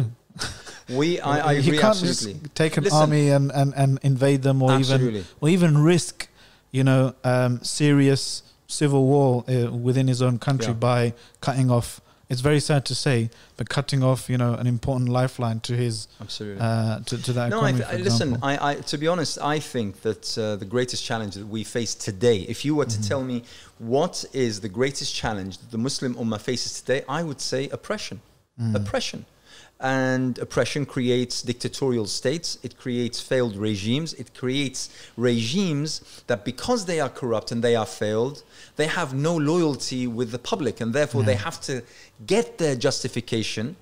We. 1.00 1.20
I, 1.20 1.34
I 1.50 1.54
he 1.62 1.70
agree 1.70 1.80
can't 1.80 1.96
absolutely. 1.98 2.34
just 2.42 2.56
take 2.56 2.78
an 2.78 2.84
Listen. 2.84 3.00
army 3.00 3.30
and, 3.38 3.52
and, 3.52 3.74
and 3.82 4.00
invade 4.04 4.42
them, 4.48 4.62
or 4.62 4.72
even 4.80 5.24
or 5.42 5.50
even 5.50 5.72
risk, 5.94 6.28
you 6.78 6.84
know, 6.84 7.02
um, 7.24 7.54
serious 7.64 8.24
civil 8.68 9.04
war 9.14 9.44
uh, 9.48 9.72
within 9.88 10.08
his 10.14 10.22
own 10.22 10.38
country 10.48 10.74
Yeah. 10.74 10.90
by 10.92 11.14
cutting 11.48 11.70
off. 11.72 12.02
It's 12.32 12.42
very 12.42 12.60
sad 12.60 12.82
to 12.86 12.96
say, 12.96 13.30
but 13.58 13.66
cutting 13.70 14.02
off, 14.04 14.22
you 14.32 14.38
know, 14.42 14.52
an 14.62 14.68
important 14.68 15.10
lifeline 15.10 15.60
to 15.70 15.74
his 15.84 16.08
Absolutely. 16.20 16.60
uh, 16.60 17.00
to, 17.10 17.16
to 17.28 17.32
that 17.34 17.50
no, 17.56 17.62
I 17.62 17.72
th- 17.72 18.02
listen. 18.10 18.30
I, 18.42 18.54
I, 18.70 18.74
to 18.92 18.98
be 18.98 19.08
honest, 19.08 19.34
I 19.56 19.58
think 19.74 20.02
that 20.08 20.24
uh, 20.38 20.42
the 20.64 20.66
greatest 20.76 21.02
challenge 21.10 21.34
that 21.36 21.48
we 21.58 21.64
face 21.64 21.94
today, 22.10 22.38
if 22.54 22.66
you 22.66 22.74
were 22.80 22.86
to 22.96 23.00
Mhm. 23.00 23.08
tell 23.12 23.24
me 23.32 23.38
what 23.94 24.26
is 24.34 24.54
the 24.66 24.70
greatest 24.80 25.12
challenge 25.22 25.54
that 25.60 25.70
the 25.76 25.78
Muslim 25.88 26.12
Ummah 26.16 26.42
faces 26.50 26.72
today, 26.82 27.02
I 27.08 27.22
would 27.28 27.40
say 27.52 27.62
oppression. 27.78 28.18
Mm. 28.60 28.76
Oppression, 28.82 29.26
and 29.80 30.40
oppression 30.40 30.86
creates 30.86 31.42
dictatorial 31.42 32.06
states. 32.06 32.58
It 32.64 32.78
creates 32.78 33.20
failed 33.20 33.58
regimes. 33.58 34.14
It 34.14 34.34
creates 34.34 34.90
regimes 35.18 36.24
that, 36.28 36.46
because 36.46 36.86
they 36.86 37.00
are 37.00 37.10
corrupt 37.10 37.52
and 37.52 37.62
they 37.64 37.76
are 37.76 37.86
failed, 37.86 38.44
they 38.78 38.88
have 38.88 39.14
no 39.14 39.36
loyalty 39.36 40.08
with 40.08 40.32
the 40.32 40.40
public, 40.40 40.82
and 40.82 40.94
therefore 40.94 41.24
they 41.24 41.36
have 41.36 41.60
to 41.62 41.84
get 42.26 42.58
their 42.58 42.76
justification 42.76 43.76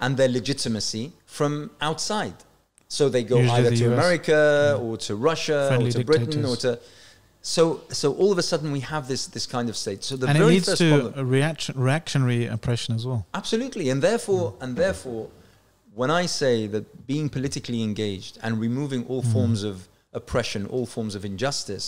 and 0.00 0.16
their 0.16 0.28
legitimacy 0.28 1.12
from 1.26 1.70
outside. 1.80 2.34
So 2.88 3.08
they 3.08 3.22
go 3.22 3.38
Usually 3.38 3.58
either 3.58 3.70
the 3.70 3.76
to 3.76 3.84
US. 3.84 3.98
America 3.98 4.78
or 4.80 4.96
to 4.96 5.16
Russia 5.16 5.66
Friendly 5.68 5.90
or 5.90 5.92
to 5.92 6.04
Britain 6.04 6.44
or 6.44 6.56
to. 6.56 6.78
So, 7.42 7.82
so 7.90 8.14
all 8.14 8.32
of 8.32 8.38
a 8.38 8.42
sudden 8.42 8.72
we 8.72 8.80
have 8.80 9.08
this 9.08 9.26
this 9.26 9.46
kind 9.46 9.68
of 9.68 9.76
state. 9.76 10.04
So 10.04 10.16
the 10.16 10.26
and 10.26 10.38
it 10.38 10.44
leads 10.44 10.66
first 10.66 10.78
to 10.82 10.90
problem, 10.90 11.12
a 11.16 11.24
reaction, 11.24 11.78
reactionary 11.78 12.46
oppression 12.46 12.94
as 12.94 13.06
well. 13.06 13.26
absolutely, 13.34 13.90
and 13.90 14.02
therefore, 14.02 14.54
and 14.60 14.76
therefore, 14.76 15.28
when 16.00 16.10
I 16.22 16.26
say 16.26 16.54
that 16.74 16.84
being 17.12 17.28
politically 17.36 17.80
engaged 17.90 18.34
and 18.44 18.50
removing 18.66 19.02
all 19.10 19.22
Mm. 19.22 19.32
forms 19.34 19.60
of 19.70 19.76
oppression, 20.20 20.62
all 20.74 20.86
forms 20.86 21.14
of 21.18 21.22
injustice, 21.32 21.86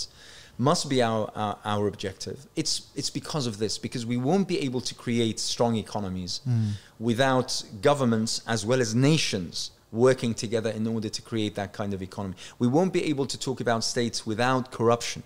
must 0.71 0.85
be 0.95 0.99
our, 1.11 1.23
our 1.43 1.57
our 1.73 1.85
objective. 1.93 2.39
It's 2.61 2.75
it's 3.01 3.13
because 3.21 3.47
of 3.51 3.55
this 3.63 3.79
because 3.87 4.05
we 4.13 4.19
won't 4.29 4.47
be 4.55 4.59
able 4.69 4.83
to 4.91 4.95
create 5.05 5.37
strong 5.53 5.75
economies 5.87 6.33
Mm. 6.47 6.73
without 7.09 7.51
governments 7.89 8.33
as 8.55 8.61
well 8.69 8.81
as 8.81 8.91
nations 8.95 9.71
working 10.07 10.33
together 10.45 10.71
in 10.81 10.85
order 10.95 11.09
to 11.19 11.23
create 11.31 11.53
that 11.61 11.71
kind 11.81 11.93
of 11.95 12.01
economy. 12.03 12.35
We 12.65 12.69
won't 12.77 12.93
be 12.93 13.03
able 13.13 13.27
to 13.35 13.39
talk 13.47 13.59
about 13.67 13.81
states 13.95 14.19
without 14.27 14.63
corruption 14.79 15.23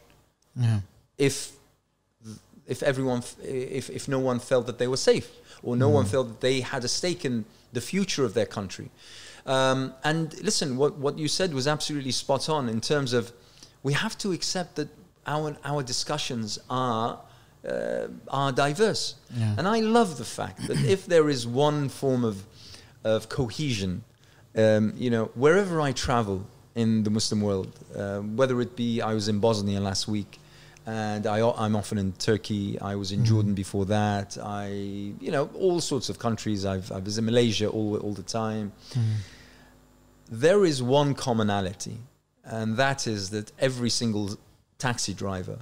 Yeah. 0.66 0.80
if 1.28 1.34
if 2.74 2.82
everyone 2.90 3.22
if, 3.80 3.86
if 3.98 4.04
no 4.08 4.18
one 4.30 4.38
felt 4.50 4.64
that 4.66 4.78
they 4.78 4.88
were 4.88 5.02
safe 5.12 5.28
or 5.66 5.72
no 5.76 5.88
one 5.98 6.06
felt 6.14 6.26
that 6.32 6.40
they 6.48 6.56
had 6.72 6.82
a 6.84 6.88
stake 6.88 7.22
in 7.30 7.44
the 7.74 7.80
future 7.92 8.24
of 8.24 8.32
their 8.34 8.46
country 8.58 8.88
um, 9.46 9.92
and 10.04 10.24
listen 10.42 10.76
what, 10.76 10.92
what 11.04 11.18
you 11.18 11.28
said 11.28 11.52
was 11.58 11.66
absolutely 11.66 12.12
spot 12.12 12.48
on 12.48 12.68
in 12.68 12.80
terms 12.80 13.12
of 13.12 13.32
we 13.82 13.92
have 13.92 14.16
to 14.18 14.32
accept 14.32 14.70
that 14.76 14.88
our 15.26 15.56
our 15.64 15.82
discussions 15.82 16.58
are 16.70 17.18
uh, 17.68 18.06
are 18.28 18.52
diverse 18.52 19.04
Yeah. 19.36 19.54
and 19.58 19.66
I 19.76 19.80
love 19.80 20.10
the 20.18 20.24
fact 20.38 20.66
that 20.68 20.78
if 20.94 21.06
there 21.06 21.28
is 21.28 21.46
one 21.46 21.88
form 21.88 22.24
of 22.24 22.36
of 23.04 23.28
cohesion 23.28 23.92
um, 24.56 24.92
you 25.04 25.10
know 25.14 25.24
wherever 25.34 25.80
I 25.88 25.92
travel 25.92 26.38
in 26.74 27.02
the 27.06 27.10
Muslim 27.10 27.40
world 27.48 27.70
um, 27.96 28.36
whether 28.36 28.60
it 28.60 28.72
be 28.76 29.00
I 29.10 29.12
was 29.14 29.26
in 29.28 29.38
Bosnia 29.40 29.80
last 29.80 30.08
week 30.08 30.38
and 30.86 31.26
I, 31.26 31.40
I'm 31.56 31.74
often 31.76 31.98
in 31.98 32.12
Turkey. 32.12 32.78
I 32.80 32.94
was 32.94 33.10
in 33.12 33.20
Mhm. 33.20 33.24
Jordan 33.26 33.54
before 33.54 33.86
that. 33.86 34.36
I, 34.38 34.68
you 34.68 35.30
know, 35.30 35.48
all 35.54 35.80
sorts 35.80 36.08
of 36.08 36.18
countries. 36.18 36.64
I've, 36.66 36.90
I 36.92 36.98
was 36.98 37.16
in 37.18 37.24
Malaysia 37.24 37.68
all, 37.68 37.96
all 37.98 38.12
the 38.12 38.22
time. 38.22 38.72
Mm. 38.92 39.02
There 40.30 40.64
is 40.64 40.82
one 40.82 41.14
commonality, 41.14 41.98
and 42.44 42.76
that 42.76 43.06
is 43.06 43.30
that 43.30 43.52
every 43.58 43.90
single 43.90 44.36
taxi 44.78 45.14
driver 45.14 45.58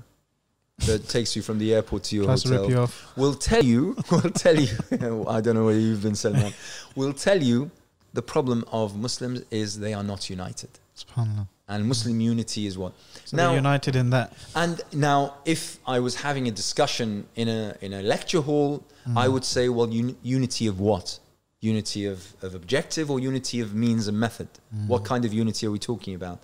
that 0.87 1.09
takes 1.16 1.37
you 1.37 1.43
from 1.43 1.59
the 1.59 1.75
airport 1.75 2.05
to 2.05 2.16
your 2.16 2.25
Plus 2.25 2.45
hotel 2.45 2.68
you 2.70 2.89
will 3.16 3.35
tell 3.35 3.64
you, 3.64 3.97
will 4.11 4.20
tell 4.31 4.59
you, 4.59 4.77
I 5.29 5.41
don't 5.41 5.55
know 5.55 5.64
where 5.66 5.79
you've 5.79 6.03
been 6.03 6.14
Salman, 6.14 6.53
will 6.97 7.12
tell 7.12 7.41
you 7.43 7.70
the 8.12 8.23
problem 8.23 8.64
of 8.73 8.97
Muslims 8.97 9.43
is 9.51 9.79
they 9.81 9.95
are 9.95 10.03
not 10.05 10.29
united. 10.31 10.70
SubhanAllah. 10.97 11.49
And 11.68 11.86
Muslim 11.86 12.20
unity 12.20 12.66
is 12.66 12.76
what? 12.76 12.93
So 13.24 13.36
Now- 13.36 13.55
united 13.55 13.97
in 13.97 14.11
that. 14.11 14.32
And 14.55 14.80
now, 14.93 15.34
if 15.45 15.78
I 15.86 16.01
was 16.01 16.16
having 16.16 16.47
a 16.49 16.51
discussion 16.51 17.26
in 17.34 17.49
a 17.49 17.74
in 17.80 17.93
a 17.95 18.03
lecture 18.03 18.40
hall, 18.43 18.82
Mm. 19.09 19.16
I 19.18 19.26
would 19.28 19.45
say, 19.45 19.68
well, 19.68 19.90
un- 19.90 20.16
unity 20.22 20.68
of 20.68 20.78
what? 20.78 21.18
Unity 21.61 22.07
of, 22.07 22.34
of 22.43 22.55
objective 22.55 23.11
or 23.11 23.18
unity 23.18 23.59
of 23.61 23.74
means 23.74 24.07
and 24.07 24.16
method? 24.20 24.49
Mm. 24.72 24.86
What 24.86 25.05
kind 25.05 25.24
of 25.24 25.32
unity 25.32 25.66
are 25.66 25.72
we 25.72 25.78
talking 25.80 26.14
about? 26.14 26.38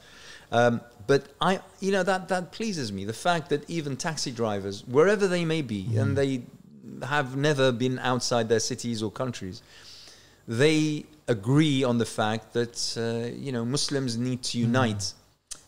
Um, 0.50 0.80
but 1.06 1.22
I, 1.40 1.60
you 1.80 1.92
know, 1.92 2.02
that 2.02 2.28
that 2.28 2.50
pleases 2.52 2.90
me. 2.90 3.04
The 3.04 3.12
fact 3.28 3.48
that 3.50 3.60
even 3.70 3.96
taxi 3.96 4.30
drivers, 4.32 4.82
wherever 4.86 5.28
they 5.28 5.44
may 5.44 5.62
be, 5.62 5.84
Mm. 5.84 6.00
and 6.00 6.16
they 6.18 6.42
have 7.06 7.36
never 7.36 7.70
been 7.70 7.98
outside 8.00 8.48
their 8.48 8.60
cities 8.60 9.02
or 9.04 9.10
countries, 9.12 9.62
they 10.48 11.04
agree 11.28 11.84
on 11.84 11.98
the 11.98 12.06
fact 12.06 12.54
that 12.54 12.76
uh, 12.96 13.34
you 13.36 13.52
know 13.52 13.64
Muslims 13.64 14.16
need 14.16 14.42
to 14.44 14.58
unite. 14.58 15.12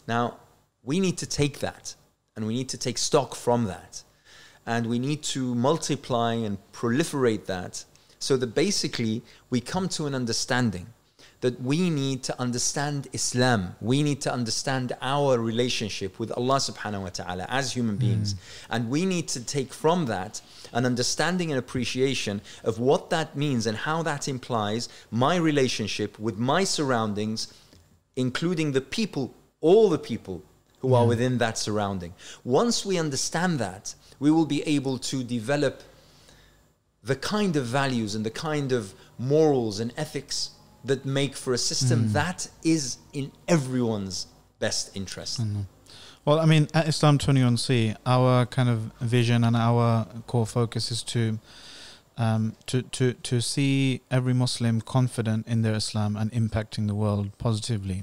Now 0.09 0.39
we 0.83 0.99
need 0.99 1.19
to 1.19 1.27
take 1.27 1.61
that, 1.61 1.95
and 2.35 2.47
we 2.47 2.55
need 2.55 2.69
to 2.71 2.79
take 2.79 2.99
stock 2.99 3.35
from 3.35 3.65
that, 3.67 4.03
and 4.67 4.87
we 4.87 4.99
need 4.99 5.23
to 5.35 5.55
multiply 5.55 6.35
and 6.35 6.59
proliferate 6.73 7.47
that, 7.47 7.85
so 8.19 8.37
that 8.39 8.55
basically 8.55 9.23
we 9.51 9.61
come 9.61 9.89
to 9.91 10.07
an 10.07 10.15
understanding 10.15 10.87
that 11.41 11.61
we 11.63 11.89
need 11.91 12.23
to 12.23 12.39
understand 12.41 13.09
Islam. 13.13 13.75
We 13.81 14.03
need 14.03 14.21
to 14.23 14.33
understand 14.33 14.93
our 15.01 15.39
relationship 15.39 16.19
with 16.19 16.31
Allah 16.33 16.57
subhanahu 16.57 17.03
wa 17.03 17.09
ta'ala 17.09 17.47
as 17.49 17.73
human 17.73 17.97
beings. 17.97 18.35
And 18.69 18.91
we 18.91 19.07
need 19.07 19.29
to 19.29 19.41
take 19.41 19.72
from 19.72 20.07
that 20.07 20.43
an 20.72 20.87
understanding 20.87 21.51
and 21.51 21.59
appreciation 21.59 22.41
of 22.64 22.79
what 22.79 23.11
that 23.11 23.37
means 23.37 23.67
and 23.67 23.76
how 23.76 24.03
that 24.03 24.29
implies 24.29 24.88
my 25.11 25.37
relationship 25.37 26.18
with 26.18 26.38
my 26.38 26.64
surroundings, 26.64 27.53
including 28.17 28.72
the 28.72 28.80
people, 28.80 29.34
all 29.61 29.88
the 29.88 29.99
people 29.99 30.42
who 30.80 30.95
are 30.95 31.07
within 31.07 31.38
that 31.38 31.59
surrounding. 31.59 32.14
Once 32.45 32.87
we 32.87 32.99
understand 32.99 33.59
that, 33.59 33.95
we 34.18 34.30
will 34.30 34.47
be 34.47 34.63
able 34.63 34.99
to 34.99 35.22
develop 35.22 35.83
the 37.03 37.17
kind 37.17 37.57
of 37.57 37.64
values 37.64 38.14
and 38.14 38.25
the 38.25 38.30
kind 38.30 38.72
of 38.72 38.95
morals 39.18 39.80
and 39.80 39.92
ethics 39.97 40.51
that 40.84 41.05
make 41.05 41.37
for 41.37 41.53
a 41.53 41.59
system 41.59 42.05
hmm. 42.05 42.13
that 42.13 42.49
is 42.63 42.99
in 43.13 43.30
everyone's 43.49 44.26
best 44.59 44.97
interest. 44.97 45.41
Well, 46.26 46.38
I 46.38 46.45
mean, 46.45 46.68
at 46.75 46.87
Islam 46.87 47.17
21C, 47.17 47.97
our 48.05 48.45
kind 48.45 48.68
of 48.68 48.92
vision 49.01 49.42
and 49.42 49.57
our 49.57 50.07
core 50.26 50.47
focus 50.47 50.91
is 50.91 51.03
to 51.05 51.38
um, 52.18 52.57
to 52.67 52.83
to 52.83 53.14
to 53.14 53.41
see 53.41 54.03
every 54.11 54.34
Muslim 54.34 54.83
confident 54.83 55.47
in 55.49 55.63
their 55.63 55.72
Islam 55.72 56.17
and 56.17 56.30
impacting 56.33 56.88
the 56.88 56.95
world 56.95 57.37
positively. 57.38 58.03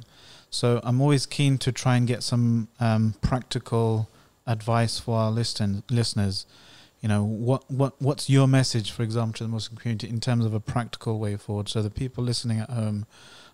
So 0.49 0.81
I'm 0.84 0.99
always 0.99 1.27
keen 1.27 1.60
to 1.60 1.72
try 1.72 1.95
and 1.95 2.07
get 2.07 2.23
some 2.23 2.69
um, 2.80 3.14
practical 3.22 4.10
advice 4.48 4.98
for 4.98 5.19
our 5.19 5.30
listen, 5.30 5.84
listeners. 5.91 6.48
You 7.02 7.10
know, 7.10 7.23
what 7.23 7.69
what 7.69 8.02
what's 8.02 8.31
your 8.31 8.48
message, 8.48 8.89
for 8.89 9.03
example, 9.03 9.34
to 9.34 9.44
the 9.44 9.49
Muslim 9.49 9.77
community 9.77 10.10
in 10.10 10.19
terms 10.19 10.44
of 10.44 10.56
a 10.56 10.60
practical 10.60 11.19
way 11.19 11.35
forward? 11.38 11.69
So 11.69 11.84
the 11.84 11.91
people 11.91 12.23
listening 12.23 12.60
at 12.60 12.72
home 12.72 13.06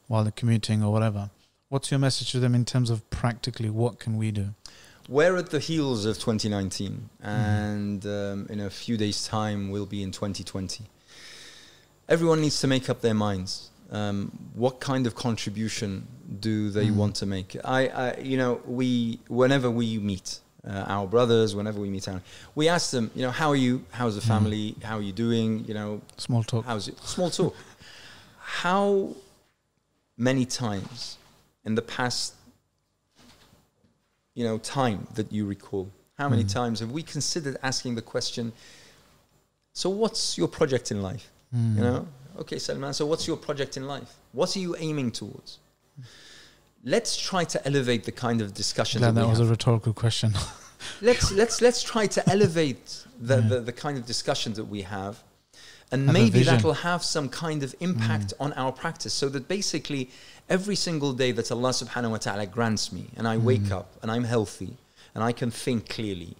while 0.07 0.23
they're 0.23 0.31
commuting 0.31 0.81
or 0.81 0.93
whatever, 0.93 1.31
what's 1.73 1.89
your 1.89 1.99
message 1.99 2.31
to 2.31 2.39
them 2.39 2.53
in 2.53 2.63
terms 2.63 2.91
of 2.91 2.97
practically 3.09 3.67
what 3.67 3.97
can 3.97 4.15
we 4.15 4.29
do? 4.29 4.53
We're 5.09 5.35
at 5.37 5.49
the 5.49 5.57
heels 5.59 6.05
of 6.05 6.17
2019, 6.19 7.09
and 7.23 8.05
um, 8.05 8.45
in 8.47 8.59
a 8.59 8.69
few 8.69 8.95
days' 8.95 9.25
time, 9.27 9.71
we'll 9.71 9.87
be 9.87 10.03
in 10.03 10.11
2020. 10.11 10.85
Everyone 12.07 12.41
needs 12.41 12.59
to 12.61 12.67
make 12.67 12.91
up 12.91 13.01
their 13.01 13.15
minds. 13.15 13.71
Um, 13.91 14.31
what 14.53 14.79
kind 14.79 15.07
of 15.07 15.15
contribution 15.15 16.07
do 16.39 16.69
they 16.69 16.89
Mm. 16.89 16.95
want 16.95 17.15
to 17.17 17.25
make? 17.25 17.57
I, 17.65 17.87
I, 17.87 18.17
you 18.19 18.37
know, 18.37 18.61
we 18.67 19.19
whenever 19.27 19.69
we 19.71 19.97
meet, 19.97 20.39
uh, 20.67 20.85
our 20.95 21.07
brothers, 21.07 21.55
whenever 21.55 21.79
we 21.81 21.89
meet 21.89 22.07
our, 22.07 22.21
we 22.55 22.69
ask 22.69 22.91
them, 22.91 23.09
you 23.15 23.23
know, 23.23 23.31
how 23.31 23.49
are 23.49 23.61
you? 23.67 23.83
How's 23.91 24.13
the 24.15 24.21
Mm. 24.21 24.27
family? 24.35 24.75
How 24.83 24.97
are 24.99 25.01
you 25.09 25.11
doing? 25.25 25.65
You 25.67 25.73
know, 25.73 26.01
Small 26.17 26.43
talk. 26.43 26.65
how's 26.65 26.87
it? 26.87 26.97
Small 27.03 27.31
talk. 27.31 27.55
how 28.63 29.09
many 30.17 30.45
times 30.45 31.17
in 31.65 31.75
the 31.75 31.81
past, 31.81 32.33
you 34.35 34.43
know, 34.43 34.57
time 34.57 35.07
that 35.15 35.31
you 35.31 35.45
recall, 35.45 35.89
how 36.17 36.29
many 36.29 36.43
Mm. 36.43 36.51
times 36.53 36.79
have 36.79 36.91
we 36.91 37.03
considered 37.03 37.57
asking 37.63 37.95
the 37.95 38.01
question, 38.01 38.53
so 39.73 39.89
what's 39.89 40.37
your 40.37 40.47
project 40.47 40.91
in 40.91 41.01
life? 41.01 41.31
Mm. 41.55 41.75
You 41.75 41.81
know, 41.81 42.07
okay, 42.39 42.59
Salman. 42.59 42.93
So, 42.93 43.05
what's 43.05 43.27
your 43.27 43.37
project 43.37 43.77
in 43.77 43.87
life? 43.87 44.15
What 44.31 44.55
are 44.55 44.59
you 44.59 44.75
aiming 44.77 45.11
towards? 45.11 45.59
Let's 46.83 47.15
try 47.17 47.45
to 47.45 47.65
elevate 47.65 48.03
the 48.03 48.11
kind 48.11 48.41
of 48.41 48.53
discussion 48.53 48.99
Glad 48.99 49.15
that, 49.15 49.21
that 49.21 49.27
was 49.27 49.39
have. 49.39 49.47
a 49.47 49.51
rhetorical 49.51 49.93
question. 49.93 50.33
let's 51.01 51.31
let's 51.31 51.61
let's 51.61 51.81
try 51.81 52.07
to 52.07 52.21
elevate 52.29 53.05
the, 53.21 53.35
Yeah. 53.37 53.47
the, 53.47 53.59
the 53.61 53.71
kind 53.71 53.97
of 53.97 54.05
discussions 54.05 54.57
that 54.57 54.65
we 54.65 54.81
have, 54.81 55.23
and 55.91 56.05
Have 56.07 56.13
maybe 56.13 56.43
that 56.43 56.61
will 56.63 56.73
have 56.73 57.03
some 57.03 57.29
kind 57.29 57.63
of 57.63 57.73
impact 57.79 58.33
on 58.39 58.51
our 58.53 58.71
practice. 58.73 59.13
So 59.13 59.29
that 59.29 59.47
basically, 59.47 60.09
every 60.49 60.75
single 60.75 61.13
day 61.13 61.31
that 61.31 61.51
Allah 61.51 61.69
Subhanahu 61.69 62.11
wa 62.11 62.17
Taala 62.17 62.49
grants 62.49 62.91
me, 62.91 63.07
and 63.17 63.27
I 63.27 63.37
wake 63.37 63.71
up 63.71 63.97
and 64.01 64.11
I'm 64.11 64.23
healthy 64.23 64.77
and 65.15 65.23
I 65.23 65.31
can 65.31 65.51
think 65.51 65.89
clearly, 65.89 66.35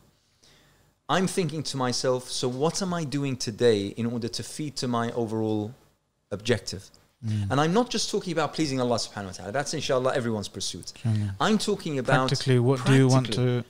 I'm 1.09 1.27
thinking 1.27 1.63
to 1.63 1.77
myself, 1.77 2.29
so 2.29 2.47
what 2.47 2.81
am 2.81 2.93
I 2.93 3.03
doing 3.03 3.35
today 3.35 3.87
in 3.87 4.05
order 4.05 4.27
to 4.27 4.43
feed 4.43 4.75
to 4.77 4.87
my 4.87 5.11
overall 5.11 5.73
objective? 6.31 6.89
Mm. 7.25 7.51
And 7.51 7.61
I'm 7.61 7.73
not 7.73 7.89
just 7.89 8.09
talking 8.09 8.33
about 8.33 8.53
pleasing 8.53 8.81
Allah 8.81 8.95
subhanahu 8.95 9.25
wa 9.25 9.31
ta'ala. 9.31 9.51
That's 9.51 9.73
inshallah 9.73 10.13
everyone's 10.15 10.47
pursuit. 10.47 10.93
Mm. 11.03 11.35
I'm 11.39 11.57
talking 11.57 11.99
about 11.99 12.29
Practically, 12.29 12.59
what 12.59 12.85
do 12.85 12.95
you 12.95 13.07
want 13.07 13.33
to? 13.33 13.63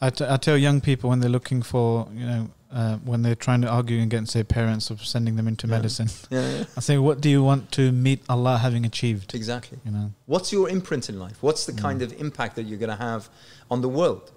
I, 0.00 0.10
t- 0.10 0.26
I 0.28 0.36
tell 0.36 0.56
young 0.56 0.80
people 0.80 1.10
when 1.10 1.20
they're 1.20 1.30
looking 1.30 1.62
for, 1.62 2.08
you 2.12 2.26
know, 2.26 2.50
uh, 2.72 2.96
when 2.98 3.22
they're 3.22 3.34
trying 3.34 3.60
to 3.62 3.68
argue 3.68 4.02
against 4.02 4.34
their 4.34 4.44
parents 4.44 4.90
of 4.90 5.04
sending 5.04 5.36
them 5.36 5.46
into 5.48 5.66
Yeah. 5.66 5.76
medicine, 5.76 6.08
Yeah, 6.30 6.50
yeah, 6.58 6.64
I 6.76 6.80
say, 6.80 6.98
what 6.98 7.20
do 7.20 7.28
you 7.30 7.42
want 7.42 7.70
to 7.72 7.92
meet 7.92 8.22
Allah 8.28 8.58
having 8.58 8.84
achieved? 8.84 9.34
exactly. 9.34 9.78
You 9.84 9.92
know, 9.92 10.12
What's 10.26 10.52
your 10.52 10.68
imprint 10.68 11.08
in 11.08 11.18
life? 11.18 11.36
What's 11.42 11.66
the 11.66 11.72
Mm. 11.72 11.78
kind 11.86 12.02
of 12.02 12.12
impact 12.20 12.56
that 12.56 12.64
you're 12.64 12.78
going 12.78 12.96
to 12.98 13.04
have 13.04 13.28
on 13.70 13.80
the 13.82 13.88
world? 13.88 14.32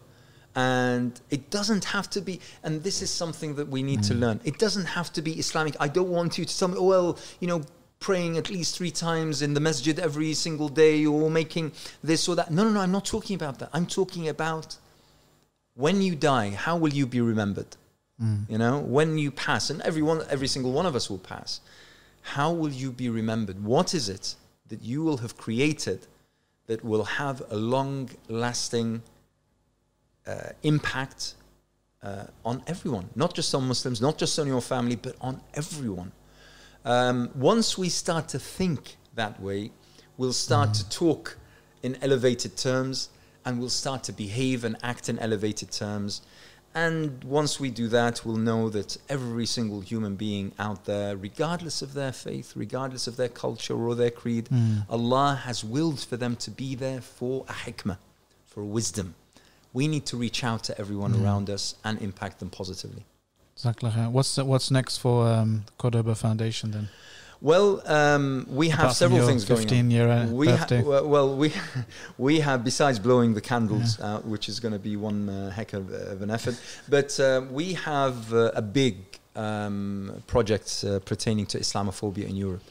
And 0.55 1.19
it 1.29 1.49
doesn't 1.49 1.85
have 1.85 2.09
to 2.11 2.21
be, 2.21 2.39
and 2.63 2.83
this 2.83 3.01
is 3.01 3.09
something 3.11 3.55
that 3.55 3.67
we 3.69 3.81
need 3.83 4.03
to 4.03 4.13
Mm. 4.13 4.19
learn. 4.19 4.39
It 4.43 4.57
doesn't 4.59 4.85
have 4.85 5.11
to 5.13 5.21
be 5.21 5.33
Islamic. 5.39 5.75
I 5.79 5.87
don't 5.87 6.09
want 6.09 6.37
you 6.37 6.45
to 6.45 6.57
tell 6.59 6.67
me, 6.69 6.75
oh, 6.77 6.83
well, 6.85 7.17
you 7.39 7.47
know, 7.47 7.61
praying 7.99 8.37
at 8.37 8.49
least 8.49 8.75
three 8.77 8.91
times 8.91 9.41
in 9.41 9.53
the 9.53 9.59
masjid 9.59 9.99
every 9.99 10.33
single 10.33 10.69
day 10.69 11.05
or 11.05 11.29
making 11.29 11.71
this 12.03 12.27
or 12.29 12.35
that. 12.35 12.49
No, 12.51 12.63
no, 12.63 12.69
no, 12.71 12.79
I'm 12.81 12.91
not 12.91 13.05
talking 13.05 13.35
about 13.35 13.59
that. 13.59 13.69
I'm 13.73 13.85
talking 13.85 14.27
about 14.29 14.77
when 15.75 16.01
you 16.01 16.15
die, 16.15 16.49
how 16.51 16.75
will 16.77 16.93
you 16.93 17.05
be 17.05 17.21
remembered? 17.21 17.75
Mm. 18.21 18.49
You 18.49 18.57
know, 18.57 18.79
when 18.79 19.17
you 19.17 19.31
pass, 19.31 19.69
and 19.69 19.81
everyone, 19.81 20.23
every 20.29 20.47
single 20.47 20.71
one 20.71 20.85
of 20.85 20.95
us 20.95 21.09
will 21.09 21.19
pass, 21.19 21.61
how 22.21 22.51
will 22.51 22.71
you 22.71 22.91
be 22.91 23.09
remembered? 23.09 23.63
What 23.63 23.93
is 23.93 24.09
it 24.09 24.35
that 24.67 24.81
you 24.81 25.03
will 25.03 25.17
have 25.17 25.37
created 25.37 26.07
that 26.67 26.83
will 26.83 27.03
have 27.03 27.41
a 27.49 27.55
long 27.55 28.09
lasting 28.27 29.01
uh, 30.27 30.49
impact 30.63 31.35
uh, 32.03 32.25
on 32.45 32.61
everyone, 32.67 33.09
not 33.15 33.33
just 33.33 33.55
on 33.55 33.67
Muslims, 33.67 34.01
not 34.01 34.17
just 34.17 34.37
on 34.37 34.47
your 34.47 34.61
family, 34.61 34.95
but 34.95 35.15
on 35.21 35.41
everyone? 35.53 36.11
Um, 36.85 37.31
once 37.35 37.77
we 37.77 37.89
start 37.89 38.29
to 38.29 38.39
think 38.39 38.97
that 39.15 39.41
way, 39.41 39.71
we'll 40.17 40.33
start 40.33 40.73
to 40.75 40.89
talk 40.89 41.37
in 41.81 41.97
elevated 42.01 42.57
terms 42.57 43.09
and 43.45 43.59
we'll 43.59 43.69
start 43.69 44.03
to 44.03 44.11
behave 44.11 44.63
and 44.63 44.75
act 44.83 45.09
in 45.09 45.17
elevated 45.19 45.71
terms. 45.71 46.21
And 46.85 47.23
once 47.39 47.59
we 47.63 47.69
do 47.81 47.87
that, 47.99 48.15
we'll 48.25 48.43
know 48.51 48.69
that 48.77 48.91
every 49.09 49.45
single 49.45 49.81
human 49.91 50.15
being 50.15 50.45
out 50.67 50.85
there, 50.85 51.11
regardless 51.29 51.77
of 51.85 51.89
their 51.99 52.13
faith, 52.13 52.49
regardless 52.65 53.05
of 53.09 53.15
their 53.17 53.27
culture 53.45 53.77
or 53.87 53.95
their 53.95 54.11
creed, 54.21 54.45
Mm. 54.49 54.85
Allah 54.97 55.29
has 55.47 55.57
willed 55.75 55.99
for 56.09 56.17
them 56.23 56.33
to 56.45 56.49
be 56.63 56.69
there 56.85 57.01
for 57.17 57.35
a 57.53 57.55
hikmah, 57.65 57.97
for 58.51 58.63
wisdom. 58.77 59.07
We 59.79 59.87
need 59.93 60.05
to 60.11 60.15
reach 60.25 60.39
out 60.49 60.61
to 60.67 60.73
everyone 60.81 61.13
Mm. 61.13 61.21
around 61.23 61.49
us 61.49 61.75
and 61.83 61.93
impact 62.01 62.35
them 62.39 62.49
positively. 62.49 63.03
What's 64.17 64.37
what's 64.37 64.69
next 64.71 64.93
for 64.99 65.15
um, 65.27 65.51
Cordoba 65.77 66.15
Foundation 66.15 66.71
then? 66.71 66.87
Well, 67.41 67.81
um, 67.85 68.47
we 68.49 68.69
have 68.69 68.93
several 68.93 69.25
things 69.25 69.45
going 69.45 69.61
on. 69.61 69.67
15 69.67 69.91
year 69.91 70.09
uh, 70.09 70.27
we 70.27 70.47
ha- 70.47 70.57
birthday. 70.57 70.83
well, 70.83 71.07
well, 71.07 71.35
we 71.35 71.53
we 72.17 72.41
have 72.41 72.65
besides 72.65 72.99
blowing 72.99 73.33
the 73.33 73.41
candles 73.41 73.99
out, 74.01 74.25
which 74.25 74.49
is 74.49 74.59
going 74.59 74.73
to 74.73 74.79
be 74.79 74.97
one 74.97 75.29
uh, 75.29 75.49
heck 75.49 75.71
of, 75.73 75.89
of 75.91 76.21
an 76.21 76.31
effort. 76.31 76.55
But 76.89 77.17
uh, 77.19 77.43
we 77.49 77.73
have 77.73 78.33
uh, 78.33 78.51
a 78.55 78.61
big 78.61 78.97
um, 79.37 80.21
project 80.27 80.83
uh, 80.85 80.99
pertaining 80.99 81.45
to 81.47 81.59
Islamophobia 81.59 82.27
in 82.27 82.35
Europe. 82.35 82.63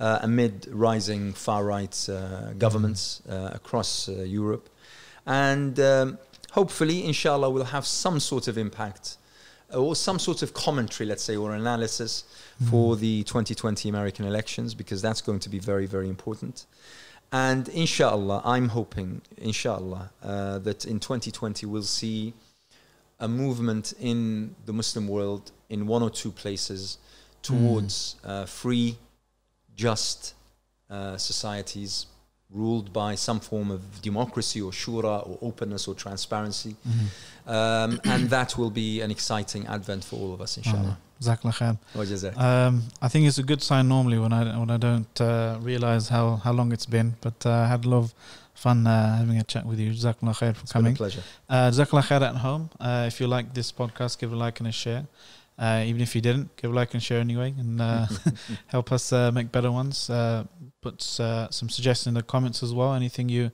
Uh, 0.00 0.20
amid 0.22 0.68
rising 0.70 1.32
far 1.32 1.64
right 1.64 2.08
uh, 2.08 2.52
governments 2.52 3.20
uh, 3.28 3.50
across 3.52 4.08
uh, 4.08 4.12
Europe, 4.22 4.68
and 5.26 5.80
um, 5.80 6.18
hopefully, 6.52 7.04
inshallah, 7.04 7.50
we'll 7.50 7.64
have 7.64 7.84
some 7.84 8.20
sort 8.20 8.46
of 8.46 8.56
impact 8.56 9.17
or 9.74 9.94
some 9.94 10.18
sort 10.18 10.42
of 10.42 10.54
commentary, 10.54 11.06
let's 11.06 11.22
say, 11.22 11.36
or 11.36 11.54
analysis 11.54 12.24
for 12.70 12.96
Mm. 12.96 13.00
the 13.00 13.22
2020 13.24 13.88
American 13.88 14.24
elections 14.26 14.74
because 14.74 15.02
that's 15.02 15.20
going 15.20 15.38
to 15.40 15.48
be 15.48 15.58
very, 15.58 15.86
very 15.86 16.08
important. 16.08 16.66
And 17.30 17.68
inshallah, 17.68 18.40
I'm 18.44 18.68
hoping, 18.70 19.20
inshallah, 19.36 20.10
uh, 20.22 20.58
that 20.60 20.86
in 20.86 20.98
2020 20.98 21.66
we'll 21.66 21.82
see 21.82 22.32
a 23.20 23.28
movement 23.28 23.92
in 24.00 24.54
the 24.64 24.72
Muslim 24.72 25.06
world 25.08 25.52
in 25.68 25.86
one 25.86 26.02
or 26.02 26.10
two 26.10 26.30
places 26.32 26.98
towards 27.42 28.16
uh, 28.24 28.46
free, 28.46 28.96
just 29.76 30.34
uh, 30.88 31.16
societies 31.18 32.06
ruled 32.50 32.92
by 32.92 33.14
some 33.14 33.40
form 33.40 33.70
of 33.70 33.80
democracy 34.00 34.60
or 34.60 34.70
shura 34.72 35.26
or 35.28 35.38
openness 35.42 35.86
or 35.86 35.94
transparency. 35.94 36.76
Mhm. 36.86 37.06
Um, 37.46 38.00
and 38.04 38.30
that 38.30 38.56
will 38.58 38.70
be 38.70 39.00
an 39.00 39.10
exciting 39.10 39.66
advent 39.66 40.04
for 40.04 40.16
all 40.16 40.32
of 40.34 40.40
us, 40.40 40.56
inshallah. 40.56 40.96
Jazakallah 41.20 41.76
khair. 41.94 42.38
Um, 42.38 42.84
I 43.02 43.08
think 43.08 43.26
it's 43.26 43.38
a 43.38 43.42
good 43.42 43.62
sign 43.62 43.88
normally 43.88 44.18
when 44.18 44.32
I 44.32 44.56
when 44.58 44.70
I 44.70 44.76
don't 44.76 45.20
uh, 45.20 45.58
realize 45.60 46.08
how, 46.08 46.36
how 46.36 46.52
long 46.52 46.72
it's 46.72 46.86
been. 46.86 47.16
But 47.20 47.44
uh, 47.44 47.50
I 47.50 47.66
had 47.66 47.84
a 47.84 47.88
lot 47.88 47.98
of 47.98 48.14
fun 48.54 48.86
uh, 48.86 49.16
having 49.18 49.36
a 49.38 49.42
chat 49.44 49.66
with 49.66 49.78
you. 49.80 49.90
Jazakallah 49.92 50.34
khair 50.40 50.54
for 50.56 50.62
It's 50.62 50.72
coming. 50.72 50.94
pleasure. 50.94 51.22
Uh, 51.48 51.70
Jazakallah 51.70 52.04
khair 52.04 52.22
at 52.22 52.36
home. 52.36 52.70
Uh, 52.80 53.04
if 53.08 53.20
you 53.20 53.26
like 53.26 53.52
this 53.54 53.72
podcast, 53.72 54.18
give 54.18 54.32
a 54.32 54.36
like 54.36 54.60
and 54.60 54.68
a 54.68 54.72
share. 54.72 55.06
Uh, 55.58 55.82
even 55.84 56.00
if 56.00 56.14
you 56.14 56.20
didn't, 56.20 56.56
give 56.56 56.70
a 56.70 56.74
like 56.74 56.94
and 56.94 57.02
share 57.02 57.18
anyway, 57.20 57.52
and 57.58 57.80
uh, 57.80 58.06
help 58.68 58.92
us 58.92 59.12
uh, 59.12 59.32
make 59.32 59.50
better 59.50 59.72
ones. 59.72 60.08
Uh, 60.08 60.44
put 60.80 61.18
uh, 61.18 61.50
some 61.50 61.68
suggestions 61.68 62.06
in 62.06 62.14
the 62.14 62.22
comments 62.22 62.62
as 62.62 62.72
well. 62.72 62.94
Anything 62.94 63.28
you 63.28 63.50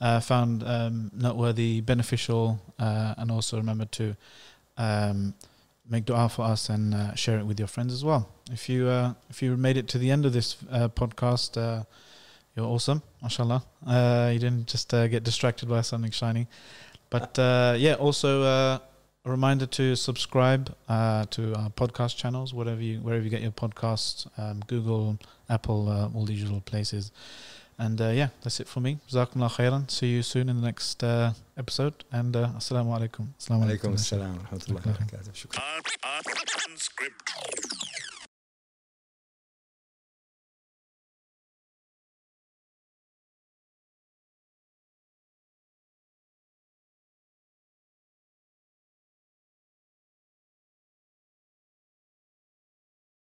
uh, 0.00 0.20
found 0.20 0.64
um, 0.66 1.10
noteworthy, 1.14 1.80
beneficial, 1.82 2.58
uh, 2.78 3.14
and 3.18 3.30
also 3.30 3.58
remember 3.58 3.84
to 3.84 4.16
um, 4.78 5.34
make 5.88 6.04
dua 6.06 6.28
for 6.28 6.42
us 6.42 6.68
and 6.70 6.94
uh, 6.94 7.14
share 7.14 7.38
it 7.38 7.44
with 7.44 7.58
your 7.58 7.68
friends 7.68 7.92
as 7.92 8.04
well. 8.04 8.28
If 8.50 8.68
you 8.68 8.88
uh, 8.88 9.14
if 9.28 9.42
you 9.42 9.56
made 9.56 9.76
it 9.76 9.88
to 9.88 9.98
the 9.98 10.10
end 10.10 10.24
of 10.24 10.32
this 10.32 10.56
uh, 10.70 10.88
podcast, 10.88 11.56
uh, 11.56 11.84
you're 12.56 12.66
awesome, 12.66 13.02
mashallah. 13.22 13.62
Uh, 13.86 14.30
you 14.32 14.38
didn't 14.38 14.66
just 14.68 14.92
uh, 14.94 15.06
get 15.08 15.22
distracted 15.22 15.68
by 15.68 15.82
something 15.82 16.10
shiny. 16.10 16.48
But 17.10 17.38
uh, 17.38 17.74
yeah, 17.78 17.94
also 17.94 18.42
uh, 18.42 18.78
a 19.24 19.30
reminder 19.30 19.66
to 19.66 19.94
subscribe 19.94 20.74
uh, 20.88 21.24
to 21.30 21.54
our 21.54 21.70
podcast 21.70 22.16
channels, 22.16 22.52
whatever 22.52 22.80
you 22.82 22.98
wherever 23.00 23.22
you 23.22 23.30
get 23.30 23.40
your 23.40 23.52
podcasts, 23.52 24.26
um, 24.38 24.60
Google, 24.66 25.18
Apple, 25.48 25.88
uh, 25.88 26.08
all 26.14 26.24
the 26.24 26.32
usual 26.34 26.60
places. 26.60 27.12
And 27.78 28.00
uh, 28.00 28.08
yeah, 28.08 28.28
that's 28.42 28.60
it 28.60 28.68
for 28.68 28.80
me. 28.80 28.98
Jazakumullah 29.10 29.50
khairan. 29.56 29.90
See 29.90 30.08
you 30.08 30.22
soon 30.22 30.48
in 30.48 30.60
the 30.60 30.66
next 30.66 31.02
uh, 31.02 31.32
episode. 31.56 32.04
And 32.12 32.34
uh, 32.36 32.48
assalamu 32.56 32.96
alaikum. 32.98 33.28
Assalamu 33.40 33.64
Alaikum 33.66 33.90
alaikum. 33.90 33.94
assalam 33.94 34.36
wa 34.36 34.42
rahmatullahi 34.50 34.86
wa 34.86 34.92
barakatuh. 34.92 35.32
Shukran. 35.32 35.62
Unscripted. 36.68 38.08